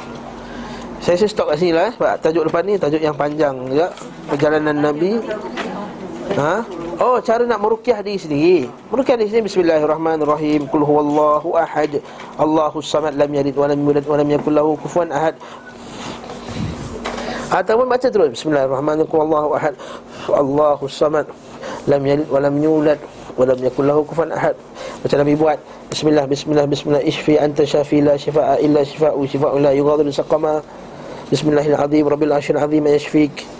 Saya 1.03 1.19
saya 1.19 1.27
stop 1.27 1.51
kat 1.51 1.59
sini 1.59 1.75
lah 1.75 1.91
eh, 1.91 1.93
Sebab 1.99 2.13
tajuk 2.23 2.47
depan 2.47 2.63
ni 2.63 2.79
tajuk 2.79 3.03
yang 3.03 3.11
panjang 3.11 3.59
juga 3.67 3.91
Perjalanan 4.31 4.71
Nabi 4.71 5.19
Ha? 6.35 6.67
Oh, 6.99 7.15
cara 7.23 7.47
nak 7.47 7.63
merukyah 7.63 8.03
diri 8.03 8.19
sendiri. 8.19 8.57
Merukyah 8.91 9.15
diri 9.15 9.31
sendiri 9.31 9.47
bismillahirrahmanirrahim. 9.47 10.67
Qul 10.67 10.83
huwallahu 10.83 11.55
ahad. 11.55 12.03
Allahus 12.35 12.83
samad 12.83 13.15
lam 13.15 13.31
yalid 13.31 13.55
wa 13.55 13.71
lam 13.71 13.79
yulad 13.79 14.03
wa 14.03 14.19
lam 14.19 14.27
yakul 14.27 14.51
lahu 14.51 14.75
kufuwan 14.75 15.07
ahad. 15.13 15.39
Ataupun 17.47 17.87
baca 17.87 18.07
terus 18.11 18.35
bismillahirrahmanirrahim. 18.35 19.07
Qul 19.07 19.17
huwallahu 19.23 19.49
ahad. 19.55 19.73
Allahus 20.27 20.91
samad 20.91 21.31
lam 21.87 22.01
yalid 22.03 22.27
wa 22.27 22.43
lam 22.43 22.55
yulad 22.59 22.99
wa 23.39 23.43
lam 23.47 23.59
yakul 23.63 23.85
lahu 23.87 24.03
kufuwan 24.03 24.35
ahad. 24.35 24.59
Macam 25.05 25.17
Nabi 25.23 25.33
buat 25.39 25.59
Bismillah, 25.87 26.27
bismillah, 26.27 26.65
bismillah 26.67 27.01
Ishfi 27.05 27.39
anta 27.39 27.63
syafi 27.63 28.03
la 28.03 28.19
shifa'a 28.19 28.59
illa 28.59 28.83
shifa'u 28.83 29.23
Shifa'u 29.23 29.55
la 29.61 29.71
yughadiru 29.71 30.11
saqama 30.11 30.59
Bismillahirrahmanirrahim 31.31 32.11
Rabbil 32.11 32.33
ashir 32.35 32.59
azim 32.59 32.83
yashfik 32.83 33.56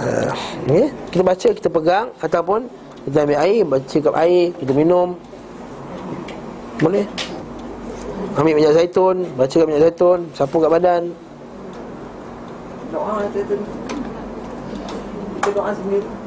uh, 0.00 0.30
okay? 0.66 0.86
Kita 1.12 1.22
baca, 1.22 1.48
kita 1.52 1.68
pegang 1.68 2.06
Ataupun 2.18 2.66
kita 3.04 3.16
ambil 3.24 3.38
air 3.44 3.62
Baca 3.64 3.96
kap 4.00 4.14
air, 4.16 4.52
kita 4.56 4.72
minum 4.72 5.14
Boleh 6.80 7.06
Ambil 8.34 8.56
minyak 8.56 8.74
zaitun 8.76 9.28
Baca 9.36 9.54
kat 9.54 9.66
minyak 9.68 9.82
zaitun 9.90 10.28
Sapu 10.32 10.58
kat 10.58 10.70
badan 10.72 11.12
Doa 12.90 13.22
Kita 13.30 13.54
doa 15.54 15.70
sendiri 15.72 16.20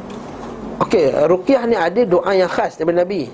Okey, 0.81 1.13
ruqyah 1.29 1.63
ni 1.69 1.77
ada 1.77 2.01
doa 2.01 2.33
yang 2.33 2.49
khas 2.49 2.75
daripada 2.75 3.05
Nabi. 3.05 3.29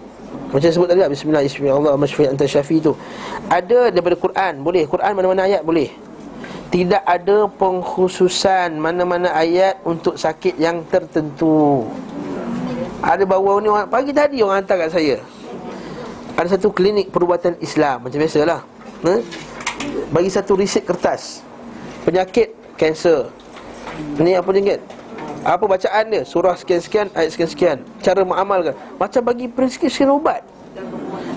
Macam 0.50 0.70
sebut 0.70 0.88
tadi 0.90 1.02
bismillah 1.08 1.42
bismillah 1.46 1.96
masyfi 1.96 2.28
anta 2.28 2.46
syafi 2.46 2.82
tu. 2.84 2.98
Ada 3.48 3.94
daripada 3.94 4.18
Quran, 4.18 4.60
boleh. 4.66 4.84
Quran 4.90 5.12
mana-mana 5.16 5.48
ayat 5.48 5.62
boleh. 5.64 5.94
Tidak 6.70 7.02
ada 7.02 7.50
pengkhususan 7.50 8.78
mana-mana 8.78 9.34
ayat 9.34 9.82
untuk 9.82 10.14
sakit 10.14 10.54
yang 10.62 10.86
tertentu. 10.86 11.90
Ada 13.02 13.26
baru 13.26 13.58
ni 13.58 13.74
orang 13.74 13.90
pagi 13.90 14.14
tadi 14.14 14.46
orang 14.46 14.62
hantar 14.62 14.86
kat 14.86 14.92
saya. 14.94 15.18
Ada 16.38 16.62
satu 16.62 16.70
klinik 16.70 17.10
perubatan 17.10 17.58
Islam 17.58 18.06
macam 18.06 18.22
biasalah. 18.22 18.62
Ha? 19.02 19.14
Bagi 20.14 20.30
satu 20.30 20.54
resit 20.54 20.86
kertas. 20.86 21.42
Penyakit 22.06 22.54
kanser. 22.78 23.34
Ni 24.22 24.38
apa 24.38 24.54
ringgit? 24.54 24.80
Apa 25.42 25.66
bacaan 25.66 26.06
dia? 26.12 26.22
Surah 26.22 26.54
sekian-sekian, 26.54 27.08
ayat 27.16 27.32
sekian-sekian 27.32 27.78
Cara 28.04 28.28
mengamalkan 28.28 28.76
Macam 29.00 29.24
bagi 29.24 29.48
preskripsi 29.48 30.04
ubat 30.04 30.44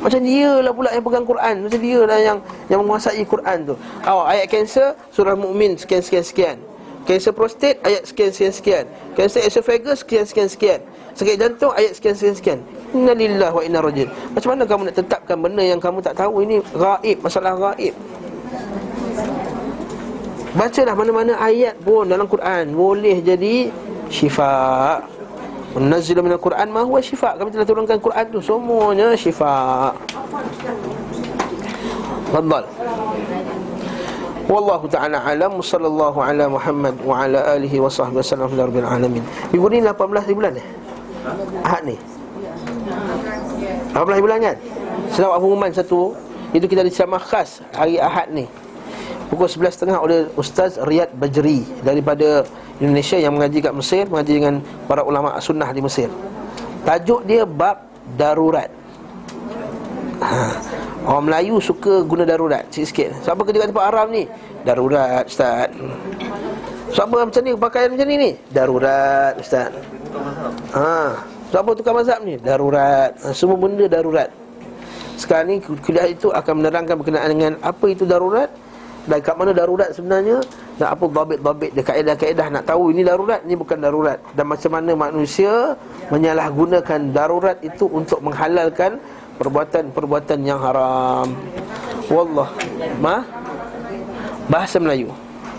Macam 0.03 0.21
dia 0.21 0.51
lah 0.59 0.73
pula 0.75 0.91
yang 0.91 1.05
pegang 1.07 1.27
Quran. 1.27 1.55
Macam 1.63 1.81
dia 1.81 2.01
lah 2.03 2.19
yang 2.19 2.39
yang 2.67 2.79
menguasai 2.83 3.23
Quran 3.23 3.59
tu. 3.71 3.75
Oh, 4.03 4.27
Ayat 4.27 4.51
kanser, 4.51 4.99
surah 5.15 5.39
mukmin 5.39 5.79
sekian-sekian-sekian 5.79 6.59
Kanser 7.03 7.35
prostat, 7.35 7.83
ayat 7.83 8.07
sekian-sekian-sekian 8.07 8.87
Kanser 9.19 9.43
esophagus, 9.43 10.07
sekian-sekian-sekian 10.07 10.87
Sakit 11.19 11.35
jantung, 11.35 11.75
ayat 11.75 11.99
sekian-sekian-sekian 11.99 12.63
Inna 12.95 13.11
lillah 13.11 13.51
wa 13.51 13.63
inna 13.67 13.83
rajin 13.83 14.07
Macam 14.31 14.55
mana 14.55 14.63
kamu 14.71 14.83
nak 14.87 14.97
tetapkan 15.03 15.35
benda 15.35 15.67
yang 15.67 15.83
kamu 15.83 15.99
tak 15.99 16.15
tahu? 16.15 16.47
Ini 16.47 16.63
gaib, 16.79 17.19
masalah 17.19 17.59
gaib. 17.59 17.95
Bacalah 20.53 20.93
mana-mana 20.93 21.33
ayat 21.41 21.81
pun 21.81 22.05
dalam 22.05 22.29
Quran. 22.29 22.77
Boleh 22.77 23.25
jadi 23.25 23.73
syifa 24.13 25.01
Munazzil 25.73 26.21
minal 26.21 26.41
Quran 26.41 26.69
ma 26.69 26.85
huwa 26.85 27.01
syifa. 27.01 27.33
Kami 27.41 27.49
telah 27.49 27.65
turunkan 27.65 27.97
Quran 27.97 28.25
tu 28.29 28.39
semuanya 28.45 29.17
syifa. 29.17 29.93
Fadal 32.29 32.65
Wallahu 34.53 34.85
ta'ala 34.91 35.17
alam. 35.25 35.65
Sallallahu 35.65 36.19
ala 36.21 36.45
Muhammad 36.53 36.93
Wa 37.01 37.25
ala 37.25 37.57
alihi 37.57 37.81
wa 37.81 37.89
sahbihi 37.89 38.21
wa 38.21 38.27
sallam. 38.27 38.53
Rabbil 38.53 38.85
alamin. 38.85 39.25
Minggu 39.49 39.67
ni 39.73 39.81
18 39.81 39.97
hari 39.97 40.35
bulan 40.37 40.53
eh? 40.61 40.67
Ahad 41.65 41.83
ni? 41.89 41.97
18 43.97 43.97
hari 43.97 44.23
bulan 44.23 44.39
kan? 44.45 44.57
Selawat 45.09 45.41
pengumuman 45.41 45.73
satu. 45.73 46.13
Itu 46.53 46.69
kita 46.69 46.85
ada 46.85 46.93
ceramah 46.93 47.17
khas 47.17 47.65
Hari 47.73 47.97
Ahad 47.97 48.29
ni 48.29 48.45
Pukul 49.33 49.49
11.30 49.49 49.97
oleh 49.97 50.29
Ustaz 50.37 50.77
Riyad 50.77 51.17
Bajri 51.17 51.65
Daripada 51.81 52.45
Indonesia 52.77 53.17
yang 53.17 53.33
mengaji 53.33 53.65
kat 53.65 53.73
Mesir 53.73 54.05
Mengaji 54.05 54.45
dengan 54.45 54.61
para 54.85 55.01
ulama 55.09 55.41
sunnah 55.41 55.73
di 55.73 55.81
Mesir 55.81 56.13
Tajuk 56.85 57.25
dia 57.25 57.49
bab 57.49 57.81
darurat 58.21 58.69
ha. 60.21 60.53
Orang 61.09 61.33
Melayu 61.33 61.65
suka 61.65 62.05
guna 62.05 62.29
darurat 62.29 62.69
Sikit-sikit 62.69 63.25
Siapa 63.25 63.41
kerja 63.49 63.65
kat 63.65 63.69
tempat 63.73 63.87
haram 63.89 64.13
ni? 64.13 64.29
Darurat 64.69 65.25
Ustaz 65.25 65.73
Siapa 66.93 67.25
macam 67.25 67.41
ni 67.41 67.51
pakaian 67.57 67.89
macam 67.89 68.07
ni 68.13 68.17
ni? 68.21 68.31
Darurat 68.53 69.33
Ustaz 69.41 69.73
ha. 70.77 71.25
Siapa 71.49 71.73
tukar 71.73 71.97
mazhab 71.97 72.21
ni? 72.21 72.37
Darurat 72.37 73.17
ha. 73.17 73.33
Semua 73.33 73.57
benda 73.57 73.89
darurat 73.89 74.29
Sekarang 75.17 75.57
ni 75.57 75.65
kuliah 75.65 76.05
itu 76.05 76.29
akan 76.29 76.61
menerangkan 76.61 77.01
berkenaan 77.01 77.33
dengan 77.33 77.53
Apa 77.65 77.89
itu 77.89 78.05
darurat 78.05 78.53
dan 79.03 79.19
kat 79.19 79.35
mana 79.35 79.51
darurat 79.51 79.91
sebenarnya? 79.91 80.39
Dan 80.79 80.95
apa 80.95 81.05
dabit-dabit 81.11 81.71
dia. 81.75 81.83
Kaedah-kaedah 81.83 82.47
nak 82.55 82.65
tahu 82.71 82.95
ini 82.95 83.03
darurat 83.03 83.43
ini 83.43 83.59
bukan 83.59 83.83
darurat. 83.83 84.19
Dan 84.39 84.47
macam 84.47 84.71
mana 84.79 84.95
manusia 84.95 85.75
menyalahgunakan 86.15 87.01
darurat 87.11 87.59
itu 87.67 87.91
untuk 87.91 88.23
menghalalkan 88.23 89.03
perbuatan-perbuatan 89.43 90.39
yang 90.47 90.63
haram. 90.63 91.35
Wallah. 92.07 92.51
Ma? 93.03 93.27
Bahasa 94.47 94.79
Melayu. 94.79 95.11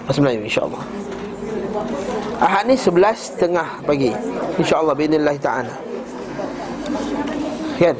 Bahasa 0.07 0.19
Melayu 0.23 0.47
insyaallah. 0.47 0.83
Ahad 2.39 2.63
ni 2.71 2.79
11 2.79 3.43
tengah 3.43 3.67
pagi. 3.83 4.15
Insyaallah 4.55 4.95
bismillah 4.95 5.35
taala. 5.43 5.75
Kan 7.75 7.97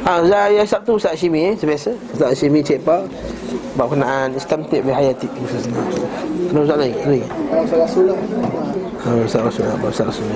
Ah, 0.00 0.24
saya 0.24 0.64
Sabtu 0.64 0.96
Ustaz 0.96 1.12
Hashimi 1.12 1.52
eh, 1.52 1.54
sebiasa. 1.54 1.92
Ustaz 2.16 2.32
Hashimi 2.32 2.64
Cik 2.64 2.80
Pak 2.88 3.04
bab 3.76 3.92
kenaan 3.92 4.32
istamtik 4.32 4.80
bi 4.80 4.90
hayati. 4.90 5.28
Kenapa 6.48 6.64
Ustaz 6.64 6.78
lain? 6.80 6.94
Ni. 7.04 7.20
Ah, 7.52 7.60
Ustaz 7.60 7.80
Rasul, 9.44 9.68
Ustaz 9.84 10.06
Rasul. 10.08 10.26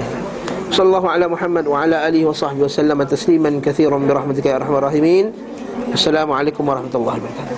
Sallallahu 0.74 1.06
ala 1.06 1.30
Muhammad 1.30 1.64
wa 1.70 1.86
ala 1.86 2.02
alihi 2.04 2.26
wa 2.26 2.34
sahbihi 2.34 2.66
sallam 2.66 2.98
tasliman 3.06 3.62
katsiran 3.62 4.02
bi 4.04 4.12
rahmatika 4.12 4.52
ya 4.52 4.56
arhamar 4.60 4.90
rahimin. 4.90 5.30
Assalamualaikum 5.94 6.66
warahmatullahi 6.66 7.22
wabarakatuh. 7.22 7.52